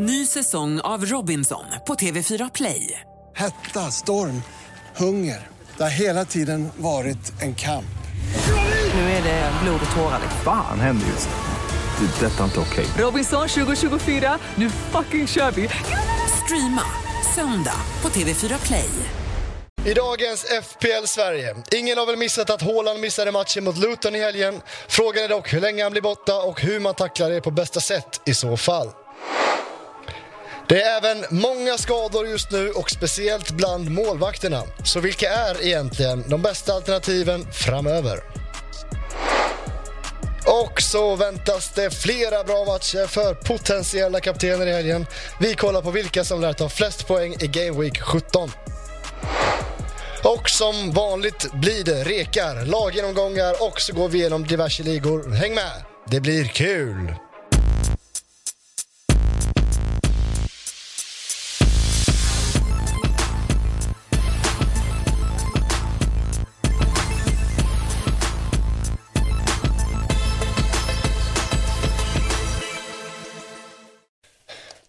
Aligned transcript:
Ny 0.00 0.26
säsong 0.26 0.80
av 0.80 1.04
Robinson 1.04 1.64
på 1.86 1.94
TV4 1.94 2.50
Play. 2.54 3.00
Hetta, 3.36 3.80
storm, 3.80 4.42
hunger. 4.96 5.48
Det 5.76 5.82
har 5.82 5.90
hela 5.90 6.24
tiden 6.24 6.68
varit 6.76 7.42
en 7.42 7.54
kamp. 7.54 7.84
Nu 8.94 9.00
är 9.00 9.22
det 9.22 9.52
blod 9.62 9.80
och 9.90 9.96
tårar. 9.96 10.20
Fan 10.44 10.80
händer 10.80 11.06
just 11.06 11.28
nu. 11.28 12.06
Det. 12.06 12.26
är 12.26 12.30
Detta 12.30 12.40
är 12.40 12.44
inte 12.44 12.60
okej. 12.60 12.86
Robinson 12.98 13.48
2024, 13.48 14.38
nu 14.54 14.70
fucking 14.70 15.26
kör 15.26 15.50
vi! 15.50 15.68
Streama 16.44 16.84
söndag 17.34 17.80
på 18.00 18.08
TV4 18.08 18.66
Play. 18.66 18.90
I 19.84 19.94
dagens 19.94 20.44
FPL 20.44 21.06
Sverige. 21.06 21.56
Ingen 21.72 21.98
har 21.98 22.06
väl 22.06 22.16
missat 22.16 22.50
att 22.50 22.62
Haaland 22.62 23.00
missade 23.00 23.32
matchen 23.32 23.64
mot 23.64 23.78
Luton 23.78 24.14
i 24.14 24.20
helgen. 24.20 24.60
Frågan 24.88 25.24
är 25.24 25.28
dock 25.28 25.52
hur 25.54 25.60
länge 25.60 25.82
han 25.82 25.92
blir 25.92 26.02
borta 26.02 26.42
och 26.42 26.60
hur 26.60 26.80
man 26.80 26.94
tacklar 26.94 27.30
det 27.30 27.40
på 27.40 27.50
bästa 27.50 27.80
sätt 27.80 28.20
i 28.24 28.34
så 28.34 28.56
fall. 28.56 28.90
Det 30.68 30.82
är 30.82 30.96
även 30.96 31.24
många 31.30 31.78
skador 31.78 32.26
just 32.26 32.50
nu 32.50 32.70
och 32.70 32.90
speciellt 32.90 33.50
bland 33.50 33.90
målvakterna. 33.90 34.62
Så 34.84 35.00
vilka 35.00 35.30
är 35.30 35.66
egentligen 35.66 36.24
de 36.26 36.42
bästa 36.42 36.72
alternativen 36.72 37.46
framöver? 37.52 38.20
Och 40.46 40.82
så 40.82 41.16
väntas 41.16 41.72
det 41.74 41.90
flera 41.90 42.44
bra 42.44 42.64
matcher 42.64 43.06
för 43.06 43.34
potentiella 43.34 44.20
kaptener 44.20 44.66
i 44.66 44.72
helgen. 44.72 45.06
Vi 45.40 45.54
kollar 45.54 45.82
på 45.82 45.90
vilka 45.90 46.24
som 46.24 46.40
lär 46.40 46.52
ta 46.52 46.68
flest 46.68 47.06
poäng 47.06 47.34
i 47.40 47.46
Game 47.46 47.80
Week 47.80 48.00
17. 48.00 48.50
Och 50.24 50.50
som 50.50 50.92
vanligt 50.92 51.52
blir 51.52 51.84
det 51.84 52.04
rekar, 52.04 52.64
laggenomgångar 52.66 53.54
och 53.66 53.80
så 53.80 53.92
går 53.92 54.08
vi 54.08 54.18
igenom 54.18 54.46
diverse 54.46 54.82
ligor. 54.82 55.30
Häng 55.30 55.54
med, 55.54 55.84
det 56.06 56.20
blir 56.20 56.44
kul! 56.44 57.14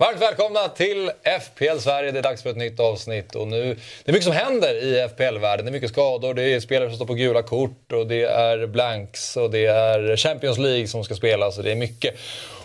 Varmt 0.02 0.22
välkomna 0.22 0.68
till 0.68 1.12
FPL 1.42 1.78
Sverige. 1.80 2.12
Det 2.12 2.20
är 2.20 2.24
dags 2.24 2.44
för 2.44 2.50
ett 2.50 2.58
nytt 2.58 2.80
avsnitt. 2.80 3.36
Och 3.36 3.48
nu, 3.48 3.78
det 4.04 4.12
är 4.12 4.14
mycket 4.14 4.24
som 4.24 4.34
händer 4.34 4.84
i 4.84 5.08
FPL-världen. 5.10 5.66
Det 5.66 5.70
är 5.70 5.72
mycket 5.72 5.90
skador, 5.90 6.34
det 6.34 6.44
är 6.44 6.60
spelare 6.60 6.90
som 6.90 6.96
står 6.96 7.06
på 7.06 7.14
gula 7.14 7.42
kort 7.42 7.92
och 7.92 8.08
det 8.08 8.24
är 8.24 8.68
blanks 8.68 9.38
och 9.38 9.52
det 9.52 9.66
är 9.66 10.18
Champions 10.18 10.58
League 10.58 10.88
som 10.88 11.04
ska 11.04 11.16
spelas. 11.16 11.58
Och 11.58 11.64
det 11.64 11.72
är 11.72 11.76
mycket 11.76 12.16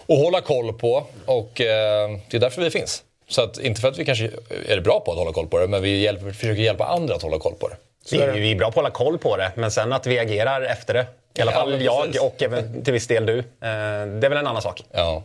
att 0.09 0.19
hålla 0.19 0.41
koll 0.41 0.73
på 0.73 1.07
och 1.27 1.61
eh, 1.61 2.11
det 2.31 2.37
är 2.37 2.41
därför 2.41 2.63
vi 2.63 2.71
finns. 2.71 3.03
Så 3.29 3.43
att, 3.43 3.59
inte 3.59 3.81
för 3.81 3.89
att 3.89 3.99
vi 3.99 4.05
kanske 4.05 4.31
är 4.69 4.81
bra 4.81 5.01
på 5.01 5.13
att 5.13 5.19
hålla 5.19 5.33
koll 5.33 5.47
på 5.47 5.59
det, 5.59 5.67
men 5.67 5.83
vi 5.83 6.01
hjälper, 6.01 6.33
försöker 6.33 6.63
hjälpa 6.63 6.85
andra 6.85 7.15
att 7.15 7.23
hålla 7.23 7.39
koll 7.39 7.55
på 7.55 7.69
det. 7.69 7.77
Vi, 8.11 8.41
vi 8.41 8.53
är 8.53 8.57
bra 8.57 8.67
på 8.67 8.71
att 8.71 8.77
hålla 8.77 8.91
koll 8.91 9.19
på 9.19 9.37
det, 9.37 9.53
men 9.55 9.71
sen 9.71 9.93
att 9.93 10.07
vi 10.07 10.19
agerar 10.19 10.63
efter 10.63 10.95
det. 10.95 11.07
I 11.39 11.43
alla 11.43 11.53
Ja, 11.53 11.59
fall 11.59 11.71
men 11.71 11.85
jag 11.85 12.15
och 12.21 12.43
även 12.43 12.85
till 12.85 12.93
viss 12.93 13.07
del 13.07 13.27
du. 13.27 13.39
Eh, 13.39 13.45
det 13.61 14.27
är 14.27 14.29
väl 14.29 14.33
en 14.33 14.47
annan 14.47 14.63
sak. 14.63 14.83
Ja. 14.93 15.23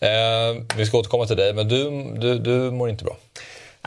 Eh, 0.00 0.08
vi 0.76 0.86
ska 0.86 0.98
återkomma 0.98 1.26
till 1.26 1.36
dig, 1.36 1.52
men 1.52 1.68
du, 1.68 1.90
du, 2.16 2.38
du 2.38 2.50
mår 2.50 2.88
inte 2.88 3.04
bra. 3.04 3.16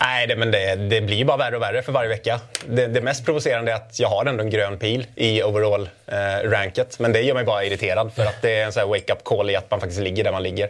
Nej, 0.01 0.27
det, 0.27 0.35
men 0.35 0.51
det, 0.51 0.75
det 0.75 1.01
blir 1.01 1.25
bara 1.25 1.37
värre 1.37 1.55
och 1.55 1.61
värre 1.61 1.81
för 1.81 1.91
varje 1.91 2.09
vecka. 2.09 2.39
Det, 2.69 2.87
det 2.87 3.01
mest 3.01 3.25
provocerande 3.25 3.71
är 3.71 3.75
att 3.75 3.99
jag 3.99 4.09
har 4.09 4.25
ändå 4.25 4.43
en 4.43 4.49
grön 4.49 4.77
pil 4.77 5.05
i 5.15 5.43
overall-ranket. 5.43 6.99
men 6.99 7.13
det 7.13 7.21
gör 7.21 7.35
mig 7.35 7.43
bara 7.43 7.63
irriterad 7.63 8.13
för 8.13 8.25
att 8.25 8.41
det 8.41 8.55
är 8.59 8.65
en 8.65 8.71
sån 8.71 8.79
här 8.81 8.87
wake-up 8.87 9.23
call 9.23 9.49
i 9.49 9.55
att 9.55 9.71
man 9.71 9.79
faktiskt 9.79 10.01
ligger 10.01 10.23
där 10.23 10.31
man 10.31 10.43
ligger. 10.43 10.69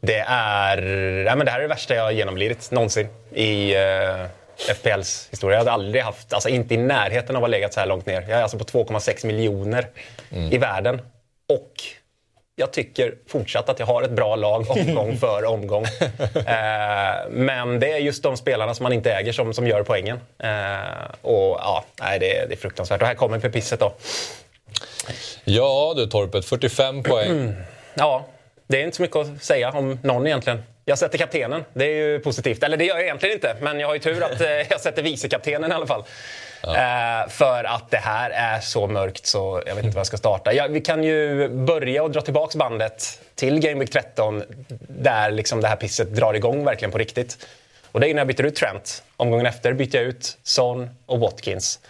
Det 0.00 0.18
är... 0.28 0.76
Nej, 1.24 1.36
men 1.36 1.46
det 1.46 1.50
här 1.50 1.58
är 1.58 1.62
det 1.62 1.68
värsta 1.68 1.94
jag 1.94 2.12
genomlidit 2.12 2.70
någonsin 2.70 3.08
i 3.34 3.74
eh, 3.74 4.24
FPLs 4.68 5.28
historia. 5.30 5.54
Jag 5.56 5.60
hade 5.60 5.72
aldrig 5.72 6.02
haft, 6.02 6.32
alltså 6.32 6.48
inte 6.48 6.74
i 6.74 6.76
närheten 6.76 7.36
av 7.36 7.42
att 7.44 7.48
ha 7.48 7.56
legat 7.56 7.74
så 7.74 7.80
här 7.80 7.86
långt 7.86 8.06
ner. 8.06 8.20
Jag 8.20 8.30
är 8.38 8.42
alltså 8.42 8.58
på 8.58 8.64
2,6 8.64 9.26
miljoner 9.26 9.88
i 10.50 10.58
världen. 10.58 11.00
Och 11.48 11.72
jag 12.56 12.72
tycker 12.72 13.14
fortsatt 13.28 13.68
att 13.68 13.78
jag 13.78 13.86
har 13.86 14.02
ett 14.02 14.10
bra 14.10 14.36
lag 14.36 14.70
omgång 14.70 15.16
för 15.20 15.44
omgång. 15.44 15.84
Eh, 16.46 17.28
men 17.30 17.80
det 17.80 17.92
är 17.92 17.98
just 17.98 18.22
de 18.22 18.36
spelarna 18.36 18.74
som 18.74 18.82
man 18.82 18.92
inte 18.92 19.12
äger 19.12 19.32
som, 19.32 19.54
som 19.54 19.66
gör 19.66 19.82
poängen. 19.82 20.20
Eh, 20.38 20.78
och 21.22 21.58
ja, 21.60 21.84
nej, 22.00 22.18
det, 22.18 22.36
är- 22.38 22.46
det 22.48 22.54
är 22.54 22.58
fruktansvärt. 22.58 23.00
Och 23.02 23.06
här 23.08 23.14
kommer 23.14 23.38
Pepisset 23.38 23.80
då. 23.80 23.92
Ja 25.44 25.92
du 25.96 26.06
Torpet, 26.06 26.44
45 26.44 27.02
poäng. 27.02 27.54
Ja, 27.94 28.26
det 28.66 28.80
är 28.80 28.84
inte 28.84 28.96
så 28.96 29.02
mycket 29.02 29.16
att 29.16 29.42
säga 29.44 29.70
om 29.70 29.98
någon 30.02 30.26
egentligen. 30.26 30.62
Jag 30.88 30.98
sätter 30.98 31.18
kaptenen, 31.18 31.64
det 31.72 31.84
är 31.84 31.94
ju 31.94 32.18
positivt. 32.18 32.62
Eller 32.62 32.76
det 32.76 32.84
gör 32.84 32.94
jag 32.94 33.04
egentligen 33.04 33.34
inte, 33.34 33.56
men 33.60 33.80
jag 33.80 33.86
har 33.86 33.94
ju 33.94 34.00
tur 34.00 34.22
att 34.22 34.40
eh, 34.40 34.48
jag 34.70 34.80
sätter 34.80 35.02
vicekaptenen 35.02 35.72
i 35.72 35.74
alla 35.74 35.86
fall. 35.86 36.04
Eh, 36.62 37.28
för 37.28 37.64
att 37.64 37.90
det 37.90 37.96
här 37.96 38.30
är 38.30 38.60
så 38.60 38.86
mörkt 38.86 39.26
så 39.26 39.62
jag 39.66 39.74
vet 39.74 39.84
inte 39.84 39.94
var 39.94 40.00
jag 40.00 40.06
ska 40.06 40.16
starta. 40.16 40.52
Ja, 40.52 40.66
vi 40.70 40.80
kan 40.80 41.04
ju 41.04 41.48
börja 41.48 42.02
och 42.02 42.10
dra 42.10 42.20
tillbaks 42.20 42.56
bandet 42.56 43.20
till 43.34 43.60
Game 43.60 43.80
Week 43.80 43.90
13 43.90 44.42
där 44.88 45.30
liksom 45.30 45.60
det 45.60 45.68
här 45.68 45.76
pisset 45.76 46.14
drar 46.14 46.34
igång 46.34 46.64
verkligen 46.64 46.92
på 46.92 46.98
riktigt. 46.98 47.46
Och 47.92 48.00
det 48.00 48.08
är 48.08 48.14
när 48.14 48.20
jag 48.20 48.28
byter 48.28 48.46
ut 48.46 48.56
Trent. 48.56 49.02
Omgången 49.16 49.46
efter 49.46 49.72
byter 49.72 49.96
jag 49.96 50.04
ut 50.04 50.38
Son 50.42 50.90
och 51.06 51.20
Watkins. 51.20 51.80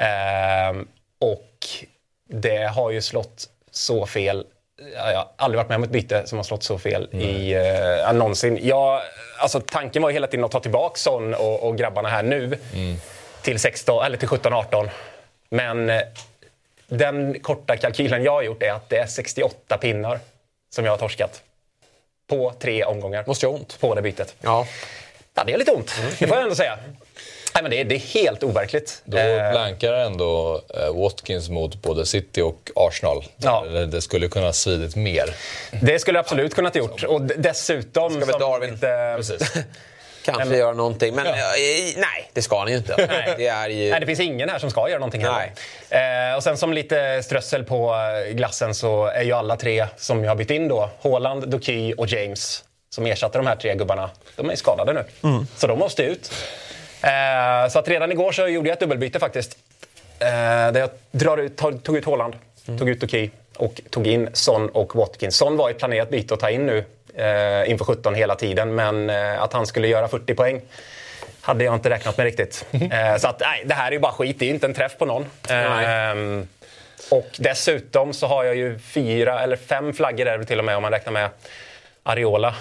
Ehm, 0.00 0.88
och 1.20 1.66
det 2.28 2.64
har 2.64 2.90
ju 2.90 3.02
slått 3.02 3.48
så 3.70 4.06
fel. 4.06 4.44
Ja, 4.94 5.12
Jag 5.12 5.18
har 5.18 5.28
aldrig 5.36 5.56
varit 5.56 5.68
med 5.68 5.76
om 5.76 5.82
ett 5.82 5.90
byte 5.90 6.26
som 6.26 6.38
har 6.38 6.42
slått 6.42 6.62
så 6.62 6.78
fel 6.78 7.08
i 7.14 7.56
uh, 7.56 8.12
någonsin. 8.12 8.58
Jag, 8.62 9.00
alltså, 9.38 9.60
tanken 9.60 10.02
var 10.02 10.10
hela 10.10 10.26
tiden 10.26 10.44
att 10.44 10.50
ta 10.50 10.60
tillbaka 10.60 10.96
Son 10.96 11.34
och, 11.34 11.62
och 11.62 11.78
grabbarna 11.78 12.08
här 12.08 12.22
nu 12.22 12.58
till, 13.42 13.58
16, 13.58 14.04
eller 14.04 14.16
till 14.16 14.28
17-18. 14.28 14.88
Men 15.48 15.90
eh, 15.90 16.00
den 16.88 17.40
korta 17.40 17.76
kalkylen 17.76 18.22
jag 18.22 18.32
har 18.32 18.42
gjort 18.42 18.62
är 18.62 18.72
att 18.72 18.88
det 18.88 18.96
är 18.96 19.06
68 19.06 19.78
pinnar 19.78 20.18
som 20.70 20.84
jag 20.84 20.92
har 20.92 20.98
torskat. 20.98 21.42
På 22.28 22.52
tre 22.58 22.84
omgångar. 22.84 23.24
Måste 23.26 23.46
göra 23.46 23.54
ont. 23.54 23.80
På 23.80 23.94
det 23.94 24.02
bytet. 24.02 24.34
Ja. 24.40 24.66
Ja, 25.34 25.44
det 25.44 25.52
är 25.52 25.58
lite 25.58 25.72
ont. 25.72 25.94
Det 26.18 26.26
får 26.26 26.36
jag 26.36 26.42
ändå 26.42 26.54
säga. 26.54 26.78
Nej, 27.56 27.62
men 27.62 27.70
det, 27.70 27.80
är, 27.80 27.84
det 27.84 27.94
är 27.94 27.98
helt 27.98 28.42
overkligt. 28.42 29.02
Då 29.04 29.18
Eh, 29.18 29.50
blankar 29.50 29.92
ändå 29.92 30.60
eh, 30.74 30.94
Watkins 31.02 31.48
mot 31.48 31.82
både 31.82 32.06
City 32.06 32.40
och 32.40 32.70
Arsenal. 32.74 33.24
Ja. 33.36 33.64
Det 33.92 34.00
skulle 34.00 34.28
kunna 34.28 34.46
ha 34.46 34.52
svidit 34.52 34.96
mer. 34.96 35.34
det 35.82 35.98
skulle 35.98 36.18
absolut 36.18 36.54
kunnat 36.54 36.74
gjort. 36.76 37.02
Och 37.02 37.22
dessutom... 37.22 38.20
Ska 38.22 38.32
som 38.32 38.40
Darwin- 38.40 38.70
lite- 38.72 39.14
Precis. 39.16 39.52
Kanske 40.24 40.44
men- 40.44 40.58
göra 40.58 40.72
någonting, 40.72 41.14
men 41.14 41.26
Ja. 41.26 41.32
eh, 41.32 41.38
nej, 41.96 42.30
det 42.32 42.42
ska 42.42 42.58
han 42.58 42.68
ju 42.70 42.76
inte. 42.76 42.96
Det 43.38 43.46
är 43.46 43.68
ju... 43.68 43.90
Nej, 43.90 44.00
det 44.00 44.06
finns 44.06 44.20
ingen 44.20 44.48
här 44.48 44.58
som 44.58 44.70
ska 44.70 44.88
göra 44.88 44.98
någonting 44.98 45.24
heller. 45.24 45.52
Eh, 46.30 46.36
och 46.36 46.42
sen 46.42 46.56
som 46.56 46.72
lite 46.72 47.22
strössel 47.22 47.64
på 47.64 47.94
glassen 48.32 48.74
så 48.74 49.06
är 49.06 49.22
ju 49.22 49.32
alla 49.32 49.56
tre 49.56 49.86
som 49.96 50.24
jag 50.24 50.30
har 50.30 50.36
bytt 50.36 50.50
in 50.50 50.68
då, 50.68 50.90
Haaland, 51.02 51.48
Doky 51.48 51.92
och 51.94 52.06
James, 52.06 52.64
som 52.90 53.06
ersatte 53.06 53.38
de 53.38 53.46
här 53.46 53.56
tre 53.56 53.74
gubbarna, 53.74 54.10
de 54.36 54.50
är 54.50 54.56
skadade 54.56 54.92
nu. 54.92 55.04
Så 55.56 55.66
de 55.66 55.78
måste 55.78 56.02
ut. 56.02 56.32
Eh, 57.06 57.68
så 57.68 57.78
att 57.78 57.88
redan 57.88 58.12
igår 58.12 58.32
så 58.32 58.48
gjorde 58.48 58.68
jag 58.68 58.74
ett 58.74 58.80
dubbelbyte 58.80 59.18
faktiskt. 59.18 59.58
Eh, 60.18 60.28
där 60.72 60.80
jag 60.80 60.90
drar 61.10 61.38
ut, 61.38 61.56
tog, 61.56 61.96
ut 61.96 62.04
Haaland, 62.04 62.36
tog 62.78 62.88
ut 62.88 63.00
Doky 63.00 63.30
och 63.56 63.80
tog 63.90 64.06
in 64.06 64.28
Son 64.32 64.68
och 64.68 64.94
Watkins. 64.96 65.36
Son 65.36 65.56
var 65.56 65.70
ett 65.70 65.78
planerat 65.78 66.10
byte 66.10 66.34
att 66.34 66.40
ta 66.40 66.50
in 66.50 66.66
nu 66.66 66.84
eh, 67.14 67.70
inför 67.70 67.84
17 67.84 68.14
hela 68.14 68.34
tiden, 68.34 68.74
men 68.74 69.10
eh, 69.10 69.42
att 69.42 69.52
han 69.52 69.66
skulle 69.66 69.88
göra 69.88 70.08
40 70.08 70.34
poäng 70.34 70.60
hade 71.40 71.64
jag 71.64 71.74
inte 71.74 71.90
räknat 71.90 72.16
med 72.16 72.24
riktigt. 72.24 72.66
Eh, 72.92 73.16
så 73.16 73.28
att, 73.28 73.40
nej, 73.40 73.62
det 73.64 73.74
här 73.74 73.88
är 73.88 73.92
ju 73.92 73.98
bara 73.98 74.12
skit. 74.12 74.38
Det 74.38 74.46
är 74.46 74.50
inte 74.50 74.66
en 74.66 74.74
träff 74.74 74.98
på 74.98 75.04
någon. 75.04 75.26
Ehm, 75.48 76.48
och 77.10 77.28
dessutom 77.38 78.12
så 78.12 78.26
har 78.26 78.44
jag 78.44 78.56
ju 78.56 78.78
fyra, 78.78 79.40
eller 79.40 79.56
fem 79.56 79.92
flaggor 79.92 80.26
är 80.26 80.30
det 80.30 80.36
väl 80.38 80.46
till 80.46 80.58
och 80.58 80.64
med 80.64 80.76
om 80.76 80.82
man 80.82 80.92
räknar 80.92 81.12
med 81.12 81.28
Areola. 82.02 82.54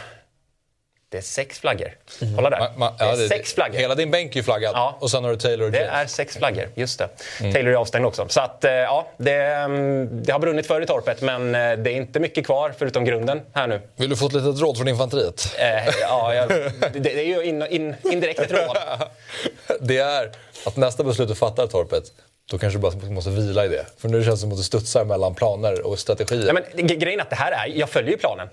Det 1.10 1.18
är 1.18 1.22
sex 1.22 1.60
flaggor. 1.60 1.92
Kolla 2.35 2.50
där. 2.50 2.58
Ma- 2.58 2.76
ma- 2.78 2.97
det 2.97 3.03
är 3.03 3.09
ja, 3.09 3.16
det- 3.16 3.28
sex 3.28 3.53
flaggor. 3.53 3.78
Hela 3.78 3.96
din 3.96 4.12
bänk 4.12 4.32
är 4.32 4.35
ju 4.35 4.44
flaggad. 4.44 4.72
Ja. 4.76 4.97
Och 5.00 5.12
sen 5.12 5.24
har 5.24 5.32
du 5.32 5.38
Taylor 5.38 5.66
och 5.66 5.72
Det 5.72 5.78
James. 5.78 5.94
är 5.94 6.06
sex 6.08 6.38
flaggor, 6.38 6.70
just 6.76 7.00
det. 7.00 7.09
Taylor 7.53 7.72
är 7.72 7.76
avstängd 7.76 8.06
också. 8.06 8.26
Så 8.29 8.41
att, 8.41 8.64
eh, 8.64 8.72
ja, 8.72 9.08
det, 9.18 9.34
mm, 9.34 10.24
det 10.24 10.32
har 10.32 10.40
brunnit 10.40 10.68
förr 10.68 10.82
i 10.82 10.85
torpet, 10.85 11.22
men 11.22 11.56
eh, 11.56 11.78
det 11.78 11.91
är 11.91 11.96
inte 11.96 12.20
mycket 12.20 12.46
kvar 12.46 12.74
förutom 12.78 13.06
grunden 13.06 13.41
här 13.53 13.68
nu. 13.68 13.82
Vill 13.96 14.09
du 14.09 14.16
få 14.16 14.26
ett 14.28 14.34
litet 14.34 14.59
råd 14.62 14.78
från 14.78 14.88
infanteriet? 14.88 15.56
Eh, 15.59 15.94
ja, 16.02 16.34
jag, 16.34 16.50
det, 16.50 17.00
det 17.00 17.20
är 17.20 17.24
ju 17.26 17.44
in, 17.44 17.62
in, 17.70 17.96
indirekt 18.03 18.40
ett 18.40 18.52
råd. 18.52 18.78
Det 19.82 19.97
är 19.97 20.32
att 20.66 20.76
nästa 20.78 21.03
beslut 21.03 21.28
du 21.28 21.35
fattar 21.35 21.68
Torpet, 21.68 22.03
då 22.52 22.58
kanske 22.58 22.79
du 22.79 22.82
bara 22.82 22.96
måste 23.12 23.29
vila 23.29 23.66
i 23.66 23.68
det. 23.68 23.85
För 23.97 24.09
nu 24.09 24.24
känns 24.24 24.35
det 24.40 24.41
som 24.41 24.52
att 24.52 24.58
du 24.58 24.64
studsar 24.64 25.06
mellan 25.06 25.35
planer 25.35 25.88
och 25.88 26.00
strategier. 26.00 26.47
Ja, 26.47 26.53
men, 26.76 26.88
grejen 26.88 27.20
är 27.20 27.24
att 27.24 27.29
det 27.29 27.35
här 27.35 27.52
är, 27.52 27.72
jag 27.76 27.90
följer 27.90 28.12
ju 28.12 28.18
planen. 28.18 28.47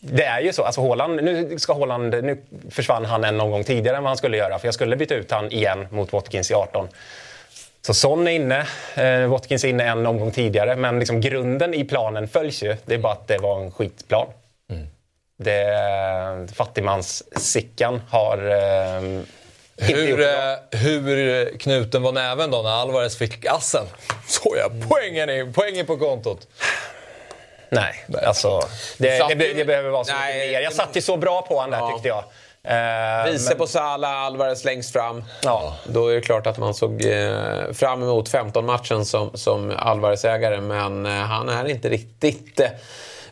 Det 0.00 0.24
är 0.24 0.40
ju 0.40 0.52
så. 0.52 0.64
Alltså 0.64 0.88
Haaland, 0.88 1.24
nu, 1.24 1.58
ska 1.58 1.74
Haaland, 1.74 2.24
nu 2.24 2.42
försvann 2.70 3.04
han 3.04 3.24
en 3.24 3.40
omgång 3.40 3.64
tidigare 3.64 3.96
än 3.96 4.02
vad 4.02 4.10
han 4.10 4.16
skulle 4.16 4.36
göra. 4.36 4.58
För 4.58 4.66
jag 4.66 4.74
skulle 4.74 4.96
byta 4.96 5.14
ut 5.14 5.30
han 5.30 5.52
igen 5.52 5.86
mot 5.90 6.12
Watkins 6.12 6.50
i 6.50 6.54
18. 6.54 6.88
Så 7.82 7.94
Son 7.94 8.28
är 8.28 8.32
inne, 8.32 8.66
eh, 8.94 9.26
Watkins 9.26 9.64
är 9.64 9.68
inne 9.68 9.84
en 9.84 10.06
omgång 10.06 10.30
tidigare. 10.30 10.76
Men 10.76 10.98
liksom 10.98 11.20
grunden 11.20 11.74
i 11.74 11.84
planen 11.84 12.28
följs 12.28 12.62
ju. 12.62 12.76
Det 12.84 12.94
är 12.94 12.98
bara 12.98 13.12
att 13.12 13.28
det 13.28 13.38
var 13.38 13.60
en 13.60 13.70
skitplan. 13.70 14.26
Det, 15.40 16.48
fattigmans-Sickan 16.54 18.00
har 18.10 18.38
eh, 18.38 19.22
Hur, 19.76 20.20
eh, 20.20 20.78
hur 20.80 21.58
knuten 21.58 22.02
var 22.02 22.12
näven 22.12 22.50
då 22.50 22.62
när 22.62 22.70
Alvarez 22.70 23.16
fick 23.16 23.46
assen? 23.46 23.84
Så 24.26 24.54
ja, 24.56 24.70
poängen, 24.88 25.28
är, 25.28 25.52
poängen 25.52 25.86
på 25.86 25.96
kontot. 25.96 26.46
Nej, 27.70 28.04
alltså 28.26 28.60
det, 28.98 29.34
det, 29.38 29.44
ju- 29.44 29.54
det 29.54 29.64
behöver 29.64 29.90
vara 29.90 30.04
så 30.04 30.12
Nej, 30.12 30.34
mycket 30.34 30.52
mer. 30.52 30.60
Jag 30.60 30.72
det- 30.72 30.76
satt 30.76 30.96
ju 30.96 31.00
så 31.00 31.16
bra 31.16 31.42
på 31.42 31.54
honom 31.54 31.70
där 31.70 31.78
Ja. 31.78 31.90
tyckte 31.92 32.08
jag. 32.08 32.24
Eh, 32.64 33.32
Vice 33.32 33.48
men- 33.50 33.58
på 33.58 33.66
Salah, 33.66 34.10
Alvarez 34.22 34.64
längst 34.64 34.92
fram. 34.92 35.24
Ja. 35.42 35.74
Då 35.86 36.08
är 36.08 36.14
det 36.14 36.20
klart 36.20 36.46
att 36.46 36.58
man 36.58 36.74
såg 36.74 37.04
eh, 37.06 37.72
fram 37.74 38.02
emot 38.02 38.28
15-matchen 38.30 39.04
som, 39.04 39.30
som 39.34 39.72
Alvarez-ägare. 39.78 40.60
Men 40.60 41.06
eh, 41.06 41.12
han 41.12 41.48
är 41.48 41.68
inte 41.68 41.88
riktigt 41.88 42.60
eh, 42.60 42.68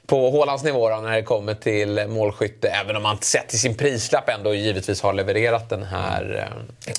på 0.07 0.31
Haalands 0.31 0.65
nivå 0.65 0.89
då, 0.89 0.97
när 0.97 1.17
det 1.17 1.23
kommer 1.23 1.55
till 1.55 2.07
målskytte. 2.09 2.69
Även 2.69 2.97
om 2.97 3.05
han 3.05 3.19
sett 3.21 3.49
till 3.49 3.61
sin 3.61 3.75
prislapp 3.75 4.29
ändå 4.29 4.55
givetvis 4.55 5.03
har 5.03 5.13
levererat 5.13 5.69
den 5.69 5.83
här 5.83 6.49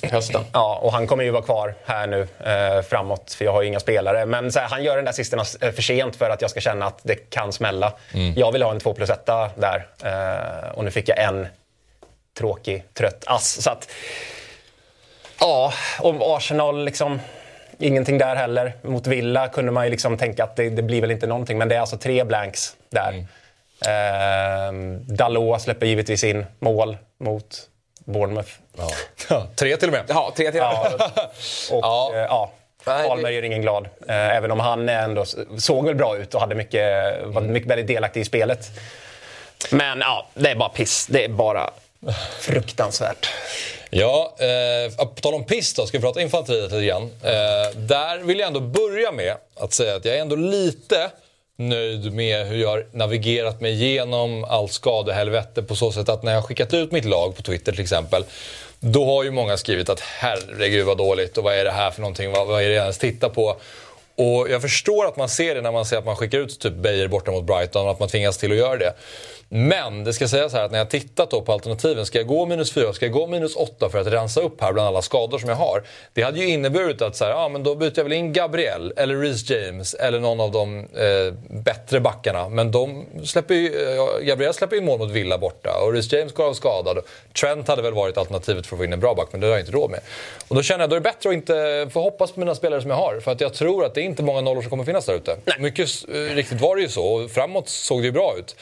eh, 0.04 0.12
hösten. 0.12 0.42
Ja, 0.54 0.80
och 0.82 0.92
han 0.92 1.08
kommer 1.08 1.24
ju 1.24 1.32
vara 1.32 1.44
kvar 1.44 1.76
här 1.86 2.08
nu 2.08 2.28
eh, 2.40 2.82
framåt, 2.82 3.34
för 3.34 3.46
jag 3.46 3.52
har 3.52 3.62
ju 3.62 3.68
inga 3.68 3.80
spelare. 3.80 4.26
Men 4.26 4.52
så 4.52 4.60
här, 4.60 4.68
han 4.68 4.84
gör 4.84 4.96
den 4.96 5.06
där 5.06 5.12
sista 5.12 5.38
eh, 5.38 5.72
för 5.72 5.82
sent 5.82 6.16
för 6.16 6.30
att 6.30 6.42
jag 6.42 6.52
ska 6.52 6.60
känna 6.60 6.86
att 6.86 7.00
det 7.04 7.16
kan 7.16 7.54
smälla. 7.54 7.94
Jag 8.36 8.52
vill 8.52 8.64
ha 8.64 8.72
en 8.72 8.80
2 8.80 8.94
plus 8.94 9.10
1 9.10 9.26
där. 9.56 9.88
Eh, 10.04 10.70
och 10.70 10.84
nu 10.84 10.92
fick 10.92 11.10
jag 11.10 11.20
en 11.20 11.48
tråkig, 12.38 12.84
trött 12.94 13.24
ass. 13.28 13.62
Så 13.62 13.70
att, 13.70 13.92
ja, 15.40 15.74
om 16.00 16.22
Arsenal 16.22 16.86
liksom... 16.86 17.20
Ingenting 17.80 18.18
där 18.18 18.36
heller. 18.36 18.74
Mot 18.82 19.08
Villa 19.08 19.48
kunde 19.48 19.72
man 19.72 19.84
ju 19.86 19.92
liksom 19.92 20.18
tänka 20.18 20.44
att 20.44 20.56
det, 20.56 20.70
det 20.70 20.82
blir 20.82 21.02
väl 21.02 21.12
inte 21.12 21.28
någonting. 21.28 21.58
Men 21.58 21.70
det 21.70 21.76
är 21.76 21.80
alltså 21.80 21.98
tre 21.98 22.24
blanks 22.24 22.76
där. 22.90 23.26
Mm. 23.86 25.06
Dalot 25.16 25.62
släpper 25.62 25.86
givetvis 25.86 26.24
in 26.24 26.46
mål 26.60 26.98
mot 27.20 27.60
Bournemouth. 28.06 28.50
Ja. 28.78 28.90
Ja, 29.30 29.48
tre 29.56 29.78
till 29.78 29.88
och 29.88 29.94
med. 29.94 30.04
Ja, 30.08 30.34
tre 30.38 30.52
till. 30.52 30.60
Ja, 30.60 30.90
och 31.72 31.80
Ja. 31.84 32.12
ja. 32.14 32.26
ja. 32.30 32.52
Palmer 33.08 33.30
gör 33.30 33.44
ingen 33.44 33.62
glad. 33.62 33.86
Eh, 34.08 34.16
Även 34.36 34.52
om 34.52 34.60
han 34.60 34.90
ändå 34.90 35.26
såg 35.58 35.86
väl 35.86 35.96
bra 35.96 36.18
ut 36.18 36.34
och 36.34 36.42
hade 36.42 36.56
mycket, 36.56 37.18
var 37.26 37.42
mycket 37.42 37.70
väldigt 37.70 37.88
delaktig 37.88 38.22
i 38.22 38.26
spelet. 38.26 38.68
Men 39.72 40.00
ja, 40.00 40.28
det 40.34 40.50
är 40.52 40.56
bara 40.56 40.70
piss. 40.70 41.08
Det 41.08 41.24
är 41.24 41.30
bara 41.30 41.70
fruktansvärt. 42.40 43.30
Ja, 43.90 44.36
eh, 44.40 45.08
på 45.08 45.22
tal 45.22 45.34
om 45.34 45.44
piss 45.44 45.74
då, 45.74 45.86
ska 45.86 45.98
vi 45.98 46.02
prata 46.02 46.22
infanteriet 46.22 46.72
lite 46.72 46.86
grann. 46.86 47.04
Eh, 47.04 47.78
där 47.78 48.24
vill 48.24 48.40
jag 48.40 48.48
ändå 48.48 48.60
börja 48.60 49.12
med 49.12 49.36
att 49.56 49.74
säga 49.74 49.96
att 49.96 50.06
jag 50.06 50.16
är 50.16 50.22
ändå 50.22 50.36
lite 50.36 51.12
nöjd 51.58 52.14
med 52.14 52.48
hur 52.48 52.58
jag 52.58 52.70
har 52.70 52.86
navigerat 52.92 53.62
mig 53.62 53.72
igenom 53.72 54.44
allt 54.44 54.72
skadehelvete 54.72 55.64
på 55.64 55.76
så 55.76 55.92
sätt 55.92 56.10
att 56.10 56.24
när 56.24 56.32
jag 56.32 56.42
har 56.42 56.48
skickat 56.48 56.74
ut 56.74 56.92
mitt 56.92 57.06
lag 57.06 57.36
på 57.36 57.42
Twitter 57.42 57.72
till 57.72 57.82
exempel 57.82 58.26
då 58.80 59.06
har 59.06 59.24
ju 59.24 59.32
många 59.32 59.58
skrivit 59.58 59.90
att 59.90 60.00
herregud 60.00 60.86
vad 60.86 60.98
dåligt 60.98 61.38
och 61.38 61.44
vad 61.44 61.54
är 61.54 61.64
det 61.64 61.72
här 61.72 61.92
för 61.92 62.02
någonting, 62.02 62.32
vad, 62.32 62.48
vad 62.48 62.64
är 62.64 62.68
det 62.68 62.74
jag 62.74 62.82
ens 62.84 62.98
tittar 62.98 63.30
på? 63.30 63.58
Och 64.16 64.50
jag 64.50 64.62
förstår 64.62 65.06
att 65.06 65.18
man 65.18 65.30
ser 65.30 65.56
det 65.56 65.62
när 65.62 65.72
man 65.72 65.86
ser 65.86 65.98
att 65.98 66.06
man 66.06 66.16
skickar 66.16 66.38
ut 66.38 66.60
typ 66.60 66.74
Beijer 66.74 67.08
borta 67.08 67.32
mot 67.32 67.44
Brighton 67.44 67.86
och 67.86 67.92
att 67.92 68.00
man 68.00 68.10
tvingas 68.10 68.38
till 68.38 68.52
att 68.52 68.58
göra 68.58 68.78
det. 68.78 68.94
Men 69.50 70.04
det 70.04 70.14
ska 70.14 70.28
sägas 70.28 70.54
här 70.54 70.64
att 70.64 70.72
när 70.72 70.78
jag 70.78 70.90
tittat 70.90 71.30
på 71.30 71.54
alternativen, 71.54 72.06
ska 72.06 72.18
jag 72.18 72.28
gå 72.28 72.46
minus 72.46 72.72
4, 72.72 72.94
ska 72.94 73.06
jag 73.06 73.14
gå 73.14 73.28
minus 73.28 73.56
8 73.56 73.90
för 73.90 74.00
att 74.00 74.08
rensa 74.08 74.42
upp 74.42 74.62
här 74.62 74.74
bland 74.74 74.88
alla 74.88 75.02
skador 75.02 75.38
som 75.38 75.50
jag 75.50 75.56
har? 75.56 75.84
Det 76.14 76.22
hade 76.22 76.40
ju 76.40 76.50
inneburit 76.50 77.02
att 77.02 77.16
så 77.16 77.26
här, 77.26 77.32
ja, 77.32 77.50
men 77.50 77.64
då 77.64 77.76
byter 77.76 77.94
jag 77.96 78.04
väl 78.04 78.14
in 78.14 78.34
Gabriel 78.34 78.94
eller 78.98 79.16
Reece 79.16 79.50
James 79.50 79.94
eller 79.94 80.20
någon 80.20 80.40
av 80.40 80.52
de 80.52 80.80
eh, 80.80 81.34
bättre 81.50 82.00
backarna. 82.00 82.50
Men 82.50 82.72
de 82.72 83.06
släpper 83.24 83.54
ju, 83.54 83.68
eh, 83.68 84.26
Gabriel 84.26 84.54
släpper 84.54 84.76
ju 84.76 84.82
mål 84.82 85.00
mot 85.00 85.12
Villa 85.12 85.38
borta 85.38 85.70
och 85.82 85.94
Reece 85.94 86.14
James 86.14 86.34
går 86.34 86.46
av 86.46 86.54
skadad. 86.54 86.98
Trent 87.42 87.68
hade 87.68 87.82
väl 87.82 87.94
varit 87.94 88.18
alternativet 88.18 88.68
för 88.68 88.76
att 88.76 88.80
få 88.80 88.86
in 88.86 88.94
en 88.94 89.00
bra 89.00 89.14
back, 89.14 89.28
men 89.32 89.42
det 89.42 89.48
har 89.48 89.52
jag 89.52 89.62
inte 89.62 89.72
råd 89.72 89.92
med. 89.92 90.00
Och 90.48 90.56
då 90.56 90.62
känner 90.62 90.80
jag 90.80 90.84
att 90.84 90.90
då 90.90 90.96
är 90.96 91.00
det 91.00 91.04
bättre 91.04 91.30
att 91.30 91.36
inte 91.36 91.88
få 91.94 92.02
hoppas 92.02 92.32
på 92.32 92.40
mina 92.40 92.56
spelare 92.56 92.82
som 92.82 92.90
jag 92.90 92.98
har. 92.98 93.20
För 93.20 93.32
att 93.32 93.42
jag 93.42 93.54
tror 93.54 93.86
att 93.86 93.96
det 93.96 94.02
är 94.02 94.06
inte 94.06 94.24
många 94.24 94.42
nollor 94.42 94.62
som 94.62 94.70
kommer 94.70 94.84
finnas 94.84 95.06
där 95.06 95.14
ute. 95.14 95.38
Mycket 95.60 95.90
eh, 96.14 96.14
riktigt 96.16 96.62
var 96.62 96.76
det 96.76 96.82
ju 96.82 96.90
så 96.90 97.06
och 97.06 97.32
framåt 97.32 97.70
såg 97.70 98.02
det 98.02 98.06
ju 98.06 98.12
bra 98.12 98.36
ut. 98.38 98.56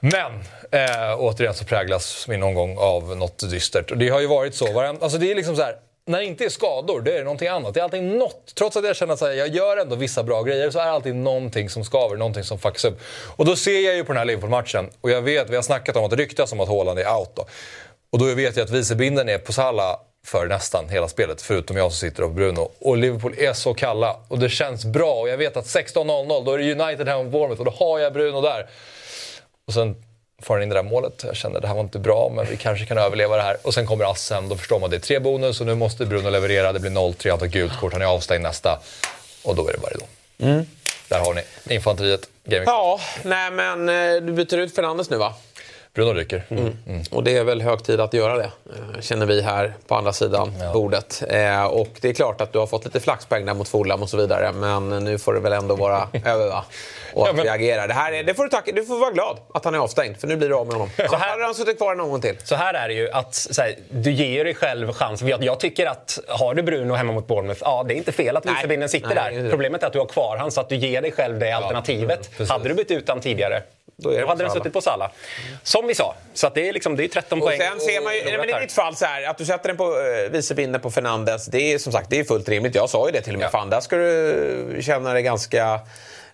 Men 0.00 0.32
eh, 0.70 1.14
återigen 1.18 1.54
så 1.54 1.64
präglas 1.64 2.28
min 2.28 2.42
omgång 2.42 2.78
av 2.78 3.16
något 3.16 3.50
dystert. 3.50 3.90
Och 3.90 3.98
det 3.98 4.08
har 4.08 4.20
ju 4.20 4.26
varit 4.26 4.54
så. 4.54 4.72
Varann, 4.72 4.98
alltså 5.00 5.18
det 5.18 5.30
är 5.30 5.34
liksom 5.34 5.56
så 5.56 5.62
här, 5.62 5.76
när 6.06 6.18
det 6.18 6.24
inte 6.24 6.44
är 6.44 6.48
skador, 6.48 7.00
då 7.00 7.10
är 7.10 7.24
någonting 7.24 7.48
annat. 7.48 7.74
Det 7.74 7.80
är 7.80 7.84
alltid 7.84 8.02
något. 8.02 8.52
Trots 8.54 8.76
att 8.76 8.84
jag 8.84 8.96
känner 8.96 9.14
att 9.14 9.20
jag 9.20 9.48
gör 9.48 9.76
ändå 9.76 9.96
vissa 9.96 10.22
bra 10.22 10.42
grejer 10.42 10.70
så 10.70 10.78
är 10.78 10.84
det 10.84 10.90
alltid 10.92 11.14
någonting 11.14 11.70
som 11.70 11.84
skaver, 11.84 12.16
någonting 12.16 12.44
som 12.44 12.58
fucks 12.58 12.84
upp. 12.84 13.00
Och 13.36 13.44
då 13.44 13.56
ser 13.56 13.80
jag 13.80 13.96
ju 13.96 14.04
på 14.04 14.12
den 14.12 14.18
här 14.18 14.24
Liverpool-matchen 14.24 14.90
och 15.00 15.10
jag 15.10 15.22
vet, 15.22 15.50
vi 15.50 15.56
har 15.56 15.62
snackat 15.62 15.96
om 15.96 16.04
att 16.04 16.10
det 16.10 16.16
ryktas 16.16 16.52
om 16.52 16.60
att 16.60 16.68
Haaland 16.68 16.98
är 16.98 17.16
out 17.16 17.30
då. 17.34 17.46
Och 18.12 18.18
då 18.18 18.34
vet 18.34 18.56
jag 18.56 18.64
att 18.64 18.70
vicebinden 18.70 19.28
är 19.28 19.38
på 19.38 19.52
Salah 19.52 19.96
för 20.26 20.46
nästan 20.46 20.88
hela 20.88 21.08
spelet, 21.08 21.42
förutom 21.42 21.76
jag 21.76 21.92
som 21.92 22.08
sitter 22.08 22.22
och 22.22 22.30
Bruno. 22.30 22.70
Och 22.78 22.96
Liverpool 22.96 23.34
är 23.38 23.52
så 23.52 23.74
kalla 23.74 24.16
och 24.28 24.38
det 24.38 24.48
känns 24.48 24.84
bra. 24.84 25.14
Och 25.14 25.28
jag 25.28 25.36
vet 25.36 25.56
att 25.56 25.64
16.00, 25.64 26.44
då 26.44 26.52
är 26.52 26.58
det 26.58 26.84
United 26.84 27.08
hemma 27.08 27.22
mot 27.22 27.32
Bournemouth 27.32 27.60
och 27.60 27.64
då 27.64 27.70
har 27.70 27.98
jag 27.98 28.12
Bruno 28.12 28.40
där. 28.40 28.68
Och 29.70 29.74
sen 29.74 29.96
får 30.42 30.54
han 30.54 30.62
in 30.62 30.68
det 30.68 30.74
där 30.74 30.82
målet. 30.82 31.24
Jag 31.26 31.36
kände 31.36 31.58
att 31.58 31.62
det 31.62 31.68
här 31.68 31.74
var 31.74 31.82
inte 31.82 31.98
bra, 31.98 32.32
men 32.34 32.46
vi 32.46 32.56
kanske 32.56 32.86
kan 32.86 32.98
överleva 32.98 33.36
det 33.36 33.42
här. 33.42 33.56
Och 33.62 33.74
sen 33.74 33.86
kommer 33.86 34.10
assen, 34.10 34.48
då 34.48 34.56
förstår 34.56 34.78
man 34.78 34.84
att 34.84 34.90
det 34.90 34.96
är 34.96 35.00
tre 35.00 35.18
bonus 35.18 35.60
och 35.60 35.66
nu 35.66 35.74
måste 35.74 36.06
Bruno 36.06 36.30
leverera. 36.30 36.72
Det 36.72 36.80
blir 36.80 36.90
0-3, 36.90 37.30
han 37.30 37.38
tar 37.38 37.46
gult 37.46 37.76
kort, 37.80 37.92
han 37.92 38.02
är 38.02 38.06
avstängd 38.06 38.42
nästa. 38.42 38.80
Och 39.42 39.56
då 39.56 39.68
är 39.68 39.72
det 39.72 39.78
varje 39.78 39.96
dag. 39.96 40.08
Där 41.08 41.18
har 41.20 41.34
ni 41.34 41.74
infanteriet. 41.74 42.28
Gaming. 42.44 42.64
Ja, 42.66 43.00
nej 43.22 43.50
men 43.50 43.88
eh, 43.88 44.22
du 44.22 44.32
byter 44.32 44.58
ut 44.58 44.74
Fernandes 44.74 45.10
nu 45.10 45.16
va? 45.16 45.34
Bruno 45.94 46.12
ryker. 46.14 46.42
Och 47.10 47.24
det 47.24 47.36
är 47.36 47.44
väl 47.44 47.62
hög 47.62 47.84
tid 47.84 48.00
att 48.00 48.14
göra 48.14 48.36
det, 48.36 48.44
eh, 48.94 49.00
känner 49.00 49.26
vi 49.26 49.42
här 49.42 49.74
på 49.86 49.94
andra 49.94 50.12
sidan 50.12 50.52
bordet. 50.72 51.22
Eh, 51.28 51.64
och 51.64 51.88
det 52.00 52.08
är 52.08 52.12
klart 52.14 52.40
att 52.40 52.52
du 52.52 52.58
har 52.58 52.66
fått 52.66 52.84
lite 52.84 53.00
flaxpoäng 53.00 53.46
där 53.46 53.54
mot 53.54 53.68
Fulham 53.68 54.02
och 54.02 54.10
så 54.10 54.16
vidare, 54.16 54.52
men 54.52 54.88
nu 54.88 55.18
får 55.18 55.34
det 55.34 55.40
väl 55.40 55.52
ändå 55.52 55.74
vara 55.76 56.08
över 56.24 56.48
va? 56.48 56.64
Och 57.14 57.22
att 57.22 57.28
Ja, 57.28 57.32
men- 57.32 57.42
vi 57.42 57.48
agerar. 57.48 57.88
Det, 57.88 57.94
här 57.94 58.12
är, 58.12 58.24
det 58.24 58.34
får 58.34 58.42
du, 58.44 58.50
tacka, 58.50 58.72
du 58.72 58.84
får 58.84 58.98
vara 58.98 59.10
glad 59.10 59.38
att 59.54 59.64
han 59.64 59.74
är 59.74 59.78
avstängd, 59.78 60.16
för 60.20 60.26
nu 60.28 60.36
blir 60.36 60.48
du 60.48 60.54
av 60.54 60.66
med 60.66 60.74
honom. 60.74 60.90
Så 60.96 61.16
här 61.16 61.30
hade 61.30 61.44
han 61.44 61.54
suttit 61.54 61.76
kvar 61.78 61.94
gång 61.94 62.20
till. 62.20 62.36
Så 62.44 62.54
här 62.54 62.74
är 62.74 62.88
det 62.88 62.94
ju, 62.94 63.10
att 63.10 63.34
så 63.34 63.62
här, 63.62 63.74
du 63.90 64.12
ger 64.12 64.44
dig 64.44 64.54
själv 64.54 64.92
chans. 64.92 65.22
Jag, 65.22 65.44
jag 65.44 65.60
tycker 65.60 65.86
att 65.86 66.18
har 66.28 66.54
du 66.54 66.62
Bruno 66.62 66.94
hemma 66.94 67.12
mot 67.12 67.26
Bournemouth, 67.26 67.60
ja 67.64 67.84
det 67.88 67.94
är 67.94 67.96
inte 67.96 68.12
fel 68.12 68.36
att 68.36 68.44
Nej. 68.44 68.54
vicebinden 68.54 68.88
sitter 68.88 69.14
Nej, 69.14 69.36
där. 69.36 69.50
Problemet 69.50 69.82
är 69.82 69.86
att 69.86 69.92
du 69.92 69.98
har 69.98 70.06
kvar 70.06 70.36
han 70.36 70.50
så 70.50 70.60
att 70.60 70.68
du 70.68 70.76
ger 70.76 71.02
dig 71.02 71.12
själv 71.12 71.38
det 71.38 71.52
alternativet. 71.52 72.30
precis. 72.30 72.50
hade 72.50 72.68
du 72.68 72.74
bytt 72.74 72.90
ut 72.90 73.08
han 73.08 73.20
tidigare, 73.20 73.62
Då 73.96 74.10
då 74.10 74.26
hade 74.26 74.44
den 74.44 74.52
suttit 74.52 74.72
på 74.72 74.80
Salah. 74.80 75.10
Som 75.80 75.86
vi 75.86 75.94
sa, 75.94 76.14
så 76.34 76.46
att 76.46 76.54
det 76.54 76.68
är, 76.68 76.72
liksom, 76.72 76.96
det 76.96 77.04
är 77.04 77.08
13 77.08 77.38
Och 77.38 77.44
poäng. 77.44 77.60
sen 77.60 77.80
ser 77.80 78.00
man 78.00 78.16
ju, 78.16 78.24
nej, 78.24 78.38
men 78.38 78.48
i 78.48 78.60
ditt 78.60 78.72
fall 78.72 78.96
så 78.96 79.04
här, 79.04 79.22
att 79.30 79.38
du 79.38 79.44
sätter 79.44 79.68
den 79.68 79.76
på 79.76 79.84
uh, 79.84 80.30
vicebinden 80.30 80.80
på 80.80 80.90
Fernandes, 80.90 81.46
det 81.46 81.72
är 81.72 81.78
som 81.78 81.92
sagt 81.92 82.10
det 82.10 82.18
är 82.18 82.24
fullt 82.24 82.48
rimligt. 82.48 82.74
Jag 82.74 82.90
sa 82.90 83.06
ju 83.06 83.12
det 83.12 83.20
till 83.20 83.34
och 83.34 83.40
med. 83.40 83.50
Fan, 83.50 83.70
där 83.70 83.80
ska 83.80 83.96
du 83.96 84.78
känna 84.82 85.12
dig 85.12 85.22
ganska 85.22 85.80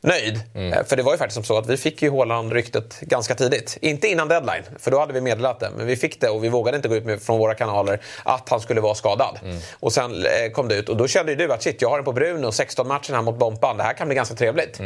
nöjd. 0.07 0.41
Eh, 0.55 0.85
För 0.85 0.97
det 0.97 1.03
var 1.03 1.13
ju 1.13 1.19
faktiskt 1.19 1.35
som 1.35 1.45
så 1.45 1.59
att 1.59 1.67
vi 1.67 1.77
fick 1.77 2.03
ju 2.03 2.11
Haaland-ryktet 2.11 3.01
ganska 3.01 3.35
tidigt. 3.35 3.79
Inte 3.81 4.09
innan 4.09 4.29
deadline, 4.29 4.63
för 4.79 4.91
då 4.91 4.99
hade 5.01 5.13
vi 5.13 5.21
meddelat 5.21 5.61
det. 5.61 5.71
Men 5.77 5.87
vi 5.87 5.97
fick 5.97 6.21
det 6.21 6.29
och 6.29 6.45
vi 6.45 6.49
vågade 6.49 6.77
inte 6.77 6.89
gå 6.89 6.97
ut 6.97 7.05
med 7.05 7.23
från 7.23 7.39
våra 7.39 7.55
kanaler 7.55 8.01
att 8.25 8.49
han 8.49 8.61
skulle 8.61 8.81
vara 8.81 8.95
skadad. 8.95 9.39
Och 9.81 9.93
sen 9.93 10.13
eh, 10.25 10.53
kom 10.53 10.69
det 10.69 10.75
ut 10.75 10.89
och 10.89 10.97
då 10.97 11.07
kände 11.09 11.33
ju 11.33 11.39
du 11.39 11.53
att 11.53 11.63
shit, 11.63 11.83
jag 11.83 11.89
har 11.89 11.97
den 11.97 12.05
på 12.05 12.13
Bruno, 12.13 12.53
16 12.53 12.89
matcher 12.89 13.13
här 13.13 13.23
mot 13.23 13.37
Bompan. 13.39 13.77
Det 13.77 13.83
här 13.83 13.93
kan 13.93 14.09
bli 14.09 14.17
ganska 14.17 14.35
trevligt. 14.35 14.81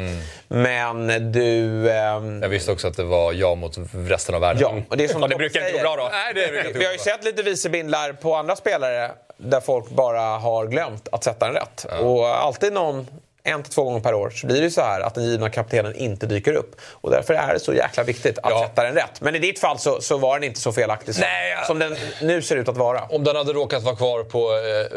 Men 0.48 1.06
du... 1.32 1.90
ehm, 1.90 2.42
Jag 2.42 2.48
visste 2.48 2.72
också 2.72 2.88
att 2.88 2.96
det 2.96 3.04
var 3.04 3.32
jag 3.32 3.58
mot 3.58 3.76
resten 3.92 4.34
av 4.34 4.40
världen. 4.40 4.62
Ja, 4.62 4.82
och 4.88 4.96
det, 4.96 5.04
är 5.04 5.08
som 5.08 5.22
Och 5.22 5.28
det 5.28 5.36
brukar 5.36 5.60
inte 5.60 5.72
gå 5.72 5.78
bra 5.78 5.96
då. 5.96 6.08
Nej, 6.12 6.34
det 6.34 6.62
brukar 6.62 6.78
Vi 6.78 6.84
har 6.84 6.92
ju 6.92 6.98
sett 6.98 7.24
lite 7.24 7.42
vicebindlar 7.42 8.12
på 8.12 8.34
andra 8.34 8.56
spelare 8.56 9.10
där 9.36 9.60
folk 9.60 9.88
bara 9.90 10.20
har 10.20 10.66
glömt 10.66 11.08
att 11.12 11.24
sätta 11.24 11.46
den 11.46 11.54
rätt. 11.54 11.86
Och 12.00 12.44
alltid 12.44 12.72
någon 12.72 13.06
en 13.44 13.62
till 13.62 13.73
två 13.73 13.85
gånger 13.85 14.00
per 14.00 14.14
år 14.14 14.30
så 14.30 14.47
blir 14.47 14.62
det 14.62 14.70
så 14.70 14.80
här 14.80 15.00
att 15.00 15.14
den 15.14 15.25
givna 15.25 15.50
kaptenen 15.50 15.97
inte 15.97 16.26
dyker 16.26 16.52
upp. 16.54 16.80
Och 16.90 17.11
därför 17.11 17.35
är 17.35 17.54
det 17.54 17.61
så 17.61 17.75
jäkla 17.75 18.02
viktigt 18.02 18.38
att 18.38 18.50
Ja. 18.50 18.62
sätta 18.68 18.82
den 18.85 18.94
rätt. 18.94 19.20
Men 19.20 19.35
i 19.35 19.38
ditt 19.38 19.59
fall 19.61 19.78
så, 19.78 20.00
så 20.00 20.18
var 20.18 20.35
den 20.38 20.49
inte 20.49 20.61
så 20.61 20.73
felaktig 20.73 21.14
som, 21.14 21.20
Nej, 21.23 21.50
ja. 21.61 21.64
som 21.66 21.78
den 21.78 21.97
nu 22.23 22.42
ser 22.42 22.56
ut 22.56 22.68
att 22.68 22.76
vara. 22.76 23.00
Om 23.02 23.25
den 23.25 23.37
hade 23.37 23.52
råkat 23.52 23.82
vara 23.82 23.97
kvar 23.97 24.25
på 24.25 24.52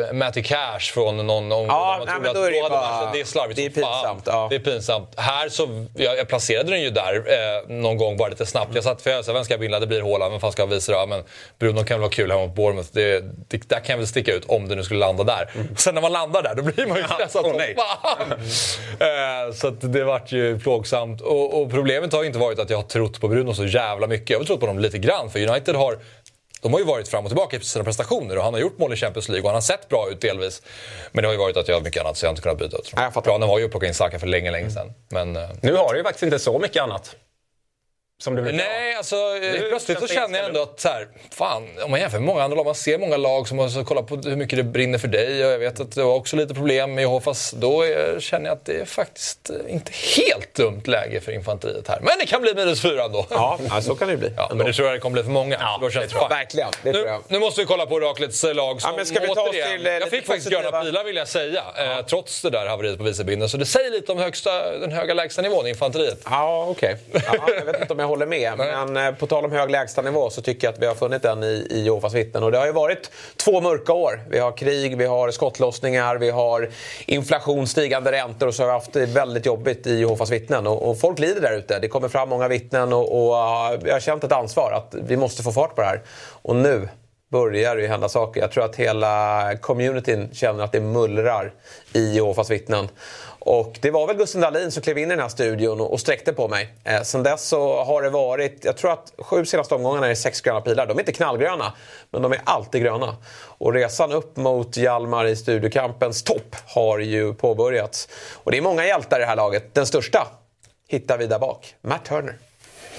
eh, 0.10 0.14
Matty 0.14 0.44
Cash 0.44 0.80
från 0.94 1.18
någon 1.18 1.30
omgång. 1.30 1.66
Ja, 1.68 1.96
man 2.00 2.08
nej, 2.08 2.16
men 2.22 2.34
då 2.36 2.42
är 2.48 2.52
det 2.52 2.70
bara- 2.70 2.82
matchen- 2.82 3.10
det 3.14 3.20
är 3.22 3.26
slarvigt 3.26 3.56
det 3.58 3.66
är 3.66 3.70
pinsamt, 3.70 4.24
ja. 4.26 4.48
Det 4.50 4.56
är 4.56 4.60
pinsamt. 4.60 5.10
Här 5.18 5.50
så, 5.50 5.86
jag, 5.96 6.18
jag 6.18 6.28
placerade 6.28 6.70
den 6.72 6.82
ju 6.82 6.90
där 6.90 7.16
eh, 7.16 7.76
någon 7.76 7.98
gång 7.98 8.18
bara 8.18 8.30
lite 8.30 8.46
snabbt. 8.46 8.76
Jag 8.76 8.84
satt 8.84 9.02
för 9.02 9.10
jag 9.10 9.26
sa, 9.26 9.34
vem 9.34 9.44
ska 9.44 9.54
jag 9.54 9.62
binda? 9.62 9.80
Det 9.80 9.88
blir 9.88 10.02
Haaland. 10.02 10.32
Vem 10.32 10.40
fan 10.42 10.52
ska 10.52 10.62
jag 10.62 10.68
visa 10.68 10.92
det? 10.92 10.98
Ja, 10.98 11.06
men 11.06 11.24
Bruno 11.60 11.78
kan 11.84 11.88
väl 11.96 12.00
vara 12.02 12.12
kul 12.12 12.32
hemma 12.32 12.46
mot 12.46 12.56
Bournemouth. 12.56 12.90
Det, 12.92 13.24
det, 13.48 13.70
där 13.70 13.80
kan 13.80 13.94
jag 13.94 13.98
väl 13.98 14.08
sticka 14.08 14.34
ut 14.34 14.46
om 14.48 14.68
det 14.68 14.76
nu 14.76 14.84
skulle 14.84 15.00
landa 15.00 15.24
där. 15.24 15.50
Sen 15.78 15.96
när 15.96 16.02
man 16.02 16.12
landar 16.12 16.44
där, 16.44 16.56
då 16.56 16.64
blir 16.64 16.86
man 16.86 16.98
ju 16.98 17.04
stressad 17.04 17.46
som 17.46 17.62
Eh, 19.00 19.54
så 19.54 19.70
det 19.70 20.04
vart 20.04 20.32
ju 20.32 20.60
plågsamt. 20.60 21.22
Och, 21.22 21.62
och 21.62 21.72
problemet 21.72 22.14
har 22.14 22.24
inte 22.24 22.40
varit 22.40 22.60
att 22.60 22.70
jag 22.70 22.78
har 22.78 22.84
trott 22.84 23.22
på 23.22 23.28
Bruno 23.28 23.54
så 23.54 23.66
jävla 23.66 24.08
mycket. 24.08 24.30
Jag 24.30 24.40
har 24.40 24.46
trott 24.46 24.60
på 24.60 24.66
honom 24.66 24.82
lite 24.82 24.98
grann. 24.98 25.30
För 25.30 25.48
United 25.50 25.76
har 25.76 25.98
de 26.64 26.74
har 26.74 26.80
ju 26.80 26.86
varit 26.86 27.08
fram 27.08 27.24
och 27.24 27.30
tillbaka 27.30 27.58
i 27.58 27.60
sina 27.60 27.86
prestationer 27.86 28.38
och 28.38 28.44
han 28.44 28.54
har 28.54 28.62
gjort 28.62 28.78
mål 28.78 28.94
i 28.94 28.96
Champions 28.96 29.30
League 29.30 29.44
och 29.44 29.50
han 29.50 29.56
har 29.56 29.62
sett 29.62 29.90
bra 29.90 30.10
ut 30.12 30.22
delvis. 30.22 30.62
Men 31.12 31.22
det 31.22 31.28
har 31.28 31.34
ju 31.34 31.40
varit 31.40 31.58
att 31.58 31.68
jag 31.68 31.76
har 31.76 31.82
mycket 31.82 32.02
annat 32.02 32.18
så 32.18 32.26
jag 32.26 32.30
har 32.30 32.32
inte 32.32 32.42
kunnat 32.42 32.58
byta 32.58 32.78
ut. 32.78 32.94
Jag 32.96 33.14
fattar. 33.14 33.22
Planen 33.22 33.48
var 33.48 33.60
ju 33.60 33.66
att 33.66 33.72
plocka 33.72 33.88
in 33.88 33.94
Saka 33.94 34.20
för 34.20 34.28
länge, 34.28 34.52
länge 34.52 34.70
sedan. 34.70 34.94
Men 35.10 35.36
eh, 35.36 35.50
Nu 35.62 35.76
har 35.76 35.94
du 35.94 35.98
ju 35.98 36.04
faktiskt 36.04 36.24
inte 36.24 36.40
så 36.40 36.60
mycket 36.60 36.84
annat. 36.84 37.16
Som 38.22 38.36
du 38.36 38.42
brukar 38.42 38.58
Nej, 38.58 38.96
alltså 38.96 39.16
Hur 39.16 39.70
plötsligt 39.70 40.00
så 40.00 40.08
känner 40.08 40.40
jag 40.40 40.48
ändå 40.48 40.62
att 40.62 40.80
så 40.80 40.88
här, 40.88 41.08
fan, 41.32 41.68
om 41.84 41.92
man 41.92 42.00
jämför 42.00 42.18
med 42.20 42.26
många 42.28 42.44
andra 42.44 42.56
lag, 42.56 42.66
man 42.66 42.76
ser 42.76 42.98
många 42.98 43.18
lag 43.18 43.48
som 43.48 43.60
har 43.60 43.84
kollat 43.84 44.08
på 44.08 44.16
hur 44.16 44.36
mycket 44.36 44.58
det 44.58 44.64
brinner 44.64 44.98
för 44.98 45.08
dig 45.08 45.46
och 45.46 45.52
jag 45.52 45.60
vet 45.60 45.80
att 45.80 45.92
det 45.96 46.04
var 46.04 46.14
också 46.14 46.36
lite 46.36 46.54
problem 46.54 46.94
med 46.94 47.02
Jehovas. 47.02 47.52
Då 47.52 47.82
är, 47.82 48.20
känner 48.20 48.46
jag 48.46 48.56
att 48.56 48.66
det 48.66 48.82
är 48.82 48.86
faktiskt 48.86 49.50
eh, 49.50 49.74
inte 49.74 49.92
helt 50.18 50.54
dumt 50.54 50.82
läge 50.86 51.22
för 51.22 51.32
infanteriet 51.32 51.88
här. 51.88 52.00
Men 52.00 52.14
det 52.20 52.26
kan 52.26 52.42
bli 52.42 52.54
minus 52.56 52.82
fyra 52.82 53.04
ändå. 53.04 53.26
Ja, 53.30 53.60
ja, 53.70 53.82
så 53.82 53.96
kan 53.96 54.08
det 54.08 54.18
bli. 54.18 54.32
Ja, 54.38 54.44
ändå. 54.44 54.56
men 54.56 54.66
det 54.68 54.74
tror 54.74 54.88
jag 54.88 54.96
det 54.96 55.00
kommer 55.00 55.14
bli 55.14 55.24
för 55.24 55.32
många. 55.32 55.58
Ja, 55.60 55.78
då 55.82 55.90
känns 55.90 56.12
det 56.14 56.20
fine. 56.20 56.30
Verkligen, 56.30 56.70
det 56.84 56.92
tror 56.92 57.04
Nu, 57.04 57.10
jag. 57.10 57.22
nu 57.28 57.40
måste 57.40 57.62
vi 57.62 57.66
kolla 57.68 57.86
på 57.86 57.96
Oraklets 57.96 58.44
eh, 58.44 58.54
lag 58.56 58.82
som 58.82 58.92
Ja, 58.92 58.98
men 58.98 59.06
ska 59.06 59.20
vi 59.20 59.28
ta 59.28 59.32
oss 59.32 59.50
återigen, 59.50 59.78
till, 59.78 59.88
eh, 59.88 59.94
Jag 59.94 60.10
fick 60.10 60.26
faktiskt 60.26 60.50
gröna 60.50 60.84
pilar 60.84 61.04
vill 61.04 61.16
jag 61.16 61.28
säga, 61.28 61.64
eh, 61.78 62.06
trots 62.06 62.42
det 62.42 62.50
där 62.50 62.66
haveriet 62.66 62.98
på 62.98 63.04
vicebinden. 63.04 63.50
Så 63.50 63.58
det 63.58 63.66
säger 63.66 63.92
lite 63.92 64.12
om 64.12 64.18
högsta, 64.18 64.78
den 64.78 64.92
höga 64.92 65.14
lägsta 65.14 65.42
nivån 65.42 65.66
i 65.68 65.70
infanteriet. 65.70 66.20
Ja, 66.26 66.66
okej. 66.70 66.98
Ja, 67.14 67.22
jag 67.58 67.66
vet 67.66 67.82
inte 67.82 67.94
om 67.94 68.00
jag 68.04 68.08
håller 68.08 68.26
med. 68.26 68.58
Men 68.58 68.98
eh, 68.98 69.16
på 69.16 69.28
tal 69.28 69.46
om 69.46 69.52
hög 69.52 69.70
lägstanivå 69.70 70.30
så 70.30 70.42
tycker 70.42 70.68
jag 70.68 70.74
att 70.74 70.82
vi 70.82 70.86
har 70.86 70.96
funnit 70.96 71.22
den 71.22 71.44
i, 71.44 71.68
i 71.70 71.84
Jehovas 71.84 72.14
vittnen. 72.14 72.44
Och 72.44 72.52
det 72.52 72.58
har 72.58 72.66
ju 72.66 72.72
varit 72.72 73.12
två 73.38 73.62
mörka 73.62 73.94
år. 73.94 74.22
Vi 74.30 74.40
har 74.40 74.58
krig, 74.58 74.98
vi 74.98 75.06
har 75.06 75.32
skottlossningar, 75.32 76.16
vi 76.16 76.30
har 76.30 76.70
inflation, 77.06 77.68
stigande 77.68 78.12
räntor 78.12 78.48
och 78.48 78.56
så 78.56 78.64
har 78.64 78.68
vi 78.68 78.74
haft 78.74 78.94
det 78.94 79.06
väldigt 79.06 79.46
jobbigt 79.46 79.88
i 79.88 80.00
Jehovas 80.00 80.30
vittnen. 80.30 80.68
Och, 80.68 80.90
och 80.90 81.00
folk 81.00 81.20
lider 81.20 81.42
där 81.42 81.58
ute. 81.58 81.80
Det 81.80 81.88
kommer 81.88 82.10
fram 82.10 82.30
många 82.30 82.48
vittnen 82.48 82.94
och, 82.94 83.02
och 83.02 83.36
jag 83.86 83.94
har 83.94 84.00
känt 84.00 84.24
ett 84.24 84.32
ansvar 84.32 84.72
att 84.72 84.96
vi 85.08 85.18
måste 85.18 85.44
få 85.44 85.52
fart 85.52 85.76
på 85.76 85.82
det 85.82 85.88
här. 85.88 86.02
Och 86.42 86.56
nu 86.56 86.88
börjar 87.34 87.76
det 87.76 87.82
ju 87.82 87.88
hända 87.88 88.10
saker. 88.10 88.42
Jag 88.42 88.52
tror 88.52 88.66
att 88.66 88.76
hela 88.76 89.58
communityn 89.62 90.30
känner 90.34 90.64
att 90.64 90.72
det 90.72 90.80
mullrar 90.80 91.54
i 91.94 92.14
Jehovas 92.14 92.52
vittnen. 92.52 92.88
Och 93.46 93.80
det 93.82 93.92
var 93.92 94.08
väl 94.08 94.18
Gusten 94.18 94.42
Dahlin 94.42 94.72
som 94.72 94.84
klev 94.84 94.98
in 94.98 95.08
i 95.08 95.10
den 95.10 95.20
här 95.20 95.30
studion 95.30 95.82
och, 95.82 96.00
sträckte 96.00 96.34
på 96.34 96.48
mig. 96.48 96.74
Eh, 96.84 97.02
sen 97.02 97.24
dess 97.24 97.48
så 97.48 97.84
har 97.84 98.02
det 98.02 98.10
varit, 98.10 98.66
jag 98.66 98.78
tror 98.78 98.92
att 98.92 99.14
sju 99.18 99.46
senaste 99.46 99.76
omgångarna 99.76 100.08
är 100.08 100.16
sex 100.16 100.42
gröna 100.42 100.62
pilar. 100.62 100.88
De 100.88 100.98
är 100.98 101.02
inte 101.02 101.12
knallgröna, 101.12 101.74
men 102.12 102.22
de 102.22 102.32
är 102.32 102.42
alltid 102.44 102.82
gröna. 102.82 103.16
Och 103.36 103.74
resan 103.74 104.12
upp 104.12 104.38
mot 104.38 104.78
Hjalmar 104.78 105.26
i 105.26 105.36
studiokampens 105.36 106.24
topp 106.24 106.56
har 106.66 107.00
ju 107.00 107.34
påbörjats. 107.34 108.10
Och 108.34 108.52
det 108.52 108.58
är 108.58 108.62
många 108.62 108.86
hjältar 108.86 109.18
i 109.18 109.22
det 109.22 109.26
här 109.26 109.36
laget. 109.36 109.74
Den 109.74 109.86
största 109.86 110.28
hittar 110.88 111.18
vi 111.18 111.28
där 111.28 111.40
bak. 111.40 111.76
Matt 111.82 112.06
Turner. 112.06 112.38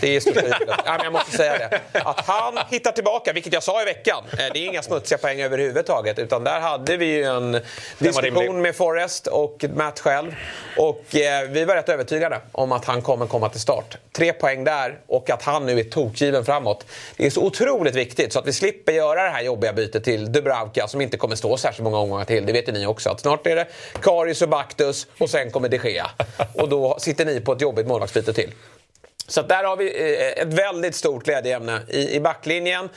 Det 0.04 0.16
är 0.16 0.20
största 0.20 0.56
ja, 0.68 0.92
men 0.96 1.04
jag 1.04 1.12
måste 1.12 1.36
säga 1.36 1.58
det. 1.58 1.80
Att 1.92 2.20
han 2.26 2.58
hittar 2.70 2.92
tillbaka, 2.92 3.32
vilket 3.32 3.52
jag 3.52 3.62
sa 3.62 3.82
i 3.82 3.84
veckan. 3.84 4.24
eh, 4.32 4.36
Det 4.52 4.58
är 4.58 4.66
inga 4.66 4.82
smutsiga 4.82 5.18
poäng 5.18 5.40
överhuvudtaget. 5.40 6.18
Utan 6.18 6.44
där 6.44 6.60
hade 6.60 6.96
vi 6.96 7.06
ju 7.06 7.24
en 7.24 7.60
diskussion 7.98 8.62
med 8.62 8.76
Forrest 8.76 9.26
och 9.26 9.64
Matt 9.74 10.00
själv. 10.00 10.34
Och 10.76 11.16
eh, 11.16 11.48
vi 11.48 11.64
var 11.64 11.74
rätt 11.74 11.88
övertygade 11.88 12.40
om 12.52 12.72
att 12.72 12.84
han 12.84 13.02
kommer 13.02 13.26
komma 13.26 13.48
till 13.48 13.60
start. 13.60 13.96
Tre 14.12 14.32
poäng 14.32 14.64
där 14.64 14.98
och 15.06 15.30
att 15.30 15.42
han 15.42 15.66
nu 15.66 15.78
är 15.80 15.84
tokgiven 15.84 16.44
framåt. 16.44 16.86
Det 17.16 17.26
är 17.26 17.30
så 17.30 17.42
otroligt 17.42 17.94
viktigt 17.94 18.32
så 18.32 18.38
att 18.38 18.46
vi 18.46 18.52
slipper 18.52 18.92
göra 18.92 19.22
det 19.22 19.30
här 19.30 19.42
jobbiga 19.42 19.72
bytet 19.72 20.04
till 20.04 20.32
Dubravka 20.32 20.88
som 20.88 21.00
inte 21.00 21.16
kommer 21.16 21.36
stå 21.36 21.56
särskilt 21.56 21.84
många 21.84 21.98
omgångar 21.98 22.24
till. 22.24 22.46
Det 22.46 22.52
vet 22.52 22.68
ju 22.68 22.72
ni 22.72 22.86
också. 22.86 23.10
Att 23.10 23.20
snart 23.20 23.46
är 23.46 23.56
det 23.56 23.66
Karius 24.02 24.42
och 24.42 24.48
Baktus 24.48 25.06
och 25.18 25.30
sen 25.30 25.50
kommer 25.50 25.68
de 25.68 25.76
Gea. 25.76 26.10
Och 26.54 26.68
då 26.68 26.98
sitter 26.98 27.24
ni 27.24 27.40
på 27.40 27.52
ett 27.52 27.60
jobbigt 27.60 27.86
målvaktsbyte 27.86 28.32
till. 28.32 28.50
Så 29.26 29.40
att 29.40 29.48
där 29.48 29.64
har 29.64 29.76
vi 29.76 29.86
eh, 29.86 30.42
ett 30.42 30.52
väldigt 30.52 30.94
stort 30.94 31.24
glädjeämne. 31.24 31.80
I, 31.88 32.16
I 32.16 32.20
backlinjen 32.20 32.88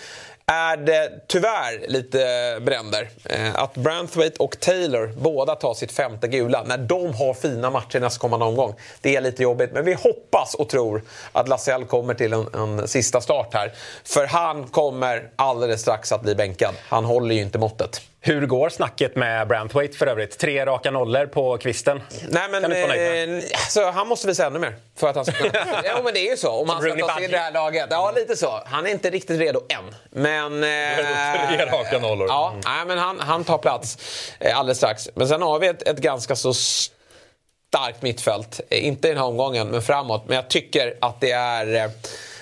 är 0.52 0.78
det 0.78 1.12
tyvärr 1.28 1.88
lite 1.88 2.20
bränder. 2.62 3.10
Eh, 3.26 3.56
att 3.56 3.74
Branthwaite 3.74 4.44
och 4.44 4.60
Taylor 4.60 5.14
båda 5.18 5.56
tar 5.56 5.74
sitt 5.74 5.92
femte 5.92 6.28
gula 6.28 6.64
när 6.64 6.78
de 6.78 7.14
har 7.14 7.34
fina 7.34 7.70
matcher 7.70 8.00
nästkommande 8.00 8.46
omgång. 8.46 8.76
Det 9.02 9.16
är 9.16 9.22
lite 9.22 9.44
jobbigt, 9.44 9.72
men 9.74 9.86
vi 9.86 9.94
hoppas 9.94 10.54
och 10.54 10.70
tror 10.70 11.04
att 11.32 11.48
Lasell 11.48 11.86
kommer 11.86 12.14
till 12.14 12.34
en, 12.34 12.48
en 12.54 12.88
sista 12.88 13.22
start 13.22 13.54
här. 13.54 13.74
För 14.04 14.26
han 14.26 14.68
kommer 14.68 15.30
alldeles 15.36 15.82
strax 15.82 16.12
att 16.12 16.22
bli 16.22 16.36
bänkad. 16.36 16.76
Han 16.90 17.06
håller 17.06 17.36
ju 17.36 17.42
inte 17.42 17.60
måttet. 17.60 18.02
Hur 18.28 18.46
går 18.46 18.70
snacket 18.70 19.16
med 19.16 19.48
Branthwaite 19.48 19.98
för 19.98 20.08
övrigt? 20.08 20.38
Tre 20.38 20.66
raka 20.66 20.92
nollor 20.92 21.26
på 21.26 21.58
kvisten. 21.58 22.02
Nej, 22.30 22.50
men 22.52 22.62
Kan 22.62 22.72
du 22.72 22.78
inte 22.78 22.88
vara 22.88 23.24
eh, 23.24 23.44
alltså, 23.54 23.90
han 23.90 24.08
måste 24.08 24.28
visa 24.28 24.46
ännu 24.46 24.60
mer. 24.60 24.76
För 24.96 25.08
att 25.08 25.16
han 25.16 25.26
ska 25.26 25.34
kunna... 25.34 25.52
ja, 25.84 26.02
men 26.04 26.14
det 26.14 26.20
är 26.28 26.32
ju 26.32 26.38
så. 26.38 26.52
Om 26.52 26.70
han 26.70 26.82
ska 26.82 26.96
ta 26.96 27.16
sig 27.16 27.24
in 27.24 27.30
i 27.30 27.34
det 27.34 27.38
här 27.38 27.52
laget. 27.52 27.88
Ja, 27.90 28.12
lite 28.16 28.36
så. 28.36 28.62
Han 28.66 28.86
är 28.88 28.92
inte 28.92 29.10
riktigt 29.10 29.40
redo 29.40 29.62
än. 29.70 29.96
Men... 30.12 30.54
Eh, 30.64 31.48
Tre 31.48 31.66
raka 31.66 32.00
nollor. 32.00 32.28
Ja, 32.28 32.54
nej, 32.66 32.86
men 32.88 32.98
han, 32.98 33.20
han 33.20 33.44
tar 33.44 33.58
plats 33.58 33.98
eh, 34.40 34.60
alldeles 34.60 34.78
strax. 34.78 35.10
Men 35.14 35.28
sen 35.28 35.42
har 35.42 35.60
vi 35.60 35.68
ett, 35.68 35.82
ett 35.88 35.98
ganska 35.98 36.36
så 36.36 36.54
starkt 36.54 38.02
mittfält. 38.02 38.62
Eh, 38.70 38.86
Inte 38.88 39.08
i 39.08 39.12
den 39.12 39.18
här 39.20 39.28
omgången, 39.28 39.68
men 39.68 39.82
framåt. 39.82 40.24
Men 40.28 40.36
jag 40.36 40.48
tycker 40.48 40.98
att 41.02 41.22
det 41.22 41.32
är 41.32 41.76
eh, 41.76 41.92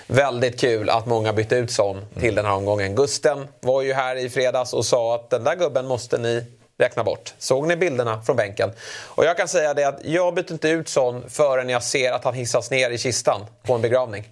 väldigt 0.06 0.60
kul 0.60 0.90
att 0.90 1.06
många 1.06 1.32
bytte 1.32 1.56
ut 1.56 1.70
Son 1.70 2.04
till 2.20 2.34
den 2.34 2.44
här 2.44 2.52
omgången. 2.52 2.94
Gusten 2.94 3.48
var 3.60 3.82
ju 3.82 3.92
här 3.92 4.16
i 4.16 4.28
fredags 4.28 4.72
och 4.72 4.84
sa 4.84 5.14
att 5.14 5.30
den 5.30 5.44
där 5.44 5.56
gubben 5.56 5.86
måste 5.86 6.18
ni 6.18 6.44
räkna 6.78 7.04
bort. 7.04 7.34
Såg 7.38 7.68
ni 7.68 7.76
bilderna 7.76 8.22
från 8.22 8.36
bänken? 8.36 8.72
Och 9.04 9.24
jag 9.24 9.36
kan 9.36 9.48
säga 9.48 9.74
det 9.74 9.84
att 9.84 10.04
jag 10.04 10.34
byter 10.34 10.52
inte 10.52 10.68
ut 10.68 10.88
Son 10.88 11.24
förrän 11.28 11.68
jag 11.68 11.82
ser 11.82 12.12
att 12.12 12.24
han 12.24 12.34
hissas 12.34 12.70
ner 12.70 12.90
i 12.90 12.98
kistan 12.98 13.46
på 13.62 13.74
en 13.74 13.82
begravning. 13.82 14.28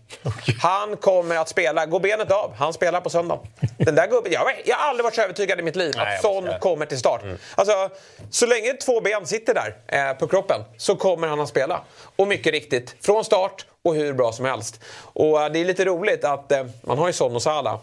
Han 0.62 0.96
kommer 0.96 1.36
att 1.36 1.48
spela, 1.48 1.86
gå 1.86 1.98
benet 1.98 2.30
av, 2.30 2.54
han 2.54 2.72
spelar 2.72 3.00
på 3.00 3.10
söndag. 3.10 3.38
Den 3.78 3.94
där 3.94 4.06
gubben, 4.06 4.32
jag, 4.32 4.62
jag 4.64 4.76
har 4.76 4.88
aldrig 4.88 5.04
varit 5.04 5.14
så 5.14 5.22
övertygad 5.22 5.60
i 5.60 5.62
mitt 5.62 5.76
liv 5.76 5.92
Nej, 5.96 6.16
att 6.16 6.22
Son 6.22 6.48
kommer 6.60 6.86
till 6.86 6.98
start. 6.98 7.22
Alltså, 7.54 7.90
så 8.30 8.46
länge 8.46 8.72
två 8.72 9.00
ben 9.00 9.26
sitter 9.26 9.54
där 9.54 9.76
eh, 9.86 10.18
på 10.18 10.26
kroppen 10.26 10.60
så 10.76 10.96
kommer 10.96 11.28
han 11.28 11.40
att 11.40 11.48
spela. 11.48 11.80
Och 12.16 12.28
mycket 12.28 12.52
riktigt, 12.52 12.96
från 13.00 13.24
start 13.24 13.66
och 13.82 13.94
hur 13.94 14.12
bra 14.12 14.32
som 14.32 14.44
helst. 14.44 14.80
Och 14.96 15.42
eh, 15.42 15.52
det 15.52 15.58
är 15.58 15.64
lite 15.64 15.84
roligt 15.84 16.24
att 16.24 16.52
eh, 16.52 16.64
man 16.82 16.98
har 16.98 17.06
ju 17.06 17.12
Son 17.12 17.36
och 17.36 17.42
Salah. 17.42 17.78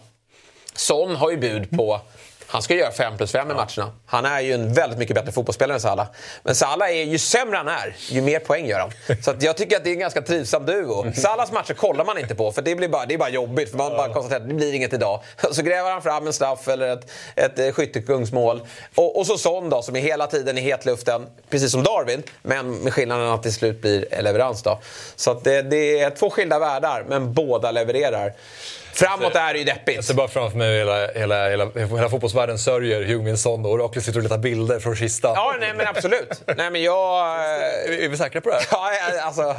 Son 0.74 1.16
har 1.16 1.32
ju 1.32 1.38
bud 1.38 1.78
på 1.78 2.02
han 2.52 2.62
ska 2.62 2.76
göra 2.76 2.92
5 2.92 3.18
plus 3.18 3.32
5 3.32 3.52
i 3.52 3.54
matcherna. 3.54 3.92
Han 4.06 4.26
är 4.26 4.40
ju 4.40 4.54
en 4.54 4.74
väldigt 4.74 5.00
mycket 5.00 5.16
bättre 5.16 5.32
fotbollsspelare 5.32 5.76
än 5.76 5.82
Salah. 5.82 6.08
Men 6.44 6.56
Salah 6.56 6.90
är 6.90 7.04
ju 7.04 7.18
sämre 7.18 7.58
han 7.58 7.68
är, 7.68 7.96
ju 8.10 8.22
mer 8.22 8.40
poäng 8.40 8.68
gör 8.68 8.80
han. 8.80 8.92
Så 9.24 9.34
jag 9.40 9.58
tycker 9.58 9.78
att 9.78 9.84
det 9.84 9.90
är 9.90 9.94
en 9.94 10.00
ganska 10.00 10.22
trivsam 10.22 10.66
duo. 10.66 11.14
Salahs 11.16 11.52
matcher 11.52 11.74
kollar 11.74 12.06
man 12.06 12.18
inte 12.18 12.36
på, 12.36 12.52
för 12.52 12.62
det 12.62 12.76
blir 12.76 12.88
bara, 12.88 13.06
det 13.06 13.14
är 13.14 13.18
bara 13.18 13.30
jobbigt. 13.30 13.70
För 13.70 13.78
man 13.78 13.92
bara 13.92 14.14
konstaterar 14.14 14.42
att 14.42 14.50
det 14.50 14.54
blir 14.54 14.74
inget 14.74 14.94
idag. 14.94 15.22
Så 15.52 15.62
gräver 15.62 15.92
han 15.92 16.02
fram 16.02 16.28
en 16.28 16.34
straff 16.34 16.68
eller 16.68 16.94
ett, 16.94 17.12
ett 17.36 17.60
eh, 17.60 17.72
skyttekungsmål. 17.72 18.62
Och, 18.96 19.20
och 19.20 19.28
så 19.28 19.38
Son 19.38 19.70
då, 19.70 19.82
som 19.82 19.96
är 19.96 20.02
hela 20.02 20.28
tiden 20.28 20.58
i 20.58 20.62
hetluften, 20.62 21.28
precis 21.50 21.72
som 21.72 21.84
Darwin. 21.84 22.24
Men 22.42 22.72
med 22.72 22.94
skillnaden 22.94 23.28
att 23.28 23.44
det 23.44 23.50
till 23.50 23.58
slut 23.58 23.82
blir 23.82 24.22
leverans 24.22 24.64
då. 24.64 24.80
Så 25.16 25.34
det, 25.34 25.62
det 25.62 26.00
är 26.00 26.10
två 26.10 26.30
skilda 26.30 26.60
världar, 26.60 27.06
men 27.10 27.34
båda 27.34 27.72
levererar. 27.72 28.34
Framåt 28.94 29.36
är 29.36 29.54
det 29.54 29.60
ju 29.60 29.66
deppigt. 29.66 29.96
Jag 29.96 30.04
ser 30.06 30.14
bara 30.14 30.28
framför 30.28 30.58
mig 30.58 30.78
hela, 30.78 31.08
hela, 31.08 31.50
hela, 31.50 31.66
hela 31.76 32.10
fotbollsvärlden 32.10 32.58
sörjer 32.58 33.04
Heung-Min 33.04 33.38
Son 33.38 33.66
och 33.66 33.72
Oraklet 33.72 34.06
sitter 34.06 34.20
och 34.20 34.24
letar 34.24 34.38
bilder 34.38 34.80
från 34.80 34.96
kistan. 34.96 35.34
Ja, 35.36 35.56
nej 35.60 35.74
men 35.78 35.88
absolut. 35.88 36.42
Nej, 36.58 36.72
men 36.72 36.84
jag... 36.84 37.36
Är 37.88 38.10
vi 38.10 38.18
säkra 38.18 38.42
på 38.42 38.50
det 38.50 38.56
här? 38.56 38.66
Ja, 38.72 39.22
alltså, 39.22 39.56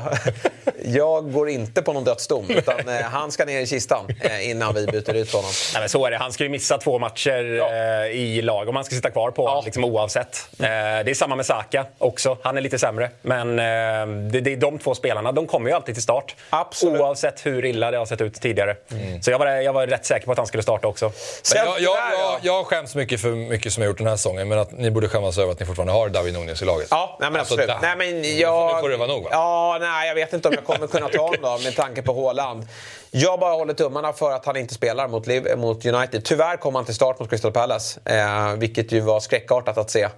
jag 0.85 1.33
går 1.33 1.49
inte 1.49 1.83
på 1.83 1.93
någon 1.93 2.05
dödsdom. 2.05 2.45
Utan 2.49 2.89
eh, 2.89 2.95
han 3.03 3.33
ska 3.33 3.45
ner 3.45 3.61
i 3.61 3.67
kistan 3.67 4.07
eh, 4.21 4.51
innan 4.51 4.75
vi 4.75 4.87
byter 4.87 5.15
ut 5.15 5.33
honom. 5.33 5.51
Nej, 5.73 5.81
men 5.83 5.89
så 5.89 6.07
är 6.07 6.11
det. 6.11 6.17
Han 6.17 6.33
ska 6.33 6.43
ju 6.45 6.49
missa 6.51 6.79
två 6.79 6.99
matcher 6.99 7.61
eh, 7.73 8.11
i 8.11 8.43
lag 8.43 8.69
om 8.69 8.77
han 8.77 8.85
ska 8.85 8.95
sitta 8.95 9.11
kvar 9.11 9.31
på 9.31 9.63
liksom, 9.65 9.85
oavsett. 9.85 10.49
Eh, 10.53 10.65
det 10.65 11.11
är 11.11 11.15
samma 11.15 11.37
med 11.37 11.47
Saka 11.47 11.87
också. 11.99 12.37
Han 12.43 12.57
är 12.57 12.61
lite 12.61 12.79
sämre. 12.79 13.11
Men 13.23 13.59
eh, 13.59 14.31
det, 14.33 14.41
det 14.41 14.53
är 14.53 14.57
de 14.57 14.79
två 14.79 14.95
spelarna. 14.95 15.33
De 15.33 15.47
kommer 15.47 15.71
ju 15.71 15.77
alltid 15.77 15.95
till 15.95 16.03
start. 16.03 16.35
Absolut. 16.51 17.01
Oavsett 17.01 17.47
hur 17.47 17.65
illa 17.65 17.91
det 17.91 17.97
har 17.99 18.07
sett 18.07 18.21
ut 18.21 18.35
tidigare. 18.35 18.77
Så 19.23 19.31
jag 19.31 19.39
var, 19.39 19.47
jag 19.47 19.73
var 19.73 19.87
rätt 19.87 20.07
säker 20.07 20.27
på 20.27 20.33
att 20.33 20.39
han 20.39 20.47
skulle 20.47 20.63
starta 20.63 20.87
också. 20.89 21.13
Sen, 21.43 21.59
jag, 21.67 21.81
jag, 21.81 21.97
jag, 22.19 22.39
jag 22.43 22.67
skäms 22.67 22.95
mycket 22.95 23.21
för 23.21 23.29
mycket 23.31 23.73
som 23.73 23.83
jag 23.83 23.91
gjort 23.91 23.99
den 23.99 24.07
här 24.07 24.17
säsongen, 24.17 24.49
men 24.49 24.59
att 24.59 24.73
ni 24.73 24.91
borde 24.91 25.09
skämmas 25.09 25.39
över 25.39 25.53
att 25.53 25.61
ni 25.61 25.67
fortfarande 25.67 25.93
har 25.93 26.09
David 26.09 26.33
Nunez 26.35 26.63
i 26.63 26.65
laget. 26.65 26.89
Ja, 26.91 27.17
nej, 27.21 27.31
men 27.31 27.41
Alltså, 27.41 27.55
absolut. 27.55 27.81
där. 27.81 27.97
nej, 27.97 28.11
men 28.13 28.21
Nu 28.23 28.29
jag, 28.29 28.81
får 28.81 28.89
det 28.89 28.97
vara 28.97 29.09
nog, 29.09 29.23
va? 29.23 29.29
Ja, 29.33 29.79
nej, 29.81 30.09
jag 30.09 30.15
vet 30.15 30.33
inte 30.33 30.49
om 30.49 30.55
jag 30.55 30.65
kommer 30.75 30.87
kunna 30.87 31.09
ta 31.09 31.19
honom 31.19 31.43
då, 31.43 31.59
med 31.65 31.77
tanke 31.77 32.03
på 32.03 32.25
Haaland. 32.25 32.67
Jag 33.15 33.41
bara 33.41 33.55
håller 33.55 33.75
tummarna 33.75 34.13
för 34.13 34.33
att 34.33 34.47
han 34.47 34.57
inte 34.57 34.75
spelar 34.75 35.09
mot, 35.09 35.27
Liv- 35.27 35.57
mot 35.57 35.87
United. 35.87 36.25
Tyvärr 36.25 36.57
kom 36.57 36.75
han 36.75 36.85
till 36.85 36.95
start 36.95 37.19
mot 37.21 37.31
Crystal 37.31 37.53
Palace, 37.53 38.01
eh, 38.05 38.53
vilket 38.57 38.93
ju 38.93 39.01
var 39.01 39.21
skräckartat 39.21 39.79
att 39.79 39.91
se. 39.91 40.09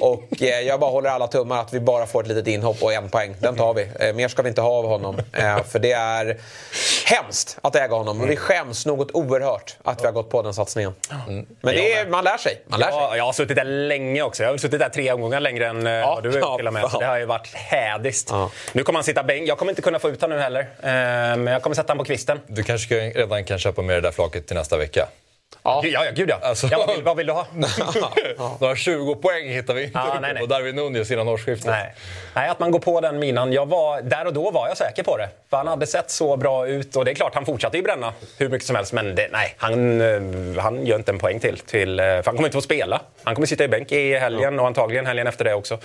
Och 0.00 0.42
eh, 0.42 0.60
jag 0.60 0.80
bara 0.80 0.90
håller 0.90 1.10
alla 1.10 1.26
tummar 1.26 1.60
att 1.60 1.72
vi 1.72 1.80
bara 1.80 2.06
får 2.06 2.22
ett 2.22 2.28
litet 2.28 2.46
inhopp 2.46 2.82
och 2.82 2.92
en 2.92 3.08
poäng. 3.08 3.36
Den 3.38 3.56
tar 3.56 3.74
vi. 3.74 3.88
Eh, 4.00 4.14
mer 4.14 4.28
ska 4.28 4.42
vi 4.42 4.48
inte 4.48 4.60
ha 4.60 4.70
av 4.70 4.86
honom. 4.86 5.16
Eh, 5.32 5.62
för 5.62 5.78
det 5.78 5.92
är 5.92 6.38
hemskt 7.06 7.58
att 7.62 7.76
äga 7.76 7.94
honom. 7.94 8.20
Och 8.20 8.30
vi 8.30 8.36
skäms 8.36 8.86
något 8.86 9.10
oerhört 9.10 9.76
att 9.84 10.02
vi 10.02 10.06
har 10.06 10.12
gått 10.12 10.30
på 10.30 10.42
den 10.42 10.54
satsningen. 10.54 10.94
Men 11.60 11.74
det 11.74 11.92
är, 11.92 12.06
man 12.06 12.24
lär 12.24 12.36
sig. 12.36 12.62
Man 12.66 12.80
lär 12.80 12.86
sig. 12.86 12.96
Ja, 12.96 13.16
jag 13.16 13.24
har 13.24 13.32
suttit 13.32 13.56
där 13.56 13.64
länge 13.64 14.22
också. 14.22 14.42
Jag 14.42 14.50
har 14.50 14.58
suttit 14.58 14.80
där 14.80 14.88
tre 14.88 15.12
omgångar 15.12 15.40
längre 15.40 15.66
än 15.66 15.86
eh, 15.86 16.06
vad 16.06 16.22
du 16.22 16.30
har 16.30 16.38
ja, 16.38 16.48
gjort 16.50 16.58
till 16.58 16.66
och 16.66 16.72
med. 16.72 16.90
Så 16.90 16.98
det 16.98 17.06
har 17.06 17.18
ju 17.18 17.24
varit 17.24 17.54
hädiskt. 17.54 18.28
Ja. 18.30 18.50
Nu 18.72 18.82
kommer 18.82 18.96
han 18.96 19.04
sitta 19.04 19.22
bänk. 19.22 19.48
Jag 19.48 19.58
kommer 19.58 19.72
inte 19.72 19.82
kunna 19.82 19.98
få 19.98 20.08
ut 20.08 20.20
honom 20.20 20.36
nu 20.38 20.42
heller. 20.42 20.60
Eh, 20.60 20.66
men 21.36 21.46
jag 21.46 21.62
kommer 21.62 21.76
sätta 21.76 21.92
honom 21.92 22.04
på 22.04 22.06
kvisten. 22.08 22.40
Du 22.46 22.62
kanske 22.62 22.94
redan 23.10 23.44
kan 23.44 23.58
köpa 23.58 23.82
med 23.82 23.96
det 23.96 24.00
där 24.00 24.10
flaket 24.10 24.46
till 24.46 24.56
nästa 24.56 24.76
vecka. 24.76 25.08
Ja. 25.64 25.80
Ja, 25.84 26.04
ja, 26.04 26.10
gud 26.14 26.30
ja. 26.30 26.38
Alltså- 26.42 26.68
ja 26.70 26.78
vad, 26.86 26.96
vill, 26.96 27.04
vad 27.04 27.16
vill 27.16 27.26
du 27.26 27.32
ha? 27.32 27.46
Några 28.60 28.76
20 28.76 29.14
poäng 29.14 29.48
hittar 29.48 29.74
vi 29.74 29.84
inte 29.84 29.98
Ja, 29.98 30.18
nej, 30.20 30.32
nej. 30.34 30.40
på 30.40 30.46
Darwin 30.46 30.76
Nunez 30.76 31.10
innan 31.10 31.28
årsskiftet. 31.28 31.66
Nej. 31.66 31.94
Nej, 32.34 32.48
att 32.48 32.58
man 32.60 32.70
går 32.70 32.78
på 32.78 33.00
den 33.00 33.18
minan. 33.18 33.52
Jag 33.52 33.66
var, 33.68 34.02
där 34.02 34.26
och 34.26 34.32
då 34.32 34.50
var 34.50 34.68
jag 34.68 34.76
säker 34.76 35.02
på 35.02 35.16
det. 35.16 35.28
För 35.50 35.56
han 35.56 35.66
hade 35.66 35.86
sett 35.86 36.10
så 36.10 36.36
bra 36.36 36.66
ut. 36.66 36.96
Och 36.96 37.04
det 37.04 37.10
är 37.10 37.14
klart, 37.14 37.34
han 37.34 37.46
fortsatte 37.46 37.76
ju 37.76 37.82
bränna 37.82 38.12
hur 38.38 38.48
mycket 38.48 38.66
som 38.66 38.76
helst. 38.76 38.92
Men 38.92 39.14
det, 39.14 39.28
nej, 39.32 39.54
han, 39.58 40.00
eh, 40.00 40.62
han 40.62 40.86
gör 40.86 40.96
inte 40.96 41.12
en 41.12 41.18
poäng 41.18 41.40
till. 41.40 41.58
till 41.58 41.98
eh, 42.00 42.04
för 42.04 42.22
han 42.24 42.34
kommer 42.34 42.48
inte 42.48 42.56
få 42.56 42.62
spela. 42.62 43.00
Han 43.22 43.34
kommer 43.34 43.46
sitta 43.46 43.64
i 43.64 43.68
bänk 43.68 43.92
i 43.92 44.14
helgen 44.18 44.60
och 44.60 44.66
antagligen 44.66 45.06
helgen 45.06 45.26
efter 45.26 45.44
det 45.44 45.54
också. 45.54 45.78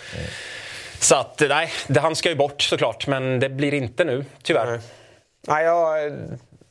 Så 0.99 1.15
att, 1.15 1.41
nej, 1.49 1.69
det, 1.87 1.99
han 1.99 2.15
ska 2.15 2.29
ju 2.29 2.35
bort 2.35 2.61
såklart. 2.61 3.07
Men 3.07 3.39
det 3.39 3.49
blir 3.49 3.73
inte 3.73 4.03
nu, 4.03 4.25
tyvärr. 4.43 4.79
Nej, 5.47 5.65
jag, 5.65 6.11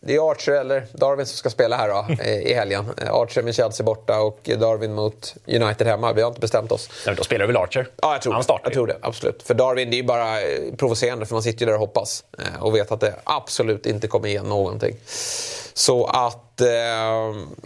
det 0.01 0.15
är 0.17 0.31
Archer 0.31 0.53
eller 0.53 0.87
Darwin 0.93 1.27
som 1.27 1.37
ska 1.37 1.51
spela 1.51 1.77
här 1.77 1.89
då, 1.89 2.23
i 2.25 2.55
helgen. 2.55 2.85
Archer 3.11 3.43
med 3.43 3.55
Chelsea 3.55 3.85
borta 3.87 4.21
och 4.21 4.41
Darwin 4.59 4.95
mot 4.95 5.35
United 5.47 5.87
hemma. 5.87 6.13
Vi 6.13 6.23
har 6.23 6.29
inte 6.29 6.41
bestämt 6.41 6.73
oss. 6.73 6.91
Nej, 7.07 7.15
Då 7.17 7.23
spelar 7.25 7.47
väl 7.47 7.57
Archer. 7.57 7.89
Ja, 8.03 8.13
jag 8.13 8.23
tror, 8.23 8.33
han 8.33 8.43
startar 8.45 8.65
jag 8.65 8.73
tror 8.73 8.87
det. 8.87 8.97
Absolut. 9.03 9.43
För 9.43 9.55
Darwin, 9.55 9.91
det 9.91 9.97
är 9.97 9.99
ju 9.99 10.05
bara 10.07 10.41
eh, 10.43 10.75
provocerande 10.77 11.27
för 11.27 11.35
man 11.35 11.43
sitter 11.43 11.61
ju 11.61 11.67
där 11.67 11.73
och 11.75 11.81
hoppas. 11.81 12.25
eh, 12.39 12.63
Och 12.63 12.75
vet 12.77 12.93
att 12.93 13.01
det 13.01 13.15
absolut 13.25 13.87
inte 13.87 14.09
kommer 14.09 14.29
igen 14.29 14.47
någonting. 14.49 14.97
Så 15.75 16.05
att... 16.07 16.43
Eh, 16.61 16.67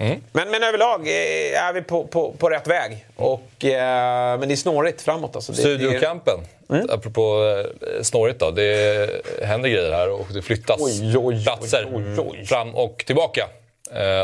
Mm. 0.07 0.21
men, 0.33 0.51
men 0.51 0.63
överlag 0.63 1.01
eh, 1.01 1.63
är 1.63 1.73
vi 1.73 1.83
på, 1.83 2.07
på, 2.07 2.33
på 2.33 2.49
rätt 2.51 2.67
väg. 2.67 3.07
Och, 3.17 3.65
eh, 3.65 4.39
men 4.39 4.49
det 4.49 4.55
är 4.55 4.57
snårigt 4.57 5.03
framåt. 5.03 5.37
Alltså. 5.37 5.53
Det, 5.53 5.63
det 5.63 5.69
är, 5.75 5.77
Studiokampen, 5.79 6.39
Mm. 6.71 6.87
apropå 6.91 7.55
eh, 7.97 8.03
snårigt 8.03 8.39
då. 8.41 8.51
Det 8.51 9.09
händer 9.45 9.69
grejer 9.69 9.93
här 9.93 10.11
och 10.11 10.27
det 10.35 10.43
flyttas 10.43 10.81
Oj, 10.81 11.17
oj, 11.19 11.45
platser 11.45 11.89
oj, 12.19 12.47
fram 12.47 12.75
och 12.75 13.05
tillbaka. 13.07 13.47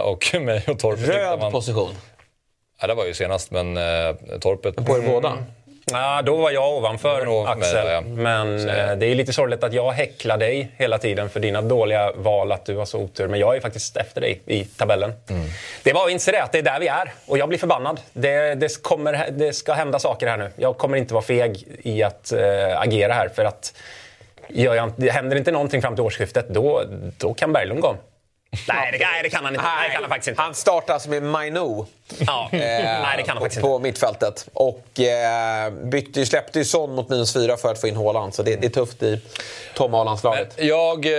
Och 0.02 0.34
mig 0.40 0.64
och 0.68 0.78
Torpet 0.78 1.08
röd 1.08 1.38
man... 1.40 1.52
position. 1.52 1.90
Ja, 2.80 2.86
det 2.86 2.94
var 2.94 3.04
ju 3.06 3.14
senast, 3.14 3.50
men 3.50 3.76
eh, 3.76 4.14
Torpet... 4.40 4.76
På 4.76 4.96
er 4.96 5.00
båda. 5.00 5.38
Ja, 5.92 6.22
då 6.22 6.36
var 6.36 6.50
jag 6.50 6.72
ovanför 6.76 7.26
var 7.26 7.48
Axel. 7.48 7.84
med, 7.84 7.94
ja. 7.94 8.00
Men 8.00 8.68
eh, 8.68 8.96
det 8.96 9.06
är 9.06 9.14
lite 9.14 9.32
sorgligt 9.32 9.64
att 9.64 9.72
jag 9.72 9.92
häcklar 9.92 10.38
dig 10.38 10.72
hela 10.76 10.98
tiden 10.98 11.30
för 11.30 11.40
dina 11.40 11.62
dåliga 11.62 12.12
val, 12.12 12.52
att 12.52 12.64
du 12.64 12.76
har 12.76 12.84
så 12.84 12.98
otur. 12.98 13.28
Men 13.28 13.40
jag 13.40 13.56
är 13.56 13.60
faktiskt 13.60 13.96
efter 13.96 14.20
dig 14.20 14.40
i 14.46 14.64
tabellen. 14.64 15.12
Det 15.82 15.90
är 15.90 15.94
bara 15.94 16.04
att 16.04 16.10
inse 16.10 16.32
det, 16.32 16.42
att 16.42 16.52
det 16.52 16.58
är 16.58 16.62
där 16.62 16.80
vi 16.80 16.88
är. 16.88 17.12
Och 17.26 17.38
jag 17.38 17.48
blir 17.48 17.58
förbannad. 17.58 18.00
Det, 18.12 18.54
det, 18.54 18.82
kommer, 18.82 19.26
det 19.30 19.52
ska 19.52 19.72
hända 19.72 19.98
saker 19.98 20.26
här 20.26 20.36
nu. 20.36 20.50
Jag 20.56 20.78
kommer 20.78 20.96
inte 20.96 21.14
vara 21.14 21.24
feg 21.24 21.64
i 21.82 22.02
att 22.02 22.32
eh, 22.32 22.80
agera 22.80 23.12
här. 23.12 23.28
För 23.28 23.44
att 23.44 23.72
gör 24.48 24.74
jag, 24.74 25.10
händer 25.10 25.36
inte 25.36 25.50
någonting 25.50 25.82
fram 25.82 25.94
till 25.94 26.04
årsskiftet, 26.04 26.48
då, 26.48 26.82
då 27.18 27.34
kan 27.34 27.52
Berglund 27.52 27.80
gå. 27.80 27.96
Nej, 28.68 28.88
det, 28.92 28.98
nej, 28.98 29.22
det 29.22 29.30
kan 29.30 29.44
han 29.44 29.54
inte. 29.54 29.64
Nej, 29.66 29.88
det 29.88 29.92
kan 29.94 30.02
han 30.02 30.10
faktiskt 30.10 30.28
inte. 30.28 30.42
Han 30.42 30.54
startar 30.54 30.94
alltså 30.94 31.10
med 31.10 31.22
Maino. 31.22 31.86
Ja. 32.18 32.48
Eh, 32.52 32.58
nej, 32.58 33.14
det 33.16 33.22
kan 33.22 33.36
han 33.36 33.48
på, 33.60 33.74
inte. 33.76 33.82
mittfältet. 33.82 34.48
Och 34.52 35.00
eh, 35.00 35.70
bytte, 35.70 36.26
släppte 36.26 36.58
ju 36.58 36.64
Son 36.64 36.94
mot 36.94 37.08
minus 37.08 37.32
fyra 37.32 37.56
för 37.56 37.70
att 37.72 37.80
få 37.80 37.88
in 37.88 37.96
Haaland. 37.96 38.34
Så 38.34 38.42
det, 38.42 38.56
det 38.56 38.66
är 38.66 38.70
tufft 38.70 39.02
i 39.02 39.20
Tom 39.74 39.94
Haaland-slaget. 39.94 40.54
Jag, 40.56 41.06
eh, 41.06 41.12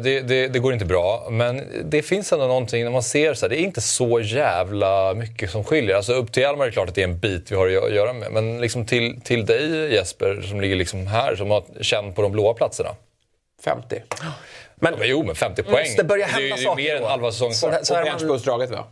det, 0.00 0.20
det, 0.20 0.48
det 0.48 0.58
går 0.58 0.72
inte 0.72 0.84
bra, 0.84 1.26
men 1.30 1.82
det 1.84 2.02
finns 2.02 2.32
ändå 2.32 2.46
någonting 2.46 2.84
när 2.84 2.90
man 2.90 3.02
ser 3.02 3.34
så 3.34 3.44
här, 3.46 3.50
det 3.50 3.60
är 3.60 3.62
inte 3.64 3.80
så 3.80 4.20
jävla 4.20 5.14
mycket 5.14 5.50
som 5.50 5.64
skiljer. 5.64 5.96
Alltså 5.96 6.12
upp 6.12 6.32
till 6.32 6.42
Hjalmar 6.42 6.64
är 6.64 6.68
det 6.68 6.72
klart 6.72 6.88
att 6.88 6.94
det 6.94 7.02
är 7.02 7.08
en 7.08 7.18
bit 7.18 7.52
vi 7.52 7.56
har 7.56 7.66
att 7.66 7.72
gö- 7.72 7.90
göra 7.94 8.12
med, 8.12 8.32
men 8.32 8.60
liksom 8.60 8.86
till, 8.86 9.20
till 9.24 9.46
dig 9.46 9.94
Jesper 9.94 10.42
som 10.48 10.60
ligger 10.60 10.76
liksom 10.76 11.06
här, 11.06 11.36
som 11.36 11.50
har 11.50 11.62
känt 11.80 12.16
på 12.16 12.22
de 12.22 12.32
blåa 12.32 12.54
platserna. 12.54 12.90
50. 13.64 14.02
Men 14.76 14.94
jo, 15.02 15.22
men 15.22 15.34
50 15.34 15.62
poäng. 15.62 15.84
måste 15.86 16.04
börja 16.04 16.26
det, 16.26 16.32
är- 16.32 16.34
hända 16.34 16.56
det 16.56 16.62
är 16.62 16.64
saker 16.64 16.82
mer 16.82 16.96
än 16.96 17.04
halva 17.04 17.32
säsongen 17.32 17.54
Så 17.54 17.68
kvar. 17.68 17.78
så 17.82 17.94
här 17.94 18.02
Och 18.02 18.08
benchbussdraget 18.08 18.70
va? 18.70 18.86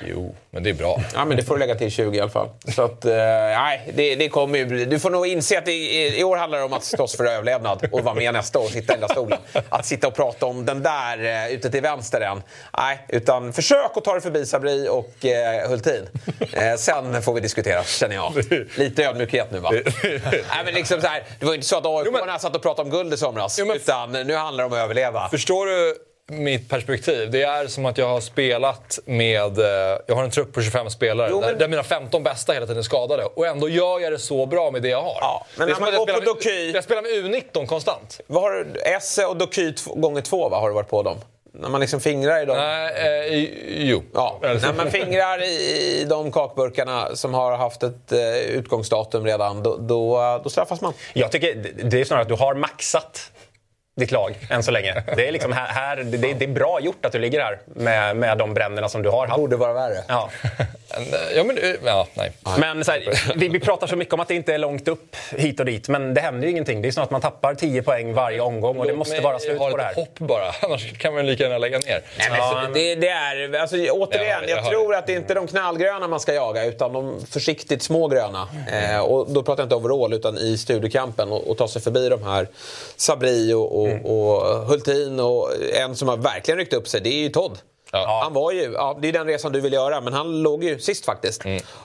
Jo, 0.00 0.34
men 0.50 0.62
det 0.62 0.70
är 0.70 0.74
bra. 0.74 1.00
Ja, 1.14 1.24
men 1.24 1.36
det 1.36 1.42
får 1.42 1.54
du 1.54 1.60
lägga 1.60 1.74
till 1.74 1.90
20 1.90 2.16
i 2.16 2.20
alla 2.20 2.30
fall. 2.30 2.48
Så 2.74 2.82
att, 2.82 3.04
eh, 3.04 3.14
nej, 3.16 3.92
det, 3.94 4.14
det 4.14 4.28
kommer 4.28 4.58
ju. 4.58 4.84
Du 4.84 4.98
får 4.98 5.10
nog 5.10 5.26
inse 5.26 5.58
att 5.58 5.68
i, 5.68 6.18
i 6.20 6.24
år 6.24 6.36
handlar 6.36 6.58
det 6.58 6.64
om 6.64 6.72
att 6.72 6.84
slåss 6.84 7.16
för 7.16 7.24
överlevnad 7.24 7.88
och 7.92 8.00
vara 8.00 8.14
med 8.14 8.32
nästa 8.32 8.58
år 8.58 8.64
och 8.64 8.70
sitta 8.70 8.92
i 8.92 8.96
den 8.96 9.08
där 9.08 9.14
stolen. 9.14 9.38
Att 9.68 9.86
sitta 9.86 10.06
och 10.08 10.14
prata 10.14 10.46
om 10.46 10.64
den 10.64 10.82
där 10.82 11.24
eh, 11.46 11.52
ute 11.54 11.70
till 11.70 11.82
vänster 11.82 12.20
än. 12.20 12.42
Nej, 12.78 12.98
utan 13.08 13.52
försök 13.52 13.90
att 13.96 14.04
ta 14.04 14.12
dig 14.12 14.20
förbi 14.22 14.46
Sabri 14.46 14.88
och 14.88 15.24
eh, 15.24 15.68
Hultin. 15.68 16.08
Eh, 16.52 16.74
sen 16.76 17.22
får 17.22 17.34
vi 17.34 17.40
diskutera, 17.40 17.82
känner 17.84 18.14
jag. 18.14 18.32
Lite 18.78 19.04
ödmjukhet 19.04 19.52
nu 19.52 19.58
va? 19.58 19.70
nej, 20.02 20.62
men 20.64 20.74
liksom 20.74 21.00
så 21.00 21.06
här, 21.06 21.22
det 21.38 21.44
var 21.46 21.52
ju 21.52 21.56
inte 21.56 21.66
så 21.68 21.78
att 21.78 21.86
aik 21.86 22.40
satt 22.40 22.56
och 22.56 22.62
pratade 22.62 22.90
om 22.90 22.96
guld 22.96 23.14
i 23.14 23.16
somras. 23.16 23.58
Jo, 23.58 23.66
men- 23.66 23.76
Utan 23.76 24.12
nu 24.12 24.34
handlar 24.34 24.64
det 24.64 24.66
om 24.66 24.72
att 24.72 24.78
överleva. 24.84 25.28
Förstår 25.28 25.66
du 25.66 25.94
mitt 26.26 26.68
perspektiv? 26.68 27.30
Det 27.30 27.42
är 27.42 27.66
som 27.66 27.86
att 27.86 27.98
jag 27.98 28.08
har 28.08 28.20
spelat 28.20 28.98
med... 29.04 29.58
eh, 29.58 29.98
Jag 30.06 30.14
har 30.14 30.24
en 30.24 30.30
trupp 30.30 30.52
på 30.52 30.62
25 30.62 30.90
spelare 30.90 31.28
Jo, 31.30 31.40
men- 31.40 31.48
där, 31.48 31.56
där 31.58 31.68
mina 31.68 31.82
15 31.82 32.22
bästa 32.22 32.52
hela 32.52 32.66
tiden 32.66 32.78
är 32.78 32.82
skadade. 32.82 33.24
Och 33.24 33.46
ändå 33.46 33.68
gör 33.68 34.00
jag 34.00 34.12
det 34.12 34.18
så 34.18 34.46
bra 34.46 34.70
med 34.70 34.82
det 34.82 34.88
jag 34.88 35.02
har. 35.02 35.18
Ja, 35.20 35.46
men 35.58 35.66
det 35.66 35.72
är 35.72 35.74
när 35.74 35.74
som 35.74 35.80
man 35.84 35.88
att 35.88 35.94
jag 35.94 36.06
går 36.06 36.06
spelar 36.06 36.34
på 36.34 36.34
med- 36.34 36.42
Doky- 36.70 36.74
Jag 36.74 36.84
spelar 36.84 37.02
med 37.02 37.34
U19 37.54 37.66
konstant. 37.66 38.20
Vad 38.26 38.42
har? 38.42 38.66
Esse 38.84 39.26
och 39.26 39.36
Doky 39.36 39.72
gånger 39.86 40.20
två 40.22 40.48
va, 40.48 40.58
har 40.58 40.68
du 40.68 40.74
varit 40.74 40.88
på 40.88 41.02
dem? 41.02 41.16
När 41.56 41.68
man 41.68 41.80
liksom 41.80 42.00
fingrar 42.00 42.42
i 42.42 42.44
dem. 42.44 42.56
Nej, 42.56 42.92
eh, 43.32 43.48
jo. 43.90 44.02
Ja, 44.14 44.38
när 44.42 44.72
man 44.76 44.90
fingrar 44.90 45.42
i, 45.42 46.00
i 46.00 46.04
de 46.08 46.32
kakburkarna 46.32 47.08
som 47.16 47.34
har 47.34 47.56
haft 47.56 47.82
ett 47.82 48.12
eh, 48.12 48.36
utgångsdatum 48.38 49.24
redan, 49.26 49.62
då, 49.62 49.76
då, 49.76 50.40
då 50.44 50.50
straffas 50.50 50.80
man. 50.80 50.92
Jag 51.12 51.32
tycker 51.32 51.54
det- 51.54 51.90
det 51.90 52.00
är 52.00 52.04
snarare 52.04 52.22
att 52.22 52.28
du 52.28 52.34
har 52.34 52.54
maxat 52.54 53.30
ditt 53.96 54.10
lag 54.10 54.34
än 54.50 54.62
så 54.62 54.70
länge. 54.70 55.02
Det 55.16 55.28
är, 55.28 55.32
liksom 55.32 55.52
här, 55.52 55.66
här, 55.66 55.96
det, 55.96 56.16
det 56.34 56.44
är 56.44 56.48
bra 56.48 56.80
gjort 56.80 57.04
att 57.04 57.12
du 57.12 57.18
ligger 57.18 57.40
här 57.40 57.58
med, 57.66 58.16
med 58.16 58.38
de 58.38 58.54
bränderna 58.54 58.88
som 58.88 59.02
du 59.02 59.08
har 59.10 59.26
haft. 59.26 59.36
Borde 59.40 59.56
vara 59.56 59.72
värre. 59.72 59.98
Ja. 60.08 60.30
Ja, 61.36 61.44
men... 61.44 61.58
eh, 61.58 61.64
Ja, 61.84 62.06
nej. 62.14 62.32
Men 62.58 62.84
så 62.84 62.92
här, 62.92 63.32
vi, 63.36 63.48
vi 63.48 63.60
pratar 63.60 63.86
så 63.86 63.96
mycket 63.96 64.14
om 64.14 64.20
att 64.20 64.28
det 64.28 64.34
inte 64.34 64.54
är 64.54 64.58
långt 64.58 64.88
upp 64.88 65.16
hit 65.36 65.60
och 65.60 65.66
dit, 65.66 65.88
men 65.88 66.14
det 66.14 66.20
händer 66.20 66.44
ju 66.46 66.50
ingenting. 66.50 66.82
Det 66.82 66.88
är 66.88 66.92
snarare 66.92 67.04
att 67.06 67.10
man 67.10 67.20
tappar 67.20 67.54
10 67.54 67.82
poäng 67.82 68.14
varje 68.14 68.40
omgång 68.40 68.78
och 68.78 68.86
det 68.86 68.92
måste 68.94 69.20
vara 69.20 69.38
slut 69.38 69.58
ha 69.58 69.70
på 69.70 69.76
det 69.76 69.82
här. 69.82 69.94
hopp 69.94 70.18
bara, 70.18 70.52
annars 70.62 70.98
kan 70.98 71.14
man 71.14 71.26
lika 71.26 71.42
gärna 71.44 71.58
lägga 71.58 71.78
ner. 71.78 72.02
Nej, 72.18 72.28
men 72.30 72.38
så, 72.40 72.72
det, 72.74 72.94
det 72.94 73.08
är, 73.08 73.58
alltså, 73.60 73.76
återigen, 73.76 74.40
Ja, 74.48 74.56
jag 74.56 74.64
tror 74.70 74.92
det. 74.92 74.98
att 74.98 75.06
det 75.06 75.12
inte 75.12 75.32
är 75.32 75.34
de 75.34 75.46
knallgröna 75.46 76.08
man 76.08 76.20
ska 76.20 76.34
jaga 76.34 76.64
utan 76.64 76.92
de 76.92 77.26
försiktigt 77.30 77.82
små 77.82 78.08
gröna. 78.08 78.48
Eh, 78.72 78.98
och 79.00 79.30
då 79.30 79.42
pratar 79.42 79.62
jag 79.62 79.66
inte 79.66 79.74
overall 79.74 80.12
utan 80.12 80.38
i 80.38 80.58
studiekampen 80.58 81.32
och, 81.32 81.50
och 81.50 81.58
ta 81.58 81.68
sig 81.68 81.82
förbi 81.82 82.08
de 82.08 82.22
här 82.22 82.48
Sabri 82.96 83.52
och, 83.52 83.82
och, 83.84 84.10
och 84.10 84.66
Hultin 84.66 85.20
och 85.20 85.50
en 85.72 85.96
som 85.96 86.08
har 86.08 86.16
verkligen 86.16 86.58
ryckt 86.58 86.72
upp 86.72 86.88
sig, 86.88 87.00
det 87.00 87.08
är 87.08 87.22
ju 87.22 87.28
Todd. 87.28 87.58
Ja. 87.92 88.20
Han 88.22 88.32
var 88.32 88.52
ju, 88.52 88.72
ja, 88.72 88.98
det 89.02 89.08
är 89.08 89.12
den 89.12 89.26
resan 89.26 89.52
du 89.52 89.60
vill 89.60 89.72
göra, 89.72 90.00
men 90.00 90.12
han 90.12 90.42
låg 90.42 90.64
ju 90.64 90.78
sist 90.78 91.04
faktiskt. 91.04 91.42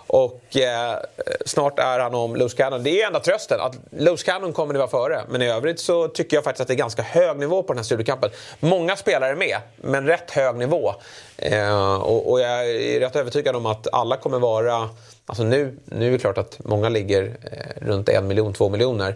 Och 0.07 0.57
eh, 0.57 0.97
snart 1.45 1.79
är 1.79 1.99
han 1.99 2.15
om 2.15 2.35
Loose 2.35 2.57
Cannon. 2.57 2.83
Det 2.83 2.89
är 2.89 2.93
ju 2.93 3.01
enda 3.01 3.19
trösten, 3.19 3.61
att 3.61 3.75
Loose 3.91 4.25
Cannon 4.25 4.53
kommer 4.53 4.73
det 4.73 4.79
vara 4.79 4.89
före. 4.89 5.21
Men 5.29 5.41
i 5.41 5.49
övrigt 5.49 5.79
så 5.79 6.07
tycker 6.07 6.37
jag 6.37 6.43
faktiskt 6.43 6.61
att 6.61 6.67
det 6.67 6.73
är 6.73 6.77
ganska 6.77 7.01
hög 7.01 7.37
nivå 7.37 7.63
på 7.63 7.73
den 7.73 7.77
här 7.77 7.83
studiekampen. 7.83 8.29
Många 8.59 8.95
spelare 8.95 9.31
är 9.31 9.35
med, 9.35 9.57
men 9.75 10.07
rätt 10.07 10.31
hög 10.31 10.55
nivå. 10.55 10.93
Eh, 11.37 11.95
och, 12.01 12.31
och 12.31 12.39
jag 12.39 12.69
är 12.69 12.99
rätt 12.99 13.15
övertygad 13.15 13.55
om 13.55 13.65
att 13.65 13.87
alla 13.91 14.17
kommer 14.17 14.39
vara... 14.39 14.89
Alltså 15.25 15.43
nu, 15.43 15.77
nu 15.85 16.07
är 16.07 16.11
det 16.11 16.17
klart 16.17 16.37
att 16.37 16.57
många 16.59 16.89
ligger 16.89 17.23
eh, 17.23 17.87
runt 17.87 18.09
en 18.09 18.27
miljon, 18.27 18.53
två 18.53 18.69
miljoner. 18.69 19.15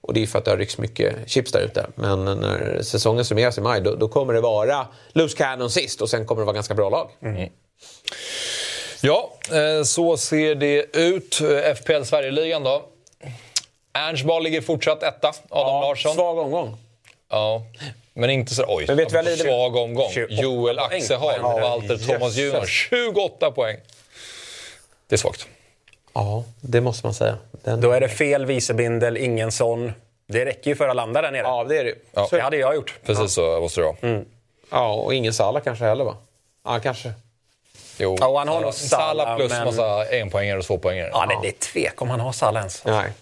Och 0.00 0.14
det 0.14 0.22
är 0.22 0.26
för 0.26 0.38
att 0.38 0.44
det 0.44 0.50
har 0.50 0.58
ryckts 0.58 0.78
mycket 0.78 1.30
chips 1.30 1.52
där 1.52 1.60
ute. 1.60 1.86
Men 1.94 2.24
när 2.24 2.82
säsongen 2.82 3.24
summeras 3.24 3.58
i 3.58 3.60
maj 3.60 3.80
då, 3.80 3.94
då 3.94 4.08
kommer 4.08 4.34
det 4.34 4.40
vara 4.40 4.86
Loose 5.12 5.36
Cannon 5.36 5.70
sist 5.70 6.00
och 6.02 6.10
sen 6.10 6.26
kommer 6.26 6.42
det 6.42 6.46
vara 6.46 6.54
ganska 6.54 6.74
bra 6.74 6.90
lag. 6.90 7.10
Ja, 9.02 9.32
eh, 9.52 9.82
så 9.84 10.16
ser 10.16 10.54
det 10.54 10.96
ut. 10.98 11.40
Eh, 11.40 11.74
FPL 11.74 12.02
Sverigeligan 12.04 12.64
då. 12.64 12.82
Ernstball 13.92 14.42
ligger 14.42 14.60
fortsatt 14.60 15.02
etta. 15.02 15.32
Adam 15.50 15.80
Larsson. 15.82 16.14
Svag 16.14 16.38
omgång. 16.38 16.76
Ja. 17.30 17.62
Men 18.14 18.30
inte 18.30 18.54
så... 18.54 18.64
Oj, 18.68 18.84
Men 18.88 18.96
vet 18.96 19.12
lider- 19.12 19.36
svag 19.36 19.76
omgång. 19.76 20.10
28 20.10 20.34
Joel. 20.42 20.78
Axeholm 20.78 21.38
Ja, 21.42 21.58
Walter 21.60 21.96
Thomas 21.96 22.36
Junior. 22.36 22.66
28 22.66 23.50
poäng. 23.50 23.76
Det 25.08 25.14
är 25.14 25.18
svagt. 25.18 25.46
Ja, 26.18 26.44
det 26.60 26.80
måste 26.80 27.06
man 27.06 27.14
säga. 27.14 27.36
Den... 27.64 27.80
Då 27.80 27.90
är 27.92 28.00
det 28.00 28.08
fel 28.08 28.46
vicebindel, 28.46 29.16
ingen 29.16 29.52
sån. 29.52 29.92
Det 30.26 30.44
räcker 30.44 30.70
ju 30.70 30.76
för 30.76 30.88
att 30.88 30.96
landa 30.96 31.22
där 31.22 31.30
nere. 31.30 31.42
Ja, 31.42 31.64
det 31.64 31.78
är 31.78 31.84
det 31.84 31.90
ju. 31.90 31.96
Ja. 32.12 32.26
Så- 32.26 32.36
Det 32.36 32.42
hade 32.42 32.56
jag 32.56 32.74
gjort. 32.74 32.94
Precis 33.06 33.32
så 33.32 33.60
måste 33.60 33.80
det 33.80 33.84
vara. 34.02 34.22
ja, 34.70 34.92
och 34.94 35.14
ingen 35.14 35.34
Sala 35.34 35.60
kanske 35.60 35.84
heller 35.84 36.04
va? 36.04 36.16
Ja, 36.64 36.80
kanske. 36.82 37.12
Jo. 37.98 38.16
Ja, 38.20 38.26
och 38.28 38.38
han 38.38 38.48
har 38.48 38.60
nog 38.60 38.74
Salah 38.74 39.08
Salah, 39.16 39.36
plus 39.36 39.50
men- 39.50 39.64
massa 39.64 40.04
enpoängare 40.16 40.58
och 40.58 40.64
tvåpoängare. 40.64 41.10
Ja, 41.12 41.26
det, 41.26 41.38
det 41.42 41.48
är 41.48 41.52
tvek 41.72 42.02
om 42.02 42.10
han 42.10 42.20
har 42.20 42.32
Salah 42.32 42.60
ens. 42.60 42.84
Nej. 42.84 43.12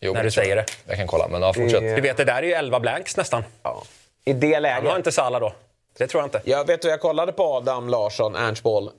Jo, 0.00 0.12
när 0.12 0.24
du 0.24 0.30
säger 0.30 0.56
det. 0.56 0.64
Jag 0.86 0.96
kan 0.96 1.06
kolla, 1.06 1.28
men 1.28 1.42
ja, 1.42 1.52
fortsätt. 1.52 1.80
Det- 1.80 1.94
Du 1.94 2.00
vet, 2.00 2.16
det 2.16 2.24
där 2.24 2.36
är 2.36 2.42
ju 2.42 2.52
11 2.52 2.80
blanks 2.80 3.16
nästan. 3.16 3.44
Ja. 3.62 3.82
I 4.24 4.32
det 4.32 4.46
Han 4.46 4.54
har 4.54 4.60
läget. 4.82 4.96
inte 4.96 5.12
Salah 5.12 5.40
då. 5.40 5.52
Det 5.98 6.06
tror 6.06 6.20
jag 6.22 6.26
inte. 6.26 6.40
Jag 6.44 6.66
vet 6.66 6.82
du, 6.82 6.88
jag 6.88 7.00
kollade 7.00 7.32
på 7.32 7.44
Adam 7.54 7.88
Larsson, 7.88 8.36
Ernst 8.36 8.62
Boll. 8.62 8.90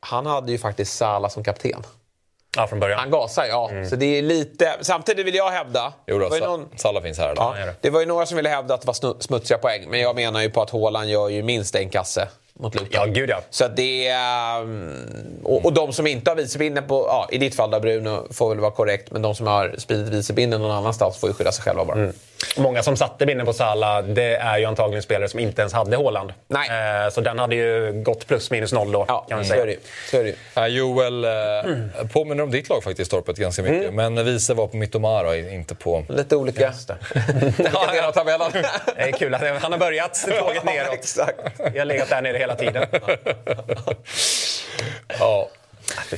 Han 0.00 0.26
hade 0.26 0.52
ju 0.52 0.58
faktiskt 0.58 0.96
Sala 0.96 1.28
som 1.30 1.44
kapten. 1.44 1.82
Ja, 2.56 2.66
från 2.66 2.80
början. 2.80 2.98
Han 2.98 3.10
gasar, 3.10 3.44
ja. 3.44 3.70
Så 3.90 3.96
det 3.96 4.18
är 4.18 4.22
lite... 4.22 4.76
Samtidigt 4.80 5.26
vill 5.26 5.34
jag 5.34 5.50
hävda... 5.50 5.92
Jo, 6.06 6.18
det 6.18 6.24
då, 6.24 6.28
var 6.28 6.36
ju 6.36 6.42
Sa- 6.42 6.48
någon- 6.48 6.68
Salah 6.76 7.02
finns 7.02 7.18
här. 7.18 7.32
Ja, 7.36 7.54
det 7.80 7.90
var 7.90 8.00
ju 8.00 8.06
några 8.06 8.26
som 8.26 8.36
ville 8.36 8.48
hävda 8.48 8.74
att 8.74 8.80
det 8.80 8.86
var 8.86 9.22
smutsiga 9.22 9.58
poäng. 9.58 9.84
Men 9.88 10.00
jag 10.00 10.16
menar 10.16 10.40
ju 10.40 10.50
på 10.50 10.62
att 10.62 10.70
Haaland 10.70 11.08
gör 11.10 11.28
ju 11.28 11.42
minst 11.42 11.74
en 11.74 11.88
kasse 11.90 12.28
mot 12.60 12.74
Luton. 12.74 12.88
Ja, 12.90 13.04
gud 13.04 13.30
ja. 13.30 13.40
Så 13.50 13.64
att 13.64 13.76
det 13.76 14.08
är... 14.08 14.60
mm, 14.60 15.40
Och, 15.44 15.64
och 15.64 15.72
de 15.72 15.92
som 15.92 16.06
inte 16.06 16.30
har 16.30 16.36
vicebinden 16.36 16.84
på... 16.86 17.06
Ja, 17.08 17.28
I 17.32 17.38
ditt 17.38 17.54
fall 17.54 17.70
då 17.70 17.80
Bruno 17.80 18.26
får 18.32 18.48
väl 18.48 18.60
vara 18.60 18.70
korrekt. 18.70 19.10
Men 19.10 19.22
de 19.22 19.34
som 19.34 19.46
har 19.46 19.74
spridit 19.78 20.08
vicebinden 20.08 20.60
någon 20.60 20.70
annanstans 20.70 21.16
får 21.20 21.28
ju 21.30 21.34
skylla 21.34 21.52
sig 21.52 21.62
själva 21.64 21.84
bara. 21.84 21.96
Mm. 21.98 22.12
Många 22.56 22.82
som 22.82 22.96
satte 22.96 23.26
binden 23.26 23.46
på 23.46 23.52
Salah, 23.52 24.02
det 24.04 24.36
är 24.36 24.58
ju 24.58 24.64
antagligen 24.64 25.02
spelare 25.02 25.28
som 25.28 25.40
inte 25.40 25.60
ens 25.62 25.72
hade 25.72 25.96
Haaland. 25.96 26.32
Nej. 26.48 27.04
Eh, 27.04 27.10
så 27.10 27.20
den 27.20 27.38
hade 27.38 27.54
ju 27.56 27.92
gått 28.02 28.26
plus 28.26 28.50
minus 28.50 28.72
noll 28.72 28.92
då, 28.92 29.04
Ja, 29.08 29.24
kan 29.28 29.36
man 29.38 29.44
så 29.44 29.50
säga. 29.50 29.62
är 29.62 29.66
det. 29.66 29.76
Så 30.10 30.16
är 30.16 30.24
det. 30.24 30.34
Ja, 30.54 30.68
Joel 30.68 31.24
eh, 31.24 31.30
påminner 32.12 32.42
om 32.42 32.50
ditt 32.50 32.68
lag 32.68 32.84
faktiskt, 32.84 33.10
Torpet, 33.10 33.36
ganska 33.36 33.62
mycket. 33.62 33.94
Men 33.94 34.24
vice 34.24 34.54
var 34.54 34.66
på 34.66 34.76
Mittomara, 34.76 35.36
inte 35.36 35.74
på... 35.74 36.04
Lite 36.08 36.36
olika. 36.36 36.68
Olika 36.68 36.96
delar 37.92 38.08
av 38.08 38.12
tabellen. 38.12 38.50
Det 38.96 39.02
är 39.02 39.12
kul 39.12 39.34
att 39.34 39.62
han 39.62 39.72
har 39.72 39.78
börjat 39.78 40.24
tåget 40.40 40.64
neråt. 40.64 40.94
Exakt. 40.94 41.38
Jag 41.58 41.80
har 41.80 41.84
legat 41.84 42.08
där 42.08 42.22
nere 42.22 42.38
hela 42.44 42.56
tiden. 42.56 42.86
Ja. 45.18 45.48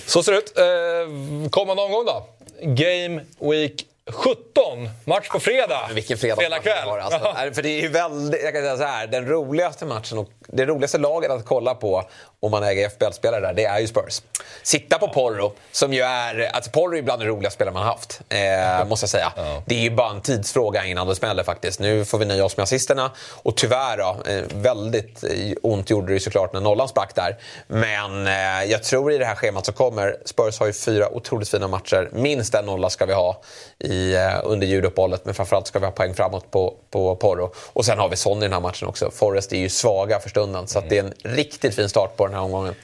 Så 0.06 0.22
ser 0.22 0.32
det 0.32 0.38
ut. 0.38 0.58
Eh, 0.58 1.50
kommande 1.50 1.82
omgång 1.82 2.04
då? 2.06 2.26
Game 2.62 3.24
Week 3.40 3.86
17. 4.12 4.90
Match 5.04 5.28
på 5.28 5.40
fredag. 5.40 5.90
Vilken 5.94 6.18
fredag 6.18 6.36
Fredagkväll. 6.36 6.76
det 6.80 6.90
var, 6.90 6.98
alltså. 6.98 7.54
För 7.54 7.62
det 7.62 7.68
är 7.68 7.82
ju 7.82 7.88
väldigt, 7.88 8.42
jag 8.42 8.52
kan 8.52 8.62
säga 8.62 8.76
så 8.76 8.84
här, 8.84 9.06
den 9.06 9.28
roligaste 9.28 9.86
matchen 9.86 10.18
och 10.18 10.28
det 10.48 10.66
roligaste 10.66 10.98
laget 10.98 11.30
att 11.30 11.44
kolla 11.44 11.74
på 11.74 12.04
om 12.40 12.50
man 12.50 12.62
äger 12.62 12.88
FBL-spelare 12.88 13.40
där, 13.40 13.54
det 13.54 13.64
är 13.64 13.78
ju 13.78 13.86
Spurs. 13.86 14.22
Sitta 14.62 14.98
på 14.98 15.08
Porro, 15.08 15.52
som 15.72 15.92
ju 15.92 16.02
är, 16.02 16.50
alltså 16.52 16.70
Porro 16.70 16.96
är 16.96 17.02
bland 17.02 17.22
de 17.22 17.26
roligaste 17.26 17.54
spelare 17.54 17.74
man 17.74 17.82
har 17.82 17.90
haft, 17.90 18.20
eh, 18.28 18.88
måste 18.88 19.04
jag 19.04 19.10
säga. 19.10 19.32
Det 19.66 19.74
är 19.74 19.80
ju 19.80 19.90
bara 19.90 20.10
en 20.10 20.20
tidsfråga 20.20 20.84
innan 20.84 21.06
det 21.06 21.14
smäller 21.14 21.42
faktiskt. 21.42 21.80
Nu 21.80 22.04
får 22.04 22.18
vi 22.18 22.24
nöja 22.24 22.44
oss 22.44 22.56
med 22.56 22.64
assisterna 22.64 23.10
och 23.42 23.56
tyvärr 23.56 23.96
då, 23.96 24.30
eh, 24.30 24.44
väldigt 24.54 25.24
eh, 25.24 25.30
ont 25.62 25.90
gjorde 25.90 26.06
det 26.06 26.12
ju 26.12 26.20
såklart 26.20 26.52
när 26.52 26.60
nollan 26.60 26.88
sprack 26.88 27.14
där. 27.14 27.36
Men 27.66 28.26
eh, 28.26 28.70
jag 28.70 28.82
tror 28.82 29.12
i 29.12 29.18
det 29.18 29.24
här 29.24 29.34
schemat 29.34 29.64
som 29.66 29.74
kommer, 29.74 30.16
Spurs 30.24 30.58
har 30.58 30.66
ju 30.66 30.72
fyra 30.72 31.08
otroligt 31.08 31.48
fina 31.48 31.68
matcher. 31.68 32.10
Minst 32.12 32.54
en 32.54 32.66
nolla 32.66 32.90
ska 32.90 33.06
vi 33.06 33.12
ha 33.12 33.42
i, 33.78 33.95
eh, 34.14 34.40
under 34.44 34.66
juluppehållet, 34.66 35.24
men 35.24 35.34
framförallt 35.34 35.66
ska 35.66 35.78
vi 35.78 35.84
ha 35.84 35.92
poäng 35.92 36.14
framåt 36.14 36.50
på, 36.50 36.74
på 36.90 37.16
Porro. 37.16 37.52
Och 37.72 37.84
sen 37.84 37.98
har 37.98 38.08
vi 38.08 38.16
Son 38.16 38.38
i 38.38 38.40
den 38.40 38.52
här 38.52 38.60
matchen 38.60 38.88
också. 38.88 39.10
Forrest 39.10 39.52
är 39.52 39.56
ju 39.58 39.68
svaga 39.68 40.20
för 40.20 40.28
stunden, 40.30 40.66
så 40.66 40.78
att 40.78 40.88
det 40.88 40.98
är 40.98 41.04
en 41.04 41.14
riktigt 41.36 41.74
fin 41.74 41.88
start 41.88 42.16
på 42.16 42.26
den 42.26 42.34
här 42.34 42.42
omgången. 42.42 42.74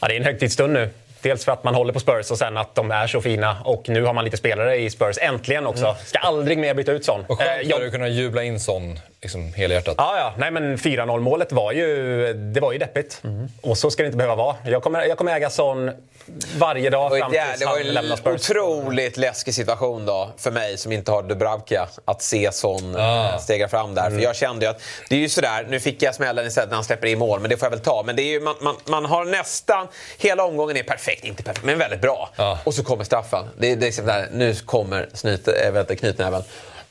Ja, 0.00 0.08
det 0.08 0.14
är 0.14 0.16
en 0.16 0.24
högtidsstund 0.24 0.72
nu. 0.72 0.90
Dels 1.22 1.44
för 1.44 1.52
att 1.52 1.64
man 1.64 1.74
håller 1.74 1.92
på 1.92 2.00
Spurs 2.00 2.30
och 2.30 2.38
sen 2.38 2.56
att 2.56 2.74
de 2.74 2.90
är 2.90 3.06
så 3.06 3.20
fina. 3.20 3.56
Och 3.64 3.88
nu 3.88 4.02
har 4.04 4.12
man 4.12 4.24
lite 4.24 4.36
spelare 4.36 4.76
i 4.76 4.90
Spurs, 4.90 5.18
äntligen 5.20 5.66
också. 5.66 5.96
Ska 6.04 6.18
aldrig 6.18 6.58
mer 6.58 6.74
byta 6.74 6.92
ut 6.92 7.04
sån. 7.04 7.24
Och 7.28 7.38
skönt 7.38 7.50
Eh, 7.62 7.68
jag- 7.70 7.86
att 7.86 7.92
kunna 7.92 8.08
jubla 8.08 8.42
in 8.42 8.60
sån 8.60 8.98
liksom, 9.22 9.52
helhjärtat. 9.54 9.94
Ja, 9.98 10.18
ja. 10.18 10.32
Nej, 10.38 10.50
men 10.50 10.76
4-0 10.78 11.20
målet 11.20 11.52
var 11.52 11.72
ju, 11.72 12.32
det 12.32 12.60
var 12.60 12.72
ju 12.72 12.78
deppigt. 12.78 13.22
Och 13.60 13.78
så 13.78 13.90
ska 13.90 14.02
det 14.02 14.06
inte 14.06 14.16
behöva 14.16 14.34
vara. 14.34 14.56
Jag 14.64 14.82
kommer, 14.82 15.04
jag 15.04 15.18
kommer 15.18 15.32
äga 15.36 15.50
sån 15.50 15.90
varje 16.58 16.90
dag 16.90 17.10
Det 17.12 17.18
fram 17.18 17.32
var, 17.32 17.38
tills 17.46 17.58
det 17.60 17.66
var 17.66 17.72
han 17.78 17.86
en 17.86 17.94
lämnar 17.94 18.16
Spurs. 18.16 18.50
otroligt 18.50 19.16
läskig 19.16 19.54
situation 19.54 20.06
då 20.06 20.30
för 20.38 20.50
mig 20.50 20.76
som 20.78 20.92
inte 20.92 21.10
har 21.12 21.22
Dubravka 21.22 21.88
att 22.04 22.22
se 22.22 22.52
sån 22.52 22.96
Ah. 22.96 23.38
stega 23.38 23.68
fram 23.68 23.94
där. 23.94 24.10
För 24.10 24.18
jag 24.20 24.36
kände 24.36 24.64
ju 24.66 24.70
att 24.70 24.80
det 25.08 25.14
är 25.16 25.18
ju 25.20 25.28
sådär, 25.28 25.66
nu 25.68 25.80
fick 25.80 26.02
jag 26.02 26.14
smällen 26.14 26.46
istället 26.46 26.68
när 26.70 26.74
han 26.74 26.84
släpper 26.84 27.06
in 27.06 27.18
mål, 27.18 27.40
men 27.40 27.50
det 27.50 27.56
får 27.56 27.66
jag 27.66 27.70
väl 27.70 27.80
ta. 27.80 28.02
Men 28.06 28.16
det 28.16 28.22
är 28.22 28.30
ju, 28.30 28.40
man, 28.40 28.54
man, 28.60 28.76
man 28.84 29.04
har 29.04 29.24
nästan, 29.24 29.88
hela 30.18 30.44
omgången 30.44 30.76
är 30.76 30.82
perfekt, 30.82 31.24
inte 31.24 31.42
perfekt, 31.42 31.64
men 31.64 31.78
väldigt 31.78 32.00
bra. 32.00 32.30
Ja. 32.36 32.58
Och 32.64 32.74
så 32.74 32.84
kommer 32.84 33.04
straffen. 33.04 33.44
Det, 33.58 33.72
är- 33.72 33.76
det 33.76 33.84
är 33.84 33.86
liksom 33.86 34.06
där, 34.06 34.28
nu 34.32 34.54
kommer 34.54 35.08
snyt, 35.12 35.48
äh, 35.48 35.96
knytnäven. 35.96 36.42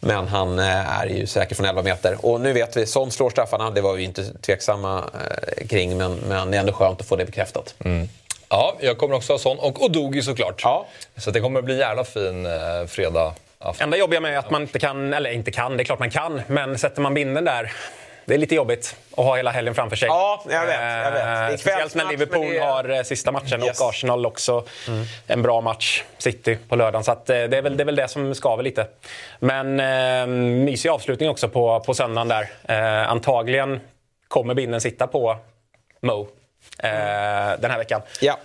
Men 0.05 0.27
han 0.27 0.59
eh, 0.59 0.99
är 0.99 1.05
ju 1.05 1.27
säker 1.27 1.55
från 1.55 1.65
11 1.65 1.81
meter. 1.81 2.25
Och 2.25 2.41
nu 2.41 2.53
vet 2.53 2.77
vi, 2.77 2.85
Son 2.85 3.11
slår 3.11 3.29
straffarna. 3.29 3.71
Det 3.71 3.81
var 3.81 3.93
vi 3.93 4.01
ju 4.01 4.07
inte 4.07 4.33
tveksamma 4.41 5.03
eh, 5.13 5.67
kring, 5.67 5.97
men, 5.97 6.15
men 6.15 6.51
det 6.51 6.57
är 6.57 6.59
ändå 6.59 6.73
skönt 6.73 7.01
att 7.01 7.07
få 7.07 7.15
det 7.15 7.25
bekräftat. 7.25 7.75
Ja, 8.49 8.75
jag 8.79 8.97
kommer 8.97 9.15
också 9.15 9.33
ha 9.33 9.37
sån. 9.37 9.59
Och 9.59 9.83
Odogi 9.83 10.21
såklart. 10.21 10.61
Ja. 10.63 10.85
Så 11.17 11.31
det 11.31 11.39
kommer 11.39 11.61
bli 11.61 11.73
en 11.73 11.79
jävla 11.79 12.03
fin 12.03 12.45
eh, 12.45 12.51
fredag 12.87 13.33
afton. 13.59 13.83
Enda 13.83 13.97
jobbiga 13.97 14.19
med 14.19 14.39
att 14.39 14.51
man 14.51 14.61
inte 14.61 14.79
kan, 14.79 15.13
eller 15.13 15.29
inte 15.29 15.51
kan, 15.51 15.77
det 15.77 15.83
är 15.83 15.85
klart 15.85 15.99
man 15.99 16.11
kan, 16.11 16.41
men 16.47 16.77
sätter 16.77 17.01
man 17.01 17.13
binden 17.13 17.45
där 17.45 17.71
det 18.25 18.33
är 18.33 18.37
lite 18.37 18.55
jobbigt 18.55 18.95
att 19.11 19.25
ha 19.25 19.35
hela 19.35 19.51
helgen 19.51 19.75
framför 19.75 19.95
sig. 19.95 20.07
Ja, 20.07 20.43
jag 20.49 20.65
vet, 20.65 20.79
jag 20.81 21.11
vet. 21.11 21.51
Eh, 21.51 21.57
Speciellt 21.57 21.95
när 21.95 22.05
Liverpool 22.05 22.53
det 22.53 22.59
har 22.59 22.89
eh, 22.89 23.01
sista 23.03 23.31
matchen 23.31 23.63
Yes. 23.63 23.81
och 23.81 23.89
Arsenal 23.89 24.25
också. 24.25 24.63
En 25.27 25.41
bra 25.41 25.61
match, 25.61 26.03
City, 26.17 26.57
på 26.69 26.75
lördagen. 26.75 27.03
Så 27.03 27.11
eh, 27.11 27.17
det, 27.25 27.33
är 27.57 27.61
väl, 27.61 27.77
det 27.77 27.83
är 27.83 27.85
väl 27.85 27.95
det 27.95 28.07
som 28.07 28.35
skaver 28.35 28.63
lite. 28.63 28.87
Men 29.39 29.79
eh, 29.79 30.27
mysig 30.65 30.89
avslutning 30.89 31.29
också 31.29 31.49
på, 31.49 31.79
på 31.79 31.93
söndagen 31.93 32.27
där. 32.27 32.49
Eh, 33.03 33.09
antagligen 33.11 33.79
kommer 34.27 34.53
binden 34.53 34.81
sitta 34.81 35.07
på 35.07 35.37
Mo 36.01 36.27
eh, 36.79 36.89
den 37.59 37.71
här 37.71 37.77
veckan. 37.77 38.01
Ja. 38.21 38.37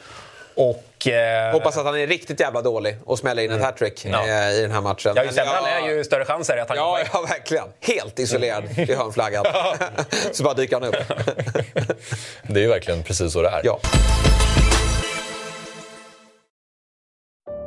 Och... 0.60 1.06
Eh, 1.06 1.52
Hoppas 1.52 1.76
att 1.76 1.84
han 1.84 1.98
är 1.98 2.06
riktigt 2.06 2.40
jävla 2.40 2.62
dålig 2.62 2.96
och 3.04 3.18
smäller 3.18 3.42
in 3.42 3.50
ett 3.50 3.62
hattrick 3.62 4.04
Ja. 4.04 4.26
eh, 4.26 4.50
i 4.50 4.62
den 4.62 4.70
här 4.70 4.80
matchen. 4.80 5.12
Ja, 5.16 5.24
ju 5.24 5.28
sämre 5.32 5.50
han 5.54 5.64
är, 5.84 5.88
ju 5.88 6.04
större 6.04 6.24
chans 6.24 6.50
är 6.50 6.56
det 6.56 6.62
att 6.62 6.68
han 6.68 6.78
Ja, 6.78 6.98
gör 6.98 7.08
ja, 7.12 7.20
verkligen. 7.28 7.64
Helt 7.80 8.18
isolerad 8.18 8.64
vid 8.76 8.90
hörnflaggan. 8.96 9.44
så 10.32 10.42
bara 10.42 10.54
dyker 10.54 10.80
han 10.80 10.88
upp. 10.88 10.94
Det 12.42 12.60
är 12.60 12.62
ju 12.62 12.68
verkligen 12.68 13.02
precis 13.02 13.32
så 13.32 13.42
det 13.42 13.48
är. 13.48 13.60
ja. 13.64 13.80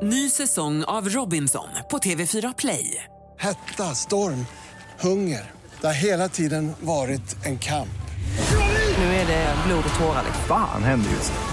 Ny 0.01 0.29
säsong 0.29 0.83
av 0.83 1.09
Robinson 1.09 1.67
på 1.91 1.97
TV4 1.97 2.53
Play. 2.57 3.03
Hetta, 3.39 3.83
storm, 3.83 4.45
hunger. 4.99 5.51
Det 5.81 5.87
har 5.87 5.93
hela 5.93 6.29
tiden 6.29 6.73
varit 6.79 7.45
en 7.45 7.59
kamp. 7.59 7.87
Nu 8.97 9.03
är 9.05 9.25
det 9.27 9.55
blod 9.67 9.83
och 9.93 9.99
tårar. 9.99 10.23
liksom. 10.25 10.43
Fan 10.47 10.83
händer 10.83 11.11
just 11.11 11.31
nu. 11.31 11.52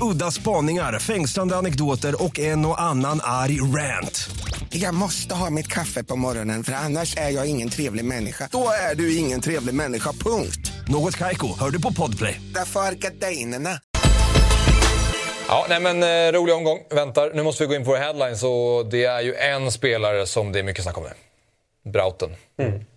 Udda 0.00 0.30
spaningar, 0.30 0.98
fängslande 0.98 1.56
anekdoter 1.56 2.24
och 2.24 2.38
en 2.38 2.66
och 2.66 2.80
annan 2.80 3.20
arg 3.22 3.60
rant. 3.60 4.30
Jag 4.70 4.94
måste 4.94 5.34
ha 5.34 5.50
mitt 5.50 5.66
kaffe 5.66 6.04
på 6.04 6.16
morgonen 6.16 6.64
för 6.64 6.72
annars 6.72 7.16
är 7.16 7.30
jag 7.30 7.46
ingen 7.46 7.68
trevlig 7.68 8.04
människa. 8.04 8.48
Då 8.52 8.68
är 8.90 8.94
du 8.94 9.16
ingen 9.16 9.40
trevlig 9.40 9.74
människa, 9.74 10.12
punkt. 10.12 10.72
Något 10.88 11.16
Kaiko, 11.16 11.58
hör 11.58 11.70
du 11.70 11.82
på 11.82 11.92
Podplay. 11.92 12.40
Därför 12.54 12.80
är 12.80 12.92
gardinerna. 12.92 13.70
Ja, 15.48 15.66
nej 15.68 15.80
men 15.80 16.02
eh, 16.02 16.32
rolig 16.38 16.54
omgång 16.54 16.78
väntar. 16.90 17.30
Nu 17.34 17.42
måste 17.42 17.62
vi 17.62 17.68
gå 17.68 17.74
in 17.74 17.84
på 17.84 17.90
våra 17.90 17.98
headlines 18.00 18.42
och 18.42 18.86
det 18.90 19.04
är 19.04 19.20
ju 19.20 19.34
en 19.34 19.72
spelare 19.72 20.26
som 20.26 20.52
det 20.52 20.58
är 20.58 20.62
mycket 20.62 20.82
snack 20.82 20.98
om 20.98 21.04
nu. 21.04 21.10
Brauten. 21.90 22.30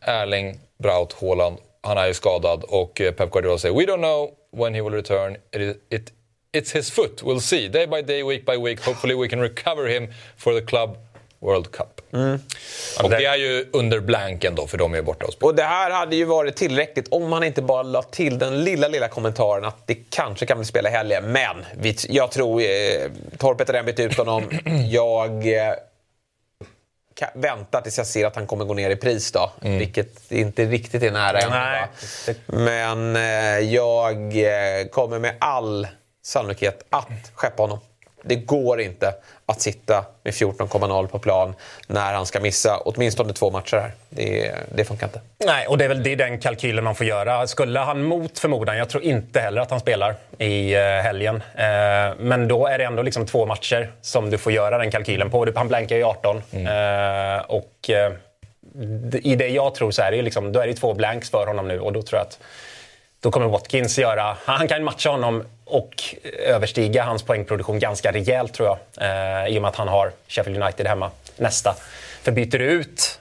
Erling 0.01 0.59
Braut 0.83 1.15
Haaland. 1.21 1.57
Han 1.81 1.97
är 1.97 2.07
ju 2.07 2.13
skadad 2.13 2.63
och 2.63 3.01
eh, 3.01 3.13
Pep 3.13 3.31
Guardiola 3.31 3.57
säger 3.57 3.75
“We 3.75 3.85
don't 3.85 3.97
know 3.97 4.29
when 4.63 4.73
he 4.73 4.81
will 4.81 4.93
return. 4.93 5.33
It, 5.33 5.61
is, 5.61 5.75
it, 5.89 6.11
it's 6.53 6.71
his 6.71 6.91
foot. 6.91 7.23
We'll 7.23 7.39
see. 7.39 7.67
Day 7.67 7.87
by 7.87 8.01
day, 8.01 8.23
week 8.23 8.45
by 8.45 8.57
week. 8.57 8.85
Hopefully 8.85 9.15
we 9.15 9.27
can 9.27 9.39
recover 9.39 9.87
him 9.87 10.07
for 10.37 10.53
the 10.53 10.61
Club 10.61 10.97
World 11.39 11.71
Cup”. 11.71 12.01
Och 13.03 13.09
det 13.09 13.25
är 13.25 13.35
ju 13.35 13.69
under 13.73 13.99
blanken 13.99 14.55
då, 14.55 14.67
för 14.67 14.77
de 14.77 14.93
är 14.93 15.01
borta 15.01 15.25
och 15.25 15.33
spelar. 15.33 15.49
Och 15.49 15.55
det 15.55 15.63
här 15.63 15.91
hade 15.91 16.15
ju 16.15 16.25
varit 16.25 16.55
tillräckligt 16.55 17.07
om 17.07 17.29
man 17.29 17.43
inte 17.43 17.61
bara 17.61 17.83
la 17.83 18.03
till 18.03 18.39
den 18.39 18.63
lilla, 18.63 18.87
lilla 18.87 19.07
kommentaren 19.07 19.65
att 19.65 19.87
det 19.87 19.97
kanske 20.09 20.45
kan 20.45 20.57
bli 20.57 20.65
spela 20.65 20.89
i 20.89 20.91
helgen. 20.91 21.31
Men 21.31 21.65
vi, 21.77 21.95
jag 22.09 22.31
tror... 22.31 22.61
Eh, 22.61 22.67
Torpet 23.37 23.67
har 23.67 23.73
redan 23.73 23.85
bytt 23.85 23.99
ut 23.99 24.17
honom. 24.17 24.43
Jag 24.89 25.47
eh, 25.47 25.73
väntar 27.33 27.81
tills 27.81 27.97
jag 27.97 28.07
ser 28.07 28.25
att 28.25 28.35
han 28.35 28.47
kommer 28.47 28.65
gå 28.65 28.73
ner 28.73 28.89
i 28.89 28.95
pris 28.95 29.31
då. 29.31 29.51
Vilket 29.61 30.31
inte 30.31 30.65
riktigt 30.65 31.03
är 31.03 31.11
nära 31.11 31.39
än. 31.39 31.87
Men 32.45 33.15
eh, 33.15 33.73
jag 33.73 34.37
eh, 34.37 34.87
kommer 34.91 35.19
med 35.19 35.35
all 35.39 35.87
sannolikhet 36.23 36.83
att 36.89 37.07
skeppa 37.33 37.63
honom. 37.63 37.79
Det 38.25 38.35
går 38.35 38.81
inte 38.81 39.13
att 39.45 39.61
sitta 39.61 40.05
med 40.23 40.33
14,0 40.33 41.07
på 41.07 41.19
plan 41.19 41.53
när 41.87 42.13
han 42.13 42.25
ska 42.25 42.39
missa 42.39 42.77
åtminstone 42.85 43.33
två 43.33 43.51
matcher 43.51 43.77
här. 43.77 43.91
Det, 44.09 44.51
det 44.75 44.85
funkar 44.85 45.07
inte. 45.07 45.21
Nej, 45.45 45.67
och 45.67 45.77
det 45.77 45.85
är 45.85 45.89
väl 45.89 46.03
det 46.03 46.11
är 46.11 46.15
den 46.15 46.39
kalkylen 46.39 46.83
man 46.83 46.95
får 46.95 47.05
göra. 47.05 47.47
Skulle 47.47 47.79
han 47.79 48.03
mot 48.03 48.39
förmodan, 48.39 48.77
jag 48.77 48.89
tror 48.89 49.03
inte 49.03 49.39
heller 49.39 49.61
att 49.61 49.71
han 49.71 49.79
spelar 49.79 50.15
i 50.37 50.73
eh, 50.75 50.81
helgen. 50.81 51.35
Eh, 51.55 51.63
men 52.19 52.47
då 52.47 52.67
är 52.67 52.77
det 52.77 52.83
ändå 52.85 53.01
liksom 53.03 53.25
två 53.25 53.45
matcher 53.45 53.91
som 54.01 54.29
du 54.29 54.37
får 54.37 54.51
göra 54.51 54.77
den 54.77 54.91
kalkylen 54.91 55.29
på. 55.31 55.47
Han 55.55 55.67
blankar 55.67 55.95
ju 55.95 56.03
18. 56.03 56.37
Eh, 56.37 57.41
och 57.47 57.89
eh, 57.89 58.11
d- 58.83 59.19
i 59.23 59.35
det 59.35 59.47
jag 59.47 59.75
tror 59.75 59.91
så 59.91 60.01
är 60.01 60.11
det 60.11 60.21
liksom, 60.21 60.51
då 60.51 60.59
är 60.59 60.67
det 60.67 60.73
två 60.73 60.93
blanks 60.93 61.29
för 61.29 61.47
honom 61.47 61.67
nu 61.67 61.79
och 61.79 61.93
då 61.93 62.01
tror 62.01 62.19
jag 62.19 62.25
att 62.27 62.39
då 63.23 63.31
kommer 63.31 63.47
Watkins 63.47 63.99
göra... 63.99 64.37
Han 64.45 64.67
kan 64.67 64.83
matcha 64.83 65.09
honom 65.09 65.43
och 65.65 66.03
överstiga 66.45 67.03
hans 67.03 67.23
poängproduktion 67.23 67.79
ganska 67.79 68.11
rejält 68.11 68.53
tror 68.53 68.67
jag. 68.67 68.77
Eh, 69.09 69.47
I 69.47 69.57
och 69.57 69.61
med 69.61 69.69
att 69.69 69.75
han 69.75 69.87
har 69.87 70.11
Sheffield 70.27 70.63
United 70.63 70.87
hemma 70.87 71.11
nästa. 71.37 71.75
För 72.21 72.31
byter 72.31 72.57
du 72.59 72.65
ut 72.65 73.19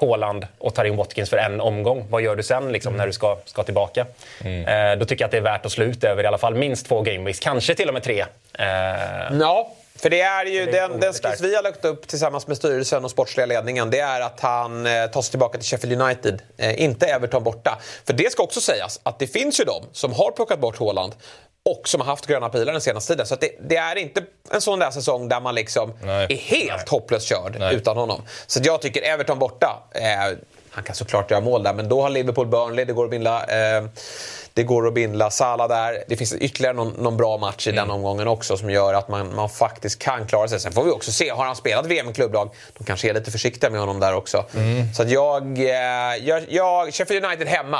Haaland 0.00 0.46
och 0.58 0.74
tar 0.74 0.84
in 0.84 0.96
Watkins 0.96 1.30
för 1.30 1.36
en 1.36 1.60
omgång, 1.60 2.06
vad 2.10 2.22
gör 2.22 2.36
du 2.36 2.42
sen 2.42 2.72
liksom, 2.72 2.96
när 2.96 3.06
du 3.06 3.12
ska, 3.12 3.36
ska 3.44 3.62
tillbaka? 3.62 4.06
Eh, 4.44 4.98
då 4.98 5.04
tycker 5.04 5.22
jag 5.22 5.26
att 5.26 5.30
det 5.30 5.36
är 5.36 5.40
värt 5.40 5.66
att 5.66 5.72
slå 5.72 5.84
ut 5.84 6.04
över 6.04 6.24
i 6.24 6.26
alla 6.26 6.38
fall 6.38 6.54
minst 6.54 6.86
två 6.86 7.00
gameweeks, 7.00 7.40
kanske 7.40 7.74
till 7.74 7.88
och 7.88 7.94
med 7.94 8.02
tre. 8.02 8.20
Eh, 8.58 8.66
Ja, 9.40 9.70
för 10.02 10.10
det 10.10 10.20
är 10.20 10.44
ju 10.44 10.66
Det 10.66 10.78
är 10.78 10.88
den, 10.88 11.00
den 11.00 11.12
skiss 11.12 11.40
vi 11.40 11.54
har 11.54 11.62
lagt 11.62 11.84
upp 11.84 12.08
tillsammans 12.08 12.46
med 12.46 12.56
styrelsen 12.56 13.04
och 13.04 13.10
sportsliga 13.10 13.46
ledningen. 13.46 13.90
Det 13.90 14.00
är 14.00 14.20
att 14.20 14.40
han 14.40 14.86
eh, 14.86 15.06
tar 15.06 15.22
sig 15.22 15.30
tillbaka 15.30 15.58
till 15.58 15.66
Sheffield 15.66 16.02
United, 16.02 16.42
eh, 16.56 16.82
inte 16.82 17.06
Everton 17.06 17.42
borta. 17.42 17.78
För 18.04 18.12
det 18.12 18.32
ska 18.32 18.42
också 18.42 18.60
sägas 18.60 19.00
att 19.02 19.18
det 19.18 19.26
finns 19.26 19.60
ju 19.60 19.64
de 19.64 19.82
som 19.92 20.12
har 20.12 20.30
plockat 20.30 20.60
bort 20.60 20.78
Haaland 20.78 21.14
och 21.64 21.88
som 21.88 22.00
har 22.00 22.08
haft 22.08 22.26
gröna 22.26 22.48
pilar 22.48 22.72
den 22.72 22.80
senaste 22.80 23.12
tiden. 23.12 23.26
Så 23.26 23.36
det, 23.36 23.50
det 23.68 23.76
är 23.76 23.96
inte 23.96 24.22
en 24.50 24.60
sån 24.60 24.78
där 24.78 24.90
säsong 24.90 25.28
där 25.28 25.40
man 25.40 25.54
liksom 25.54 25.92
Nej. 26.02 26.26
är 26.30 26.36
helt 26.36 26.88
hopplöst 26.88 27.28
körd 27.28 27.56
Nej. 27.58 27.74
utan 27.74 27.96
honom. 27.96 28.22
Så 28.46 28.60
jag 28.62 28.82
tycker 28.82 29.02
Everton 29.02 29.38
borta, 29.38 29.82
eh, 29.94 30.38
han 30.70 30.84
kan 30.84 30.94
såklart 30.94 31.30
göra 31.30 31.40
mål 31.40 31.62
där, 31.62 31.74
men 31.74 31.88
då 31.88 32.02
har 32.02 32.10
Liverpool 32.10 32.46
Burnley, 32.46 32.84
det 32.84 32.92
går 32.92 33.04
att 33.04 33.10
bindla. 33.10 33.44
Eh, 33.44 33.84
det 34.54 34.62
går 34.62 34.86
att 34.86 34.94
bindla 34.94 35.30
Salah 35.30 35.68
där. 35.68 36.04
Det 36.08 36.16
finns 36.16 36.32
ytterligare 36.34 36.74
någon, 36.76 36.92
någon 36.92 37.16
bra 37.16 37.38
match 37.38 37.66
i 37.66 37.70
den 37.70 37.78
Mm. 37.78 37.90
omgången 37.96 38.28
också 38.28 38.56
som 38.56 38.70
gör 38.70 38.94
att 38.94 39.08
man, 39.08 39.34
man 39.34 39.48
faktiskt 39.48 39.98
kan 39.98 40.26
klara 40.26 40.48
sig. 40.48 40.60
Sen 40.60 40.72
får 40.72 40.84
vi 40.84 40.90
också 40.90 41.12
se, 41.12 41.30
har 41.30 41.44
han 41.44 41.56
spelat 41.56 41.86
VM 41.86 42.08
i 42.10 42.12
klubblag, 42.12 42.50
de 42.78 42.84
kanske 42.84 43.10
är 43.10 43.14
lite 43.14 43.30
försiktiga 43.30 43.70
med 43.70 43.80
honom 43.80 44.00
där 44.00 44.14
också. 44.14 44.44
Mm. 44.54 44.94
Så 44.94 45.02
att 45.02 45.10
jag, 45.10 45.58
eh, 45.58 46.16
jag, 46.20 46.44
jag... 46.48 46.94
Sheffield 46.94 47.24
United 47.24 47.46
hemma, 47.48 47.78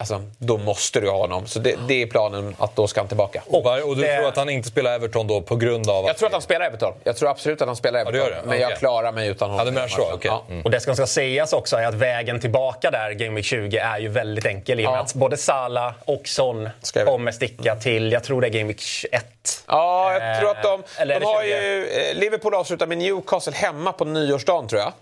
alltså, 0.00 0.22
då 0.38 0.58
måste 0.58 1.00
du 1.00 1.10
ha 1.10 1.16
honom. 1.18 1.46
Så 1.46 1.58
det, 1.58 1.74
det 1.88 2.02
är 2.02 2.06
planen, 2.06 2.56
att 2.58 2.76
då 2.76 2.86
ska 2.86 3.00
han 3.00 3.08
tillbaka. 3.08 3.42
Och, 3.46 3.66
och 3.88 3.96
du 3.96 4.02
det- 4.02 4.16
tror 4.16 4.28
att 4.28 4.36
han 4.36 4.48
inte 4.50 4.68
spelar 4.68 4.94
Everton 4.94 5.26
då 5.26 5.40
på 5.40 5.56
grund 5.56 5.90
av 5.90 5.96
att... 6.04 6.06
Jag 6.06 6.16
tror 6.16 6.26
att 6.26 6.32
han 6.32 6.42
spelar 6.42 6.66
Everton. 6.66 6.92
Jag 7.04 7.16
tror 7.16 7.30
absolut 7.30 7.62
att 7.62 7.68
han 7.68 7.76
spelar 7.76 7.98
Ja, 7.98 8.02
Everton. 8.02 8.20
det 8.28 8.34
gör 8.34 8.42
det. 8.42 8.48
Men 8.48 8.60
jag 8.60 8.66
Okej. 8.66 8.78
klarar 8.78 9.12
mig 9.12 9.28
utan 9.28 9.50
honom. 9.50 9.58
Ja, 9.66 9.70
du 9.70 9.74
menar 9.74 9.88
så, 9.88 10.12
okej. 10.14 10.30
matchen. 10.30 10.44
Mm. 10.50 10.62
Och 10.64 10.70
det 10.70 10.80
som 10.80 10.94
ska 10.96 11.06
sägas 11.06 11.52
också 11.52 11.76
är 11.76 11.86
att 11.86 11.94
vägen 11.94 12.40
tillbaka 12.40 12.90
där, 12.90 13.10
Game 13.10 13.34
Week 13.36 13.44
20, 13.44 13.78
är 13.78 13.98
ju 13.98 14.08
väldigt 14.08 14.46
enkel 14.46 14.80
i 14.80 14.86
och 14.86 14.90
med 14.90 14.98
Ja. 14.98 15.02
att 15.02 15.14
både 15.14 15.36
Salah 15.36 15.92
och 16.04 16.22
Son 16.28 16.68
jag- 16.94 17.06
kommer 17.06 17.32
sticka 17.32 17.76
till, 17.76 18.12
jag 18.12 18.24
tror 18.24 18.40
det 18.40 18.46
är 18.46 18.50
Game 18.50 18.68
Week 18.68 18.80
21. 18.80 19.24
Ja, 19.68 20.12
jag 20.12 20.32
Eh, 20.32 20.38
tror 20.40 20.50
att 20.50 20.62
de... 20.62 20.82
är 20.96 21.06
de 21.06 21.18
det 21.18 21.26
har 21.26 21.42
20? 21.42 21.48
ju, 21.48 21.86
eh, 21.86 22.14
Liverpool 22.14 22.54
avslutar 22.54 22.86
med 22.86 22.98
Newcastle 22.98 23.52
hemma 23.56 23.92
på 23.92 24.04
nyårsdagen, 24.04 24.68
tror 24.68 24.80
jag. 24.80 24.92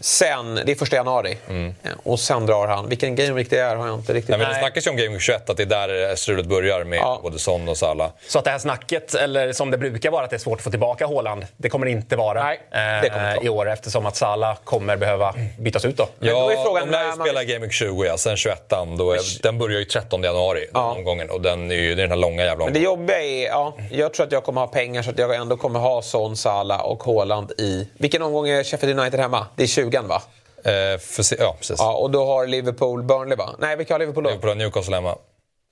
Sen, 0.00 0.54
det 0.66 0.72
är 0.72 0.76
första 0.76 0.96
januari. 0.96 1.36
Eh, 1.48 1.90
Och 2.02 2.20
sen 2.20 2.46
drar 2.46 2.66
han. 2.66 2.88
Vilken 2.88 3.14
game 3.16 3.32
week 3.32 3.50
det 3.50 3.58
är 3.58 3.76
har 3.76 3.86
jag 3.86 3.94
inte 3.98 4.12
riktigt... 4.14 4.28
Nej, 4.30 4.38
men 4.38 4.48
det 4.48 4.54
snackas 4.60 4.86
ju 4.86 4.90
om 4.90 4.96
Game 4.96 5.08
Week 5.08 5.20
21, 5.22 5.50
att 5.50 5.56
det 5.56 5.62
är 5.62 5.66
där 5.66 6.16
strulet 6.16 6.46
börjar 6.46 6.84
med 6.84 6.98
Ja. 6.98 7.20
både 7.22 7.38
Son 7.38 7.68
och 7.68 7.76
Salah. 7.76 8.10
Så 8.28 8.38
att 8.38 8.44
det 8.44 8.50
här 8.50 8.58
snacket, 8.58 9.14
eller 9.14 9.52
som 9.52 9.70
det 9.70 9.78
brukar 9.78 10.10
vara 10.10 10.24
att 10.24 10.30
det 10.30 10.36
är 10.36 10.38
svårt 10.38 10.58
att 10.58 10.64
få 10.64 10.70
tillbaka 10.70 11.06
Haaland, 11.06 11.46
det 11.56 11.68
kommer 11.68 11.86
inte 11.86 12.16
vara 12.16 12.42
Nej, 12.44 12.60
det 13.02 13.08
kommer 13.10 13.26
inte 13.28 13.36
vara. 13.36 13.44
i 13.46 13.48
år 13.48 13.70
eftersom 13.70 14.06
att 14.06 14.16
Salah 14.16 14.56
kommer 14.64 14.96
behöva 14.96 15.34
bytas 15.58 15.84
ut 15.84 15.96
då. 15.96 16.08
Men 16.18 16.28
då 16.34 16.48
är 16.50 16.54
Ja, 16.54 16.62
frågan 16.64 16.86
de 16.86 16.92
lär 16.92 17.04
ju 17.06 17.12
spela 17.12 17.44
Game 17.44 17.58
Week 17.58 17.72
20, 17.72 18.04
ja. 18.04 18.16
sen 18.18 18.36
21 18.36 18.68
då 18.98 19.12
är, 19.12 19.42
Den 19.42 19.58
börjar 19.58 19.78
ju 19.78 19.84
13 19.84 20.22
januari, 20.22 20.60
den 20.60 20.68
Ja. 20.74 20.92
omgången. 20.94 21.30
Och 21.30 21.40
den 21.40 21.70
är 21.70 21.74
ju, 21.74 21.94
den 21.94 22.08
här 22.10 22.16
långa 22.16 22.44
jävla 22.44 22.64
Men 22.64 22.74
det 22.74 22.86
omgången. 22.86 23.00
jobbiga 23.00 23.22
är, 23.22 23.46
ja, 23.46 23.76
jag 23.90 24.14
tror 24.14 24.26
att 24.26 24.32
jag 24.32 24.44
kommer 24.44 24.60
ha 24.60 24.68
pengar 24.68 25.02
så 25.02 25.10
att 25.10 25.18
jag 25.18 25.34
ändå 25.34 25.56
kommer 25.56 25.80
ha 25.80 26.02
Son, 26.02 26.36
Salah 26.36 26.80
och 26.80 27.02
Haaland 27.04 27.52
i... 27.58 27.88
Vilken 27.98 28.22
omgång 28.22 28.48
är 28.48 28.64
Sheffield 28.64 28.98
United 29.00 29.20
hemma? 29.20 29.46
Det 29.56 29.62
är 29.62 29.66
20 29.66 29.87
va? 29.90 30.22
Eh, 30.64 30.98
för, 30.98 31.40
ja, 31.40 31.56
precis. 31.58 31.76
Ja, 31.78 31.94
och 31.94 32.10
då 32.10 32.26
har 32.26 32.46
Liverpool 32.46 33.02
Burnley 33.02 33.36
va? 33.36 33.54
Nej, 33.58 33.76
vilka 33.76 33.94
har 33.94 33.98
Liverpool 33.98 34.24
då? 34.24 34.30
Liverpool 34.30 34.50
har 34.50 34.56
Newcastle 34.56 34.94
hemma. 34.94 35.16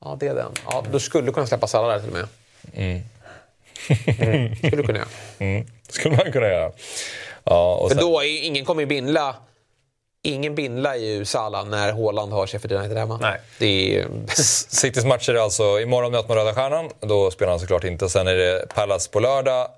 Ja, 0.04 0.16
det 0.20 0.26
är 0.26 0.34
den. 0.34 0.52
Ja, 0.66 0.84
då 0.92 1.00
skulle 1.00 1.26
du 1.26 1.32
kunna 1.32 1.46
släppa 1.46 1.66
Salah 1.66 1.88
där 1.88 2.00
till 2.00 2.08
och 2.08 2.16
med. 2.16 2.28
Mm. 2.74 3.02
skulle 4.56 4.76
du 4.76 4.82
kunna 4.82 4.98
göra. 4.98 5.08
Mm. 5.38 5.66
skulle 5.88 6.16
man 6.16 6.32
kunna 6.32 6.46
göra. 6.46 6.72
Ja, 7.44 7.74
och 7.74 7.88
För 7.88 7.96
sen, 7.96 8.04
då 8.06 8.20
är 8.20 8.44
ingen 8.44 8.64
kommer 8.64 8.82
ju 8.82 8.86
bindla 8.86 9.36
Ingen 10.26 10.54
bindlar 10.54 10.94
ju 10.94 11.24
Salah 11.24 11.66
när 11.66 11.92
Haaland 11.92 12.32
har 12.32 12.46
Sheffield 12.46 12.72
United 12.72 12.98
hemma. 12.98 13.18
Nej. 13.22 13.40
Det 13.58 13.98
är... 13.98 14.08
Citys 14.68 15.04
matcher 15.04 15.34
är 15.34 15.38
alltså 15.38 15.80
imorgon 15.80 16.12
möter 16.12 16.28
man 16.28 16.36
Röda 16.36 16.54
Stjärnan. 16.54 16.90
Då 17.00 17.30
spelar 17.30 17.50
han 17.50 17.60
såklart 17.60 17.84
inte. 17.84 18.08
Sen 18.08 18.26
är 18.26 18.34
det 18.34 18.66
Palace 18.74 19.10
på 19.10 19.20
lördag. 19.20 19.68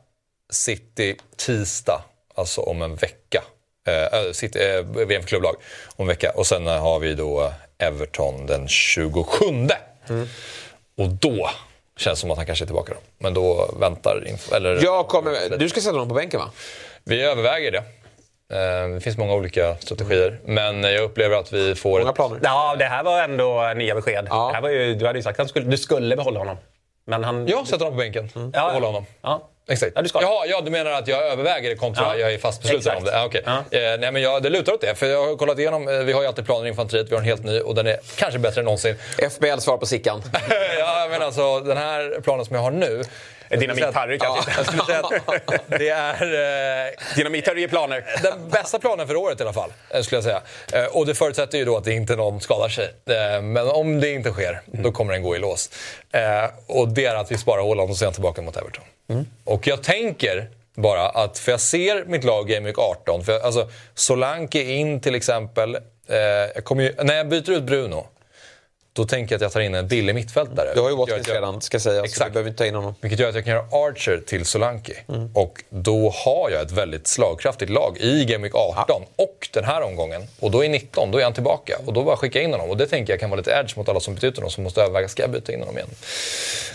City 0.53 1.17
tisdag, 1.37 2.03
alltså 2.35 2.61
om 2.61 2.83
en 2.83 2.95
vecka. 2.95 3.43
Eh, 3.89 4.33
City, 4.33 4.59
eh, 4.59 5.07
VM 5.07 5.23
för 5.23 5.29
klubblag 5.29 5.55
om 5.97 6.03
en 6.03 6.07
vecka. 6.09 6.33
Och 6.35 6.47
sen 6.47 6.67
har 6.67 6.99
vi 6.99 7.15
då 7.15 7.53
Everton 7.79 8.47
den 8.47 8.69
27. 8.69 9.45
Och 10.99 11.09
då 11.09 11.51
känns 11.97 12.19
det 12.19 12.21
som 12.21 12.31
att 12.31 12.37
han 12.37 12.47
kanske 12.47 12.65
är 12.65 12.67
tillbaka 12.67 12.93
då. 12.95 13.01
Men 13.19 13.35
då 13.35 13.75
väntar... 13.81 14.23
Eller, 14.53 14.85
jag 14.85 15.09
kommer... 15.09 15.57
Du 15.59 15.69
ska 15.69 15.81
sätta 15.81 15.93
honom 15.93 16.09
på 16.09 16.15
bänken 16.15 16.41
va? 16.41 16.51
Vi 17.05 17.23
överväger 17.23 17.73
det. 17.73 17.79
Eh, 18.57 18.89
Det 18.95 19.01
finns 19.01 19.17
många 19.19 19.35
olika 19.35 19.77
strategier. 19.77 20.39
Men 20.45 20.83
jag 20.85 21.03
upplever 21.03 21.37
att 21.37 21.53
vi 21.53 21.75
får... 21.75 21.99
Många 21.99 22.11
ett- 22.11 22.17
planer. 22.17 22.41
Ja, 22.43 22.77
det 22.79 22.85
här 22.85 23.03
var 23.05 23.23
ändå 23.23 23.73
nya 23.77 23.95
besked. 23.95 24.27
Ja. 24.31 24.47
Det 24.49 24.55
här 24.55 24.63
var 24.63 24.69
ju, 24.69 24.95
du 24.95 25.07
hade 25.07 25.19
ju 25.19 25.23
sagt 25.23 25.41
att 25.41 25.47
du 25.47 25.49
skulle, 25.49 25.67
du 25.67 25.77
skulle 25.79 26.17
behålla 26.17 26.39
honom. 26.39 26.57
Men 27.07 27.25
han... 27.25 27.47
Jag 27.47 27.67
sätter 27.67 27.85
honom 27.85 27.99
på 27.99 28.03
bänken 28.03 28.31
Mm. 28.37 28.49
och 28.49 28.61
håller 28.61 28.87
honom. 28.87 29.07
Ja. 29.23 29.49
Exakt. 29.69 29.93
Ja, 29.95 30.03
du 30.03 30.09
ska. 30.09 30.23
Jaha, 30.23 30.47
ja, 30.47 30.61
du 30.61 30.71
menar 30.71 30.91
att 30.91 31.09
jag 31.09 31.27
överväger 31.27 31.71
det 31.71 31.77
kontra 31.77 32.05
Ja. 32.05 32.17
jag 32.17 32.33
är 32.33 32.39
fast 32.39 32.63
besluten 32.63 32.97
om 32.97 33.05
det? 33.05 33.21
Ah, 33.21 33.25
okej. 33.25 33.43
Ja. 33.47 33.57
Eh, 33.71 33.99
nej, 33.99 34.13
men 34.13 34.23
jag, 34.23 34.43
det 34.43 34.51
lutar 34.51 34.73
åt 34.73 34.81
det. 34.81 34.95
För 34.95 35.07
jag 35.07 35.27
har 35.27 35.37
kollat 35.37 35.59
igenom, 35.59 35.89
eh, 35.89 35.95
vi 35.99 36.13
har 36.13 36.21
ju 36.23 36.27
alltid 36.29 36.45
planer 36.47 36.67
i 36.67 36.69
infanteriet, 36.69 37.07
vi 37.11 37.15
har 37.15 37.21
en 37.21 37.27
helt 37.29 37.45
ny 37.45 37.61
och 37.61 37.75
den 37.75 37.87
är 37.87 37.97
kanske 38.17 38.39
bättre 38.39 38.61
än 38.61 38.65
någonsin. 38.65 38.95
FBL 39.31 39.59
svar 39.59 39.77
på 39.79 39.87
Sickan. 39.87 40.23
ja, 40.79 41.07
men 41.11 41.23
alltså 41.23 41.61
den 41.61 41.77
här 41.77 42.21
planen 42.21 42.45
som 42.45 42.57
jag 42.57 42.63
har 42.63 42.71
nu. 42.71 43.03
Dynamit-Harry 43.51 44.19
kanske. 44.19 44.51
Jag 44.57 44.67
skulle 44.67 44.85
säga 44.85 44.99
att 44.99 45.63
det 45.79 45.89
är 45.89 46.23
eh, 46.87 46.93
Dynamit-Harry 47.17 47.59
ger 47.59 47.69
planer. 47.69 48.05
den 48.23 48.49
bästa 48.51 48.79
planen 48.79 49.07
för 49.07 49.17
året 49.17 49.41
i 49.41 49.43
alla 49.43 49.53
fall. 49.53 49.73
eh, 49.91 50.01
Skulle 50.03 50.17
jag 50.17 50.25
säga. 50.25 50.43
Eh, 50.85 50.97
Och 50.97 51.07
det 51.07 51.15
förutsätter 51.15 51.59
ju 51.59 51.65
då 51.65 51.77
att 51.77 51.85
det 51.85 51.93
inte 51.93 52.17
någon 52.17 52.41
skadar 52.41 52.69
sig. 52.69 52.85
Eh, 53.11 53.43
Men 53.43 53.69
om 53.69 54.01
det 54.01 54.11
inte 54.11 54.31
sker, 54.31 54.61
då 54.67 54.93
kommer 54.93 55.13
den 55.13 55.23
gå 55.23 55.37
i 55.37 55.39
lås. 55.39 55.71
Eh, 56.13 56.21
Och 56.67 56.89
det 56.89 57.05
är 57.05 57.15
att 57.15 57.33
vi 57.33 57.39
sparar 57.39 57.63
Haaland 57.63 57.91
och 57.91 57.97
sen 57.97 58.13
tillbaka 58.13 58.43
mot 58.43 58.57
Everton. 58.57 58.85
Och 59.45 59.67
jag 59.67 59.83
tänker 59.83 60.49
bara 60.75 61.09
att, 61.09 61.39
för 61.39 61.51
jag 61.53 61.61
ser 61.61 62.05
mitt 62.05 62.25
lag 62.25 62.49
Game 62.49 62.67
Week 62.67 62.79
18. 62.79 63.25
För 63.25 63.33
jag, 63.33 63.43
alltså, 63.43 63.69
Solanke 63.95 64.63
in 64.63 65.01
till 65.01 65.15
exempel. 65.15 65.75
Eh, 66.09 66.17
jag 66.55 66.65
ju, 66.81 66.95
när 67.03 67.15
jag 67.15 67.29
byter 67.29 67.51
ut 67.51 67.63
Bruno, 67.63 68.07
då 68.99 69.05
tänker 69.05 69.33
jag 69.35 69.37
att 69.39 69.43
jag 69.43 69.53
tar 69.53 69.61
in 69.61 69.75
en 69.75 69.89
billig 69.89 70.15
mittfältare. 70.15 70.71
Du 70.75 70.81
har 70.81 70.91
ju 70.91 70.97
Watkins 70.97 71.29
jag- 71.29 71.35
redan, 71.37 71.61
ska 71.61 71.81
sägas. 71.81 71.99
Så 71.99 72.05
Exakt. 72.05 72.29
du 72.31 72.33
behöver 72.33 72.51
inte 72.51 72.59
ta 72.59 72.67
in 72.67 72.75
honom. 72.75 72.95
vilket 73.01 73.19
gör 73.21 73.29
att 73.29 73.35
jag 73.35 73.45
kan 73.45 73.53
göra 73.55 73.67
Archer 73.73 74.23
till 74.27 74.45
Solanke. 74.45 74.93
Och 75.35 75.65
då 75.71 76.11
har 76.25 76.51
jag 76.51 76.63
ett 76.63 76.71
väldigt 76.71 77.07
slagkraftigt 77.07 77.71
lag 77.71 77.97
i 78.01 78.25
Game 78.25 78.43
Week 78.43 78.55
18 78.55 79.03
och 79.17 79.49
den 79.53 79.65
här 79.65 79.83
omgången. 79.83 80.27
Och 80.41 80.51
då 80.51 80.65
i 80.65 80.69
19, 80.69 81.11
då 81.11 81.19
är 81.19 81.25
han 81.25 81.33
tillbaka. 81.33 81.79
Och 81.87 81.93
då 81.93 82.03
bara 82.03 82.17
skicka 82.17 82.41
in 82.43 82.53
honom. 82.53 82.71
Och 82.71 82.77
det 82.77 82.87
tänker 82.87 83.13
jag 83.13 83.21
kan 83.21 83.31
vara 83.31 83.39
lite 83.39 83.51
edge 83.51 83.77
mot 83.77 83.89
alla 83.89 84.01
som 84.01 84.15
byter 84.15 84.25
ut 84.25 84.37
honom 84.37 84.51
som 84.51 84.65
måste 84.65 84.83
överväga, 84.83 85.09
ska 85.09 85.23
jag 85.23 85.31
byta 85.31 85.53
in 85.53 85.61
honom 85.61 85.77
igen? 85.77 85.91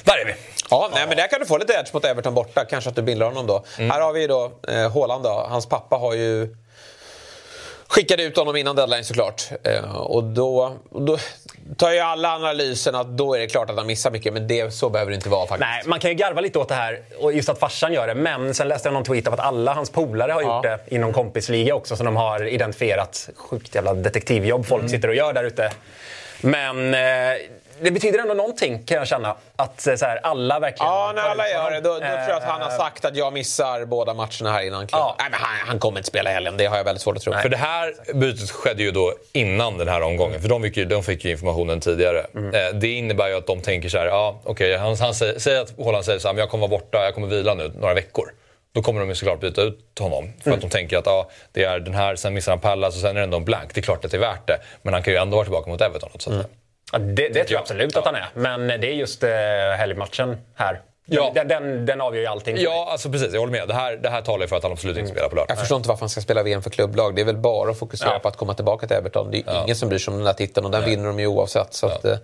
Där 0.03 0.17
är 0.21 0.25
vi! 0.25 0.33
Ja, 0.69 0.89
nej, 0.93 1.07
men 1.07 1.17
där 1.17 1.27
kan 1.27 1.39
du 1.39 1.45
få 1.45 1.57
lite 1.57 1.73
edge 1.73 1.93
mot 1.93 2.05
Everton 2.05 2.33
borta. 2.33 2.65
Kanske 2.65 2.89
att 2.89 2.95
du 2.95 3.01
bindlar 3.01 3.27
honom 3.27 3.47
då. 3.47 3.63
Här 3.77 4.01
har 4.01 4.13
vi 4.13 4.27
då 4.27 4.51
eh, 4.67 4.93
Haaland 4.93 5.23
då. 5.23 5.45
Hans 5.49 5.65
pappa 5.65 5.95
har 5.95 6.13
ju 6.13 6.55
skickade 7.87 8.23
ut 8.23 8.37
honom 8.37 8.55
innan 8.55 8.75
deadline 8.75 9.03
såklart. 9.03 9.43
Eh, 9.63 9.95
och 10.01 10.23
då, 10.23 10.77
och 10.91 11.01
då 11.01 11.17
tar 11.77 11.91
ju 11.91 11.99
alla 11.99 12.35
analysen 12.35 12.95
att 12.95 13.07
då 13.07 13.35
är 13.35 13.39
det 13.39 13.47
klart 13.47 13.69
att 13.69 13.77
han 13.77 13.87
missar 13.87 14.11
mycket. 14.11 14.33
Men 14.33 14.47
det, 14.47 14.73
så 14.73 14.89
behöver 14.89 15.11
det 15.11 15.15
inte 15.15 15.29
vara 15.29 15.47
faktiskt. 15.47 15.69
Nej, 15.69 15.83
man 15.85 15.99
kan 15.99 16.11
ju 16.11 16.15
garva 16.15 16.41
lite 16.41 16.59
åt 16.59 16.69
det 16.69 16.75
här 16.75 17.01
och 17.19 17.33
just 17.33 17.49
att 17.49 17.59
farsan 17.59 17.93
gör 17.93 18.07
det. 18.07 18.15
Men 18.15 18.53
sen 18.53 18.67
läste 18.67 18.87
jag 18.87 18.93
någon 18.93 19.03
tweet 19.03 19.27
av 19.27 19.33
att 19.33 19.39
alla 19.39 19.73
hans 19.73 19.89
polare 19.89 20.31
har 20.31 20.41
gjort 20.41 20.63
det 20.63 20.79
inom 20.87 21.13
kompisliga 21.13 21.75
också. 21.75 21.95
Så 21.95 22.03
de 22.03 22.15
har 22.15 22.47
identifierat 22.47 23.29
sjukt 23.35 23.75
jävla 23.75 23.93
detektivjobb 23.93 24.65
folk 24.65 24.89
sitter 24.89 25.07
och 25.07 25.15
gör 25.15 25.33
där 25.33 25.43
ute. 25.43 25.71
Men 26.41 26.93
eh, 26.93 26.99
det 27.81 27.91
betyder 27.91 28.19
ändå 28.19 28.33
någonting 28.33 28.83
kan 28.83 28.97
jag 28.97 29.07
känna. 29.07 29.35
Att 29.55 29.87
eh, 29.87 29.95
så 29.95 30.05
här, 30.05 30.19
alla 30.23 30.59
verkligen... 30.59 30.91
Ja, 30.91 31.11
när 31.15 31.21
alla 31.21 31.49
gör 31.49 31.71
det, 31.71 31.79
då, 31.79 31.89
då 31.93 31.99
tror 31.99 32.09
jag 32.09 32.37
att 32.37 32.43
han 32.43 32.61
har 32.61 32.69
Eh, 32.71 32.77
sagt 32.77 33.05
att 33.05 33.15
jag 33.15 33.33
missar 33.33 33.85
båda 33.85 34.13
matcherna 34.13 34.51
här 34.51 34.61
innan 34.67 34.87
klubben. 34.87 35.07
Ja. 35.07 35.15
Nej, 35.19 35.27
men 35.31 35.39
han, 35.39 35.67
han 35.67 35.79
kommer 35.79 35.99
inte 35.99 36.07
spela 36.07 36.31
i 36.31 36.33
helgen, 36.33 36.57
det 36.57 36.65
har 36.65 36.77
jag 36.77 36.83
väldigt 36.83 37.01
svårt 37.01 37.17
att 37.17 37.23
tro. 37.23 37.33
För 37.33 37.49
det 37.49 37.57
här 37.57 37.93
bytet 38.13 38.51
skedde 38.51 38.83
ju 38.83 38.91
då 38.91 39.13
innan 39.33 39.77
den 39.77 39.87
här 39.87 40.01
omgången. 40.01 40.41
För 40.41 40.49
de 40.49 40.61
fick 40.63 40.77
ju, 40.77 40.85
de 40.85 41.03
fick 41.03 41.25
ju 41.25 41.31
informationen 41.31 41.79
tidigare. 41.79 42.19
Eh, 42.19 42.73
det 42.73 42.87
innebär 42.87 43.27
ju 43.27 43.37
att 43.37 43.47
de 43.47 43.61
tänker 43.61 43.89
så 43.89 43.97
här, 43.97 44.05
ja 44.05 44.41
okej, 44.43 44.77
han, 44.77 44.95
han 44.95 45.13
säger, 45.15 45.39
säger 45.39 45.61
att 45.61 45.73
Haaland 45.77 46.05
säger 46.05 46.19
så 46.19 46.27
här, 46.27 46.35
jag 46.37 46.49
kommer 46.49 46.67
vara 46.67 46.79
borta, 46.79 47.03
jag 47.05 47.13
kommer 47.13 47.27
vila 47.27 47.53
nu 47.53 47.71
några 47.75 47.93
veckor. 47.93 48.31
Då 48.73 48.81
kommer 48.81 48.99
de 48.99 49.09
ju 49.09 49.15
såklart 49.15 49.39
byta 49.39 49.61
ut 49.61 49.99
honom. 49.99 50.33
För 50.43 50.51
att 50.51 50.61
de 50.61 50.69
tänker 50.69 50.97
att 50.97 51.05
ja, 51.05 51.29
det 51.51 51.63
är 51.63 51.79
den 51.79 51.93
här, 51.93 52.15
sen 52.15 52.33
missar 52.33 52.51
han 52.51 52.59
Pallas 52.59 52.95
och 52.95 53.01
sen 53.01 53.09
är 53.09 53.13
det 53.13 53.23
ändå 53.23 53.37
en 53.37 53.45
blank. 53.45 53.73
Det 53.73 53.79
är 53.79 53.83
klart 53.83 54.05
att 54.05 54.11
det 54.11 54.17
är 54.17 54.21
värt 54.21 54.47
det. 54.47 54.57
Men 54.81 54.93
han 54.93 55.03
kan 55.03 55.13
ju 55.13 55.19
ändå 55.19 55.35
vara 55.35 55.45
tillbaka 55.45 55.69
mot 55.69 55.81
Everton. 55.81 56.09
Så 56.19 56.29
att 56.29 56.35
säga. 56.35 56.45
Ja, 56.93 56.99
det, 56.99 57.27
det 57.29 57.43
tror 57.43 57.51
jag 57.51 57.61
absolut 57.61 57.97
att 57.97 58.05
han 58.05 58.15
är. 58.15 58.29
Men 58.33 58.67
det 58.67 58.87
är 58.87 58.93
just 58.93 59.23
eh, 59.23 59.29
helgmatchen 59.77 60.37
här. 60.55 60.81
Ja. 61.05 61.31
Den, 61.35 61.47
den, 61.47 61.85
den 61.85 62.01
avgör 62.01 62.21
ju 62.21 62.27
allting. 62.27 62.57
Ja, 62.59 62.87
alltså 62.91 63.09
precis. 63.09 63.33
Jag 63.33 63.39
håller 63.39 63.51
med. 63.51 63.67
Det 63.67 63.73
här, 63.73 63.95
det 63.97 64.09
här 64.09 64.21
talar 64.21 64.41
ju 64.41 64.47
för 64.47 64.55
att 64.55 64.63
han 64.63 64.71
absolut 64.71 64.97
inte 64.97 65.11
spelar 65.11 65.29
på 65.29 65.35
lördag. 65.35 65.51
Jag 65.51 65.59
förstår 65.59 65.75
inte 65.77 65.89
varför 65.89 65.99
han 65.99 66.09
ska 66.09 66.21
spela 66.21 66.43
VM 66.43 66.61
för 66.61 66.69
klubblag. 66.69 67.15
Det 67.15 67.21
är 67.21 67.25
väl 67.25 67.37
bara 67.37 67.71
att 67.71 67.79
fokusera 67.79 68.09
Ja. 68.13 68.19
på 68.19 68.27
att 68.27 68.37
komma 68.37 68.53
tillbaka 68.53 68.87
till 68.87 68.97
Everton. 68.97 69.31
Det 69.31 69.37
är 69.47 69.63
ingen 69.63 69.75
som 69.75 69.89
bryr 69.89 69.99
sig 69.99 70.11
om 70.11 70.17
den 70.17 70.25
där 70.25 70.33
titeln 70.33 70.65
och 70.65 70.71
den 70.71 70.85
vinner 70.85 71.05
de 71.07 71.19
ju 71.19 71.27
oavsett. 71.27 71.73
Så 71.73 71.87
att, 71.87 72.05
eh, 72.05 72.17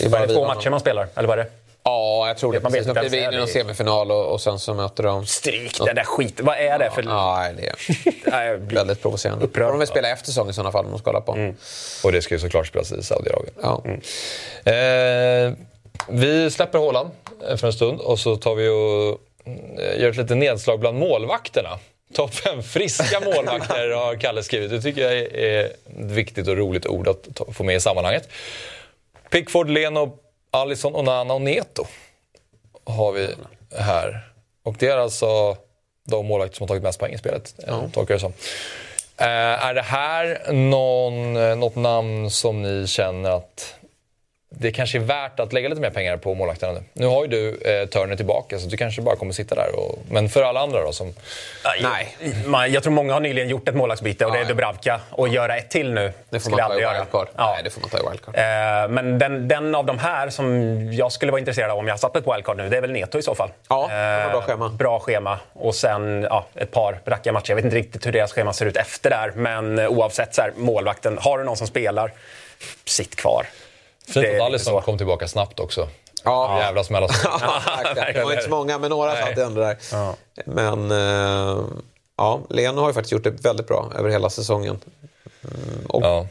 Det 0.00 0.06
är 0.06 0.10
bara 0.10 0.26
det 0.26 0.34
två 0.34 0.46
matcher 0.46 0.70
man 0.70 0.80
spelar? 0.80 1.06
Eller 1.14 1.28
vad 1.28 1.38
är 1.38 1.44
det? 1.44 1.50
Ja, 1.86 2.28
jag 2.28 2.36
tror 2.36 2.52
det. 2.52 2.60
Man 2.60 2.72
vet 2.72 2.86
De 2.86 2.94
kliver 2.94 3.18
in 3.18 3.34
i 3.34 3.36
någon 3.36 3.48
semifinal 3.48 4.10
och, 4.10 4.32
och 4.32 4.40
sen 4.40 4.58
så 4.58 4.74
möter 4.74 5.02
de... 5.02 5.26
Stryk 5.26 5.78
den 5.84 5.94
där 5.94 6.04
skiten. 6.04 6.46
Vad 6.46 6.56
är 6.56 6.78
det 6.78 6.90
för... 6.94 7.02
Ja, 7.02 7.46
det 7.56 8.30
är 8.30 8.56
väldigt 8.74 9.02
provocerande. 9.02 9.44
Upprörd. 9.44 9.72
De 9.72 9.78
väl 9.78 9.88
spela 9.88 10.08
efter 10.08 10.26
säsongen 10.26 10.50
i 10.50 10.54
sådana 10.54 10.72
fall 10.72 10.84
om 10.84 10.90
de 10.90 10.98
ska 10.98 11.10
hålla 11.10 11.20
på. 11.20 11.54
Och 12.04 12.12
det 12.12 12.22
ska 12.22 12.34
ju 12.34 12.40
såklart 12.40 12.66
spelas 12.66 12.92
i 12.92 13.02
Saudiarabien. 13.02 13.54
Ja. 13.62 13.82
Eh, 14.72 15.52
vi 16.08 16.50
släpper 16.50 16.78
Håland 16.78 17.10
eh, 17.48 17.56
för 17.56 17.66
en 17.66 17.72
stund 17.72 18.00
och 18.00 18.18
så 18.18 18.36
tar 18.36 18.54
vi 18.54 18.68
och 18.68 19.20
eh, 19.80 20.00
gör 20.00 20.10
ett 20.10 20.16
litet 20.16 20.36
nedslag 20.36 20.80
bland 20.80 20.98
målvakterna. 20.98 21.78
Topp 22.14 22.34
fem 22.34 22.62
friska 22.62 23.20
målvakter 23.20 23.90
har 23.90 24.16
Kalle 24.20 24.42
skrivit. 24.42 24.70
Det 24.70 24.80
tycker 24.80 25.02
jag 25.02 25.12
är 25.12 25.64
ett 25.64 25.76
viktigt 25.86 26.48
och 26.48 26.56
roligt 26.56 26.86
ord 26.86 27.08
att 27.08 27.56
få 27.56 27.64
med 27.64 27.76
i 27.76 27.80
sammanhanget. 27.80 28.28
Pickford, 29.30 29.70
Leno, 29.70 30.18
Alisson, 30.56 30.96
Onana 30.96 31.34
och 31.34 31.42
Neto 31.42 31.86
har 32.84 33.12
vi 33.12 33.34
här. 33.78 34.20
Och 34.62 34.76
det 34.78 34.88
är 34.88 34.96
alltså 34.96 35.56
de 36.04 36.26
målvakter 36.26 36.56
som 36.56 36.64
har 36.64 36.68
tagit 36.68 36.82
mest 36.82 36.98
poäng 36.98 37.12
i 37.12 37.18
spelet, 37.18 37.54
ja. 37.66 37.80
tolkar 37.92 38.14
jag 38.14 38.18
det 38.18 38.20
som. 38.20 38.32
Eh, 39.18 39.66
är 39.66 39.74
det 39.74 39.82
här 39.82 40.52
någon, 40.52 41.36
eh, 41.36 41.56
något 41.56 41.76
namn 41.76 42.30
som 42.30 42.62
ni 42.62 42.86
känner 42.86 43.30
att 43.30 43.74
det 44.48 44.72
kanske 44.72 44.98
är 44.98 45.02
värt 45.02 45.40
att 45.40 45.52
lägga 45.52 45.68
lite 45.68 45.80
mer 45.80 45.90
pengar 45.90 46.16
på 46.16 46.34
målvakterna 46.34 46.72
nu? 46.72 46.82
Nu 46.92 47.06
har 47.06 47.22
ju 47.24 47.28
du 47.28 47.48
eh, 47.80 47.86
Turner 47.88 48.16
tillbaka 48.16 48.58
så 48.58 48.68
du 48.68 48.76
kanske 48.76 49.02
bara 49.02 49.16
kommer 49.16 49.32
sitta 49.32 49.54
där. 49.54 49.76
Och, 49.76 49.98
men 50.10 50.28
för 50.28 50.42
alla 50.42 50.60
andra 50.60 50.82
då? 50.82 50.92
Som, 50.92 51.14
Nej. 51.82 52.16
Man, 52.46 52.72
jag 52.72 52.82
tror 52.82 52.92
många 52.92 53.12
har 53.12 53.20
nyligen 53.20 53.48
gjort 53.48 53.68
ett 53.68 53.74
målvaktsbyte 53.74 54.26
och 54.26 54.32
det 54.32 54.38
är 54.38 54.44
Dubravka. 54.44 55.00
Och 55.10 55.28
göra 55.28 55.56
ett 55.56 55.70
till 55.70 55.92
nu 55.92 56.12
Det 56.30 56.40
får 56.40 56.50
man 56.50 56.58
ta 56.58 56.62
i 56.62 56.64
aldrig 56.64 56.82
göra. 56.82 56.98
wildcard. 56.98 57.28
Ja. 57.36 57.52
Nej, 57.54 57.60
det 57.64 57.70
får 57.70 57.80
man 57.80 57.90
ta 57.90 57.98
i 57.98 58.02
wildcard. 58.10 58.34
Eh, 58.36 58.88
Men 58.88 59.18
den, 59.18 59.48
den 59.48 59.74
av 59.74 59.86
de 59.86 59.98
här 59.98 60.30
som 60.30 60.72
jag 60.92 61.12
skulle 61.12 61.32
vara 61.32 61.38
intresserad 61.40 61.70
av 61.70 61.78
om 61.78 61.88
jag 61.88 62.00
satt 62.00 62.12
på 62.12 62.18
ett 62.18 62.26
wildcard 62.34 62.56
nu, 62.56 62.68
det 62.68 62.76
är 62.76 62.80
väl 62.80 62.92
Neto 62.92 63.18
i 63.18 63.22
så 63.22 63.34
fall. 63.34 63.50
Ja, 63.68 63.80
har 63.82 64.30
bra 64.30 64.38
Eh, 64.40 64.46
schema. 64.46 64.68
Bra 64.68 65.00
schema. 65.00 65.38
Och 65.52 65.74
sen 65.74 66.22
ja, 66.30 66.46
ett 66.54 66.70
par 66.70 66.98
rackiga 67.06 67.32
matcher. 67.32 67.50
Jag 67.50 67.56
vet 67.56 67.64
inte 67.64 67.76
riktigt 67.76 68.06
hur 68.06 68.12
deras 68.12 68.32
schema 68.32 68.52
ser 68.52 68.66
ut 68.66 68.76
efter 68.76 69.10
där. 69.10 69.32
Men 69.34 69.78
eh, 69.78 69.88
oavsett, 69.88 70.34
så 70.34 70.42
här, 70.42 70.52
målvakten. 70.56 71.18
Har 71.20 71.38
du 71.38 71.44
någon 71.44 71.56
som 71.56 71.66
spelar, 71.66 72.12
sitt 72.84 73.16
kvar. 73.16 73.46
Fint 74.06 74.26
att 74.26 74.40
Alisson 74.40 74.74
så. 74.74 74.80
kom 74.80 74.98
tillbaka 74.98 75.28
snabbt 75.28 75.60
också. 75.60 75.88
Ja. 76.24 76.58
Jävla 76.60 76.84
smäll 76.84 77.02
alltså. 77.02 77.28
Ja, 77.40 78.12
det 78.14 78.24
var 78.24 78.30
inte 78.32 78.44
så 78.44 78.50
många, 78.50 78.78
men 78.78 78.90
några 78.90 79.16
satt 79.16 79.38
ändå 79.38 79.60
där. 79.60 79.76
Men 80.44 80.90
eh, 80.90 81.64
ja, 82.16 82.40
Leno 82.50 82.80
har 82.80 82.88
ju 82.88 82.94
faktiskt 82.94 83.12
gjort 83.12 83.24
det 83.24 83.30
väldigt 83.30 83.66
bra 83.66 83.92
över 83.98 84.10
hela 84.10 84.30
säsongen. 84.30 84.80
Mm, 85.44 85.86
och 85.86 86.02
Ja. 86.04 86.26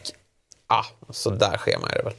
ah, 0.68 0.84
så 1.10 1.30
där 1.30 1.58
schema 1.58 1.88
är 1.90 1.98
det 1.98 2.04
väl. 2.04 2.14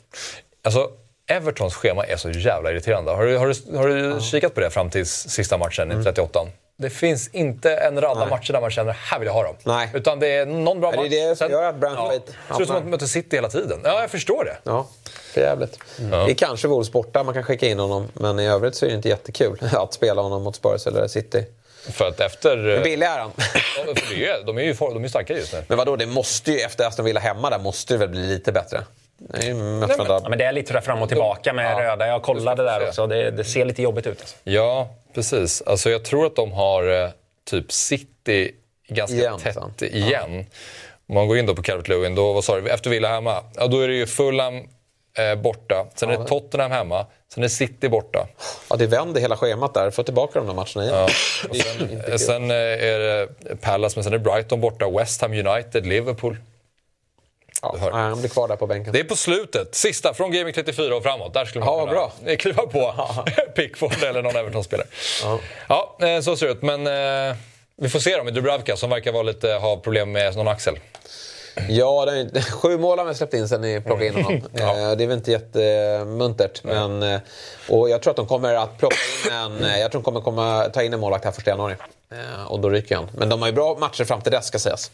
Alltså, 0.65 0.91
Evertons 1.31 1.75
schema 1.75 2.05
är 2.07 2.17
så 2.17 2.31
jävla 2.31 2.71
irriterande. 2.71 3.11
Har 3.13 3.25
du, 3.27 3.37
har 3.37 3.47
du, 3.47 3.77
har 3.77 3.89
du 3.89 4.21
kikat 4.21 4.55
på 4.55 4.61
det 4.61 4.71
fram 4.71 4.91
till 4.91 5.07
sista 5.07 5.59
matchen 5.59 5.91
Mm. 5.91 6.01
i 6.01 6.05
38 6.05 6.47
Det 6.79 6.91
finns 6.91 7.29
inte 7.29 7.77
en 7.77 8.01
radda 8.01 8.27
matcher 8.27 8.53
där 8.53 8.61
man 8.61 8.71
känner 8.71 8.93
här 8.93 9.19
vill 9.19 9.27
jag 9.27 9.33
ha 9.33 9.43
dem. 9.43 9.57
Nej. 9.65 9.91
Utan 9.95 10.21
det 10.21 10.29
är 10.29 10.47
någon 10.47 10.81
bra 10.81 10.95
Ja, 10.95 11.03
det 11.03 11.21
är 11.21 11.29
match. 11.29 11.39
det 11.39 11.45
som 11.45 11.51
gör 11.51 11.63
att 11.63 11.77
Brentford 11.77 12.13
ja, 12.13 12.21
Det 12.49 12.55
ser 12.55 12.63
ut 12.63 12.69
som 12.69 12.77
att 12.77 12.83
man 12.83 12.91
möter 12.91 13.07
City 13.07 13.37
hela 13.37 13.49
tiden. 13.49 13.81
Ja, 13.85 14.01
jag 14.01 14.11
förstår 14.11 14.45
det. 14.45 14.57
Ja, 14.63 14.87
för 15.33 15.41
jävligt. 15.41 15.79
Det 15.97 16.15
är 16.15 16.35
kanske 16.35 16.69
Wolves 16.69 16.93
borta 16.93 17.23
man 17.23 17.35
kan 17.35 17.43
skicka 17.43 17.67
in 17.67 17.79
honom, 17.79 18.09
men 18.15 18.41
i 18.41 18.47
övrigt 18.47 18.75
så 18.75 18.85
är 18.85 18.91
det 18.91 18.97
inte 18.97 19.09
jättekul 19.09 19.59
att 19.73 19.95
spela 19.95 20.23
honom 20.23 20.43
mot 20.43 20.57
Spurs 20.57 20.87
eller 20.87 21.09
City. 21.09 21.45
För 21.91 22.09
att 22.09 22.21
efter... 22.21 22.57
Men 22.57 22.83
billig 22.83 23.07
är 23.07 23.19
han. 23.19 23.31
Det 24.11 24.27
är, 24.27 24.45
de 24.47 24.59
är 24.59 24.63
ju 24.63 24.75
de 24.75 25.05
är 25.05 25.09
starka 25.09 25.35
just 25.35 25.53
nu. 25.53 25.63
Men 25.69 25.79
vadå, 25.79 25.97
det 25.97 26.07
måste 26.07 26.53
ju, 26.53 26.59
efter 26.59 26.87
Aston 26.87 27.05
Villa 27.05 27.21
hemma 27.21 27.51
där, 27.51 27.59
måste 27.59 27.95
det 27.95 27.99
väl 27.99 28.09
bli 28.09 28.27
lite 28.27 28.53
bättre? 28.53 28.83
Mött 29.19 29.97
från 29.97 30.07
Ja, 30.07 30.27
men 30.29 30.39
det 30.39 30.45
är 30.45 30.53
lite 30.53 30.73
där 30.73 30.81
fram 30.81 31.03
och 31.03 31.09
tillbaka 31.09 31.53
med 31.53 31.73
Ja, 31.73 31.81
röda. 31.83 32.07
Jag 32.07 32.23
kollade 32.23 32.63
där 32.63 32.89
också. 32.89 33.07
Det, 33.07 33.31
det 33.31 33.45
ser 33.45 33.65
lite 33.65 33.83
jobbigt 33.83 34.07
ut. 34.07 34.21
Alltså. 34.21 34.37
Ja, 34.45 34.89
precis. 35.15 35.63
Alltså 35.67 35.91
jag 35.91 36.05
tror 36.05 36.27
att 36.27 36.37
de 36.37 36.53
har 36.53 37.03
eh, 37.05 37.11
typ 37.51 37.73
City 37.73 38.53
ganska 38.89 39.17
Igen, 39.17 39.39
tätt 39.39 39.55
sant. 39.55 39.83
igen. 39.83 40.47
Om 41.09 41.15
man 41.15 41.29
går 41.29 41.39
in 41.39 41.47
då 41.47 41.55
på 41.55 41.63
Calvert 41.63 41.89
Lewin, 41.89 42.15
då, 42.15 42.33
vad 42.33 42.45
sa 42.45 42.61
du, 42.61 42.71
efter 42.71 42.91
Villa 42.91 43.09
hemma, 43.09 43.43
ja, 43.57 43.67
då 43.67 43.81
är 43.81 43.89
det 43.89 43.95
ju 43.95 44.07
Fulham 44.07 44.55
eh, 45.19 45.35
borta, 45.35 45.87
sen 45.95 46.11
är 46.11 46.19
det 46.19 46.25
Tottenham 46.25 46.71
hemma, 46.71 47.07
sen 47.35 47.45
är 47.45 47.49
City 47.49 47.89
borta. 47.89 48.27
Ja, 48.71 48.77
det 48.77 48.87
vänder 48.87 49.21
hela 49.21 49.37
schemat 49.37 49.75
där. 49.75 49.91
Få 49.91 50.03
tillbaka 50.03 50.39
de 50.39 50.47
där 50.47 50.55
matcherna 50.55 50.85
igen. 50.85 51.09
Är 51.51 51.93
inte 51.93 52.13
Eh. 52.13 52.17
Sen 52.17 52.51
eh, 52.51 52.57
är 52.57 52.99
det 52.99 53.29
Palace, 53.61 53.97
men 53.97 54.05
sen 54.05 54.13
är 54.13 54.19
det 54.19 54.25
Brighton 54.25 54.61
borta, 54.61 54.91
West 54.91 55.21
Ham 55.23 55.33
United, 55.33 55.87
Liverpool. 55.87 56.37
Ja, 57.63 57.77
han 57.93 58.19
blir 58.21 58.29
kvar 58.31 58.49
där 58.49 58.57
på 58.57 58.67
bänken. 58.67 58.93
Det 58.93 59.01
är 59.01 59.05
på 59.05 59.17
slutet, 59.17 59.75
sista, 59.75 60.15
från 60.15 60.33
Gaming 60.33 60.55
34 60.55 60.97
och 60.97 61.03
framåt. 61.03 61.35
Där 61.35 61.45
skulle 61.45 61.65
man 61.65 61.75
Ja, 61.75 61.85
vad 61.85 61.89
bra. 61.89 62.13
kunna 62.25 62.37
kliva 62.37 62.63
på 62.67 62.95
Pickford 63.57 64.03
eller 64.03 64.23
någon 64.23 64.37
Everton-spelare. 64.37 64.87
Ja, 65.69 65.97
eh, 66.01 66.21
så 66.21 66.37
ser 66.37 66.47
det 66.47 66.53
ut. 66.53 66.63
Men 66.63 66.87
eh, 67.31 67.37
vi 67.77 67.89
får 67.89 67.99
se 67.99 68.17
då 68.17 68.25
med 68.25 68.35
Dubravka 68.35 68.77
som 68.77 68.91
verkar 68.91 69.13
vara 69.13 69.23
lite, 69.23 69.49
ha 69.53 69.77
problem 69.77 70.13
med 70.13 70.37
någon 70.37 70.49
axel. 70.49 70.79
Ja, 71.69 72.05
det 72.05 72.13
är, 72.39 72.41
sju 72.53 72.79
mål 72.79 72.99
har 72.99 73.07
vi 73.07 73.15
släppt 73.15 73.35
in 73.35 73.49
sen 73.49 73.61
ni 73.61 73.81
plockade 73.81 74.07
in 74.07 74.15
honom. 74.25 74.43
Ja. 74.53 74.79
Eh, 74.91 74.97
Det 74.97 75.05
är 75.05 75.09
väl 75.09 75.17
inte 75.17 75.31
jättemuntert. 75.31 76.65
Men, 76.65 77.03
eh, 77.03 77.21
och 77.69 77.91
jag 77.91 78.03
tror 78.03 78.11
att 78.11 78.17
de 78.17 78.27
kommer 78.27 78.55
att 78.55 78.79
plocka 78.79 78.97
in 79.27 79.33
en... 79.33 79.81
Jag 79.81 79.91
tror 79.93 80.01
de 80.01 80.05
kommer 80.05 80.21
komma, 80.21 80.69
ta 80.75 80.83
in 80.83 80.93
en 80.93 81.01
målvakt 81.01 81.25
här 81.25 81.33
första 81.33 81.51
januari. 81.51 81.75
Och 82.49 82.61
då 82.61 82.71
ryker 82.71 82.97
han. 82.97 83.11
Men 83.15 83.29
de 83.29 83.41
har 83.41 83.49
ju 83.49 83.55
bra 83.55 83.77
matcher 83.81 84.05
fram 84.05 84.21
till 84.21 84.33
dess 84.33 84.47
ska 84.47 84.59
sägas. 84.59 84.91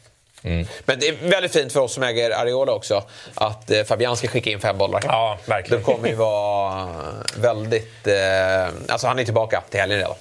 Men 0.85 1.00
det 1.00 1.09
är 1.09 1.28
väldigt 1.28 1.52
fint 1.52 1.72
för 1.72 1.81
oss 1.81 1.94
som 1.94 2.02
äger 2.02 2.31
Areola 2.31 2.72
också 2.72 3.05
att 3.35 3.70
eh, 3.70 3.83
Fabian 3.83 4.16
ska 4.16 4.28
skicka 4.28 4.50
in 4.50 4.61
fem 4.61 4.78
bollar. 4.78 5.00
Ja, 5.05 5.38
verkligen. 5.46 5.83
Det 5.83 5.85
kommer 5.85 6.09
ju 6.09 6.14
vara 6.14 6.88
väldigt... 7.37 8.07
Eh, 8.07 8.66
alltså 8.88 9.07
han 9.07 9.18
är 9.18 9.24
tillbaka 9.24 9.62
till 9.70 9.81
helgen 9.81 9.98
redan. 9.98 10.14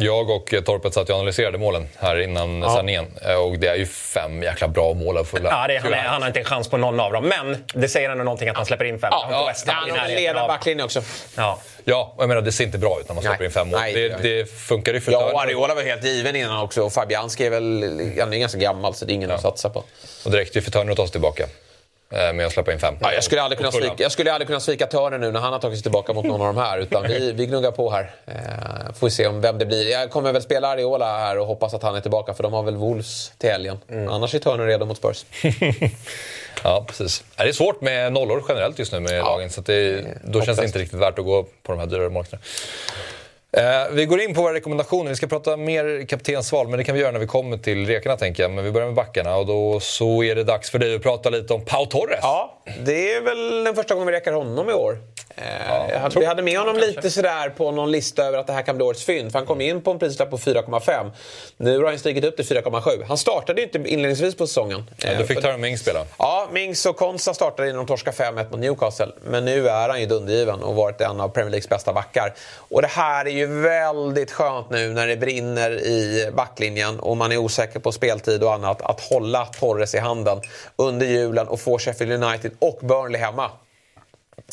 Jag 0.00 0.30
och 0.30 0.54
eh, 0.54 0.60
Torpet 0.60 0.94
satt 0.94 1.10
och 1.10 1.16
analyserade 1.16 1.58
målen 1.58 1.88
här 1.98 2.20
innan 2.20 2.74
sändningen. 2.74 3.06
Eh, 3.26 3.34
Och 3.34 3.58
det 3.58 3.66
är 3.68 3.74
ju 3.76 3.86
fem 3.86 4.42
jäkla 4.42 4.68
bra 4.68 4.94
mål 4.94 5.18
att 5.18 5.28
fylla. 5.28 5.48
Ja, 5.50 5.78
han, 5.82 5.92
är, 5.94 5.98
han 5.98 6.22
har 6.22 6.26
inte 6.28 6.38
en 6.40 6.44
chans 6.44 6.68
på 6.70 6.76
någon 6.76 7.00
av 7.00 7.12
dem. 7.12 7.24
Men 7.28 7.64
det 7.74 7.88
säger 7.88 8.10
ändå 8.10 8.24
någonting 8.24 8.48
att 8.48 8.56
han 8.56 8.66
släpper 8.66 8.84
in 8.84 8.98
fem. 8.98 9.08
Han 9.12 9.30
Ja, 9.30 9.52
Ham 9.66 9.88
i 9.88 9.90
han 9.90 9.98
har 10.00 10.08
ledande 10.08 10.40
av- 10.40 10.48
backlinje 10.48 10.84
också. 10.84 11.02
Ja. 11.36 11.58
Ja, 11.84 12.12
och 12.16 12.22
jag 12.22 12.28
menar 12.28 12.42
det 12.42 12.52
ser 12.52 12.64
inte 12.64 12.78
bra 12.78 13.00
ut 13.00 13.08
när 13.08 13.14
man 13.14 13.22
släpper 13.22 13.38
Nej. 13.38 13.46
in 13.46 13.52
fem 13.52 13.68
mål. 13.68 13.80
Nej, 13.80 13.92
det, 13.94 14.08
det 14.08 14.28
gör 14.28 14.38
det 14.44 14.46
funkar 14.50 14.94
ju 14.94 15.00
för 15.00 15.12
Ja, 15.12 15.30
och 15.32 15.42
Areola 15.42 15.74
var 15.74 15.82
helt 15.82 16.04
given 16.04 16.36
innan 16.36 16.60
också. 16.62 16.82
Och 16.82 16.92
Fabianski 16.92 17.46
är 17.46 17.50
väl 17.50 18.12
han 18.20 18.32
är 18.32 18.38
ganska 18.38 18.58
gammal 18.58 18.94
så 18.94 19.04
det 19.04 19.12
är 19.12 19.14
ingen 19.14 19.30
att 19.30 19.40
satsa 19.42 19.70
på. 19.70 19.84
Och 20.24 20.32
räckte 20.32 20.58
ju 20.58 20.62
för 20.62 20.70
Turner 20.70 20.90
att 20.92 20.96
ta 20.96 21.04
sig 21.06 21.12
tillbaka. 21.12 21.46
Eh, 22.12 22.32
Med 22.32 22.46
att 22.46 22.52
släppa 22.52 22.72
in 22.72 22.78
fem. 22.78 22.94
Ja, 23.00 23.12
jag, 23.12 23.24
skulle 23.24 23.42
aldrig 23.42 23.58
kunna 23.58 23.72
svika, 23.72 23.94
jag 23.98 24.12
skulle 24.12 24.32
aldrig 24.32 24.46
kunna 24.46 24.60
svika 24.60 24.86
Turner 24.86 25.18
nu 25.18 25.32
när 25.32 25.40
han 25.40 25.52
har 25.52 25.60
tagit 25.60 25.78
sig 25.78 25.82
tillbaka 25.82 26.12
mot 26.12 26.24
någon 26.24 26.40
av 26.40 26.54
de 26.54 26.60
här. 26.60 26.78
Utan 26.78 27.02
vi, 27.02 27.32
vi 27.32 27.46
gnuggar 27.46 27.70
på 27.70 27.90
här. 27.90 28.10
Eh, 28.26 28.92
får 28.94 29.06
vi 29.06 29.10
se 29.10 29.26
om 29.26 29.40
vem 29.40 29.58
det 29.58 29.66
blir. 29.66 29.90
Jag 29.90 30.10
kommer 30.10 30.32
väl 30.32 30.42
spela 30.42 30.68
Areola 30.68 31.18
här 31.18 31.38
och 31.38 31.46
hoppas 31.46 31.74
att 31.74 31.82
han 31.82 31.94
är 31.96 32.00
tillbaka 32.00 32.34
för 32.34 32.42
de 32.42 32.52
har 32.52 32.62
väl 32.62 32.76
Wolves 32.76 33.32
till 33.38 33.50
helgen. 33.50 33.78
Mm. 33.90 34.08
Annars 34.08 34.34
är 34.34 34.38
Turner 34.38 34.66
redo 34.66 34.86
mot 34.86 34.96
Spurs. 34.96 35.24
Ja, 36.64 36.84
precis. 36.88 37.24
Ja, 37.36 37.44
Det 37.44 37.50
är 37.50 37.52
svårt 37.52 37.80
med 37.80 38.12
nollor 38.12 38.44
generellt 38.48 38.78
just 38.78 38.92
nu 38.92 39.00
med 39.00 39.18
lagen. 39.18 39.50
Så 39.50 39.60
det, 39.60 40.04
då 40.24 40.42
känns 40.42 40.58
det 40.58 40.64
inte 40.64 40.78
riktigt 40.78 40.98
värt 40.98 41.18
att 41.18 41.24
gå 41.24 41.42
på 41.42 41.72
de 41.72 41.78
här 41.78 41.86
dyrare 41.86 42.08
målvakterna. 42.08 42.42
Eh, 43.52 43.92
vi 43.92 44.06
går 44.06 44.20
in 44.20 44.34
på 44.34 44.42
våra 44.42 44.54
rekommendationer. 44.54 45.10
Vi 45.10 45.16
ska 45.16 45.26
prata 45.26 45.56
mer 45.56 46.06
kaptensval, 46.06 46.68
men 46.68 46.78
det 46.78 46.84
kan 46.84 46.94
vi 46.94 47.00
göra 47.00 47.12
när 47.12 47.18
vi 47.18 47.26
kommer 47.26 47.58
till 47.58 47.86
rekarna 47.86 48.16
tänker 48.16 48.42
jag. 48.42 48.52
Men 48.52 48.64
vi 48.64 48.70
börjar 48.70 48.86
med 48.86 48.96
backarna 48.96 49.36
och 49.36 49.46
då 49.46 49.80
så 49.80 50.22
är 50.22 50.34
det 50.34 50.44
dags 50.44 50.70
för 50.70 50.78
dig 50.78 50.94
att 50.94 51.02
prata 51.02 51.30
lite 51.30 51.54
om 51.54 51.64
Pau 51.64 51.86
Torres. 51.86 52.18
Ja, 52.22 52.62
det 52.84 53.12
är 53.12 53.20
väl 53.20 53.64
den 53.64 53.74
första 53.74 53.94
gången 53.94 54.06
vi 54.06 54.12
rekar 54.12 54.32
honom 54.32 54.70
i 54.70 54.72
år. 54.72 54.98
Eh, 55.42 56.00
hade, 56.00 56.20
vi 56.20 56.26
hade 56.26 56.42
med 56.42 56.58
honom 56.58 56.76
lite 56.76 57.10
sådär 57.10 57.48
på 57.50 57.70
någon 57.70 57.90
lista 57.90 58.24
över 58.24 58.38
att 58.38 58.46
det 58.46 58.52
här 58.52 58.62
kan 58.62 58.76
bli 58.76 58.84
årets 58.86 59.04
fynd. 59.04 59.32
För 59.32 59.38
han 59.38 59.46
kom 59.46 59.60
in 59.60 59.82
på 59.82 59.90
en 59.90 59.98
prislapp 59.98 60.30
på 60.30 60.38
4,5. 60.38 61.10
Nu 61.56 61.78
har 61.78 61.84
han 61.90 61.98
stigit 61.98 62.24
upp 62.24 62.36
till 62.36 62.44
4,7. 62.46 63.04
Han 63.08 63.18
startade 63.18 63.60
ju 63.60 63.66
inte 63.66 63.78
inledningsvis 63.78 64.34
på 64.36 64.46
säsongen. 64.46 64.90
Ja, 64.96 65.08
Eh, 65.08 65.18
då 65.18 65.24
fick 65.24 65.36
för- 65.36 65.42
Turner 65.42 65.58
Mings 65.58 65.80
spela. 65.80 66.04
Ja, 66.18 66.48
Mings 66.52 66.86
och 66.86 66.96
Konsa 66.96 67.34
startade 67.34 67.68
innan 67.68 67.78
de 67.78 67.86
torskade 67.86 68.16
5-1 68.16 68.50
mot 68.50 68.60
Newcastle. 68.60 69.08
Men 69.24 69.44
nu 69.44 69.68
är 69.68 69.88
han 69.88 70.00
ju 70.00 70.06
dundergiven 70.06 70.62
och 70.62 70.74
varit 70.74 71.00
en 71.00 71.20
av 71.20 71.28
Premier 71.28 71.50
Leagues 71.50 71.68
bästa 71.68 71.92
backar. 71.92 72.34
Och 72.56 72.82
det 72.82 72.88
här 72.88 73.24
är 73.26 73.30
ju 73.30 73.46
väldigt 73.60 74.32
skönt 74.32 74.70
nu 74.70 74.88
när 74.88 75.06
det 75.06 75.16
brinner 75.16 75.70
i 75.70 76.30
backlinjen 76.36 77.00
och 77.00 77.16
man 77.16 77.32
är 77.32 77.36
osäker 77.36 77.78
på 77.80 77.92
speltid 77.92 78.42
och 78.42 78.54
annat. 78.54 78.82
Att 78.82 79.00
hålla 79.00 79.46
Torres 79.46 79.94
i 79.94 79.98
handen 79.98 80.40
under 80.76 81.06
julen 81.06 81.48
och 81.48 81.60
få 81.60 81.78
Sheffield 81.78 82.24
United 82.24 82.50
och 82.58 82.78
Burnley 82.82 83.20
hemma. 83.20 83.50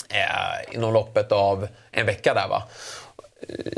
Eh, 0.09 0.75
inom 0.75 0.93
loppet 0.93 1.31
av 1.31 1.67
en 1.91 2.05
vecka 2.05 2.33
där 2.33 2.47
va. 2.47 2.63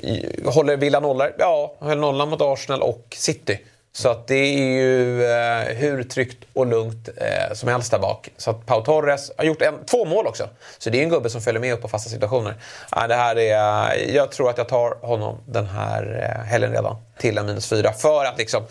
Eh, 0.03 0.53
håller 0.53 0.77
Villa 0.77 0.99
nollor? 0.99 1.35
Ja, 1.39 1.75
höll 1.79 1.97
nollan 1.97 2.29
mot 2.29 2.41
Arsenal 2.41 2.81
och 2.81 3.15
City. 3.17 3.59
Så 3.97 4.09
att 4.09 4.27
det 4.27 4.35
är 4.35 4.57
ju 4.57 5.23
eh, 5.25 5.75
hur 5.75 6.03
tryggt 6.03 6.37
och 6.53 6.67
lugnt 6.67 7.09
eh, 7.17 7.53
som 7.53 7.69
helst 7.69 7.91
där 7.91 7.99
bak. 7.99 8.29
Så 8.37 8.51
att 8.51 8.65
Pau 8.65 8.81
Torres 8.81 9.31
har 9.37 9.45
gjort 9.45 9.61
en, 9.61 9.85
två 9.85 10.05
mål 10.05 10.27
också. 10.27 10.49
Så 10.77 10.89
det 10.89 10.99
är 10.99 11.03
en 11.03 11.09
gubbe 11.09 11.29
som 11.29 11.41
följer 11.41 11.61
med 11.61 11.73
upp 11.73 11.81
på 11.81 11.87
fasta 11.87 12.09
situationer. 12.09 12.55
Ja, 12.91 13.07
det 13.07 13.15
här 13.15 13.37
är, 13.37 13.95
jag 14.15 14.31
tror 14.31 14.49
att 14.49 14.57
jag 14.57 14.69
tar 14.69 14.97
honom 15.01 15.37
den 15.45 15.65
här 15.65 16.23
eh, 16.23 16.45
helgen 16.45 16.71
redan 16.71 16.95
till 17.17 17.37
en 17.37 17.45
minus 17.45 17.69
fyra. 17.69 17.93
För 17.93 18.25
att 18.25 18.37
liksom, 18.37 18.63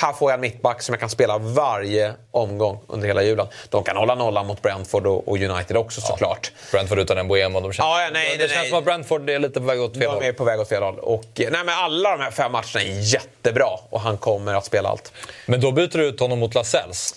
här 0.00 0.12
får 0.12 0.30
jag 0.30 0.34
en 0.34 0.40
mittback 0.40 0.82
som 0.82 0.92
jag 0.92 1.00
kan 1.00 1.10
spela 1.10 1.38
varje 1.38 2.12
omgång 2.30 2.80
under 2.86 3.06
hela 3.08 3.22
julen. 3.22 3.46
De 3.68 3.84
kan 3.84 3.96
hålla 3.96 4.14
nollan 4.14 4.46
mot 4.46 4.62
Brentford 4.62 5.06
och, 5.06 5.36
United 5.38 5.76
också 5.76 6.00
såklart. 6.00 6.52
Brentford 6.72 6.98
utan 6.98 7.18
en 7.18 7.28
Boemo. 7.28 7.60
De 7.60 7.72
känns, 7.72 7.78
Ja, 7.78 8.08
nej, 8.12 8.30
det 8.30 8.38
nej, 8.38 8.48
känns 8.48 8.52
nej. 8.60 8.68
som 8.68 8.78
att 8.78 8.84
Brentford 8.84 9.30
är 9.30 9.38
lite 9.38 9.60
på 9.60 9.66
väg 9.66 9.80
åt 9.80 9.92
fel 9.92 10.00
De 10.00 10.06
håll. 10.06 10.22
är 10.24 10.32
på 10.32 10.44
väg 10.44 10.60
åt 10.60 10.68
fel 10.68 10.82
håll. 10.82 10.98
Och, 10.98 11.24
nej, 11.36 11.50
men 11.50 11.68
alla 11.68 12.16
de 12.16 12.22
här 12.22 12.30
fem 12.30 12.52
matcherna 12.52 12.82
är 12.82 13.12
jättebra 13.14 13.68
och 13.90 14.00
han 14.00 14.18
kommer 14.18 14.54
att 14.54 14.64
spela 14.64 14.88
allt. 14.88 15.12
Men 15.46 15.60
då 15.60 15.72
byter 15.72 15.98
du 15.98 16.06
ut 16.06 16.20
honom 16.20 16.38
mot 16.38 16.54
Lasells. 16.54 17.14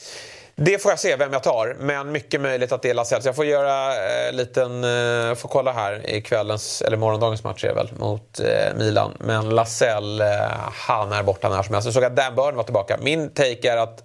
Det 0.55 0.81
får 0.81 0.91
jag 0.91 0.99
se 0.99 1.15
vem 1.15 1.33
jag 1.33 1.43
tar, 1.43 1.75
men 1.79 2.11
mycket 2.11 2.41
möjligt 2.41 2.71
att 2.71 2.81
det 2.81 2.89
är 2.89 2.93
Lasells. 2.93 3.25
Jag 3.25 3.35
får 3.35 3.45
göra 3.45 3.95
eh, 3.95 4.33
liten... 4.33 4.83
Eh, 4.83 5.35
får 5.35 5.49
kolla 5.49 5.71
här 5.71 6.09
i 6.09 6.21
kvällens, 6.21 6.81
eller 6.81 6.97
morgondagens 6.97 7.43
match 7.43 7.63
är 7.63 7.73
väl, 7.73 7.89
mot 7.97 8.39
eh, 8.39 8.75
Milan. 8.77 9.17
Men 9.19 9.49
Lasell, 9.49 10.21
eh, 10.21 10.27
han 10.73 11.11
är 11.11 11.23
borta 11.23 11.49
när 11.49 11.63
som 11.63 11.73
helst. 11.73 11.85
Jag 11.85 11.93
såg 11.93 12.03
att 12.03 12.15
Dan 12.15 12.35
Burn 12.35 12.55
var 12.55 12.63
tillbaka. 12.63 12.97
Min 13.01 13.29
take 13.29 13.71
är 13.71 13.77
att 13.77 14.03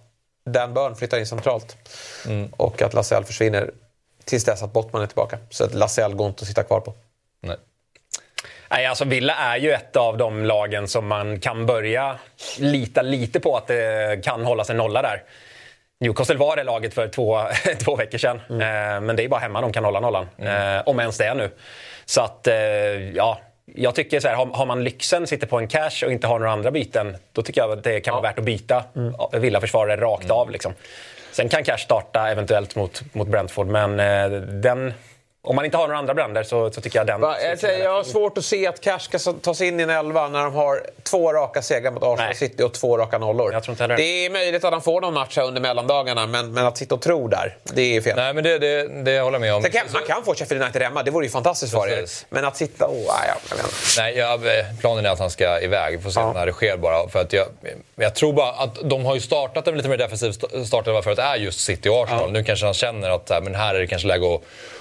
Dan 0.51 0.74
Burn 0.74 0.96
flyttar 0.96 1.18
in 1.18 1.26
centralt. 1.26 1.76
Och 2.57 2.82
att 2.82 2.94
Lasell 2.94 3.24
försvinner 3.24 3.70
tills 4.24 4.44
dess 4.44 4.62
att 4.62 4.72
Bottman 4.72 5.03
är 5.03 5.07
tillbaka. 5.07 5.38
Så 5.51 5.64
att 5.64 5.74
Lasell 5.74 6.14
går 6.14 6.28
inte 6.28 6.42
att 6.42 6.49
sitta 6.49 6.62
kvar 6.62 6.80
på. 6.80 6.94
Nej. 7.42 7.57
Nej, 8.70 8.86
alltså 8.86 9.05
Villa 9.05 9.34
är 9.34 9.57
ju 9.57 9.72
ett 9.72 9.96
av 9.96 10.16
de 10.16 10.44
lagen 10.44 10.88
som 10.88 11.07
man 11.07 11.40
kan 11.40 11.66
börja 11.66 12.18
lita 12.59 13.03
lite 13.03 13.40
på 13.40 13.57
att 13.57 13.66
det 13.66 14.24
kan 14.24 14.44
hålla 14.44 14.64
sig 14.64 14.76
nolla 14.76 15.03
där. 15.03 15.22
Newcastle 16.01 16.36
var 16.36 16.57
det 16.57 16.64
laget 16.64 16.94
för 16.94 17.09
två, 17.09 17.40
två 17.84 17.96
veckor 17.96 18.18
sedan. 18.18 18.40
Eh, 18.51 19.01
men 19.01 19.16
det 19.16 19.24
är 19.24 19.28
bara 19.28 19.40
hemma 19.40 19.61
de 19.61 19.72
kan 19.72 19.84
hålla 19.84 20.01
nollan. 20.01 20.28
Eh, 20.36 20.82
om 20.86 21.01
ens 21.01 21.18
det 21.18 21.24
är 21.24 21.34
nu. 21.34 21.51
Så 22.05 22.20
att, 22.20 22.46
eh, 22.46 22.55
ja. 23.14 23.38
Jag 23.74 23.94
tycker 23.94 24.20
så 24.20 24.28
här, 24.28 24.34
har, 24.34 24.46
har 24.46 24.66
man 24.66 24.84
lyxen, 24.84 25.26
sitter 25.26 25.46
på 25.46 25.59
en 25.59 25.68
cash 25.68 26.05
och 26.05 26.12
inte 26.12 26.26
har 26.26 26.38
några 26.38 26.53
andra 26.53 26.70
byten, 26.70 27.16
då 27.32 27.42
tycker 27.42 27.61
jag 27.61 27.72
att 27.72 27.84
det 27.84 28.01
kan 28.01 28.14
vara 28.14 28.22
värt 28.22 28.38
att 28.38 28.44
byta 28.44 28.84
ja. 28.92 29.30
Villa-försvarare 29.32 30.01
rakt 30.01 30.30
av. 30.30 30.51
Liksom. 30.51 30.74
Sen 31.32 31.49
kan 31.49 31.64
cash 31.64 31.78
starta 31.78 32.28
eventuellt 32.28 32.76
mot, 32.76 33.03
mot 33.14 33.28
Brentford, 33.28 33.66
men 33.66 34.01
eh, 34.01 34.40
den... 34.40 34.92
Om 35.43 35.57
man 35.57 35.64
inte 35.64 35.76
har 35.76 35.86
några 35.89 35.99
andra 35.99 36.14
bränder 36.14 36.43
så, 36.43 36.70
så 36.70 36.80
tycker 36.80 36.99
jag 36.99 37.07
den... 37.07 37.20
Va, 37.20 37.36
jag, 37.43 37.59
säger, 37.59 37.84
jag 37.84 37.93
har 37.93 38.03
svårt 38.05 38.39
att 38.39 38.45
se 38.45 38.66
att 38.66 38.80
Cash 38.80 38.99
ska 38.99 39.18
ta 39.18 39.55
sig 39.55 39.68
in 39.68 39.80
i 39.80 39.82
en 39.82 39.91
elva 39.91 40.28
när 40.28 40.45
de 40.45 40.55
har 40.55 40.82
två 41.03 41.32
raka 41.32 41.62
segrar 41.62 41.91
mot 41.91 42.03
Arsenal 42.03 42.26
Nej. 42.26 42.34
City 42.34 42.62
och 42.62 42.72
två 42.74 42.99
raka 42.99 43.18
nollor. 43.18 43.53
Jag 43.53 43.62
tror 43.62 43.72
inte 43.72 43.82
heller 43.82 43.97
det 43.97 44.26
är 44.26 44.30
möjligt 44.30 44.64
att 44.64 44.72
han 44.72 44.82
får 44.82 45.01
någon 45.01 45.14
match 45.14 45.36
här 45.36 45.45
under 45.45 45.61
mellandagarna, 45.61 46.26
men, 46.26 46.53
men 46.53 46.66
att 46.66 46.78
sitta 46.78 46.95
och 46.95 47.03
tro 47.03 47.28
där, 47.28 47.57
det 47.62 47.97
är 47.97 48.01
fel. 48.01 48.16
Nej, 48.16 48.34
men 48.34 48.45
det, 48.45 48.59
det, 48.59 48.89
det 49.03 49.20
håller 49.20 49.34
jag 49.34 49.41
med 49.41 49.55
om. 49.55 49.62
Kan, 49.62 49.82
man 49.93 50.03
kan 50.07 50.24
få 50.24 50.34
Sheffield 50.34 50.62
United 50.62 50.82
hemma, 50.82 51.03
det 51.03 51.11
vore 51.11 51.24
ju 51.26 51.30
fantastiskt 51.30 51.72
för 51.72 51.89
er. 51.89 52.05
Men 52.28 52.45
att 52.45 52.57
sitta 52.57 52.86
och... 52.86 52.95
Vet 52.95 53.53
inte. 53.53 53.64
Nej, 53.99 54.16
jag, 54.16 54.41
planen 54.80 55.07
är 55.07 55.11
att 55.11 55.18
han 55.18 55.30
ska 55.30 55.61
iväg. 55.61 55.97
Vi 55.97 56.03
får 56.03 56.11
se 56.11 56.20
Ja. 56.20 56.32
när 56.32 56.47
det 56.47 56.53
sker 56.53 56.76
bara. 56.76 57.09
För 57.09 57.20
att 57.20 57.32
jag, 57.32 57.47
jag 57.97 58.14
tror 58.14 58.32
bara 58.32 58.51
att 58.53 58.74
de 58.91 59.05
har 59.05 59.14
ju 59.14 59.20
startat 59.20 59.68
en 59.68 59.76
lite 59.76 59.89
mer 59.89 59.97
defensiv 59.97 60.28
st- 60.30 60.64
startelva 60.64 61.03
för 61.03 61.11
att 61.11 61.16
det 61.16 61.22
är 61.22 61.36
just 61.36 61.61
City 61.61 61.89
och 61.89 62.03
Arsenal. 62.03 62.32
Nu 62.32 62.45
kanske 62.45 62.64
han 62.66 62.74
känner 62.74 63.11
att 63.11 63.28
men 63.45 63.55
här 63.55 63.74
är 63.74 63.78
det 63.80 63.86
kanske 63.86 64.09
läge 64.09 64.34
att, 64.34 64.41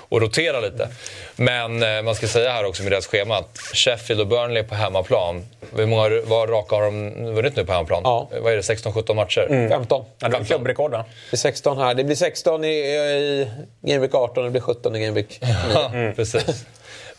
att 0.10 0.22
rotera 0.22 0.47
lite. 0.54 0.90
Men 1.36 1.84
eh, 1.84 2.02
man 2.04 2.16
ska 2.16 2.28
säga 2.28 2.52
här 2.52 2.66
också 2.66 2.84
med 2.84 2.92
deras 2.92 3.08
schema 3.08 3.38
att 3.38 3.58
Sheffield 3.74 4.22
och 4.22 4.28
Burnley 4.28 4.64
på 4.64 4.76
hemmaplan. 4.76 5.46
Hur 5.76 5.86
många 5.86 6.22
vad 6.26 6.50
raka 6.50 6.76
har 6.76 6.84
de 6.84 7.26
vunnit 7.36 7.56
nu 7.56 7.66
på 7.66 7.74
hemmaplan? 7.74 8.02
Ja. 8.04 8.30
Vad 8.42 8.54
är 8.54 8.56
det, 8.56 8.62
16-17 8.62 9.14
matcher? 9.14 9.70
15. 9.70 10.06
Ja, 10.20 10.28
det 10.28 10.38
var 10.38 10.46
klubbrekord 10.46 10.92
va? 10.92 11.06
Det 11.30 11.36
är 11.36 11.38
16 11.38 11.78
här. 11.78 11.94
Det 11.94 12.04
blir 12.04 12.16
16 12.16 12.64
i, 12.64 12.68
i 12.68 13.48
Game 13.82 14.00
Week 14.00 14.16
18 14.16 14.38
och 14.38 14.44
det 14.44 14.52
blir 14.52 14.62
17 14.62 14.96
i 14.96 15.00
Game 15.00 15.14
Week 15.14 15.40
9. 15.42 15.56
Ja, 15.74 15.92
precis. 16.16 16.66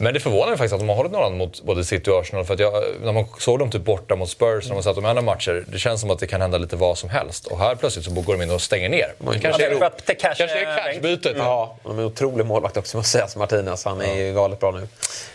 Men 0.00 0.14
det 0.14 0.20
förvånar 0.20 0.48
mig 0.48 0.56
faktiskt 0.56 0.72
att 0.74 0.80
de 0.80 0.88
har 0.88 0.96
hållit 0.96 1.12
nollan 1.12 1.38
mot 1.38 1.62
både 1.62 1.84
City 1.84 2.10
och 2.10 2.20
Arsenal. 2.20 2.44
För 2.44 2.54
att 2.54 2.60
jag, 2.60 2.72
när 3.02 3.12
man 3.12 3.24
såg 3.38 3.58
dem 3.58 3.70
typ 3.70 3.82
borta 3.84 4.16
mot 4.16 4.30
Spurs, 4.30 4.68
när 4.68 4.74
man 4.74 4.82
sett 4.82 4.94
de 4.94 5.04
andra 5.04 5.22
matcher, 5.22 5.64
det 5.68 5.78
känns 5.78 6.00
som 6.00 6.10
att 6.10 6.18
det 6.18 6.26
kan 6.26 6.40
hända 6.40 6.58
lite 6.58 6.76
vad 6.76 6.98
som 6.98 7.08
helst. 7.08 7.46
Och 7.46 7.58
här 7.58 7.74
plötsligt 7.74 8.04
så 8.04 8.10
går 8.10 8.32
de 8.36 8.42
in 8.42 8.50
och 8.50 8.62
stänger 8.62 8.88
ner. 8.88 9.12
Det 9.18 9.24
kanske 9.24 9.48
Ja, 9.48 9.56
det 9.58 9.64
är 9.64 9.70
är, 9.70 9.78
för 9.78 9.86
att 9.86 10.06
det 10.06 10.14
cash 10.14 10.34
kanske 10.38 10.58
är 10.58 10.66
är 10.66 10.92
cashbytet. 10.92 11.36
Ja, 11.36 11.76
de 11.82 11.98
är 11.98 12.02
en 12.02 12.06
otrolig 12.06 12.46
målvakt 12.46 12.76
också 12.76 12.96
måste 12.96 13.10
sägas, 13.10 13.36
Martinez. 13.36 13.84
Han 13.84 14.00
är 14.00 14.14
ju 14.14 14.34
galet 14.34 14.60
bra 14.60 14.70
nu. 14.70 14.88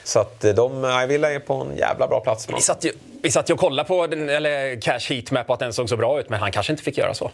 Så 0.04 0.20
att 0.20 0.44
eh, 0.44 0.54
de, 0.54 0.82
nej, 0.82 1.08
Villa 1.08 1.32
är 1.32 1.40
på 1.40 1.54
en 1.54 1.78
jävla 1.78 2.08
bra 2.08 2.20
plats. 2.20 2.48
Vi 2.50 2.62
satt 2.62 2.86
ju, 2.86 2.92
vi 3.24 3.32
satt 3.32 3.50
ju 3.50 3.54
och 3.54 3.60
kollade 3.60 3.88
på 3.88 4.08
den, 4.08 4.30
eller 4.30 4.82
Cash 4.82 5.10
Heatmap 5.10 5.50
och 5.50 5.54
att 5.54 5.60
den 5.60 5.74
såg 5.74 5.90
så 5.90 5.98
bra 5.98 6.20
ut, 6.20 6.30
men 6.30 6.40
han 6.40 6.52
kanske 6.52 6.74
inte 6.74 6.84
fick 6.84 6.98
göra 6.98 7.14
så. 7.14 7.32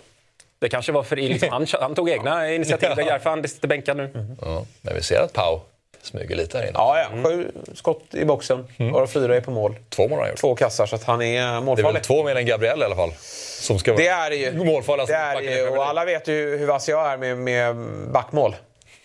Det 0.59 0.69
kanske 0.69 0.91
var 0.91 1.03
för 1.03 1.15
liksom, 1.15 1.49
han, 1.51 1.67
han 1.81 1.95
tog 1.95 2.09
egna 2.09 2.51
initiativ. 2.51 2.89
Är 2.89 2.95
därför 2.95 3.29
han 3.29 3.47
sitter 3.47 3.67
bänkad 3.67 3.97
nu. 3.97 4.35
Ja, 4.41 4.65
men 4.81 4.95
vi 4.95 5.01
ser 5.01 5.21
att 5.21 5.33
Pau 5.33 5.59
smyger 6.01 6.35
lite 6.35 6.57
här 6.57 6.63
inne. 6.65 6.73
Ja, 6.75 6.99
ja. 6.99 7.23
Sju 7.29 7.51
skott 7.73 8.03
i 8.11 8.25
boxen, 8.25 8.67
varav 8.93 9.07
fyra 9.07 9.35
är 9.35 9.41
på 9.41 9.51
mål. 9.51 9.75
Två 9.89 10.01
mål 10.07 10.11
har 10.11 10.19
han 10.19 10.29
gjort. 10.29 10.39
Två 10.39 10.55
kassar, 10.55 10.85
så 10.85 10.95
att 10.95 11.03
han 11.03 11.21
är 11.21 11.25
Det 11.25 11.37
är 11.47 11.51
väl 11.53 11.63
målfarlig. 11.63 12.03
två 12.03 12.23
mer 12.23 12.35
än 12.35 12.45
Gabriel 12.45 12.81
i 12.81 12.85
alla 12.85 12.95
fall. 12.95 13.11
Som 13.61 13.79
ska 13.79 13.93
Det 13.95 14.07
är 14.07 14.29
det 14.29 14.35
ju. 14.35 14.51
målfarligast 14.65 15.11
Det 15.11 15.15
är 15.17 15.35
det 15.35 15.55
ju. 15.57 15.67
Och 15.69 15.85
alla 15.85 16.05
vet 16.05 16.27
ju 16.27 16.57
hur 16.57 16.67
vass 16.67 16.89
jag 16.89 17.11
är 17.11 17.17
med, 17.17 17.37
med 17.37 17.75
backmål. 18.11 18.55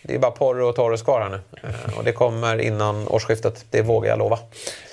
Det 0.01 0.15
är 0.15 0.19
bara 0.19 0.31
Porro 0.31 0.67
och 0.69 0.75
Torres 0.75 1.01
kvar 1.01 1.21
här 1.21 1.29
nu. 1.29 1.39
Eh, 1.63 1.97
Och 1.97 2.03
det 2.03 2.11
kommer 2.11 2.61
innan 2.61 3.07
årsskiftet. 3.07 3.65
Det 3.69 3.81
vågar 3.81 4.09
jag 4.09 4.19
lova. 4.19 4.39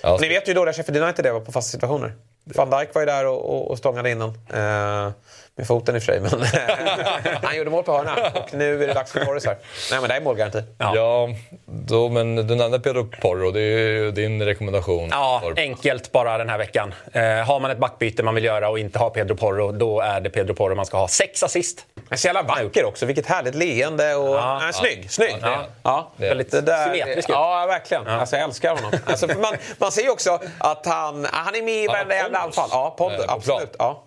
Ja, 0.02 0.18
ni 0.20 0.28
vet 0.28 0.48
ju 0.48 0.50
hur 0.50 0.54
dåliga 0.54 0.72
Sheffield 0.72 1.02
United 1.02 1.26
är 1.26 1.40
på 1.40 1.52
fasta 1.52 1.70
situationer. 1.70 2.12
Van 2.44 2.70
Dijk 2.70 2.94
var 2.94 3.02
ju 3.02 3.06
där 3.06 3.26
och, 3.26 3.50
och, 3.56 3.70
och 3.70 3.78
stångade 3.78 4.10
innan. 4.10 4.28
Eh, 4.54 5.12
med 5.56 5.66
foten 5.66 5.94
i 5.96 5.98
och 5.98 6.02
för 6.02 6.12
sig, 6.12 6.20
men 6.20 6.30
han 7.42 7.56
gjorde 7.56 7.70
mål 7.70 7.82
på 7.84 7.92
hörna. 7.92 8.14
Och 8.34 8.54
nu 8.54 8.82
är 8.84 8.86
det 8.86 8.94
dags 8.94 9.12
för 9.12 9.24
Torres 9.24 9.46
här. 9.46 9.56
Nej, 9.90 10.00
men 10.00 10.08
det 10.08 10.16
är 10.16 10.20
målgaranti. 10.20 10.62
Ja, 10.78 11.28
då, 11.66 12.08
men 12.08 12.36
du 12.36 12.54
nämnde 12.54 12.80
Pedro 12.80 13.04
Porro. 13.20 13.50
Det 13.50 13.60
är 13.60 13.78
ju 13.88 14.10
din 14.10 14.42
rekommendation. 14.42 15.08
Ja, 15.12 15.42
enkelt 15.56 16.12
bara 16.12 16.38
den 16.38 16.48
här 16.48 16.58
veckan. 16.58 16.94
Eh, 17.12 17.22
har 17.22 17.60
man 17.60 17.70
ett 17.70 17.78
backbyte 17.78 18.22
man 18.22 18.34
vill 18.34 18.44
göra 18.44 18.68
och 18.68 18.78
inte 18.78 18.98
har 18.98 19.10
Pedro 19.10 19.36
Porro, 19.36 19.72
då 19.72 20.00
är 20.00 20.20
det 20.20 20.30
Pedro 20.30 20.54
Porro 20.54 20.74
man 20.74 20.86
ska 20.86 20.96
ha. 20.96 21.08
Sex 21.08 21.42
assist. 21.42 21.86
Men 22.08 22.18
så 22.18 22.26
jävla 22.26 22.42
vacker 22.42 22.84
också. 22.84 23.06
Vilket 23.06 23.26
härligt 23.26 23.54
leende. 23.54 24.14
Och, 24.14 24.36
Ja. 24.36 24.58
nej, 24.62 24.72
snygg, 24.72 25.10
snygg. 25.10 25.36
Ja, 25.42 25.46
det 25.48 25.52
är 25.52 25.54
han. 25.56 25.64
Ja, 25.82 26.12
Det 26.16 26.24
är 26.24 26.28
Väldigt 26.28 26.50
Det 26.50 26.60
där, 26.60 26.84
symmetrisk 26.84 27.28
ut. 27.28 27.34
Ja, 27.34 27.66
verkligen. 27.68 28.06
Alltså, 28.06 28.36
jag 28.36 28.44
älskar 28.44 28.74
honom. 28.74 28.90
Alltså, 29.06 29.26
man, 29.26 29.54
man 29.78 29.92
ser 29.92 30.02
ju 30.02 30.10
också 30.10 30.38
att 30.58 30.86
han, 30.86 31.26
han 31.32 31.54
är 31.54 31.62
med 31.62 31.74
i 31.84 31.86
varenda 31.86 32.14
jävla 32.14 32.38
anfall. 32.38 32.68
Ja, 32.72 32.94
pond, 32.98 33.12
Eh, 33.14 33.18
på 33.26 33.32
absolut. 33.32 33.72
plan. 33.72 33.76
Ja. 33.78 34.02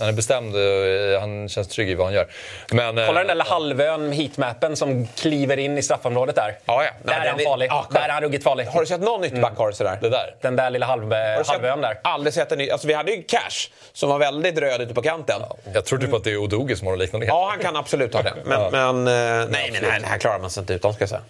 Han 0.00 0.08
är 0.08 0.12
bestämd, 0.12 0.56
eh, 0.56 1.20
han 1.20 1.48
känns 1.48 1.68
trygg 1.68 1.90
i 1.90 1.94
vad 1.94 2.06
han 2.06 2.14
gör. 2.14 2.26
Men, 2.72 2.98
eh, 2.98 3.06
Kolla 3.06 3.18
den 3.18 3.26
där 3.28 3.34
lilla 3.34 3.44
halvön 3.44 4.12
heatmappen 4.12 4.76
som 4.76 5.06
kliver 5.06 5.56
in 5.56 5.78
i 5.78 5.82
straffområdet 5.82 6.34
där. 6.36 6.58
Ja, 6.64 6.84
ja. 6.84 6.90
Där 7.02 7.18
Nej, 7.18 7.28
är 7.28 7.30
han 7.32 7.40
farlig. 7.40 7.66
Ja, 7.70 7.86
där 7.90 8.00
är 8.00 8.08
han 8.08 8.22
ruggigt 8.22 8.44
farlig. 8.44 8.64
Har 8.64 8.80
du 8.80 8.86
sett 8.86 9.00
någon 9.00 9.24
ytterback 9.24 9.56
ha 9.56 9.66
det 9.66 9.72
sådär? 9.72 9.98
Det 10.02 10.08
där. 10.08 10.34
Den 10.40 10.56
där 10.56 10.70
lilla 10.70 10.86
halv, 10.86 11.12
Har 11.12 11.52
halvön 11.52 11.80
där. 11.80 11.98
Aldrig 12.04 12.34
sett 12.34 12.52
en 12.52 12.58
ny. 12.58 12.70
Alltså, 12.70 12.86
vi 12.88 12.94
hade 12.94 13.12
ju 13.12 13.22
Cash 13.22 13.68
som 13.92 14.08
var 14.08 14.18
väldigt 14.18 14.58
röd 14.58 14.80
ute 14.80 14.94
på 14.94 15.02
kanten. 15.02 15.40
Ja, 15.40 15.56
Jag 15.74 15.84
tror 15.84 15.98
typ 15.98 16.14
att 16.14 16.24
det 16.24 16.30
är 16.32 16.36
Odogi 16.36 16.76
som 16.76 16.86
har 16.86 16.96
liknande. 16.96 17.32
han 17.32 17.58
kan 17.58 17.76
absolut 17.76 18.14
ha 18.14 18.22
det. 18.22 18.34
Men, 18.44 18.70
men 18.72 19.06
eh, 19.06 19.48
nej, 19.50 19.70
men 19.72 19.82
nej, 19.82 20.00
det 20.00 20.06
här 20.06 20.18
klarar 20.18 20.38
man 20.38 20.50
sig 20.50 20.60
inte 20.60 20.74
utan, 20.74 20.92
ska 20.94 21.02
jag 21.02 21.08
säga. 21.08 21.22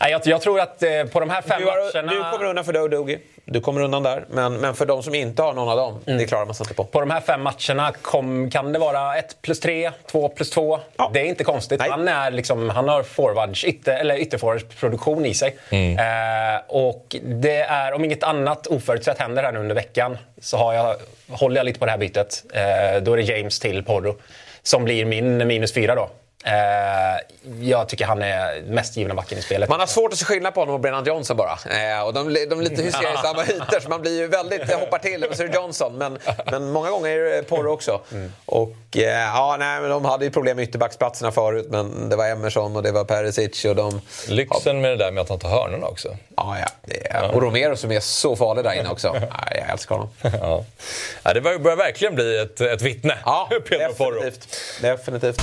Nej, 0.00 0.10
jag, 0.10 0.20
jag 0.24 0.40
tror 0.40 0.60
att 0.60 0.82
eh, 0.82 1.04
på 1.04 1.20
de 1.20 1.30
här 1.30 1.42
fem 1.42 1.60
Du, 1.60 1.66
har, 1.66 1.94
matcherna... 1.94 2.12
du 2.12 2.36
kommer 2.36 2.50
undan 2.50 2.64
för 2.64 2.72
Dodogi. 2.72 3.18
Du 3.44 3.60
kommer 3.60 3.80
undan 3.80 4.02
där. 4.02 4.24
Men, 4.30 4.54
men 4.54 4.74
för 4.74 4.86
de 4.86 5.02
som 5.02 5.14
inte 5.14 5.42
har 5.42 5.52
någon 5.52 5.68
av 5.68 5.76
dem, 5.76 6.18
det 6.18 6.24
klarar 6.26 6.46
man 6.46 6.54
sig 6.54 6.64
inte 6.64 6.74
på. 6.74 6.84
På 6.84 7.00
de 7.00 7.10
här 7.10 7.20
fem 7.20 7.42
matcherna 7.42 7.92
kom, 8.02 8.50
kan 8.50 8.72
det 8.72 8.78
vara 8.78 9.16
1 9.16 9.42
plus 9.42 9.60
3, 9.60 9.90
2 10.10 10.28
plus 10.28 10.50
2. 10.50 10.78
Ja. 10.96 11.10
Det 11.14 11.20
är 11.20 11.24
inte 11.24 11.44
konstigt. 11.44 11.80
Nej. 11.80 11.90
Han, 11.90 12.08
är 12.08 12.30
liksom, 12.30 12.70
han 12.70 12.88
har 12.88 13.02
forwards, 13.02 13.64
ytter, 13.64 13.98
eller 13.98 14.18
ytterforwardsproduktion 14.18 15.26
i 15.26 15.34
sig. 15.34 15.56
Eh, 15.70 16.60
och 16.68 17.16
det 17.22 17.60
är, 17.60 17.92
om 17.92 18.04
inget 18.04 18.22
annat 18.22 18.66
oförutsett 18.66 19.18
händer 19.18 19.42
här 19.42 19.52
nu 19.52 19.58
under 19.58 19.74
veckan 19.74 20.18
så 20.40 20.56
har 20.56 20.74
jag, 20.74 20.96
håller 21.28 21.56
jag 21.56 21.64
lite 21.64 21.78
på 21.78 21.84
det 21.84 21.90
här 21.90 21.98
bytet. 21.98 22.44
Eh, 22.54 23.02
då 23.02 23.12
är 23.12 23.16
det 23.16 23.22
James 23.22 23.60
till 23.60 23.84
Porro 23.84 24.16
som 24.62 24.84
blir 24.84 25.04
min 25.04 25.46
minus 25.46 25.74
4 25.74 25.94
då. 25.94 26.08
Eh, 26.48 27.20
jag 27.60 27.88
tycker 27.88 28.04
han 28.04 28.22
är 28.22 28.62
mest 28.62 28.96
givna 28.96 29.14
backen 29.14 29.38
i 29.38 29.42
spelet. 29.42 29.68
Man 29.68 29.80
har 29.80 29.86
svårt 29.86 30.12
att 30.12 30.18
se 30.18 30.24
skillnad 30.24 30.54
på 30.54 30.60
honom 30.60 30.74
och 30.74 30.80
Brennan 30.80 31.04
Johnson 31.04 31.36
bara. 31.36 31.52
Eh, 31.52 32.02
och 32.02 32.14
de, 32.14 32.34
de 32.50 32.58
är 32.58 32.62
lite 32.62 32.82
hysteriskt 32.82 33.18
i 33.24 33.26
samma 33.26 33.42
ytor 33.42 33.80
så 33.80 33.88
man 33.88 34.00
blir 34.00 34.20
ju 34.20 34.26
väldigt, 34.26 34.72
hoppar 34.72 34.98
till. 34.98 35.24
Och 35.24 35.36
så 35.36 35.42
är 35.42 35.48
det 35.48 35.54
Johnson. 35.54 35.98
Men, 35.98 36.18
men 36.50 36.70
många 36.70 36.90
gånger 36.90 37.10
är 37.10 37.36
det 37.36 37.42
Porro 37.42 37.72
också. 37.72 38.00
Och 38.44 38.76
eh, 38.96 39.02
ja, 39.04 39.56
nej, 39.58 39.80
men 39.80 39.90
de 39.90 40.04
hade 40.04 40.24
ju 40.24 40.30
problem 40.30 40.56
med 40.56 40.62
ytterbacksplatserna 40.62 41.32
förut. 41.32 41.66
Men 41.70 42.08
det 42.08 42.16
var 42.16 42.28
Emerson 42.28 42.76
och 42.76 42.82
det 42.82 42.92
var 42.92 43.04
Perisic 43.04 43.64
och 43.64 43.76
de... 43.76 44.00
Lyxen 44.28 44.80
med 44.80 44.90
det 44.90 44.96
där 44.96 45.10
med 45.10 45.20
att 45.20 45.28
han 45.28 45.38
tar 45.38 45.48
hörnorna 45.48 45.86
också. 45.86 46.16
Ja, 46.36 46.56
ja, 46.60 46.92
är, 47.10 47.34
och 47.34 47.42
Romero 47.42 47.76
som 47.76 47.92
är 47.92 48.00
så 48.00 48.36
farlig 48.36 48.64
där 48.64 48.72
inne 48.72 48.88
också. 48.88 49.16
Ja, 49.30 49.48
jag 49.54 49.70
älskar 49.70 49.94
honom. 49.94 50.10
Ja. 50.40 50.64
Ja, 51.22 51.34
det 51.34 51.40
börjar 51.40 51.76
verkligen 51.76 52.14
bli 52.14 52.38
ett, 52.38 52.60
ett 52.60 52.82
vittne. 52.82 53.18
Ja, 53.24 53.48
definitivt. 53.50 54.48
definitivt. 54.80 55.42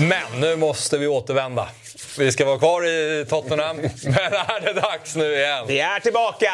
Men 0.00 0.40
nu 0.40 0.56
måste 0.56 0.98
vi 0.98 1.06
återvända. 1.06 1.68
Vi 2.18 2.32
ska 2.32 2.44
vara 2.44 2.58
kvar 2.58 2.86
i 2.86 3.26
Tottenham, 3.28 3.76
men 4.04 4.14
är 4.14 4.60
det 4.60 4.72
dags 4.72 5.16
nu 5.16 5.34
igen? 5.34 5.64
Vi 5.68 5.80
är 5.80 6.00
tillbaka! 6.00 6.50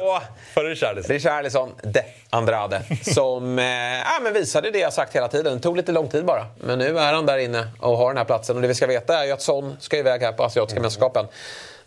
Och 0.00 0.22
För 0.54 0.64
Richarlison. 0.64 1.14
Richarlison 1.14 1.74
de 1.82 2.02
Andrade 2.30 2.82
som 3.14 3.58
eh, 3.58 3.64
ja, 3.98 4.20
men 4.22 4.32
visade 4.32 4.70
det 4.70 4.78
jag 4.78 4.92
sagt 4.92 5.16
hela 5.16 5.28
tiden. 5.28 5.54
Det 5.54 5.60
tog 5.60 5.76
lite 5.76 5.92
lång 5.92 6.08
tid 6.08 6.24
bara. 6.24 6.46
Men 6.60 6.78
nu 6.78 6.98
är 6.98 7.12
han 7.12 7.26
där 7.26 7.38
inne 7.38 7.68
och 7.80 7.96
har 7.96 8.08
den 8.08 8.16
här 8.16 8.24
platsen. 8.24 8.56
Och 8.56 8.62
det 8.62 8.68
vi 8.68 8.74
ska 8.74 8.86
veta 8.86 9.18
är 9.18 9.24
ju 9.24 9.32
att 9.32 9.42
Son 9.42 9.76
ska 9.80 9.98
iväg 9.98 10.22
här 10.22 10.32
på 10.32 10.44
Asiatiska 10.44 10.80
mästerskapen. 10.80 11.26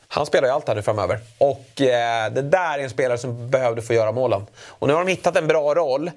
Han 0.07 0.26
spelar 0.26 0.47
ju 0.47 0.53
allt 0.53 0.68
här 0.68 0.76
nu 0.76 0.82
framöver. 0.82 1.20
Och 1.38 1.82
eh, 1.82 2.32
det 2.32 2.41
där 2.41 2.80
är 2.80 2.84
en 2.84 2.89
spelare 2.89 3.18
som 3.18 3.49
behövde 3.49 3.82
få 3.82 3.93
göra 3.93 4.12
målen. 4.12 4.45
Och 4.66 4.88
nu 4.88 4.93
har 4.93 5.05
de 5.05 5.12
hittat 5.12 5.38
en 5.38 5.47
bra 5.47 5.76
roll. 5.76 6.12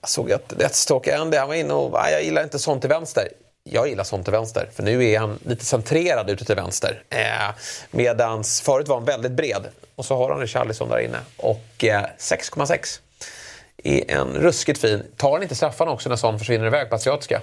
Jag 0.00 0.08
såg 0.08 0.32
att 0.32 0.48
Deathstalk 0.48 1.08
Andy, 1.08 1.36
han 1.36 1.48
var 1.48 1.54
inne 1.54 1.74
och 1.74 1.94
ah, 1.94 2.10
jag 2.10 2.22
gillar 2.22 2.42
inte 2.42 2.58
sånt 2.58 2.82
till 2.82 2.90
vänster. 2.90 3.28
Jag 3.70 3.88
gillar 3.88 4.04
sånt 4.04 4.24
till 4.26 4.32
vänster, 4.32 4.68
för 4.74 4.82
nu 4.82 5.04
är 5.10 5.18
han 5.18 5.38
lite 5.44 5.64
centrerad 5.64 6.30
ute 6.30 6.44
till 6.44 6.54
vänster. 6.56 7.02
Eh, 7.10 7.54
medans 7.90 8.60
förut 8.60 8.88
var 8.88 8.96
han 8.96 9.04
väldigt 9.04 9.32
bred. 9.32 9.66
Och 9.94 10.04
så 10.04 10.16
har 10.16 10.30
han 10.30 10.40
Richarlison 10.40 10.88
där 10.88 10.98
inne. 10.98 11.18
Och 11.36 11.84
eh, 11.84 12.02
6,6 12.18 13.00
är 13.84 14.10
en 14.10 14.28
ruskigt 14.34 14.80
fin. 14.80 15.02
Tar 15.16 15.32
han 15.32 15.42
inte 15.42 15.54
straffarna 15.54 15.90
också 15.90 16.08
när 16.08 16.16
sån 16.16 16.38
försvinner 16.38 16.66
iväg 16.66 16.88
på 16.88 16.94
Asiatiska? 16.94 17.40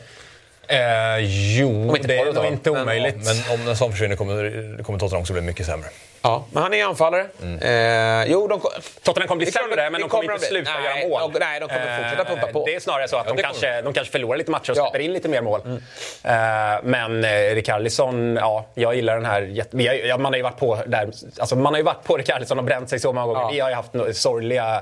Eh, 0.67 1.17
jo, 1.59 1.95
det 2.03 2.17
är 2.17 2.33
nog 2.33 2.45
inte 2.45 2.71
Men- 2.71 2.81
omöjligt. 2.81 3.15
Men, 3.15 3.59
om 3.59 3.67
en 3.67 3.77
sån 3.77 3.91
försvinner 3.91 4.15
kommer, 4.15 4.83
kommer 4.83 4.99
Tottenham 4.99 5.21
också 5.21 5.33
bli 5.33 5.41
mycket 5.41 5.65
sämre. 5.65 5.87
Ja, 6.25 6.45
men 6.51 6.63
han 6.63 6.73
är 6.73 6.85
anfallare. 6.85 7.21
Eh, 7.61 8.31
jo, 8.31 8.47
de, 8.47 8.61
Tottenham 9.03 9.27
kommer 9.27 9.43
bli 9.43 9.51
sämre, 9.51 9.89
men 9.89 10.01
de 10.01 10.09
kommer 10.09 10.33
inte 10.33 10.45
sluta 10.45 10.71
Nej, 10.73 10.99
göra 11.01 11.09
mål. 11.21 11.31
de- 11.33 11.39
nej, 11.39 11.59
de 11.59 11.69
kommer 11.69 11.97
fortsätta 12.03 12.25
pumpa 12.25 12.47
på. 12.47 12.59
Eh, 12.59 12.65
Det 12.65 12.75
är 12.75 12.79
snarare 12.79 13.07
så 13.07 13.15
att 13.17 13.25
Ja, 13.25 13.33
de, 13.33 13.41
kommer 13.41 13.43
kanske, 13.43 13.81
de 13.81 13.93
kanske 13.93 14.11
förlorar 14.11 14.37
lite 14.37 14.51
matcher 14.51 14.71
och 14.71 14.77
Ja. 14.77 14.83
släpper 14.83 14.99
in 14.99 15.13
lite 15.13 15.29
mer 15.29 15.41
mål. 15.41 15.61
Mm. 15.65 15.77
Eh, 16.23 16.79
men 16.83 17.23
eh, 17.23 17.29
Richarlison, 17.55 18.35
ja, 18.35 18.65
jag 18.73 18.95
gillar 18.95 19.15
den 19.15 19.25
här... 19.25 19.41
jätte- 19.41 19.77
vi 19.77 19.87
har, 19.87 19.93
ja, 19.95 20.17
man 20.17 20.31
har 20.33 20.37
ju 20.37 20.43
varit 20.43 20.59
på 20.59 20.79
där, 20.85 21.09
alltså 21.39 21.55
man 21.55 21.73
har 21.73 21.77
ju 21.77 21.83
varit 21.83 22.03
på 22.03 22.17
Richarlison 22.17 22.57
och 22.59 22.63
bränt 22.65 22.89
sig 22.89 22.99
så 22.99 23.13
många 23.13 23.27
gånger. 23.27 23.41
Ja. 23.41 23.49
Vi 23.53 23.59
har 23.59 23.69
ju 23.69 23.75
haft 23.75 23.91
no- 23.93 24.13
sorgliga 24.13 24.81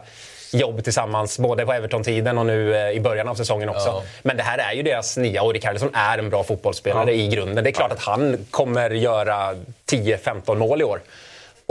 jobb 0.53 0.83
tillsammans, 0.83 1.39
både 1.39 1.65
på 1.65 1.73
Everton-tiden 1.73 2.37
och 2.37 2.45
nu 2.45 2.75
eh, 2.75 2.89
i 2.91 2.99
början 2.99 3.27
av 3.27 3.35
säsongen 3.35 3.69
också. 3.69 3.87
Ja. 3.87 4.03
Men 4.21 4.37
det 4.37 4.43
här 4.43 4.57
är 4.57 4.73
ju 4.73 4.83
deras 4.83 5.17
nia 5.17 5.43
och 5.43 5.53
Richarlison 5.53 5.89
är 5.93 6.17
en 6.17 6.29
bra 6.29 6.43
fotbollsspelare 6.43 7.13
i 7.13 7.27
grunden. 7.27 7.63
Det 7.63 7.69
är 7.69 7.71
klart 7.71 7.91
att 7.91 7.99
han 8.03 8.45
kommer 8.51 8.89
göra 8.89 9.55
10-15 9.91 10.55
mål 10.55 10.81
i 10.81 10.83
år. 10.83 11.01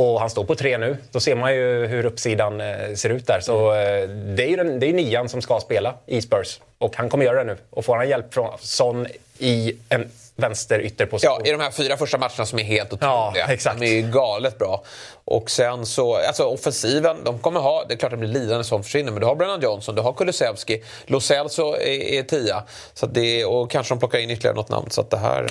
Och 0.02 0.20
han 0.20 0.30
står 0.30 0.44
på 0.44 0.54
tre 0.54 0.78
nu. 0.78 0.96
Då 1.12 1.20
ser 1.20 1.34
man 1.34 1.54
ju 1.54 1.86
hur 1.86 2.04
uppsidan 2.06 2.60
eh, 2.60 2.94
ser 2.94 3.10
ut 3.10 3.26
där. 3.26 3.40
Så 3.40 3.72
eh, 3.74 4.08
det 4.08 4.42
är 4.44 4.48
ju 4.48 4.56
den, 4.56 4.80
det 4.80 4.86
är 4.86 4.92
nian 4.92 5.28
som 5.28 5.42
ska 5.42 5.60
spela 5.60 5.94
i 6.06 6.22
Spurs. 6.22 6.60
Och 6.78 6.96
han 6.96 7.08
kommer 7.08 7.24
göra 7.24 7.44
det 7.44 7.52
nu. 7.52 7.56
Och 7.70 7.84
får 7.84 7.96
han 7.96 8.08
hjälp 8.08 8.34
från 8.34 8.58
Son 8.60 9.06
i 9.38 9.72
en 9.88 10.10
vänster 10.36 10.80
ytterposition. 10.80 11.36
Ja, 11.44 11.48
i 11.48 11.52
de 11.52 11.60
här 11.60 11.70
fyra 11.70 11.96
första 11.96 12.18
matcherna 12.18 12.46
som 12.46 12.58
är 12.58 12.62
helt 12.62 12.88
Ja, 13.00 13.28
otroliga. 13.28 13.46
exakt. 13.46 13.80
De 13.80 13.86
är 13.86 13.92
ju 14.02 14.10
galet 14.10 14.58
bra. 14.58 14.82
Och 15.24 15.50
sen 15.50 15.86
så, 15.86 16.16
alltså 16.16 16.44
offensiven, 16.44 17.16
de 17.24 17.38
kommer 17.38 17.60
ha, 17.60 17.84
det 17.88 17.94
är 17.94 17.98
klart 17.98 18.10
det 18.10 18.16
blir 18.16 18.28
lidande 18.28 18.64
som 18.64 18.82
försvinner, 18.82 19.12
men 19.12 19.20
du 19.20 19.26
har 19.26 19.34
Brennan 19.34 19.60
Johnson, 19.60 19.94
du 19.94 20.02
har 20.02 20.12
Kulusevski, 20.12 20.82
Lo 21.06 21.20
Celso 21.20 21.74
är, 21.74 22.02
är 22.18 22.22
tia. 22.22 22.62
Så 22.94 23.06
att 23.06 23.14
det, 23.14 23.44
och 23.44 23.70
kanske 23.70 23.94
de 23.94 23.98
plockar 23.98 24.18
in 24.18 24.30
ytterligare 24.30 24.56
något 24.56 24.68
namn. 24.68 24.90
Så 24.90 25.00
att 25.00 25.10
det 25.10 25.18
här, 25.18 25.46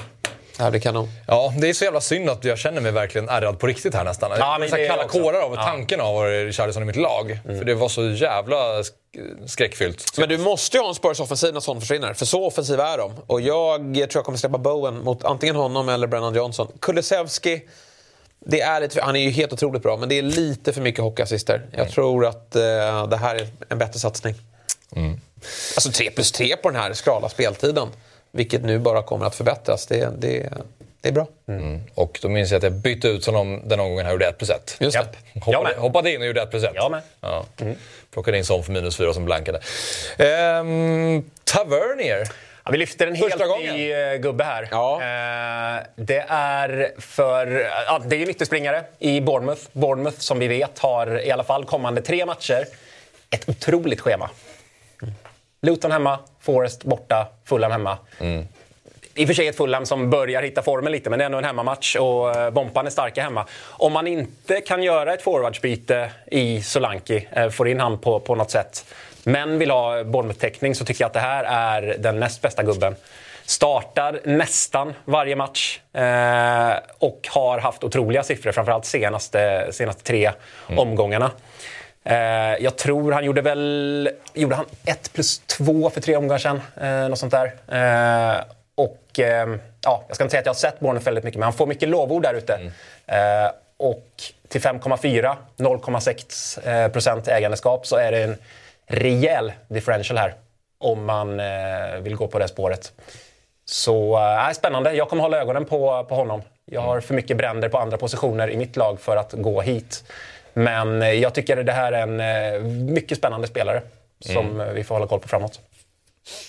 det 0.59 0.63
här 0.63 0.71
blir 0.71 0.81
kanon. 0.81 1.07
Ja, 1.27 1.53
det 1.57 1.69
är 1.69 1.73
så 1.73 1.83
jävla 1.83 2.01
synd 2.01 2.29
att 2.29 2.43
jag 2.43 2.57
känner 2.57 2.81
mig 2.81 2.91
verkligen 2.91 3.29
ärrad 3.29 3.59
på 3.59 3.67
riktigt 3.67 3.93
här 3.95 4.03
nästan. 4.03 4.31
Ja, 4.39 4.57
men 4.59 4.69
det 4.69 4.85
är 4.85 4.87
kalla 4.89 5.07
kårar 5.07 5.41
av 5.41 5.53
Ja. 5.55 5.63
tanken 5.63 6.01
av 6.01 6.23
Richarlison 6.25 6.83
i 6.83 6.85
mitt 6.85 6.95
lag. 6.95 7.39
För 7.45 7.63
det 7.65 7.73
var 7.75 7.89
så 7.89 8.03
jävla 8.09 8.55
sk- 8.81 9.47
skräckfyllt. 9.47 10.17
Men 10.17 10.29
du 10.29 10.37
måste 10.37 10.77
ju 10.77 10.81
ha 10.83 10.89
en 10.89 10.95
Spurs 10.95 11.19
offensiv 11.19 11.53
när 11.53 11.59
sån 11.59 11.81
försvinner, 11.81 12.13
för 12.13 12.25
så 12.25 12.45
offensiva 12.45 12.87
är 12.87 12.97
de. 12.97 13.11
Och 13.27 13.41
jag 13.41 13.79
tror 13.81 14.09
jag 14.13 14.25
kommer 14.25 14.37
släppa 14.37 14.57
Bowen 14.57 15.03
mot 15.03 15.23
antingen 15.23 15.55
honom 15.55 15.89
eller 15.89 16.07
Brennan 16.07 16.35
Johnson. 16.35 16.67
Kulusevski, 16.81 17.61
det 18.45 18.61
är 18.61 18.81
lite, 18.81 19.01
han 19.01 19.15
är 19.15 19.19
ju 19.19 19.29
helt 19.29 19.53
otroligt 19.53 19.83
bra, 19.83 19.97
men 19.97 20.09
det 20.09 20.17
är 20.17 20.21
lite 20.21 20.73
för 20.73 20.81
mycket 20.81 21.01
hockeyassister. 21.01 21.61
Jag 21.71 21.89
tror 21.91 22.25
att 22.25 22.55
eh, 22.55 23.07
det 23.07 23.17
här 23.17 23.35
är 23.35 23.47
en 23.69 23.77
bättre 23.77 23.99
satsning. 23.99 24.35
Alltså 25.75 25.91
3 25.91 26.09
plus 26.11 26.31
3 26.31 26.55
på 26.57 26.69
den 26.69 26.81
här 26.81 26.93
skrala 26.93 27.29
speltiden, 27.29 27.87
vilket 28.31 28.63
nu 28.63 28.79
bara 28.79 29.01
kommer 29.01 29.25
att 29.25 29.35
förbättras. 29.35 29.85
Det, 29.87 30.09
det, 30.17 30.49
det 31.01 31.09
är 31.09 31.13
bra. 31.13 31.27
Mm. 31.47 31.81
Och 31.95 32.19
då 32.21 32.29
minns 32.29 32.51
jag 32.51 32.57
att 32.57 32.63
jag 32.63 32.73
bytte 32.73 33.07
ut 33.07 33.25
honom 33.25 33.61
den 33.65 33.79
omgången 33.79 34.05
han 34.05 34.13
gjorde 34.13 34.27
1 34.27 34.37
plus 34.37 34.49
1. 34.49 34.75
Just 34.79 34.97
det. 34.97 35.39
Hoppade, 35.39 35.75
hoppade 35.77 36.13
in 36.13 36.21
och 36.21 36.27
gjorde 36.27 36.41
1 36.41 36.49
plus 36.51 36.63
1. 36.63 36.71
Jag 36.75 36.91
med. 36.91 37.01
Ja. 37.21 37.45
Plockade 38.13 38.37
in 38.37 38.45
sån 38.45 38.63
för 38.63 38.71
minus 38.71 38.97
4 38.97 39.13
som 39.13 39.25
blankade. 39.25 39.59
Ehm, 40.17 41.23
Tavernier. 41.43 42.27
Ja, 42.65 42.71
vi 42.71 42.77
lyfter 42.77 43.07
en 43.07 43.15
Första 43.15 43.37
helt 43.37 43.51
gången. 43.51 43.75
ny 43.75 43.91
eh, 43.91 44.15
gubbe 44.15 44.43
här. 44.43 44.67
Ja. 44.71 44.93
Eh, 44.93 45.83
det 45.95 46.25
är 46.29 46.91
för... 46.97 47.47
Ja, 47.87 48.01
det 48.05 48.15
är 48.15 48.21
en 48.21 48.29
ytterspringare 48.29 48.83
i 48.99 49.21
Bournemouth. 49.21 49.61
Bournemouth, 49.71 50.17
som 50.19 50.39
vi 50.39 50.47
vet, 50.47 50.79
har 50.79 51.25
i 51.25 51.31
alla 51.31 51.43
fall 51.43 51.65
kommande 51.65 52.01
tre 52.01 52.25
matcher 52.25 52.65
ett 53.29 53.49
otroligt 53.49 54.01
schema. 54.01 54.29
Luton 55.61 55.91
hemma, 55.91 56.19
Forest 56.41 56.83
borta, 56.83 57.27
Fulham 57.45 57.71
hemma. 57.71 57.97
I 59.15 59.23
och 59.23 59.27
för 59.27 59.33
sig 59.33 59.47
ett 59.47 59.57
Fulham 59.57 59.85
som 59.85 60.09
börjar 60.09 60.41
hitta 60.41 60.61
formen 60.61 60.91
lite, 60.91 61.09
men 61.09 61.19
det 61.19 61.23
är 61.23 61.25
ändå 61.25 61.37
en 61.37 61.43
hemmamatch 61.43 61.95
och 61.95 62.35
eh, 62.35 62.49
Bompan 62.49 62.85
är 62.85 62.89
starka 62.89 63.23
hemma. 63.23 63.45
Om 63.67 63.93
man 63.93 64.07
inte 64.07 64.61
kan 64.61 64.83
göra 64.83 65.13
ett 65.13 65.21
forwardsbyte 65.21 66.11
i 66.31 66.61
Solanki, 66.61 67.27
eh, 67.31 67.49
får 67.49 67.67
in 67.67 67.79
han 67.79 67.97
på, 67.97 68.19
på 68.19 68.35
något 68.35 68.51
sätt, 68.51 68.85
men 69.23 69.59
vill 69.59 69.71
ha 69.71 70.03
Bournemouth-täckning 70.03 70.75
så 70.75 70.85
tycker 70.85 71.03
jag 71.03 71.07
att 71.07 71.13
det 71.13 71.19
här 71.19 71.43
är 71.43 71.95
den 71.99 72.19
näst 72.19 72.41
bästa 72.41 72.63
gubben. 72.63 72.95
Startar 73.45 74.19
nästan 74.23 74.93
varje 75.05 75.35
match 75.35 75.79
eh, 75.93 76.73
och 76.99 77.27
har 77.29 77.59
haft 77.59 77.83
otroliga 77.83 78.23
siffror, 78.23 78.51
framförallt 78.51 78.85
senaste, 78.85 79.67
senaste 79.71 80.03
tre 80.03 80.31
omgångarna. 80.77 81.31
Eh, 82.03 82.15
jag 82.59 82.77
tror 82.77 83.11
han 83.11 83.25
gjorde 83.25 83.41
väl... 83.41 84.09
Gjorde 84.33 84.55
han 84.55 84.65
1 84.85 85.13
plus 85.13 85.39
2 85.39 85.89
för 85.89 86.01
tre 86.01 86.15
omgångar 86.15 86.37
sedan? 86.39 86.61
Eh, 86.81 87.09
något 87.09 87.19
sånt 87.19 87.33
där. 87.33 87.45
Eh, 87.67 88.41
och 88.75 89.19
eh, 89.19 89.55
ja, 89.83 90.03
jag 90.07 90.15
ska 90.15 90.23
inte 90.23 90.31
säga 90.31 90.39
att 90.39 90.45
jag 90.45 90.53
har 90.53 90.55
sett 90.55 90.79
Bournemouth 90.79 91.05
väldigt 91.05 91.23
mycket, 91.23 91.39
men 91.39 91.43
han 91.43 91.53
får 91.53 91.67
mycket 91.67 91.89
lovord 91.89 92.23
där 92.23 92.33
ute. 92.33 92.71
Eh, 93.07 93.51
och 93.77 94.07
till 94.47 94.61
5,4, 94.61 95.35
0,6 95.57 96.67
eh, 96.69 96.91
procent 96.91 97.27
ägandeskap 97.27 97.87
så 97.87 97.95
är 97.95 98.11
det 98.11 98.23
en 98.23 98.37
rejäl 98.87 99.51
differential 99.67 100.17
här. 100.17 100.33
Om 100.77 101.05
man 101.05 101.39
eh, 101.39 101.99
vill 102.01 102.15
gå 102.15 102.27
på 102.27 102.39
det 102.39 102.47
spåret. 102.47 102.91
Så 103.65 104.17
äh, 104.17 104.51
spännande. 104.53 104.93
Jag 104.93 105.09
kommer 105.09 105.23
hålla 105.23 105.37
ögonen 105.37 105.65
på, 105.65 106.05
på 106.09 106.15
honom. 106.15 106.41
Jag 106.65 106.81
har 106.81 106.99
för 106.99 107.13
mycket 107.13 107.37
bränder 107.37 107.69
på 107.69 107.77
andra 107.77 107.97
positioner 107.97 108.49
i 108.49 108.57
mitt 108.57 108.75
lag 108.75 108.99
för 108.99 109.17
att 109.17 109.33
gå 109.33 109.61
hit. 109.61 110.03
Men 110.59 111.01
eh, 111.01 111.11
jag 111.13 111.33
tycker 111.33 111.63
det 111.63 111.71
här 111.71 111.91
är 111.91 112.01
en 112.01 112.19
eh, 112.19 112.61
mycket 112.93 113.17
spännande 113.17 113.47
spelare 113.47 113.81
som 114.19 114.61
eh, 114.61 114.67
vi 114.67 114.83
får 114.83 114.95
hålla 114.95 115.07
koll 115.07 115.19
på 115.19 115.27
framåt. 115.27 115.59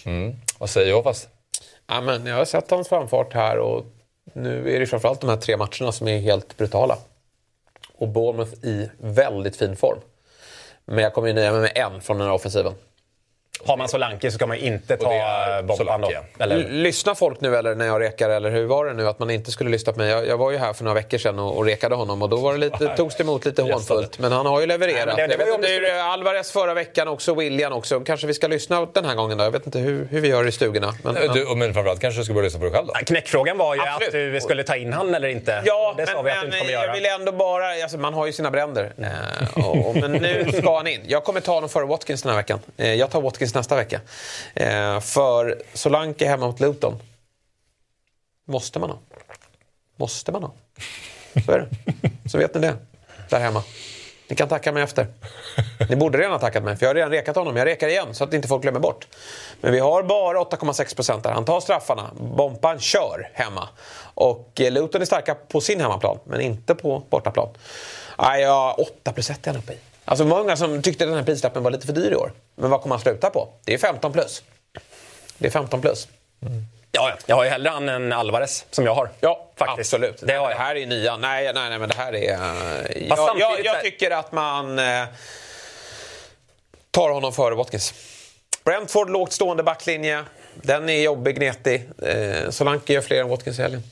Mm. 0.05 0.37
Vad 0.59 0.71
säger 0.71 1.03
fast? 1.03 1.29
Ja, 1.87 2.01
men 2.01 2.27
jag 2.27 2.37
har 2.37 2.45
sett 2.45 2.71
hans 2.71 2.89
framfart 2.89 3.33
här 3.33 3.59
och 3.59 3.85
nu 4.33 4.75
är 4.75 4.81
det 4.81 4.87
framförallt 4.87 5.21
de 5.21 5.31
här 5.31 5.37
tre 5.37 5.57
matcherna 5.57 5.93
som 5.93 6.09
är 6.09 6.19
helt 6.19 6.57
brutala. 6.57 6.97
Och 7.95 8.09
Bournemouth 8.09 8.65
i 8.65 8.91
väldigt 8.99 9.57
fin 9.57 9.77
form. 9.77 9.99
Men 10.85 11.05
jag 11.05 11.15
kommer 11.15 11.29
ju 11.29 11.35
nöja 11.35 11.53
mig 11.53 11.61
med 11.61 11.73
en 11.75 12.01
från 12.01 12.19
den 12.19 12.27
här 12.27 12.35
offensiven. 12.35 12.75
Har 13.67 13.77
man 13.77 13.89
Solanke 13.89 14.31
så 14.31 14.35
ska 14.35 14.47
man 14.47 14.57
ju 14.59 14.63
inte 14.67 14.97
ta 14.97 15.09
det 15.11 15.17
eh, 15.19 15.99
då. 16.01 16.09
Eller, 16.39 16.57
L- 16.57 16.67
Lyssnar 16.71 17.15
folk 17.15 17.41
nu 17.41 17.57
eller 17.57 17.75
när 17.75 17.87
jag 17.87 18.01
rekar 18.01 18.31
eller 18.31 18.51
hur 18.51 18.67
var 18.67 18.87
det 18.87 18.93
nu 18.93 19.09
att 19.09 19.19
man 19.19 19.31
inte 19.31 19.51
skulle 19.51 19.71
lyssna 19.71 19.93
på 19.93 19.99
mig? 19.99 20.11
Jag, 20.11 20.27
jag 20.27 20.37
var 20.37 20.51
ju 20.51 20.57
här 20.59 20.73
för 20.73 20.85
några 20.85 20.95
veckor 20.95 21.19
sedan 21.19 21.39
och, 21.39 21.57
och 21.57 21.65
rekade 21.65 21.95
honom 21.95 22.23
och 22.23 22.29
då 22.29 22.37
var 22.37 22.53
det 22.53 22.59
lite, 22.59 22.89
togs 22.97 23.17
det 23.17 23.23
emot 23.23 23.45
lite 23.45 23.63
hånfullt. 23.63 24.19
Men 24.19 24.33
han 24.33 24.47
har 24.47 24.61
ju 24.61 24.67
levererat. 24.67 25.17
Nej, 25.17 25.29
det- 25.29 25.37
det 25.37 25.45
jag 25.47 25.61
det 25.63 25.75
inte 25.79 25.87
hur 25.93 25.99
Alvarez 26.01 26.51
förra 26.53 26.75
veckan 26.75 27.09
också, 27.09 27.35
William 27.35 27.73
också. 27.73 28.01
Kanske 28.01 28.27
vi 28.27 28.35
ska 28.35 28.47
lyssna 28.49 28.87
den 28.95 29.05
här 29.05 29.15
gången 29.15 29.39
då. 29.39 29.45
Jag 29.45 29.51
vet 29.51 29.67
inte 29.67 29.79
hur, 29.79 30.09
hur 30.11 30.21
vi 30.21 30.29
gör 30.29 30.47
i 30.49 30.53
stugorna. 30.53 30.95
Men, 31.05 31.15
Du, 31.15 31.55
men 31.57 31.75
framförallt 31.75 32.01
kanske 32.01 32.21
du 32.21 32.25
ska 32.25 32.35
börja 32.35 32.45
lyssna 32.45 32.59
på 32.59 32.65
dig 32.65 32.75
själv 32.75 32.87
då? 32.87 32.93
knäckfrågan 32.95 33.59
var 33.59 33.75
ju 33.75 33.81
Absolut. 33.81 34.09
att 34.09 34.13
du 34.35 34.41
skulle 34.41 34.63
ta 34.65 34.77
in 34.77 34.93
han 34.93 35.15
eller 35.15 35.29
inte. 35.29 35.63
Ja, 35.65 35.95
det 35.97 36.07
sa 36.07 36.13
men, 36.15 36.25
vi 36.25 36.31
att 36.31 36.41
du 36.41 36.47
inte 36.47 36.59
kommer 36.59 36.73
jag 36.73 36.83
göra. 36.83 36.93
vill 36.93 37.07
ändå 37.07 37.33
bara... 37.33 37.67
Alltså, 37.83 37.99
man 37.99 38.15
har 38.15 38.27
ju 38.27 38.33
sina 38.33 38.51
bränder. 38.51 38.93
Eh, 38.99 39.59
och, 39.69 39.89
och, 39.89 39.97
men 39.97 40.13
nu 40.13 40.53
ska 40.55 40.77
han 40.77 40.87
in. 40.87 41.01
Jag 41.07 41.25
kommer 41.25 41.41
ta 41.41 41.53
honom 41.53 41.69
före 41.69 41.85
Watkins 41.85 42.23
den 42.23 42.31
här 42.31 42.37
veckan. 42.37 42.61
Eh, 42.77 42.95
jag 42.95 43.11
tar 43.11 43.21
Watkins 43.21 43.50
nästa 43.55 43.77
vecka. 43.77 44.01
Eh, 44.55 45.01
för 45.01 45.63
Solanke 45.75 46.27
hemma 46.27 46.47
mot 46.47 46.61
Luton. 46.61 46.99
Måste 48.45 48.79
man 48.79 48.91
ha. 48.91 48.99
måste 49.97 50.33
man 50.33 50.43
ha. 50.43 50.53
Så 51.47 51.53
är 51.53 51.59
det. 51.59 51.69
Så 52.31 52.39
vet 52.39 52.55
ni 52.55 52.61
det, 52.61 52.77
där 53.29 53.41
hemma. 53.41 53.63
Ni 54.31 54.37
kan 54.37 54.49
tacka 54.49 54.73
mig 54.73 54.83
efter. 54.83 55.07
Ni 55.89 55.97
borde 55.97 56.19
redan 56.19 56.33
ha 56.33 56.39
tackat 56.39 56.65
mig, 56.65 56.77
för 56.77 56.87
jag 56.87 56.91
har 56.91 56.95
redan 56.95 57.11
rekat 57.11 57.37
honom. 57.37 57.57
Jag 57.57 57.67
rekar 57.67 57.89
igen, 57.89 58.15
så 58.15 58.25
att 58.25 58.35
inte 58.35 58.49
folk 58.49 58.63
glömmer 58.63 58.81
bort. 58.81 59.07
Men 59.61 59.73
vi 59.73 59.79
har 59.79 60.03
bara 60.03 60.39
8,6 60.39 60.97
procent 60.97 61.25
där. 61.25 61.31
Han 61.31 61.45
tar 61.45 61.61
straffarna. 61.61 62.11
Bompan 62.21 62.81
kör 62.81 63.31
hemma. 63.35 63.69
Och 64.15 64.61
eh, 64.61 64.73
Luton 64.73 65.01
är 65.03 65.07
starka 65.07 65.35
på 65.35 65.61
sin 65.61 65.81
hemmaplan, 65.81 66.19
men 66.25 66.41
inte 66.41 66.75
på 66.75 67.03
bortaplan. 67.11 67.49
Nej, 68.19 68.43
ja, 68.43 68.77
8 68.79 69.13
plus 69.13 69.31
1 69.31 69.47
är 69.47 69.53
han 69.53 69.61
uppe 69.61 69.73
i. 69.73 69.77
Alltså 70.11 70.25
många 70.25 70.57
som 70.57 70.83
tyckte 70.83 71.05
den 71.05 71.15
här 71.15 71.23
prislappen 71.23 71.63
var 71.63 71.71
lite 71.71 71.87
för 71.87 71.93
dyr 71.93 72.11
i 72.13 72.17
år. 72.17 72.33
Men 72.55 72.71
vad 72.71 72.83
kommer 72.83 72.95
han 72.95 73.03
sluta 73.03 73.31
på? 73.31 73.49
Det 73.65 73.75
är 73.75 73.79
15 73.79 74.13
plus. 74.13 74.43
Det 75.39 75.47
är 75.47 75.51
15 75.51 75.81
plus. 75.81 76.09
Ja, 76.41 76.49
ja. 76.93 77.13
jag 77.27 77.37
har 77.37 77.45
ju 77.45 77.51
hellre 77.51 77.71
han 77.71 77.89
än 77.89 78.13
Alvarez, 78.13 78.65
som 78.71 78.87
jag 78.87 78.95
har. 78.95 79.11
Ja, 79.21 79.51
faktiskt. 79.57 79.95
absolut. 79.95 80.21
Det, 80.23 80.35
har 80.35 80.49
det 80.49 80.55
här 80.55 80.77
är 80.77 80.87
nian. 80.87 81.21
Nej, 81.21 81.53
nej, 81.55 81.71
nej, 81.71 81.79
men 81.79 81.89
det 81.89 81.95
här 81.95 82.15
är... 82.15 82.39
Jag, 83.09 83.39
jag, 83.39 83.65
jag 83.65 83.81
tycker 83.83 84.11
att 84.11 84.33
man 84.33 84.79
eh, 84.79 85.05
tar 86.91 87.11
honom 87.11 87.33
före 87.33 87.55
Watkins. 87.55 87.95
Brentford, 88.65 89.11
lågt 89.11 89.33
stående 89.33 89.63
backlinje. 89.63 90.25
Den 90.55 90.89
är 90.89 91.03
jobbig, 91.03 91.37
gnetig. 91.37 91.89
Eh, 92.03 92.51
Solanke 92.51 92.93
gör 92.93 93.01
fler 93.01 93.21
än 93.21 93.29
Watkins 93.29 93.59
i 93.59 93.63
helgen. 93.63 93.83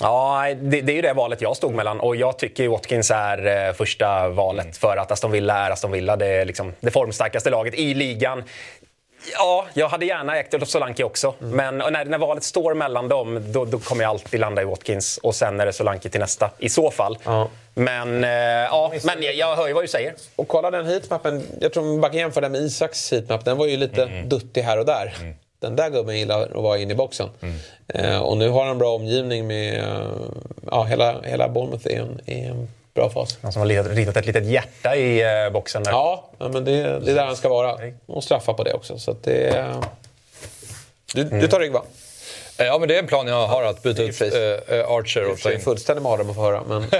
Ja, 0.00 0.46
det, 0.60 0.80
det 0.80 0.92
är 0.92 0.96
ju 0.96 1.02
det 1.02 1.12
valet 1.12 1.40
jag 1.40 1.56
stod 1.56 1.74
mellan. 1.74 2.00
Och 2.00 2.16
jag 2.16 2.38
tycker 2.38 2.68
Watkins 2.68 3.10
är 3.10 3.66
eh, 3.68 3.72
första 3.72 4.28
valet 4.28 4.76
för 4.76 4.96
att 4.96 5.10
Aston 5.10 5.30
Villa 5.30 5.66
är 5.66 5.70
Aston 5.70 5.90
Villa. 5.90 6.16
Det 6.16 6.26
är 6.26 6.44
liksom 6.44 6.72
det 6.80 6.90
formstarkaste 6.90 7.50
laget 7.50 7.74
i 7.74 7.94
ligan. 7.94 8.44
Ja, 9.38 9.66
jag 9.74 9.88
hade 9.88 10.06
gärna 10.06 10.36
ägt 10.38 10.54
Olof 10.54 10.68
Solanke 10.68 11.04
också. 11.04 11.34
Men 11.38 11.78
när, 11.78 12.04
när 12.04 12.18
valet 12.18 12.42
står 12.44 12.74
mellan 12.74 13.08
dem, 13.08 13.52
då, 13.52 13.64
då 13.64 13.78
kommer 13.78 14.02
jag 14.02 14.10
alltid 14.10 14.40
landa 14.40 14.62
i 14.62 14.64
Watkins. 14.64 15.18
Och 15.22 15.34
sen 15.34 15.60
är 15.60 15.66
det 15.66 15.72
Solanke 15.72 16.08
till 16.08 16.20
nästa, 16.20 16.50
i 16.58 16.68
så 16.68 16.90
fall. 16.90 17.18
Men, 17.74 18.24
eh, 18.24 18.30
ja, 18.30 18.92
men 19.04 19.22
jag, 19.22 19.34
jag 19.34 19.56
hör 19.56 19.66
ju 19.68 19.72
vad 19.72 19.84
du 19.84 19.88
säger. 19.88 20.14
Och 20.36 20.48
kolla 20.48 20.70
den 20.70 20.86
heatmappen. 20.86 21.46
Jag 21.60 21.72
tror 21.72 21.98
man 21.98 22.10
kan 22.10 22.18
jämföra 22.18 22.42
den 22.42 22.52
med 22.52 22.60
Isaks 22.60 23.12
heatmap. 23.12 23.44
Den 23.44 23.56
var 23.56 23.66
ju 23.66 23.76
lite 23.76 24.04
duttig 24.26 24.62
här 24.62 24.78
och 24.78 24.86
där. 24.86 25.12
Den 25.60 25.76
där 25.76 25.90
gubben 25.90 26.18
gillar 26.18 26.42
att 26.42 26.50
vara 26.62 26.78
inne 26.78 26.92
i 26.92 26.96
boxen. 26.96 27.28
Eh, 27.88 28.18
och 28.18 28.36
nu 28.36 28.48
har 28.48 28.60
han 28.62 28.70
en 28.70 28.78
bra 28.78 28.94
omgivning 28.94 29.46
med... 29.46 29.78
Eh, 29.84 30.00
ja, 30.70 30.84
hela, 30.84 31.20
hela 31.22 31.48
Bournemouth 31.48 31.86
är 31.86 31.98
en, 32.00 32.20
är 32.26 32.50
en 32.50 32.68
bra 32.94 33.10
fas. 33.10 33.38
Han 33.42 33.52
som 33.52 33.60
har 33.60 33.66
ritat- 33.68 34.16
ett 34.16 34.26
litet 34.26 34.44
hjärta 34.46 34.96
i 34.96 35.22
eh, 35.44 35.52
boxen. 35.52 35.82
Där. 35.82 35.90
Ja, 35.92 36.30
men 36.38 36.52
det, 36.64 36.82
det 36.82 37.10
är 37.10 37.14
där 37.14 37.24
han 37.26 37.36
ska 37.36 37.48
vara. 37.48 37.76
Och 38.06 38.24
straffa 38.24 38.52
på 38.54 38.62
det 38.64 38.72
också. 38.72 38.98
Så 38.98 39.16
det... 39.22 39.46
är- 39.48 39.74
Du, 41.14 41.24
du 41.24 41.48
tar 41.48 41.60
rygg 41.60 41.72
va? 41.72 41.82
Eh, 42.60 42.66
Ja, 42.66 42.78
men 42.78 42.88
det 42.88 42.94
är 42.94 42.98
en 42.98 43.06
plan 43.06 43.26
jag 43.26 43.46
har 43.46 43.62
att 43.62 43.82
byta 43.82 44.02
ut 44.02 44.20
eh, 44.20 44.28
eh, 44.28 44.90
Archer 44.90 45.24
och 45.30 45.36
Det 45.36 45.42
ta 45.42 45.48
är 45.48 45.52
en 45.52 45.58
in... 45.58 45.64
fullständig 45.64 46.02
mardröm 46.02 46.30
att 46.30 46.36
få 46.36 46.42
höra. 46.42 46.62
Men... 46.68 46.82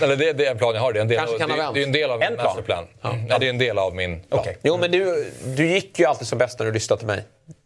Eller 0.00 0.16
det, 0.16 0.32
det 0.32 0.46
är 0.46 0.50
en 0.50 0.58
plan 0.58 0.74
jag 0.74 0.80
har. 0.82 0.92
Det 0.92 0.98
är 0.98 1.00
en 1.00 1.08
del, 1.08 1.18
Kanske 1.18 1.34
av, 1.34 1.38
kan 1.38 1.50
ha 1.50 1.56
det, 1.56 1.72
det 1.74 1.80
är 1.82 1.86
en 1.86 1.92
del 1.92 2.10
av 2.10 2.18
min 2.18 2.28
En 2.28 2.34
plan? 2.34 2.46
masterplan. 2.46 2.84
Ja. 3.28 3.38
det 3.38 3.46
är 3.46 3.50
en 3.50 3.58
del 3.58 3.78
av 3.78 3.94
min 3.94 4.20
plan. 4.20 4.44
Jo, 4.62 4.76
men 4.76 4.90
du, 4.90 5.32
du 5.44 5.66
gick 5.66 5.98
ju 5.98 6.04
alltid 6.06 6.26
som 6.28 6.38
bäst 6.38 6.58
när 6.58 6.66
du 6.66 6.72
lyssnade 6.72 6.98
till 7.00 7.06
mig. 7.06 7.22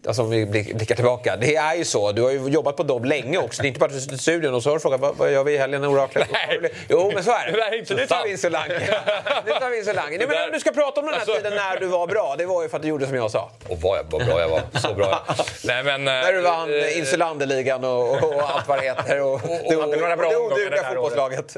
Alltså 0.06 0.22
om 0.22 0.30
vi 0.30 0.46
blick- 0.46 0.74
blickar 0.76 0.94
tillbaka. 0.94 1.36
Det 1.36 1.56
är 1.56 1.74
ju 1.74 1.84
så. 1.84 2.12
Du 2.12 2.22
har 2.22 2.30
ju 2.30 2.48
jobbat 2.48 2.76
på 2.76 2.82
Dobb 2.82 3.04
länge 3.04 3.38
också. 3.38 3.62
Det 3.62 3.66
är 3.66 3.68
inte 3.68 3.80
bara 3.80 3.86
att 3.86 3.92
du 3.92 4.00
sitter 4.00 4.14
i 4.14 4.18
studion 4.18 4.54
och 4.54 4.62
så 4.62 4.68
har 4.70 4.74
du 4.76 4.80
frågat 4.80 5.00
vad, 5.00 5.16
vad 5.16 5.32
gör 5.32 5.44
vi 5.44 5.52
i 5.52 5.58
helgen, 5.58 5.84
Oraklet? 5.84 6.28
Nej. 6.32 6.72
Jo, 6.88 7.10
men 7.14 7.24
så 7.24 7.30
är 7.30 7.52
det. 7.52 7.62
Är 7.62 7.78
inte 7.78 7.94
nu 8.00 8.06
tar 8.06 8.24
vi 8.24 8.30
in 8.30 8.38
Solanke. 8.38 8.80
Nu 9.46 9.52
tar 9.52 9.70
vi 9.70 9.78
in 9.78 9.84
Solanke. 9.84 10.18
Nej, 10.18 10.26
men 10.28 10.44
om 10.44 10.50
du 10.52 10.60
ska 10.60 10.70
prata 10.70 11.00
om 11.00 11.06
den 11.06 11.14
här 11.14 11.20
Alltså- 11.20 11.36
tiden 11.36 11.54
när 11.54 11.80
du 11.80 11.86
var 11.86 12.06
bra, 12.06 12.34
det 12.38 12.46
var 12.46 12.62
ju 12.62 12.68
för 12.68 12.76
att 12.76 12.82
du 12.82 12.88
gjorde 12.88 13.06
som 13.06 13.14
jag 13.16 13.30
sa. 13.30 13.50
Och 13.68 13.78
vad, 13.80 13.98
jag, 13.98 14.04
vad 14.10 14.26
bra 14.26 14.40
jag 14.40 14.48
var. 14.48 14.60
Så 14.74 14.94
bra. 14.94 15.24
Nej, 15.64 15.82
men, 15.84 16.04
När 16.04 16.32
du 16.32 16.40
vann 16.40 16.74
eh, 16.74 16.84
eh, 16.84 16.98
Insulanderligan 16.98 17.84
och, 17.84 18.10
och, 18.10 18.34
och 18.36 18.50
allt 18.54 18.68
vad 18.68 18.78
det 18.78 18.84
heter. 18.84 19.20
Och, 19.22 19.34
och, 19.34 19.98
några 19.98 20.16
bra 20.16 20.26
och 20.26 20.32
det 20.32 20.36
odugliga 20.38 20.84
fotbollslaget. 20.84 21.56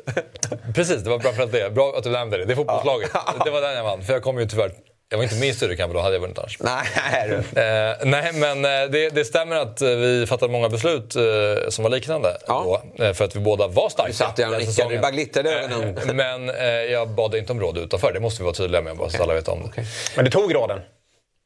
Precis, 0.75 1.03
det 1.03 1.11
var 1.11 1.19
bra 1.19 1.33
för 1.33 1.43
att 1.43 1.53
det. 1.53 1.71
Bra 1.75 1.95
att 1.97 2.05
du 2.05 2.11
nämnde 2.11 2.39
det. 2.39 2.45
Det 2.45 2.53
är 2.53 2.57
fotbollslaget. 2.57 3.11
Det 3.45 3.51
var 3.51 3.61
den 3.61 3.75
jag 3.77 3.85
vann. 3.85 4.03
För 4.03 4.13
jag 4.13 4.23
kom 4.23 4.39
ju 4.39 4.47
tyvärr... 4.47 4.71
Jag 5.13 5.19
var 5.19 5.25
inte 5.25 5.37
med 5.37 5.49
i 5.49 5.55
Sturekampen, 5.55 5.97
då 5.97 6.03
hade 6.03 6.15
jag 6.15 6.21
vunnit 6.21 6.39
annars. 6.39 6.59
Nej, 6.61 7.29
du. 7.29 7.61
Eh, 7.61 7.97
nej, 8.05 8.33
men 8.33 8.65
eh, 8.65 8.71
det, 8.91 9.09
det 9.09 9.25
stämmer 9.25 9.57
att 9.57 9.83
vi 9.83 10.27
fattade 10.29 10.53
många 10.53 10.69
beslut 10.69 11.17
eh, 11.17 11.23
som 11.69 11.83
var 11.83 11.91
liknande. 11.91 12.37
Ja. 12.47 12.81
Då, 12.97 13.05
eh, 13.05 13.13
för 13.13 13.25
att 13.25 13.37
vi 13.37 13.41
båda 13.41 13.69
var 13.69 13.89
starka. 13.89 14.09
Du 14.09 14.15
satt 14.15 14.37
där 14.37 14.55
och 14.55 14.59
nickade, 14.61 14.95
det 14.95 15.01
bara 15.01 15.11
glittrade 15.11 15.51
ögonen. 15.51 15.99
Eh, 15.99 16.15
Men 16.15 16.51
eh, 16.51 16.67
jag 16.67 17.09
bad 17.09 17.35
inte 17.35 17.53
om 17.53 17.61
råd 17.61 17.79
utanför. 17.79 18.13
Det 18.13 18.21
måste 18.21 18.43
vi 18.43 18.45
vara 18.45 18.55
tydliga 18.55 18.83
med, 18.83 18.97
bara 18.97 19.11
så 19.11 19.17
att 19.17 19.23
alla 19.23 19.35
vet 19.35 19.49
om 19.49 19.73
det. 19.77 19.83
Men 20.17 20.25
du 20.25 20.31
tog 20.31 20.55
råden. 20.55 20.81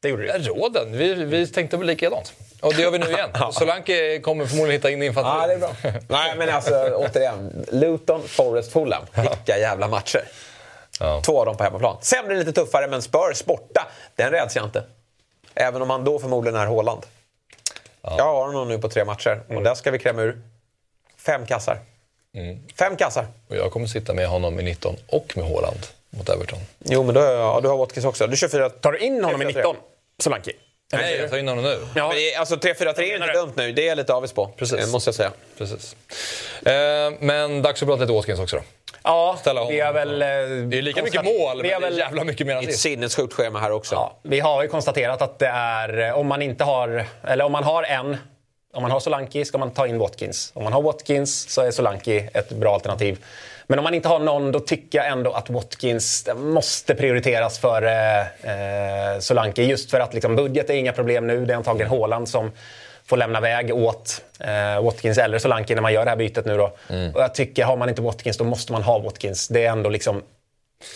Det 0.03 0.09
gjorde 0.09 0.23
du. 0.23 0.29
Ja, 0.29 0.39
Råden? 0.39 0.99
Vi, 0.99 1.15
vi 1.15 1.47
tänkte 1.47 1.77
väl 1.77 1.87
likadant. 1.87 2.33
Och 2.61 2.75
det 2.75 2.83
gör 2.83 2.91
vi 2.91 2.99
nu 2.99 3.07
igen. 3.07 3.31
Solanke 3.53 4.19
kommer 4.19 4.47
förmodligen 4.47 4.79
hitta 4.81 4.91
in 4.91 5.03
i 5.03 5.07
infanteri. 5.07 5.35
Ja, 5.41 5.47
det 5.47 5.53
är 5.55 5.59
bra. 5.59 6.01
Nej, 6.09 6.35
men 6.39 6.49
alltså 6.49 6.91
återigen. 6.95 7.67
Luton, 7.73 8.23
Forest, 8.29 8.73
Fulham. 8.73 9.03
Vilka 9.15 9.59
jävla 9.59 9.89
matcher. 9.89 10.23
Ja. 11.01 11.21
Två 11.25 11.41
av 11.41 11.47
dem 11.47 11.57
på 11.57 11.65
hemmaplan. 11.65 11.97
Sen 12.01 12.27
blir 12.27 12.37
det 12.37 12.45
lite 12.45 12.61
tuffare, 12.61 12.87
men 12.89 13.03
Spurs 13.03 13.45
borta, 13.45 13.87
den 14.17 14.31
räds 14.31 14.57
jag 14.57 14.65
inte. 14.65 14.85
Även 15.55 15.83
om 15.83 15.91
han 15.91 16.05
då 16.05 16.19
förmodligen 16.19 16.61
är 16.61 16.67
Haaland. 16.67 17.07
Jag 18.03 18.25
har 18.25 18.47
honom 18.47 18.69
nu 18.69 18.79
på 18.79 18.89
tre 18.89 19.05
matcher 19.05 19.43
och 19.49 19.63
där 19.63 19.75
ska 19.75 19.91
vi 19.91 19.99
kräma 19.99 20.23
ur 20.23 20.39
fem 21.17 21.47
kassar. 21.47 21.79
Fem 22.79 22.97
kassar. 22.97 23.27
Och 23.49 23.57
jag 23.57 23.73
kommer 23.73 23.87
sitta 23.87 24.15
med 24.15 24.29
honom 24.29 24.61
i 24.61 24.63
19 24.63 24.97
och 25.07 25.33
med 25.37 25.47
Haaland 25.47 25.87
mot 26.11 26.29
Everton. 26.29 26.59
Jo, 26.79 27.03
men 27.03 27.15
då, 27.15 27.21
ja, 27.21 27.61
du 27.63 27.69
har 27.69 27.77
Watkins 27.77 28.07
också. 28.07 28.27
Du 28.27 28.37
kör 28.37 28.49
fyra... 28.49 28.71
Tar 28.71 28.93
du 28.93 28.99
in 28.99 29.25
honom 29.25 29.43
i 29.43 29.45
3-4-3. 29.45 29.57
19, 29.57 29.77
Solanke? 30.19 30.53
Nej, 30.93 31.17
jag 31.17 31.31
tar 31.31 31.39
in 31.39 31.49
honom 31.49 31.65
nu. 31.65 31.87
Ja. 31.95 32.13
Det 32.15 32.35
Alltså 32.35 32.55
3-4-3 32.57 33.01
är 33.01 33.15
inte 33.15 33.33
dumt 33.33 33.53
nu. 33.57 33.73
Det 33.73 33.83
är 33.83 33.89
jag 33.89 33.97
lite 33.97 34.15
avis 34.15 34.33
på, 34.33 34.47
Precis. 34.57 34.79
eh, 34.79 34.89
måste 34.93 35.09
jag 35.09 35.15
säga. 35.15 35.33
Precis. 35.59 35.97
Eh, 36.67 36.73
men 37.21 37.63
dags 37.63 37.83
att 37.83 37.89
prata 37.89 38.01
lite 38.01 38.13
Watkins 38.13 38.41
också 38.41 38.57
då. 38.57 38.63
Ja, 39.05 39.37
vi 39.71 39.81
har 39.81 39.93
väl... 39.93 40.23
eh, 40.23 40.29
Det 40.69 40.79
är 40.79 40.83
lika 40.83 41.03
mycket 41.03 41.25
mål, 41.25 41.63
vi 41.63 41.71
men 41.71 41.81
väl, 41.81 41.99
jävla 41.99 42.25
mycket 42.25 42.47
mer 42.47 42.57
Ett 42.57 42.63
assist. 42.63 42.81
sinnessjukt 42.81 43.33
schema 43.35 43.59
här 43.61 43.71
också. 43.73 43.95
ja, 43.95 44.17
vi 44.23 44.41
har 44.41 44.63
ju 44.63 44.69
konstaterat 44.69 45.23
att 45.23 45.39
det 45.39 45.47
är, 45.47 46.09
eh, 46.09 46.19
om 46.19 46.27
man 46.27 46.43
inte 46.43 46.65
har, 46.65 47.05
eller 47.25 47.45
om 47.45 47.53
man 47.53 47.65
har 47.65 47.83
en, 47.83 48.17
om 48.75 48.83
man 48.83 48.91
har 48.91 49.01
Solanke 49.01 49.45
ska 49.45 49.59
man 49.59 49.71
ta 49.71 49.87
in 49.87 49.99
Watkins. 49.99 50.51
Om 50.55 50.65
man 50.65 50.73
har 50.73 50.83
Watkins 50.83 51.51
så 51.53 51.63
är 51.63 51.71
Solanke 51.71 52.29
ett 52.35 52.49
bra 52.51 52.75
alternativ. 52.75 53.25
Men 53.67 53.79
om 53.79 53.83
man 53.83 53.95
inte 53.95 54.09
har 54.09 54.19
någon, 54.19 54.53
då 54.53 54.61
tycker 54.61 54.99
jag 54.99 55.09
ändå 55.09 55.33
att 55.33 55.51
Watkins 55.51 56.29
måste 56.37 56.95
prioriteras 56.95 57.59
för 57.59 57.83
eh, 57.83 58.21
eh, 58.21 59.19
Solanke. 59.21 59.63
Just 59.63 59.91
för 59.91 60.01
att 60.01 60.15
liksom, 60.15 60.37
budget 60.37 60.71
är 60.71 60.75
inga 60.75 60.93
problem 60.93 61.27
nu. 61.27 61.45
Det 61.47 61.53
är 61.53 61.57
antagligen 61.57 61.91
Haaland 61.91 62.29
som 62.29 62.53
får 63.07 63.17
lämna 63.17 63.41
väg 63.41 63.75
åt 63.75 64.23
eh, 64.41 64.83
Watkins 64.85 65.19
eller 65.19 65.39
Solanke 65.39 65.75
när 65.75 65.83
man 65.83 65.93
gör 65.93 66.05
det 66.05 66.11
här 66.11 66.17
bytet 66.17 66.45
nu. 66.47 66.57
Då. 66.57 66.65
Och 67.15 67.21
jag 67.23 67.35
tycker, 67.35 67.65
har 67.65 67.77
man 67.77 67.89
inte 67.89 68.03
Watkins, 68.03 68.37
då 68.39 68.45
måste 68.45 68.73
man 68.73 68.83
ha 68.83 68.99
Watkins. 68.99 69.49
Det 69.49 69.65
är 69.65 69.71
ändå 69.71 69.91
liksom... 69.91 70.23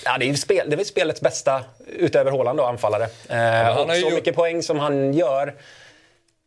Ja, 0.05 0.17
det 0.19 0.31
är 0.31 0.35
spel, 0.35 0.65
det 0.71 0.75
är 0.75 0.77
väl 0.77 0.87
spelets 0.87 1.21
bästa, 1.21 1.65
utöver 1.87 2.31
Haaland 2.31 2.59
då, 2.59 2.65
anfallare. 2.65 3.05
Eh, 3.29 3.39
han 3.39 3.79
och 3.79 3.91
så 3.91 3.97
gjort- 3.97 4.13
mycket 4.13 4.35
poäng 4.35 4.63
som 4.63 4.79
han 4.79 5.15
gör. 5.15 5.55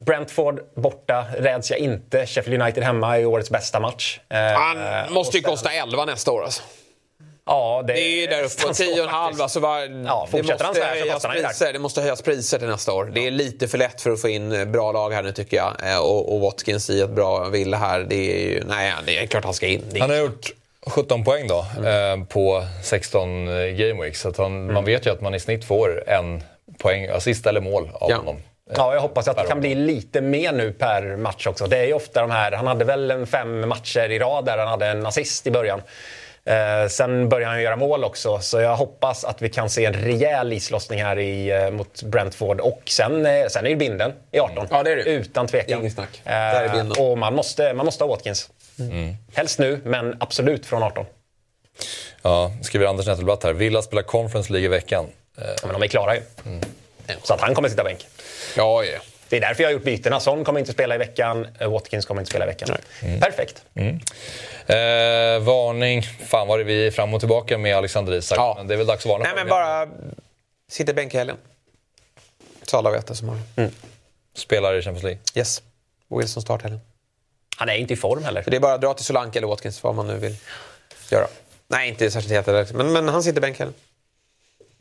Brentford 0.05 0.59
borta 0.76 1.26
räds 1.38 1.70
jag 1.72 1.80
inte. 1.80 2.26
Sheffield 2.26 2.62
United 2.62 2.84
hemma 2.84 3.20
i 3.20 3.26
årets 3.26 3.49
bästa 3.49 3.80
match. 3.80 4.20
Eh, 4.30 4.38
Han 4.39 5.14
måste 5.14 5.38
ju 5.38 5.43
kosta 5.43 5.72
11 5.72 6.05
nästa 6.05 6.32
år 6.32 6.43
alltså. 6.43 6.62
Ja, 7.52 7.84
det, 7.88 7.93
Det 7.93 7.99
är 8.02 8.22
ju 8.22 8.28
där 8.28 8.43
uppe 8.43 8.62
på 8.62 8.68
nästan 8.68 8.74
så 8.76 8.84
10,5. 8.84 9.10
faktiskt. 9.10 9.41
Alltså 9.41 9.60
var, 9.60 9.80
Ja, 10.06 10.28
det, 10.32 10.38
fortsätter 10.38 10.66
han 10.66 10.76
så 10.76 10.82
här 10.82 10.95
så 11.06 11.14
kostar 11.14 11.30
han 11.30 11.38
priser, 11.43 11.74
det 11.74 11.80
måste 11.80 12.02
höjas 12.02 12.22
priser 12.22 12.58
till 12.60 12.68
nästa 12.68 12.93
år. 12.93 13.12
Det 13.14 13.28
är 13.28 13.32
lite 13.32 13.68
för 13.68 13.78
lätt 13.78 14.02
för 14.02 14.12
att 14.12 14.22
få 14.22 14.30
in 14.30 14.52
eh, 14.52 14.66
bra 14.66 14.91
lag 14.91 15.12
här 15.14 15.24
nu 15.24 15.32
tycker 15.32 15.58
jag. 15.58 15.76
Eh, 15.91 15.99
Och, 15.99 16.34
och 16.34 16.39
Watkins 16.41 16.89
i 16.89 17.02
ett 17.02 17.10
bra 17.10 17.43
Villa 17.49 17.78
här, 17.78 17.99
det 17.99 18.16
är 18.16 18.49
ju... 18.49 18.64
Nej, 18.68 18.93
det 19.06 19.18
är 19.18 19.26
klart 19.28 19.43
han 19.43 19.54
ska 19.54 19.68
in. 19.68 19.84
Han 19.99 20.10
har 20.10 20.18
gjort 20.18 20.49
17 20.88 21.24
poäng 21.24 21.47
då 21.47 21.60
eh, 21.89 22.24
på 22.30 22.64
16 22.84 23.45
game 23.78 24.04
weeks. 24.04 24.22
Så 24.22 24.34
han, 24.38 24.74
man 24.74 24.86
vet 24.86 25.06
ju 25.06 25.10
att 25.12 25.22
man 25.22 25.36
i 25.36 25.39
snitt 25.39 25.66
får 25.66 26.10
en 26.10 26.43
poäng, 26.78 27.08
assist 27.08 27.47
eller 27.47 27.62
mål 27.62 27.89
av 27.93 28.10
Ja. 28.10 28.18
honom. 28.18 28.38
Ja, 28.76 28.93
jag 28.93 29.02
hoppas 29.02 29.28
att 29.28 29.38
det 29.38 29.43
kan 29.47 29.60
bli 29.60 29.76
lite 29.76 30.22
mer 30.22 30.52
nu 30.52 30.72
per 30.74 31.16
match 31.18 31.47
också. 31.47 31.66
Det 31.68 31.78
är 31.78 31.86
ju 31.86 31.93
ofta 31.93 32.22
de 32.22 32.32
här, 32.32 32.52
han 32.52 32.68
hade 32.68 32.86
väl 32.86 33.12
en 33.12 33.28
fem 33.28 33.70
matcher 33.70 34.10
i 34.12 34.20
rad 34.20 34.45
där 34.45 34.58
han 34.58 34.68
hade 34.68 34.88
en 34.88 35.06
assist 35.06 35.47
i 35.47 35.52
början. 35.52 35.82
Eh, 36.46 36.88
sen 36.89 37.30
börjar 37.30 37.50
han 37.50 37.62
göra 37.62 37.76
mål 37.76 38.04
också, 38.04 38.39
så 38.39 38.60
jag 38.62 38.76
hoppas 38.76 39.26
att 39.26 39.42
vi 39.42 39.50
kan 39.50 39.70
se 39.70 39.86
en 39.86 39.94
rejäl 39.94 40.54
islossning 40.54 41.04
här 41.04 41.20
i, 41.20 41.50
eh, 41.52 41.72
mot 41.72 42.04
Brentford. 42.04 42.60
Och 42.60 42.82
sen, 42.86 43.26
eh, 43.26 43.48
sen 43.48 43.66
är 43.66 43.70
ju 43.70 43.76
binden 43.76 44.14
i 44.32 44.39
18. 44.39 44.68
Ja, 44.72 44.84
det 44.84 44.92
är 44.92 44.96
det. 44.96 45.04
Utan 45.04 45.48
tvekan. 45.48 45.80
Inget 45.80 45.94
snack. 45.94 46.22
Eh, 46.26 46.32
Där 46.32 46.64
är 46.64 46.70
binden. 46.70 47.06
och 47.06 47.18
man 47.18 47.36
måste, 47.36 47.74
man 47.74 47.86
måste 47.86 48.04
ha 48.04 48.10
Watkins. 48.10 48.50
Helst 49.34 49.60
nu, 49.60 49.82
men 49.86 50.18
absolut 50.20 50.66
från 50.66 50.84
18. 50.84 51.06
Ja, 52.22 52.52
skriver 52.62 52.86
Anders 52.86 53.08
Nettelblatt 53.08 53.44
här. 53.44 53.54
Villa 53.54 53.82
spelar 53.82 54.04
Conference 54.04 54.52
League 54.54 54.66
i 54.66 54.70
veckan. 54.70 55.06
Eh, 55.38 55.44
Ja, 55.48 55.54
Men 55.64 55.74
de 55.74 55.84
är 55.84 55.88
klara 55.88 56.16
ju. 56.16 56.22
Så 57.24 57.34
att 57.34 57.42
han 57.42 57.56
kommer 57.56 57.70
sitta 57.70 57.84
bänk. 57.84 58.08
ja, 58.58 58.84
ja. 58.84 59.00
Det 59.32 59.38
är 59.38 59.42
därför 59.42 59.64
jag 59.64 59.70
har 59.70 59.74
gjort 59.74 59.84
bytena. 59.84 60.20
Son 60.20 60.44
kommer 60.44 60.60
inte 60.60 60.72
spela 60.72 60.96
i 60.96 60.98
veckan, 60.98 61.48
eh, 61.60 61.72
Watkins 61.72 62.06
kommer 62.06 62.22
inte 62.22 62.30
spela 62.30 62.46
i 62.46 62.48
veckan. 62.48 62.78
Perfekt. 63.20 63.64
Eh, 63.76 64.76
varning. 65.40 66.02
Fan 66.02 66.48
vad 66.48 66.60
det 66.60 66.64
vi 66.64 66.92
fram 66.92 67.14
och 67.14 67.20
tillbaka 67.20 67.58
med 67.58 67.78
Alexander 67.78 68.14
Isak. 68.14 68.38
Ja. 68.38 68.54
Men 68.58 68.68
det 68.68 68.74
är 68.74 68.78
väl 68.78 68.88
dags 68.88 69.06
att 69.06 69.10
varna 69.10 69.24
Nej, 69.24 69.34
men 69.36 69.48
bara... 69.48 69.88
Sitter 70.72 70.94
bänk 70.94 71.14
i 71.14 71.18
helgen. 71.18 71.38
Så 72.68 72.78
alla 72.78 72.92
vet 72.92 73.08
det 73.08 73.16
som 73.16 73.30
har... 73.30 73.38
Spelar 74.36 74.78
i 74.78 74.82
Champions 74.82 75.04
League. 75.04 75.20
Yes. 75.36 75.62
Wilson 76.10 76.42
starthelgen. 76.42 76.80
Han 77.58 77.70
är 77.70 77.76
inte 77.76 77.94
i 77.94 77.98
form 77.98 78.24
heller. 78.24 78.44
Det 78.48 78.56
är 78.56 78.60
bara 78.60 78.74
att 78.74 78.82
dra 78.82 78.94
till 78.94 79.06
Solanke 79.06 79.40
eller 79.40 79.48
Watkins, 79.48 79.84
vad 79.84 79.96
man 79.96 80.08
nu 80.08 80.18
vill 80.18 80.36
göra. 81.10 81.28
Nej, 81.68 81.90
inte 81.90 82.12
särskilt 82.12 82.34
jättelätt, 82.34 82.74
men, 82.74 82.94
men 82.94 83.08
han 83.08 83.24
sitter 83.24 83.42
bänk 83.42 83.60
heller. 83.60 83.74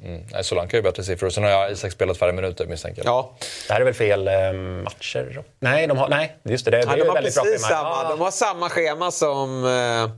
Mm. 0.04 0.22
Nej, 0.32 0.44
Solanke 0.44 0.76
har 0.76 0.78
ju 0.78 0.82
bättre 0.82 1.02
siffror. 1.04 1.30
Sen 1.30 1.44
har 1.44 1.50
jag 1.50 1.72
Isak 1.72 1.92
spelat 1.92 2.18
färre 2.18 2.32
minuter 2.32 2.66
misstänker 2.66 3.02
jag. 3.04 3.12
Ja. 3.12 3.34
Det 3.68 3.72
här 3.72 3.80
är 3.80 3.84
väl 3.84 3.94
fel 3.94 4.28
eh, 4.28 4.52
matcher? 4.84 5.32
då? 5.34 5.44
Nej, 5.60 5.86
de 5.86 5.98
har, 5.98 6.08
nej, 6.08 6.36
just 6.42 6.64
det. 6.64 6.70
Det, 6.70 6.76
det 6.76 6.84
Ja, 6.86 6.92
är 6.92 6.98
de 6.98 7.08
har 7.08 7.16
precis 7.22 7.62
samma, 7.62 8.02
Ja. 8.02 8.06
de 8.10 8.20
har 8.20 8.30
samma 8.30 8.68
schema 8.68 9.10
som 9.10 9.64
eh, 9.64 10.10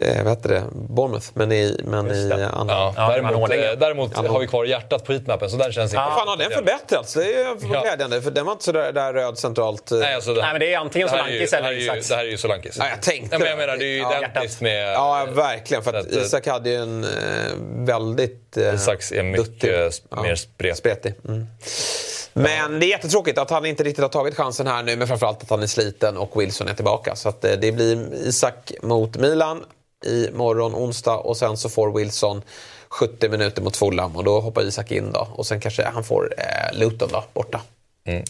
eh, 0.00 0.22
vad 0.24 0.32
heter 0.32 0.48
det? 0.48 0.62
Bournemouth, 0.72 1.26
men 1.34 1.52
i, 1.52 1.80
men 1.84 2.10
i 2.10 2.32
andra. 2.32 2.74
Ja, 2.74 2.92
det 2.96 3.12
däremot 3.12 3.34
ordning. 3.42 3.60
eh, 3.60 3.72
däremot 3.78 4.16
har 4.16 4.40
vi 4.40 4.46
kvar 4.46 4.64
hjärtat 4.64 5.04
på 5.04 5.12
heatmappen, 5.12 5.50
så 5.50 5.56
den 5.56 5.72
känns 5.72 5.92
inte... 5.92 5.96
Fan, 6.04 6.28
har 6.28 6.36
den 6.36 6.50
förbättrats? 6.50 7.14
Det 7.14 7.34
är 7.34 7.56
Ja. 7.72 7.80
glädjande, 7.82 8.22
för 8.22 8.30
den 8.30 8.44
var 8.46 8.52
inte 8.52 8.64
så 8.64 8.72
där, 8.72 8.92
där 8.92 9.12
röd 9.12 9.38
centralt. 9.38 9.92
eh. 9.92 9.98
Nej, 9.98 10.14
alltså, 10.14 10.30
Nej, 10.32 10.44
men 10.52 10.60
det 10.60 10.74
är 10.74 10.78
antingen 10.78 11.08
det 11.08 11.10
Solankis 11.12 11.50
det 11.50 11.56
eller 11.56 11.72
Isaks. 11.72 12.08
Det 12.08 12.14
här 12.16 12.24
är 12.24 12.28
ju 12.28 12.36
Solankis. 12.36 12.76
Ja, 12.78 12.88
jag 12.88 13.02
tänkte 13.02 13.28
Nej, 13.30 13.38
men 13.40 13.48
jag 13.48 13.58
menar, 13.58 13.76
det 13.76 13.84
är 13.84 13.88
ju 13.94 13.98
Ja, 13.98 14.18
identiskt 14.18 14.60
med... 14.60 14.92
Ja, 14.94 15.26
verkligen. 15.30 15.82
För 15.82 15.92
att 15.94 16.06
att, 16.06 16.16
eh, 16.16 16.22
Isak 16.22 16.46
hade 16.46 16.70
ju 16.70 16.76
en 16.76 17.04
eh, 17.04 17.10
väldigt... 17.86 18.56
Eh, 18.56 18.74
Isaks 18.74 19.12
är 19.12 19.22
mycket 19.22 19.46
duttig. 19.46 19.70
sp- 19.70 20.22
mer 20.22 20.34
spretig. 20.34 20.76
spretig. 20.76 21.14
Mm. 21.28 21.46
Men 22.32 22.80
det 22.80 22.86
är 22.86 22.88
jättetråkigt 22.88 23.38
att 23.38 23.50
han 23.50 23.66
inte 23.66 23.82
riktigt 23.82 24.02
har 24.02 24.08
tagit 24.08 24.36
chansen 24.36 24.66
här 24.66 24.82
nu, 24.82 24.96
men 24.96 25.08
framförallt 25.08 25.42
att 25.42 25.50
han 25.50 25.62
är 25.62 25.66
sliten 25.66 26.16
och 26.16 26.40
Wilson 26.40 26.68
är 26.68 26.74
tillbaka. 26.74 27.16
Så 27.16 27.28
att 27.28 27.44
eh, 27.44 27.52
det 27.52 27.72
blir 27.72 28.14
Isak 28.14 28.72
mot 28.82 29.16
Milan 29.16 29.64
i 30.04 30.30
morgon 30.32 30.74
onsdag 30.74 31.16
och 31.16 31.36
sen 31.36 31.56
så 31.56 31.68
får 31.68 31.98
Wilson 31.98 32.42
70 32.88 33.28
minuter 33.28 33.62
mot 33.62 33.76
Fulham 33.76 34.16
och 34.16 34.24
då 34.24 34.40
hoppar 34.40 34.62
Isak 34.62 34.90
in 34.90 35.12
då. 35.12 35.28
Och 35.32 35.46
sen 35.46 35.60
kanske 35.60 35.84
han 35.84 36.04
får 36.04 36.34
eh, 36.38 36.78
Luton 36.78 37.08
då, 37.12 37.24
borta. 37.34 37.60
Mm. 38.06 38.22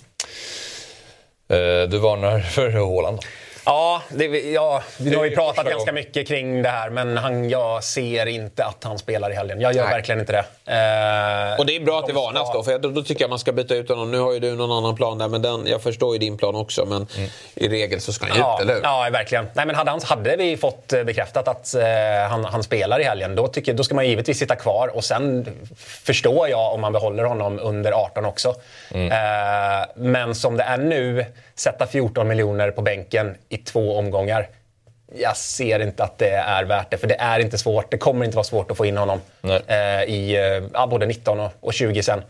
Eh, 1.49 1.89
Du 1.89 1.99
varnar 1.99 2.41
för 2.41 2.70
Haaland 2.70 3.16
då? 3.16 3.22
Ja, 3.67 4.03
det, 4.09 4.25
ja, 4.53 4.83
vi 4.99 5.15
har 5.15 5.25
ju 5.25 5.31
pratat 5.31 5.65
ganska 5.65 5.79
gången. 5.79 5.95
mycket 5.95 6.29
kring 6.29 6.62
det 6.62 6.69
här, 6.69 6.91
men 6.91 7.17
han, 7.17 7.51
jag 7.51 7.85
ser 7.85 8.27
inte 8.27 8.65
att 8.65 8.85
han 8.85 8.99
spelar 8.99 9.31
i 9.31 9.35
helgen. 9.35 9.61
Jag 9.61 9.75
gör 9.75 9.85
Nej. 9.85 9.93
verkligen 9.93 10.21
inte 10.21 10.33
det. 10.33 10.39
Eh, 10.73 11.59
Och 11.59 11.67
det 11.67 11.77
är 11.77 11.81
bra 11.85 11.99
att 11.99 12.07
det 12.07 12.12
de 12.12 12.17
varnas 12.21 12.53
då, 12.53 12.62
för 12.62 12.79
då, 12.79 12.89
då 12.89 13.03
tycker 13.03 13.23
jag 13.25 13.31
man 13.31 13.39
ska 13.39 13.53
byta 13.53 13.75
ut 13.75 13.89
honom. 13.89 14.11
Nu 14.11 14.19
har 14.19 14.33
ju 14.33 14.39
du 14.41 14.55
någon 14.57 14.73
annan 14.73 14.97
plan 14.97 15.19
där, 15.19 15.29
men 15.29 15.43
den, 15.43 15.67
jag 15.67 15.83
förstår 15.83 16.12
ju 16.15 16.19
din 16.19 16.37
plan 16.39 16.55
också. 16.55 16.85
Men 16.85 17.07
i 17.55 17.69
regel 17.69 18.01
så 18.01 18.12
ska 18.12 18.27
han 18.27 18.39
Ja, 18.39 18.57
ut, 18.57 18.62
eller 18.62 18.75
hur? 18.75 18.81
ja, 18.83 19.09
verkligen. 19.12 19.47
Nej, 19.55 19.67
men 19.67 19.75
hade, 19.75 19.91
han, 19.91 20.01
hade 20.05 20.37
vi 20.37 20.57
fått 20.57 20.93
eh, 20.93 21.03
bekräftat 21.05 21.49
att 21.49 21.75
eh, 21.75 21.85
han, 22.31 22.45
han 22.45 22.62
spelar 22.62 23.01
i 23.01 23.05
helgen, 23.05 23.35
då, 23.35 23.49
tycker, 23.49 23.75
då 23.75 23.85
ska 23.85 23.95
man 23.95 24.09
givetvis 24.09 24.39
sitta 24.39 24.57
kvar. 24.57 24.91
Och 24.97 25.05
sen 25.05 25.47
förstår 25.77 26.49
jag 26.49 26.73
om 26.75 26.81
man 26.81 26.93
behåller 26.93 27.25
honom 27.25 27.59
under 27.62 27.93
18 27.93 28.25
också. 28.25 28.55
Mm. 28.91 29.12
Eh, 29.12 29.87
men 29.97 30.35
som 30.35 30.57
det 30.57 30.62
är 30.65 30.77
nu, 30.77 31.25
sätta 31.55 31.86
14 31.86 32.28
miljoner 32.28 32.70
på 32.70 32.82
bänken 32.82 33.36
i 33.48 33.57
två 33.57 33.96
omgångar. 33.96 34.48
Jag 35.16 35.36
ser 35.36 35.80
inte 35.80 36.05
att 36.05 36.18
det 36.18 36.30
är 36.30 36.64
värt 36.64 36.90
det, 36.90 36.98
för 36.98 37.07
det 37.07 37.14
är 37.14 37.40
inte 37.40 37.59
svårt. 37.59 37.90
Det 37.90 37.98
kommer 37.98 38.24
inte 38.24 38.36
vara 38.36 38.44
svårt 38.44 38.70
att 38.70 38.76
få 38.76 38.86
in 38.86 38.96
honom 38.96 39.20
eh, 39.66 40.02
i 40.02 40.36
eh, 40.36 40.68
ja, 40.72 40.86
både 40.86 41.07
19 41.07 41.40
och, 41.40 41.50
och 41.61 41.74
20 41.74 42.02
sen. 42.02 42.22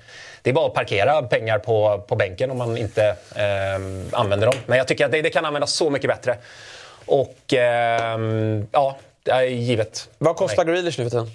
Det 0.43 0.51
är 0.51 0.55
bara 0.55 0.67
att 0.67 0.75
parkera 0.75 1.23
pengar 1.23 1.59
på, 1.59 2.05
på 2.09 2.17
bänken 2.17 2.51
om 2.51 2.59
man 2.59 2.77
inte 2.77 3.05
eh, 3.37 4.19
använder 4.19 4.47
dem. 4.47 4.57
Men 4.67 4.79
jag 4.79 4.89
tycker 4.89 5.05
att 5.05 5.13
det, 5.13 5.23
det 5.23 5.31
kan 5.31 5.45
användas 5.45 5.73
så 5.73 5.91
mycket 5.91 6.09
bättre. 6.11 6.37
Och 7.07 7.39
ehm, 7.53 8.67
ja, 8.73 8.97
det 9.23 9.31
är 9.31 9.43
givet. 9.43 10.09
Vad 10.19 10.37
kostar 10.37 10.65
Grealish 10.65 10.99
nu 10.99 11.05
för 11.05 11.11
tiden? 11.11 11.31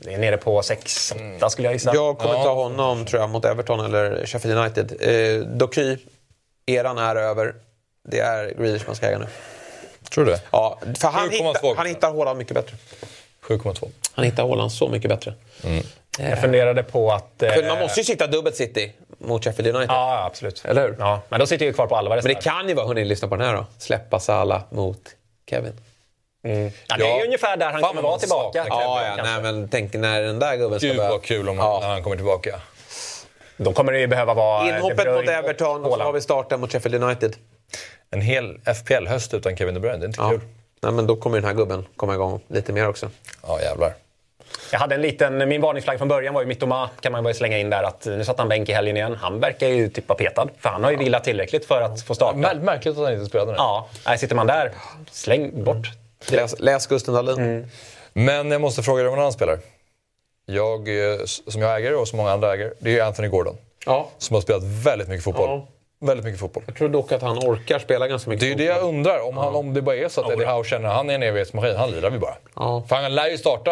Det 0.00 0.14
är 0.14 0.18
nere 0.18 0.36
på 0.36 0.60
6-8 0.60 1.48
skulle 1.48 1.68
jag 1.68 1.72
gissa. 1.72 1.94
Jag 1.94 2.18
kommer 2.18 2.34
ta 2.34 2.54
honom 2.54 3.04
tror 3.04 3.22
jag, 3.22 3.30
mot 3.30 3.44
Everton 3.44 3.84
eller 3.84 4.26
Sheffield 4.26 4.58
United. 4.58 4.96
Eh, 5.00 5.46
Doky, 5.46 5.96
eran 6.68 6.98
är 6.98 7.16
över. 7.16 7.54
Det 8.08 8.18
är 8.20 8.54
Grealish 8.58 8.86
man 8.86 8.96
ska 8.96 9.06
äga 9.06 9.18
nu. 9.18 9.26
Tror 10.10 10.24
du 10.24 10.30
det? 10.30 10.40
Ja, 10.50 10.78
för 11.00 11.08
han, 11.08 11.28
7,2 11.30 11.32
hittar, 11.32 11.74
han 11.76 11.86
hittar 11.86 12.12
Haaland 12.14 12.38
mycket 12.38 12.54
bättre. 12.54 12.76
7,2. 13.46 13.88
Han 14.14 14.24
hittar 14.24 14.48
Haaland 14.48 14.72
så 14.72 14.88
mycket 14.88 15.08
bättre. 15.10 15.34
Jag 16.18 16.40
funderade 16.40 16.82
på 16.82 17.12
att... 17.12 17.42
eh, 17.42 17.50
För 17.52 17.68
man 17.68 17.78
måste 17.78 18.00
ju 18.00 18.04
sitta 18.04 18.26
dubbelt 18.26 18.56
City 18.56 18.92
mot 19.18 19.44
Sheffield 19.44 19.76
United. 19.76 19.94
Ja, 19.94 20.24
absolut. 20.24 20.64
Eller 20.64 20.82
hur? 20.82 20.96
Ja, 20.98 21.20
men 21.28 21.40
då 21.40 21.46
sitter 21.46 21.66
ju 21.66 21.72
kvar 21.72 21.86
på 21.86 21.96
Alvarez. 21.96 22.24
Men 22.24 22.28
det 22.34 22.40
där. 22.40 22.42
kan 22.42 22.68
ju 22.68 22.74
vara, 22.74 22.86
hörni, 22.86 23.04
lyssna 23.04 23.28
på 23.28 23.36
den 23.36 23.46
här 23.46 23.54
då. 23.56 23.66
Släppa 23.78 24.20
Salah 24.20 24.62
mot 24.70 25.00
Kevin. 25.50 25.72
Ja, 26.42 26.48
det 26.50 26.50
är 26.54 26.72
Ja. 26.98 27.18
ju 27.18 27.24
ungefär 27.24 27.56
där 27.56 27.70
han 27.70 27.80
Fan, 27.80 27.88
kommer 27.88 28.02
vara 28.02 28.18
tillbaka. 28.18 28.66
Ja, 28.68 29.02
ja, 29.16 29.22
nej, 29.24 29.42
men 29.42 29.68
tänk 29.68 29.94
när 29.94 30.22
den 30.22 30.38
där 30.38 30.56
gubben 30.56 30.78
ska 30.80 30.88
Gud 30.88 30.96
börja... 30.96 31.10
vad 31.10 31.22
kul 31.22 31.48
om 31.48 31.56
Ja. 31.58 31.78
när 31.82 31.88
han 31.88 32.02
kommer 32.02 32.16
tillbaka. 32.16 32.60
Då 33.58 33.72
kommer 33.72 33.92
det 33.92 33.98
ju 34.00 34.06
behöva 34.06 34.34
vara... 34.34 34.64
De 34.64 34.68
Inhoppet 34.68 35.06
mot 35.14 35.28
Everton 35.28 35.84
och 35.84 35.92
så 35.92 36.02
har 36.02 36.12
vi 36.12 36.20
starten 36.20 36.60
mot 36.60 36.72
Sheffield 36.72 37.04
United. 37.04 37.36
En 38.10 38.20
hel 38.20 38.58
FPL-höst 38.64 39.34
utan 39.34 39.56
Kevin 39.56 39.74
De 39.74 39.80
Bruyne, 39.80 39.98
det 39.98 40.04
är 40.04 40.08
inte 40.08 40.20
Ja. 40.20 40.30
kul. 40.30 40.40
Nej, 40.82 40.92
men 40.92 41.06
då 41.06 41.16
kommer 41.16 41.36
den 41.40 41.44
här 41.48 41.54
gubben 41.54 41.86
komma 41.96 42.14
igång 42.14 42.40
lite 42.48 42.72
mer 42.72 42.88
också. 42.88 43.10
Ja, 43.46 43.60
jävlar. 43.60 43.92
Jag 44.72 44.78
hade 44.78 44.94
en 44.94 45.02
liten, 45.02 45.48
min 45.48 45.60
varningsflagg 45.60 45.98
från 45.98 46.08
början 46.08 46.34
var 46.34 46.40
ju 46.40 46.46
Mittoma, 46.46 46.90
kan 47.00 47.12
man 47.12 47.24
bara 47.24 47.34
slänga 47.34 47.58
in 47.58 47.70
där. 47.70 47.82
Att 47.82 48.06
nu 48.06 48.24
satt 48.24 48.38
han 48.38 48.48
bänk 48.48 48.68
i 48.68 48.72
helgen 48.72 48.96
igen. 48.96 49.14
Han 49.20 49.40
verkar 49.40 49.68
ju 49.68 49.88
typ 49.88 50.08
vara 50.08 50.16
petad. 50.18 50.48
För 50.58 50.68
han 50.68 50.84
har 50.84 50.90
ju 50.90 50.96
vilat 50.96 51.24
tillräckligt 51.24 51.64
för 51.64 51.82
att 51.82 52.02
få 52.02 52.14
starta. 52.14 52.38
Mär- 52.38 52.60
Märkligt 52.62 52.98
att 52.98 53.04
han 53.04 53.12
inte 53.12 53.26
spelade 53.26 53.50
nu. 53.50 53.56
Ja, 53.58 53.88
nej, 54.06 54.18
sitter 54.18 54.34
man 54.36 54.46
där, 54.46 54.72
släng 55.10 55.64
bort. 55.64 55.86
Läs, 56.30 56.60
läs 56.60 56.86
Gusten 56.86 57.14
Dahlin. 57.14 57.70
Men 58.12 58.50
jag 58.50 58.60
måste 58.60 58.82
fråga 58.82 59.02
dig 59.02 59.08
om 59.08 59.14
en 59.14 59.20
annan 59.20 59.32
spelare. 59.32 59.58
Jag, 60.50 60.88
eh, 61.12 61.24
som 61.24 61.62
jag 61.62 61.76
äger 61.76 62.00
och 62.00 62.08
som 62.08 62.16
många 62.16 62.30
andra 62.30 62.54
äger, 62.54 62.74
det 62.78 62.98
är 62.98 63.04
Anthony 63.04 63.28
Gordon. 63.28 63.56
Ja. 63.86 64.08
Som 64.18 64.34
har 64.34 64.40
spelat 64.40 64.62
väldigt 64.64 65.08
mycket 65.08 65.24
fotboll. 65.24 65.48
Ja. 65.48 65.68
Väldigt 66.00 66.24
mycket 66.24 66.40
fotboll. 66.40 66.62
Jag 66.66 66.76
tror 66.76 66.88
dock 66.88 67.12
att 67.12 67.22
han 67.22 67.38
orkar 67.38 67.78
spela 67.78 68.08
ganska 68.08 68.30
mycket 68.30 68.40
Det 68.40 68.46
är 68.46 68.48
ju 68.48 68.54
det 68.54 68.64
jag 68.64 68.82
undrar. 68.82 69.20
Om, 69.28 69.36
han, 69.36 69.54
om 69.54 69.74
det 69.74 69.82
bara 69.82 69.96
är 69.96 70.08
så 70.08 70.20
att 70.20 70.32
Eddie 70.32 70.44
Howe 70.44 70.64
känner 70.64 70.88
att 70.88 70.94
han 70.94 71.10
är 71.10 71.14
en 71.14 71.22
evighetsmaskin, 71.22 71.76
han 71.76 71.90
lirar 71.90 72.10
vi 72.10 72.18
bara. 72.18 72.34
Ja. 72.56 72.82
För 72.88 72.96
han 72.96 73.14
lär 73.14 73.28
ju 73.28 73.38
starta 73.38 73.70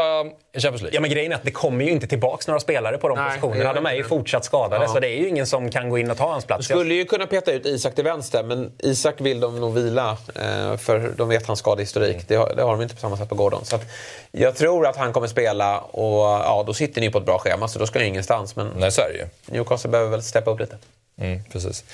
i 0.57 0.61
Champions 0.61 0.83
League. 0.83 0.95
Ja, 0.95 1.01
men 1.01 1.11
grejen 1.11 1.33
är 1.33 1.37
att 1.37 1.43
det 1.43 1.51
kommer 1.51 1.85
ju 1.85 1.91
inte 1.91 2.07
tillbaks 2.07 2.47
några 2.49 2.61
spelare 2.61 2.99
på 2.99 3.09
de 3.09 3.19
Nej, 3.19 3.41
positionerna. 3.41 3.73
De 3.73 3.87
är 3.87 3.95
ju 3.95 4.05
fortsatt 4.05 4.45
skadade, 4.45 4.85
Ja. 4.85 4.89
så 4.89 5.01
det 5.01 5.09
är 5.09 5.19
ju 5.19 5.29
ingen 5.29 5.47
som 5.47 5.71
kan 5.71 5.89
gå 5.91 5.99
in 5.99 6.11
och 6.11 6.17
ta 6.17 6.31
hans 6.31 6.45
plats. 6.45 6.65
skulle 6.65 6.95
ju 6.95 7.05
kunna 7.05 7.27
peta 7.27 7.53
ut 7.53 7.67
Isak 7.67 7.95
till 7.95 8.05
vänster, 8.05 8.43
men 8.43 8.73
Isak 8.79 9.15
vill 9.21 9.41
de 9.41 9.61
nog 9.61 9.75
vila. 9.75 10.11
Eh, 10.35 10.77
för 10.77 11.13
de 11.17 11.29
vet 11.29 11.47
hans 11.47 11.59
skadehistorik. 11.59 12.29
Det, 12.29 12.37
har, 12.37 12.55
det 12.57 12.63
har 12.63 12.73
de 12.73 12.83
inte 12.83 12.95
på 12.95 13.01
samma 13.01 13.17
sätt 13.17 13.29
på 13.29 13.35
Gordon. 13.35 13.65
Så 13.65 13.77
att 13.77 13.83
jag 14.31 14.57
tror 14.57 14.87
att 14.87 14.97
han 14.97 15.13
kommer 15.13 15.27
spela 15.27 15.79
och 15.81 16.25
ja, 16.25 16.65
då 16.67 16.75
sitter 16.75 17.01
ni 17.01 17.11
på 17.11 17.19
ett 17.19 17.27
bra 17.27 17.39
schema, 17.39 17.69
så 17.69 17.79
då 17.79 17.87
ska 17.87 17.99
ju 18.01 18.07
ingenstans. 18.07 18.57
Men 18.57 18.71
Nej, 18.77 18.93
så 18.93 19.01
är 19.01 19.09
det 19.09 19.19
ju. 19.19 19.27
Newcastle 19.59 19.91
behöver 19.91 20.11
väl 20.11 20.23
steppa 20.23 20.51
upp 20.51 20.61
lite. 20.61 20.77
Mm, 21.21 21.41
precis. 21.53 21.85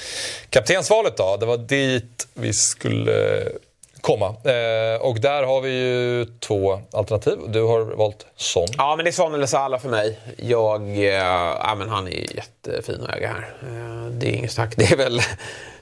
Kaptensvalet 0.50 1.16
då, 1.16 1.36
det 1.36 1.46
var 1.46 1.56
dit 1.56 2.28
vi 2.34 2.52
skulle 2.52 3.48
komma. 4.02 4.26
Eh, 4.26 5.00
och 5.00 5.20
där 5.20 5.42
har 5.42 5.60
vi 5.60 5.70
ju 5.70 6.26
två 6.40 6.80
alternativ. 6.92 7.38
Du 7.48 7.62
har 7.62 7.80
valt 7.80 8.26
Son. 8.36 8.66
Ja, 8.76 8.96
men 8.96 9.04
det 9.04 9.10
är 9.10 9.12
Son 9.12 9.34
eller 9.34 9.46
Salah 9.46 9.80
för 9.80 9.88
mig. 9.88 10.18
Jag, 10.36 10.98
eh, 10.98 11.04
ja, 11.04 11.74
men 11.78 11.88
han 11.88 12.08
är 12.08 12.36
jättefin 12.36 13.02
att 13.02 13.16
äga 13.16 13.28
här. 13.28 13.54
Eh, 13.62 14.06
det 14.10 14.26
är 14.26 14.32
inget 14.32 14.52
snack. 14.52 14.74
Det 14.76 14.92
är 14.92 14.96
väl 14.96 15.20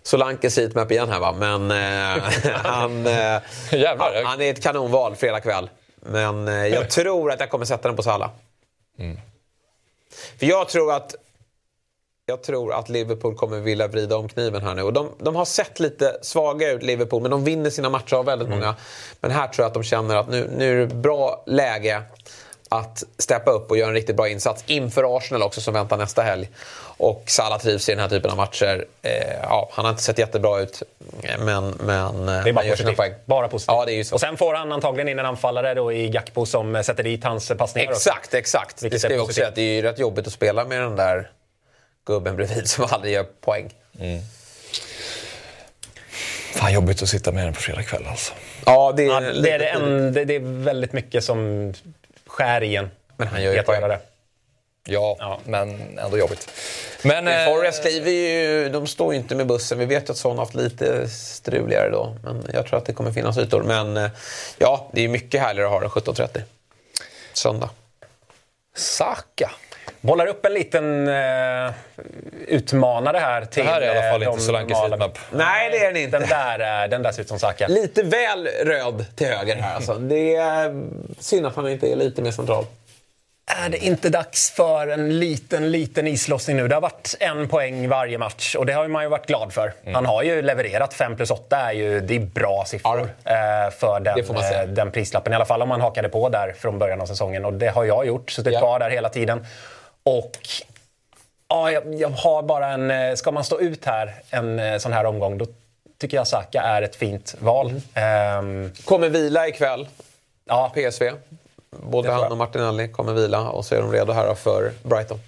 Solankes 0.03 0.59
heatmap 0.59 0.91
igen 0.91 1.09
här 1.09 1.21
va. 1.21 1.33
Men 1.33 1.71
eh, 1.71 2.25
han, 2.55 3.07
eh, 3.07 3.41
Jävlar, 3.73 4.23
han, 4.25 4.41
är 4.41 4.51
ett 4.51 4.63
kanonval 4.63 5.17
fredag 5.17 5.41
kväll. 5.41 5.71
Men 5.97 6.49
eh, 6.49 6.67
jag 6.67 6.91
tror 6.91 7.33
att 7.33 7.41
jag 7.41 7.51
kommer 7.51 7.65
sätta 7.65 7.89
den 7.89 7.97
på 7.97 8.03
Salah. 8.03 8.31
För 10.39 10.47
jag 10.47 10.69
tror 10.69 10.93
att 10.93 11.15
jag 12.31 12.43
tror 12.43 12.73
att 12.73 12.89
Liverpool 12.89 13.35
kommer 13.35 13.61
vilja 13.61 13.89
vrida 13.89 14.17
om 14.17 14.29
kniven 14.29 14.63
här 14.63 14.75
nu. 14.75 14.83
Och 14.83 14.93
de, 14.93 15.09
de 15.19 15.37
har 15.37 15.45
sett 15.45 15.81
lite 15.81 16.19
svaga 16.23 16.71
ut, 16.71 16.83
Liverpool, 16.83 17.23
men 17.23 17.31
de 17.31 17.45
vinner 17.45 17.71
sina 17.71 17.89
matcher 17.89 18.15
av 18.15 18.25
väldigt 18.25 18.49
många. 18.49 18.75
Men 19.21 19.31
här 19.31 19.49
tror 19.49 19.63
jag 19.65 19.69
att 19.69 19.75
de 19.75 19.83
känner 19.83 20.17
att 20.17 20.29
nu, 20.29 20.51
nu 20.57 20.83
är 20.83 20.87
det 20.87 20.95
bra 20.95 21.43
läge 21.47 22.03
att 22.73 23.03
steppa 23.19 23.51
upp 23.51 23.71
och 23.71 23.77
göra 23.77 23.89
en 23.89 23.95
riktigt 23.95 24.17
bra 24.17 24.29
insats 24.29 24.65
inför 24.67 25.17
Arsenal 25.17 25.43
också 25.43 25.61
som 25.61 25.75
väntar 25.75 25.97
nästa 25.97 26.23
helg. 26.23 26.49
Och 26.97 27.23
Salah 27.27 27.59
trivs 27.59 27.89
i 27.89 27.93
den 27.93 28.01
här 28.01 28.09
typen 28.09 28.31
av 28.31 28.37
matcher. 28.37 28.85
Eh, 29.03 29.13
ja, 29.43 29.69
han 29.73 29.85
har 29.85 29.91
inte 29.91 30.03
sett 30.03 30.19
jättebra 30.19 30.61
ut, 30.61 30.83
men, 31.39 31.71
men 31.71 32.27
Det 32.27 32.33
är 32.33 32.43
han 32.43 32.55
bara 32.55 32.65
positivt. 32.71 33.27
Bara 33.27 33.49
positivt. 33.49 33.75
Ja, 33.75 33.85
det 33.85 33.93
är 33.93 33.97
ju 33.97 34.05
så. 34.05 34.15
Och 34.15 34.21
sen 34.21 34.37
får 34.37 34.55
han 34.55 34.73
antagligen 34.73 35.09
in 35.09 35.19
en 35.19 35.27
anfallare 35.27 35.75
då 35.75 35.93
i 35.93 36.09
Gakpo 36.09 36.47
som 36.47 36.83
sätter 36.85 37.03
dit 37.03 37.25
hans 37.25 37.53
passningar. 37.59 37.91
också. 37.91 38.11
Exakt, 38.11 38.35
exakt. 38.35 38.83
Vilket 38.83 39.03
det 39.03 39.09
ska 39.09 39.15
vi 39.15 39.21
också 39.21 39.33
säga 39.33 39.51
det 39.55 39.63
är 39.63 39.75
ju 39.75 39.83
rätt 39.83 39.99
jobbigt 39.99 40.27
att 40.27 40.33
spela 40.33 40.65
med 40.65 40.81
den 40.81 40.97
där 40.97 41.31
gubben 42.07 42.37
bredvid 42.37 42.69
som 42.69 42.85
aldrig 42.91 43.15
gör 43.15 43.27
poäng. 43.41 43.75
Fan 46.55 46.73
jobbigt 46.73 47.03
att 47.03 47.09
sitta 47.09 47.33
med 47.33 47.45
den 47.47 47.55
på 47.55 47.61
fredag 47.61 47.83
kväll 47.83 48.07
alltså. 48.11 48.33
Ja, 48.67 48.93
det 48.97 49.03
är, 49.03 49.07
Ja, 49.09 49.21
det, 49.21 49.51
är 49.51 49.59
det, 49.59 49.67
en, 49.69 50.13
det, 50.13 50.25
det 50.25 50.35
är 50.35 50.65
väldigt 50.65 50.93
mycket 50.93 51.25
som 51.25 51.73
skär 52.27 52.63
i 52.63 52.77
en. 52.77 52.91
Men 53.17 53.29
han 53.29 53.43
gör 53.43 53.53
ju 53.55 53.63
poäng. 53.63 53.81
det. 53.81 53.99
Ja, 54.85 55.17
Ja. 55.19 55.41
men 55.45 55.99
ändå 55.99 56.19
jobbigt. 56.19 56.51
Men... 57.03 57.25
Men 57.25 57.41
eh, 57.49 57.55
Forrest 57.55 57.79
skriver 57.79 58.11
ju, 58.11 58.69
de 58.69 58.87
står 58.87 59.13
ju 59.13 59.19
inte 59.21 59.35
med 59.35 59.47
bussen. 59.47 59.79
Vi 59.79 59.85
vet 59.87 60.09
ju 60.09 60.13
att 60.13 60.19
Son 60.19 60.39
har 60.39 60.45
haft 60.45 60.55
lite 60.55 61.09
struligare 61.09 61.91
då. 61.91 62.17
Men 62.25 62.45
jag 62.53 62.67
tror 62.67 62.79
att 62.79 62.85
det 62.87 62.93
kommer 62.93 63.13
finnas 63.13 63.39
ytor. 63.39 63.63
Men 63.63 63.97
eh, 63.97 64.11
ja, 64.59 64.91
det 64.93 65.05
är 65.05 65.09
mycket 65.09 65.41
härligare 65.41 65.67
att 65.67 65.73
ha 65.73 65.81
den 65.81 65.91
17.30. 65.91 66.43
Söndag. 67.33 67.71
Saka. 68.77 69.51
Bollar 70.01 70.27
upp 70.27 70.47
en 70.47 70.55
liten 70.55 71.09
eh, 71.09 71.71
utmanare 72.49 73.19
här 73.19 73.45
till 73.45 73.65
här 73.65 73.81
är 73.81 73.87
i 73.95 73.99
alla 73.99 74.13
fall 74.13 74.23
eh, 74.23 74.29
inte 74.29 74.41
Solankes 74.41 74.79
heatmap. 74.79 75.19
Nej, 75.33 75.71
det 75.71 75.79
är 75.79 75.93
den 75.93 76.03
inte. 76.03 76.19
Den 76.19 76.29
där, 76.29 76.83
eh, 76.85 76.89
den 76.91 77.03
där 77.03 77.13
ser 77.13 77.23
ut 77.23 77.29
som 77.29 77.39
Saka. 77.39 77.69
Lite 77.69 78.03
väl 78.03 78.49
röd 78.65 79.05
till 79.17 79.27
höger 79.27 79.57
här 79.57 79.75
alltså. 79.75 79.95
Det 79.95 80.37
är 80.37 80.83
synd 81.19 81.47
att 81.47 81.57
han 81.57 81.69
inte 81.69 81.93
är 81.93 81.97
lite 81.97 82.23
mer 82.23 82.31
central. 82.31 82.65
Är 83.65 83.69
det 83.69 83.79
inte 83.79 84.09
dags 84.09 84.51
för 84.51 84.89
en 84.89 85.19
liten, 85.19 85.71
liten 85.71 86.07
islossning 86.07 86.57
nu? 86.57 86.69
Det 86.69 86.75
har 86.75 86.81
varit 86.83 87.17
en 87.21 87.49
poäng 87.49 87.89
varje 87.89 88.19
match 88.19 88.55
och 88.55 88.67
det 88.67 88.73
har 88.73 88.89
man 88.89 89.03
ju 89.03 89.09
varit 89.09 89.27
glad 89.27 89.53
för. 89.53 89.73
Mm. 89.83 89.95
Han 89.95 90.07
har 90.07 90.23
ju 90.23 90.43
levererat. 90.43 90.95
5 90.95 91.17
plus 91.17 91.31
8 91.31 91.57
är 91.57 91.73
ju 91.73 92.01
det 92.01 92.17
är 92.17 92.21
bra 92.21 92.65
siffror 92.67 93.01
eh, 93.25 93.71
för 93.79 94.01
Det 94.01 94.23
den, 94.23 94.37
eh, 94.37 94.69
den 94.69 94.91
prislappen. 94.91 95.33
I 95.33 95.37
alla 95.37 95.45
fall 95.45 95.63
om 95.63 95.69
man 95.69 95.81
hakade 95.81 96.09
på 96.09 96.29
där 96.29 96.55
från 96.59 96.79
början 96.79 97.01
av 97.01 97.07
säsongen. 97.07 97.45
Och 97.45 97.53
det 97.53 97.69
har 97.69 97.85
jag 97.85 98.07
gjort. 98.07 98.31
Suttit 98.31 98.53
Ja. 98.53 98.59
kvar 98.59 98.79
där 98.79 98.91
hela 98.91 99.09
tiden. 99.09 99.47
Och 100.03 100.39
ja, 101.49 101.71
jag, 101.71 101.95
jag 101.95 102.09
har 102.09 102.43
bara 102.43 102.67
en... 102.67 102.91
eh, 102.91 103.15
Ska 103.15 103.31
man 103.31 103.45
stå 103.45 103.61
ut 103.61 103.85
här 103.85 104.15
en 104.31 104.59
eh, 104.59 104.79
sån 104.79 104.93
här 104.93 105.05
omgång 105.05 105.39
då 105.39 105.47
tycker 105.99 106.17
jag 106.17 106.27
Saka 106.27 106.63
är 106.63 106.83
ett 106.83 106.97
fint 106.97 107.35
val. 107.39 107.81
Ehm, 107.95 108.73
Kommer 108.85 109.09
vila 109.09 109.49
ikväll. 109.49 109.89
ja, 110.45 110.73
PSV. 110.75 111.11
Både 111.71 112.11
han 112.11 112.33
och 112.33 112.39
Martinelli 112.39 112.89
kommer 112.89 113.13
vila 113.13 113.41
och 113.51 113.65
så 113.65 113.75
är 113.75 113.79
de 113.79 113.93
redo 113.93 114.13
här 114.13 114.35
för 114.35 114.73
Brighton. 114.83 115.19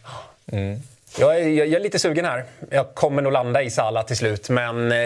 Jag 1.18 1.36
är, 1.40 1.48
jag, 1.48 1.66
jag 1.66 1.74
är 1.74 1.80
lite 1.80 1.98
sugen 1.98 2.24
här. 2.24 2.44
Jag 2.70 2.94
kommer 2.94 3.22
nog 3.22 3.32
landa 3.32 3.62
i 3.62 3.70
Salah 3.70 4.04
till 4.04 4.16
slut. 4.16 4.48
Men 4.48 4.92
eh, 4.92 4.98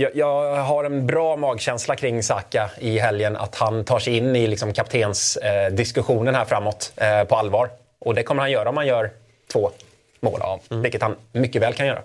jag, 0.00 0.10
jag 0.14 0.54
har 0.56 0.84
en 0.84 1.06
bra 1.06 1.36
magkänsla 1.36 1.96
kring 1.96 2.22
Saka 2.22 2.70
i 2.78 2.98
helgen. 2.98 3.36
Att 3.36 3.54
han 3.54 3.84
tar 3.84 3.98
sig 3.98 4.16
in 4.16 4.36
i 4.36 4.46
liksom, 4.46 4.72
kaptensdiskussionen 4.72 5.66
eh, 5.66 5.72
diskussionen 5.72 6.34
här 6.34 6.44
framåt 6.44 6.92
eh, 6.96 7.24
på 7.24 7.36
allvar. 7.36 7.70
Och 8.00 8.14
det 8.14 8.22
kommer 8.22 8.42
han 8.42 8.50
göra 8.50 8.68
om 8.68 8.76
han 8.76 8.86
gör 8.86 9.10
två 9.52 9.70
mål. 10.20 10.40
Vilket 10.68 11.02
han 11.02 11.16
mycket 11.32 11.62
väl 11.62 11.74
kan 11.74 11.86
göra. 11.86 12.02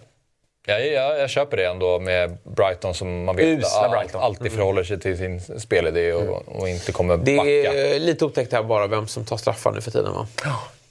Jag, 0.67 0.87
jag, 0.87 1.19
jag 1.19 1.29
köper 1.29 1.57
det 1.57 1.65
ändå 1.65 1.99
med 1.99 2.37
Brighton 2.43 2.93
som 2.93 3.23
man 3.23 3.35
vet 3.35 3.65
all, 3.73 3.89
Brighton. 3.91 4.21
alltid 4.21 4.51
förhåller 4.51 4.83
sig 4.83 4.99
till 4.99 5.17
sin 5.17 5.59
spelidé 5.59 6.13
och, 6.13 6.47
och 6.59 6.69
inte 6.69 6.91
kommer 6.91 7.17
Det 7.17 7.37
backa. 7.37 7.49
är 7.49 7.99
lite 7.99 8.25
otäckt 8.25 8.51
här 8.53 8.63
bara 8.63 8.87
vem 8.87 9.07
som 9.07 9.25
tar 9.25 9.37
straffar 9.37 9.71
nu 9.71 9.81
för 9.81 9.91
tiden 9.91 10.13
va? 10.13 10.27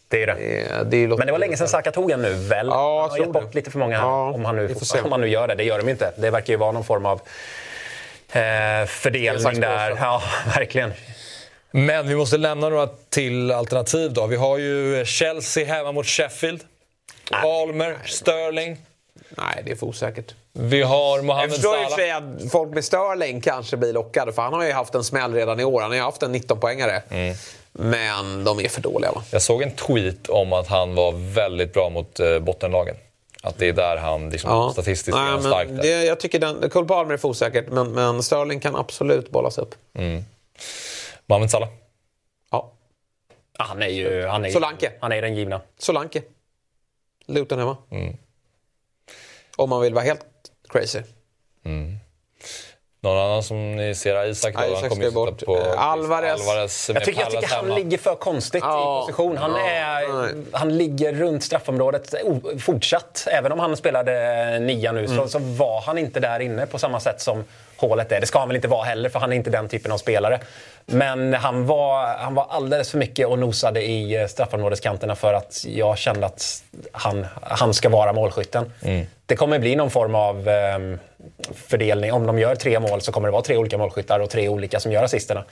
Det 0.08 0.22
är 0.22 0.26
det. 0.26 0.34
Det, 0.34 0.84
det 0.90 0.96
är 0.96 1.08
Men 1.08 1.26
det 1.26 1.32
var 1.32 1.38
länge 1.38 1.56
sedan 1.56 1.68
Saka 1.68 1.90
tog 1.90 2.10
en 2.10 2.22
nu, 2.22 2.32
väl? 2.34 2.66
Ja, 2.66 2.72
jag 2.72 3.00
han 3.02 3.10
har 3.10 3.18
gett 3.18 3.26
det. 3.26 3.32
bort 3.40 3.54
lite 3.54 3.70
för 3.70 3.78
många 3.78 3.96
här. 4.00 4.06
Ja, 4.06 4.30
om, 4.30 4.44
han 4.44 4.56
nu, 4.56 4.74
om 5.04 5.12
han 5.12 5.20
nu 5.20 5.28
gör 5.28 5.48
det. 5.48 5.54
Det 5.54 5.64
gör 5.64 5.78
de 5.78 5.88
inte. 5.88 6.12
Det 6.16 6.30
verkar 6.30 6.52
ju 6.52 6.56
vara 6.56 6.72
någon 6.72 6.84
form 6.84 7.06
av 7.06 7.20
eh, 8.32 8.86
fördelning 8.86 9.60
där. 9.60 9.96
Ja, 10.00 10.22
verkligen. 10.56 10.92
Men 11.76 12.08
vi 12.08 12.16
måste 12.16 12.36
lämna 12.36 12.68
några 12.68 12.86
till 12.86 13.50
alternativ 13.50 14.12
då. 14.12 14.26
Vi 14.26 14.36
har 14.36 14.58
ju 14.58 15.04
Chelsea 15.04 15.66
hemma 15.66 15.92
mot 15.92 16.06
Sheffield. 16.06 16.60
Palmer, 17.30 17.98
Sterling. 18.04 18.76
Nej, 19.30 19.62
det 19.64 19.70
är 19.72 19.76
för 19.76 19.86
osäkert. 19.86 20.34
Vi 20.52 20.82
har 20.82 21.16
Jag 21.16 21.24
Mohamed 21.24 21.52
förstår 21.52 21.76
i 21.76 21.78
och 21.78 21.90
för 21.90 21.90
Salah. 21.90 21.96
sig 21.96 22.10
att 22.44 22.52
folk 22.52 22.74
med 22.74 22.84
Sterling 22.84 23.40
kanske 23.40 23.76
blir 23.76 23.92
lockade 23.92 24.32
för 24.32 24.42
han 24.42 24.52
har 24.52 24.64
ju 24.64 24.72
haft 24.72 24.94
en 24.94 25.04
smäll 25.04 25.34
redan 25.34 25.60
i 25.60 25.64
år. 25.64 25.80
Han 25.80 25.90
har 25.90 25.96
ju 25.96 26.02
haft 26.02 26.22
en 26.22 26.34
19-poängare. 26.34 27.02
Mm. 27.10 27.34
Men 27.72 28.44
de 28.44 28.60
är 28.60 28.68
för 28.68 28.80
dåliga 28.80 29.12
va? 29.12 29.22
Jag 29.30 29.42
såg 29.42 29.62
en 29.62 29.70
tweet 29.70 30.28
om 30.28 30.52
att 30.52 30.66
han 30.66 30.94
var 30.94 31.12
väldigt 31.34 31.72
bra 31.72 31.90
mot 31.90 32.20
eh, 32.20 32.38
bottenlagen. 32.38 32.96
Att 33.42 33.58
det 33.58 33.68
är 33.68 33.72
där 33.72 33.96
han 33.96 34.30
liksom, 34.30 34.72
statistiskt 34.72 35.16
är 35.16 35.32
Nej, 35.32 35.40
stark. 35.40 35.68
Det, 35.82 36.04
jag 36.04 36.20
tycker 36.20 36.38
den, 36.38 36.70
Cole 36.70 36.86
Palmer 36.86 37.14
är 37.14 37.18
för 37.18 37.28
osäkert 37.28 37.66
men, 37.68 37.92
men 37.92 38.22
Sterling 38.22 38.60
kan 38.60 38.76
absolut 38.76 39.30
bollas 39.30 39.58
upp. 39.58 39.74
Mohamed 41.26 41.50
Salah. 41.50 41.68
Ja. 42.50 42.72
Ja, 43.58 43.64
Han 43.68 43.82
är 43.82 43.88
ju... 43.88 44.26
Han 44.26 44.44
är, 44.44 44.50
Solanke. 44.50 44.92
Han 45.00 45.12
är 45.12 45.22
den 45.22 45.34
givna. 45.36 45.60
Solanke. 45.78 46.22
Luton 47.26 47.58
hemma. 47.58 47.76
Mm. 47.90 48.16
Om 49.56 49.70
man 49.70 49.80
vill 49.80 49.94
vara 49.94 50.04
helt 50.04 50.24
crazy. 50.68 51.00
Någon 53.00 53.18
annan 53.18 53.42
som 53.42 53.76
ni 53.76 53.94
ser? 53.94 54.24
Isak 54.26 54.54
då? 54.54 54.60
Ja, 54.60 54.78
Isak 54.78 54.88
kommer 54.90 55.04
ju 55.04 55.10
bort. 55.10 55.44
på 55.44 55.56
Eh, 55.56 55.80
Alvarez. 55.82 56.40
Alvarez 56.40 56.90
Jag 56.94 57.04
tycker, 57.04 57.20
jag 57.20 57.30
tycker 57.30 57.46
han 57.48 57.64
hemma. 57.64 57.76
ligger 57.76 57.98
för 57.98 58.14
konstigt 58.14 58.64
Ja. 58.64 59.02
i 59.02 59.06
position. 59.06 59.36
Han, 59.36 59.54
är, 59.56 60.08
nej. 60.34 60.44
han 60.52 60.76
ligger 60.78 61.12
runt 61.12 61.44
straffområdet 61.44 62.14
fortsatt. 62.62 63.28
Även 63.30 63.52
om 63.52 63.58
han 63.58 63.76
spelade 63.76 64.58
nia 64.58 64.92
nu 64.92 65.04
Mm. 65.04 65.16
så, 65.16 65.28
så 65.28 65.38
var 65.38 65.80
han 65.80 65.98
inte 65.98 66.20
där 66.20 66.40
inne 66.40 66.66
på 66.66 66.78
samma 66.78 67.00
sätt 67.00 67.20
som 67.20 67.44
hålet 67.76 68.12
är. 68.12 68.20
Det 68.20 68.26
ska 68.26 68.38
han 68.38 68.48
väl 68.48 68.56
inte 68.56 68.68
vara 68.68 68.84
heller 68.84 69.08
för 69.08 69.20
han 69.20 69.32
är 69.32 69.36
inte 69.36 69.50
den 69.50 69.68
typen 69.68 69.92
av 69.92 69.98
spelare. 69.98 70.40
Men 70.86 71.34
han 71.34 71.66
var, 71.66 72.16
han 72.16 72.34
var 72.34 72.46
alldeles 72.50 72.90
för 72.90 72.98
mycket 72.98 73.26
och 73.26 73.38
nosade 73.38 73.82
i 73.82 74.16
eh, 74.16 74.26
straffområdeskanterna 74.26 75.14
för 75.16 75.34
att 75.34 75.64
jag 75.68 75.98
kände 75.98 76.26
att 76.26 76.62
han, 76.92 77.26
han 77.42 77.74
ska 77.74 77.88
vara 77.88 78.12
målskytten. 78.12 78.72
Det 79.26 79.36
kommer 79.36 79.58
bli 79.58 79.76
någon 79.76 79.90
form 79.90 80.14
av 80.14 80.48
ehm, 80.48 80.98
fördelning. 81.54 82.12
Om 82.12 82.26
de 82.26 82.38
gör 82.38 82.54
tre 82.54 82.80
mål 82.80 83.00
så 83.00 83.12
kommer 83.12 83.28
det 83.28 83.32
vara 83.32 83.42
tre 83.42 83.56
olika 83.56 83.78
målskyttar 83.78 84.20
och 84.20 84.30
tre 84.30 84.48
olika 84.48 84.80
som 84.80 84.92
gör 84.92 85.02
assisterna. 85.02 85.44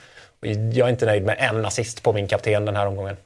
Jag 0.73 0.87
är 0.87 0.89
inte 0.89 1.05
nöjd 1.05 1.25
med 1.25 1.37
en 1.39 1.65
assist 1.65 2.03
på 2.03 2.13
min 2.13 2.27
kapten 2.27 2.65
den 2.65 2.75
här 2.75 2.85
omgången. 2.85 3.17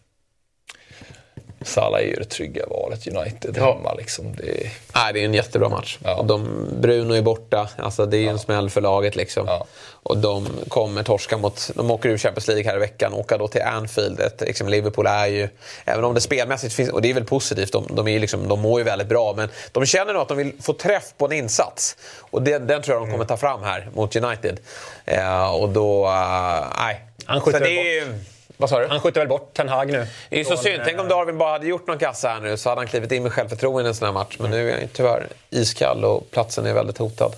Salah 1.62 2.01
är 2.01 2.05
ju 2.05 2.14
det 2.16 2.26
trygga 2.26 2.66
valet. 2.70 3.08
United 3.08 3.58
hemma 3.58 3.93
liksom. 3.93 4.36
Det 4.36 4.66
är... 4.66 4.72
Nej, 4.95 5.14
det 5.14 5.20
är 5.20 5.26
en 5.26 5.34
jättebra 5.34 5.70
match. 5.70 5.97
Ja. 6.03 6.16
Och 6.16 6.26
de, 6.26 6.68
Bruno 6.82 7.14
är 7.14 7.22
borta. 7.22 7.70
Alltså, 7.78 8.05
det 8.05 8.18
är 8.18 8.22
ju 8.22 8.28
en 8.28 8.39
smäll 8.39 8.70
för 8.70 8.82
laget. 8.82 9.16
Liksom. 9.16 9.47
Ja. 9.47 9.66
Och 10.03 10.18
de 10.18 10.47
kommer 10.68 11.03
torska 11.03 11.38
mot... 11.38 11.72
De 11.76 11.91
åker 11.91 12.10
ur 12.10 12.18
Champions 12.18 12.47
League 12.47 12.64
här 12.64 12.76
i 12.76 12.80
veckan. 12.80 13.14
Åka 13.14 13.38
då 13.38 13.47
till 13.47 13.62
Anfield. 13.62 14.20
Ett, 14.20 14.41
liksom, 14.41 14.70
Liverpool 14.70 15.08
är 15.08 15.28
ju... 15.28 15.49
Även 15.86 16.03
om 16.03 16.14
det 16.14 16.22
spelmässigt 16.22 16.74
finns... 16.74 16.89
Och 16.89 17.01
det 17.01 17.10
är 17.10 17.14
väl 17.14 17.26
positivt. 17.26 17.72
De, 17.72 17.88
de, 17.89 18.08
är 18.08 18.20
liksom, 18.20 18.47
de 18.47 18.60
mår 18.60 18.80
ju 18.80 18.84
väldigt 18.84 19.08
bra. 19.08 19.34
Men 19.38 19.49
de 19.72 19.86
känner 19.86 20.14
nog 20.14 20.22
att 20.22 20.28
de 20.28 20.38
vill 20.38 20.53
få 20.62 20.74
träff 20.74 21.14
på 21.18 21.26
en 21.26 21.32
insats. 21.32 21.97
Och 22.20 22.41
den, 22.41 22.68
den 22.68 22.82
tror 22.82 22.97
jag 22.97 23.08
de 23.08 23.12
kommer 23.12 23.26
ta 23.26 23.38
fram 23.38 23.64
här 23.64 23.89
mot 23.93 24.16
United. 24.16 24.60
Eh, 25.05 25.55
och 25.55 25.70
då... 25.70 26.05
eh, 26.05 26.66
nej. 26.80 27.01
Han 27.26 27.41
skjuter 27.41 27.60
Så 27.60 27.66
det 27.66 27.70
väl 27.70 27.86
är 27.86 27.93
ju... 27.93 28.20
Vad 28.58 28.70
sa 28.70 28.80
du? 28.80 28.88
Han 28.88 28.99
skjuter 28.99 29.22
väl 29.22 29.28
bort 29.28 29.53
Ten 29.53 29.70
Hag 29.70 29.91
nu. 29.91 30.08
Det 30.30 30.36
är 30.36 30.39
ju 30.39 30.45
så 30.45 30.58
synd. 30.58 30.82
Tänk 30.86 30.99
om 30.99 31.08
Darwin 31.08 31.38
bara 31.38 31.51
hade 31.51 31.68
gjort 31.68 31.88
någon 31.88 31.97
kassa 31.97 32.28
här 32.30 32.39
nu 32.39 32.58
så 32.58 32.70
hade 32.70 32.82
han 32.82 32.88
klivit 32.88 33.12
in 33.12 33.24
med 33.24 33.34
självförtroende 33.34 33.84
i 33.84 33.88
en 33.88 33.95
sån 33.95 34.05
här 34.05 34.14
match. 34.14 34.36
Men 34.39 34.51
nu 34.51 34.70
är 34.70 34.72
han 34.72 34.82
ju 34.82 34.88
tyvärr 34.88 35.28
iskall 35.49 36.05
och 36.05 36.32
platsen 36.32 36.66
är 36.66 36.74
väldigt 36.74 36.97
hotad. 36.97 37.36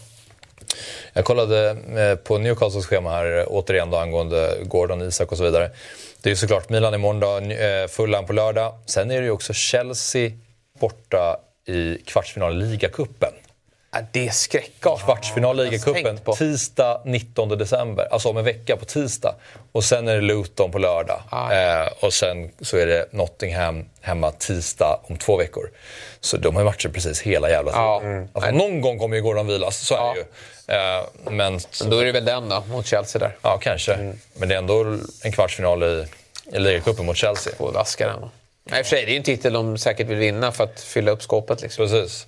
Jag 1.13 1.25
kollade 1.25 1.69
eh, 1.69 2.15
på 2.15 2.37
Newcastles 2.37 2.85
schema 2.85 3.09
här 3.09 3.37
eh, 3.37 3.45
återigen 3.47 3.91
då 3.91 3.97
angående 3.97 4.57
Gordon, 4.63 5.01
Isak 5.01 5.31
och 5.31 5.37
så 5.37 5.43
vidare. 5.43 5.71
Det 6.21 6.29
är 6.29 6.31
ju 6.31 6.35
såklart 6.35 6.69
Milan 6.69 6.93
imorgon 6.93 7.19
då, 7.19 7.53
eh, 7.53 7.87
Fulham 7.87 8.25
på 8.25 8.33
lördag. 8.33 8.73
Sen 8.85 9.11
är 9.11 9.19
det 9.19 9.25
ju 9.25 9.31
också 9.31 9.53
Chelsea 9.53 10.31
borta 10.79 11.37
i 11.65 11.97
kvartsfinal 12.05 12.61
i 12.61 12.65
ligacupen. 12.65 13.33
Ja, 13.91 13.99
det 14.11 14.27
är 14.27 14.31
skräckartat. 14.31 15.05
Kvartsfinal 15.05 15.59
i 15.59 15.63
har 15.63 15.71
ligacupen 15.71 16.17
på. 16.17 16.35
tisdag 16.35 17.01
19 17.05 17.49
december. 17.49 18.07
Alltså 18.11 18.29
om 18.29 18.37
en 18.37 18.43
vecka 18.45 18.77
på 18.77 18.85
tisdag. 18.85 19.35
Och 19.71 19.83
sen 19.83 20.07
är 20.07 20.15
det 20.15 20.21
Luton 20.21 20.71
på 20.71 20.77
lördag. 20.77 21.21
Ah, 21.29 21.53
eh, 21.53 21.87
och 21.99 22.13
sen 22.13 22.51
så 22.61 22.77
är 22.77 22.85
det 22.85 23.05
Nottingham 23.11 23.85
hemma 24.01 24.31
tisdag 24.31 24.99
om 25.03 25.17
två 25.17 25.37
veckor. 25.37 25.69
Så 26.19 26.37
de 26.37 26.55
har 26.55 26.61
ju 26.61 26.65
matcher 26.65 26.89
precis 26.89 27.21
hela 27.21 27.49
jävla 27.49 27.71
tiden. 27.71 27.85
Ja. 27.85 28.01
Mm. 28.01 28.27
Alltså, 28.33 28.51
någon 28.51 28.81
gång 28.81 28.99
kommer 28.99 29.15
ju 29.15 29.21
Gordon 29.21 29.47
vilas, 29.47 29.77
så 29.77 29.93
är 29.95 29.97
Ja. 29.97 30.13
det 30.13 30.19
ju. 30.19 30.25
Eh, 30.99 31.03
men 31.31 31.59
Men 31.81 31.89
då 31.89 31.99
är 31.99 32.05
det 32.05 32.11
väl 32.11 32.25
den 32.25 32.49
då, 32.49 32.63
mot 32.67 32.85
Chelsea 32.85 33.19
där. 33.19 33.35
Ja, 33.41 33.57
kanske. 33.57 34.13
Men 34.33 34.49
det 34.49 34.55
är 34.55 34.59
ändå 34.59 34.97
en 35.23 35.31
kvartsfinal 35.31 35.83
i, 35.83 36.05
i 36.53 36.59
ligacupen 36.59 37.05
mot 37.05 37.17
Chelsea. 37.17 37.53
På 37.57 37.71
vaska 37.71 38.07
den. 38.07 38.19
I 38.79 38.81
och 38.81 38.85
för 38.85 38.95
sig, 38.95 39.05
det 39.05 39.11
är 39.11 39.13
ju 39.13 39.17
en 39.17 39.23
titel 39.23 39.53
de 39.53 39.77
säkert 39.77 40.07
vill 40.07 40.17
vinna 40.17 40.51
för 40.51 40.63
att 40.63 40.81
fylla 40.81 41.11
upp 41.11 41.21
skåpet. 41.23 41.61
Liksom. 41.61 41.87
Precis. 41.87 42.27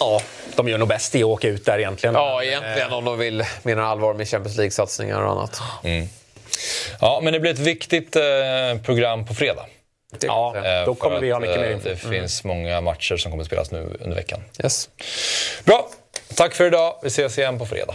Ja, 0.00 0.20
de 0.56 0.68
gör 0.68 0.78
nog 0.78 0.88
bäst 0.88 1.14
i 1.14 1.18
att 1.22 1.24
åka 1.24 1.48
ut 1.48 1.64
där 1.64 1.78
egentligen. 1.78 2.14
Ja, 2.14 2.42
egentligen 2.42 2.92
om 2.92 3.04
de 3.04 3.18
vill 3.18 3.44
mena 3.62 3.86
allvar 3.86 4.14
med 4.14 4.28
Champions 4.28 4.56
League-satsningar 4.56 5.22
och 5.22 5.30
annat. 5.30 5.60
Ja, 7.00 7.20
men 7.22 7.32
det 7.32 7.40
blir 7.40 7.52
ett 7.52 7.58
viktigt 7.58 8.16
eh, 8.16 8.22
program 8.84 9.26
på 9.26 9.34
fredag. 9.34 9.66
Ja, 10.20 10.56
Eh, 10.56 10.84
då 10.84 10.94
kommer 10.94 11.20
vi 11.20 11.30
ha 11.30 11.36
att, 11.36 11.42
mycket 11.42 11.60
mer 11.60 11.68
eh, 11.68 11.72
info. 11.72 11.88
Det 11.88 11.96
finns 11.96 12.44
många 12.44 12.80
matcher 12.80 13.16
som 13.16 13.30
kommer 13.30 13.44
spelas 13.44 13.70
nu 13.70 13.96
under 14.00 14.16
veckan. 14.16 14.40
Yes. 14.62 14.88
Bra! 15.64 15.88
Tack 16.34 16.54
för 16.54 16.66
idag. 16.66 16.98
Vi 17.02 17.08
ses 17.08 17.38
igen 17.38 17.58
på 17.58 17.66
fredag. 17.66 17.94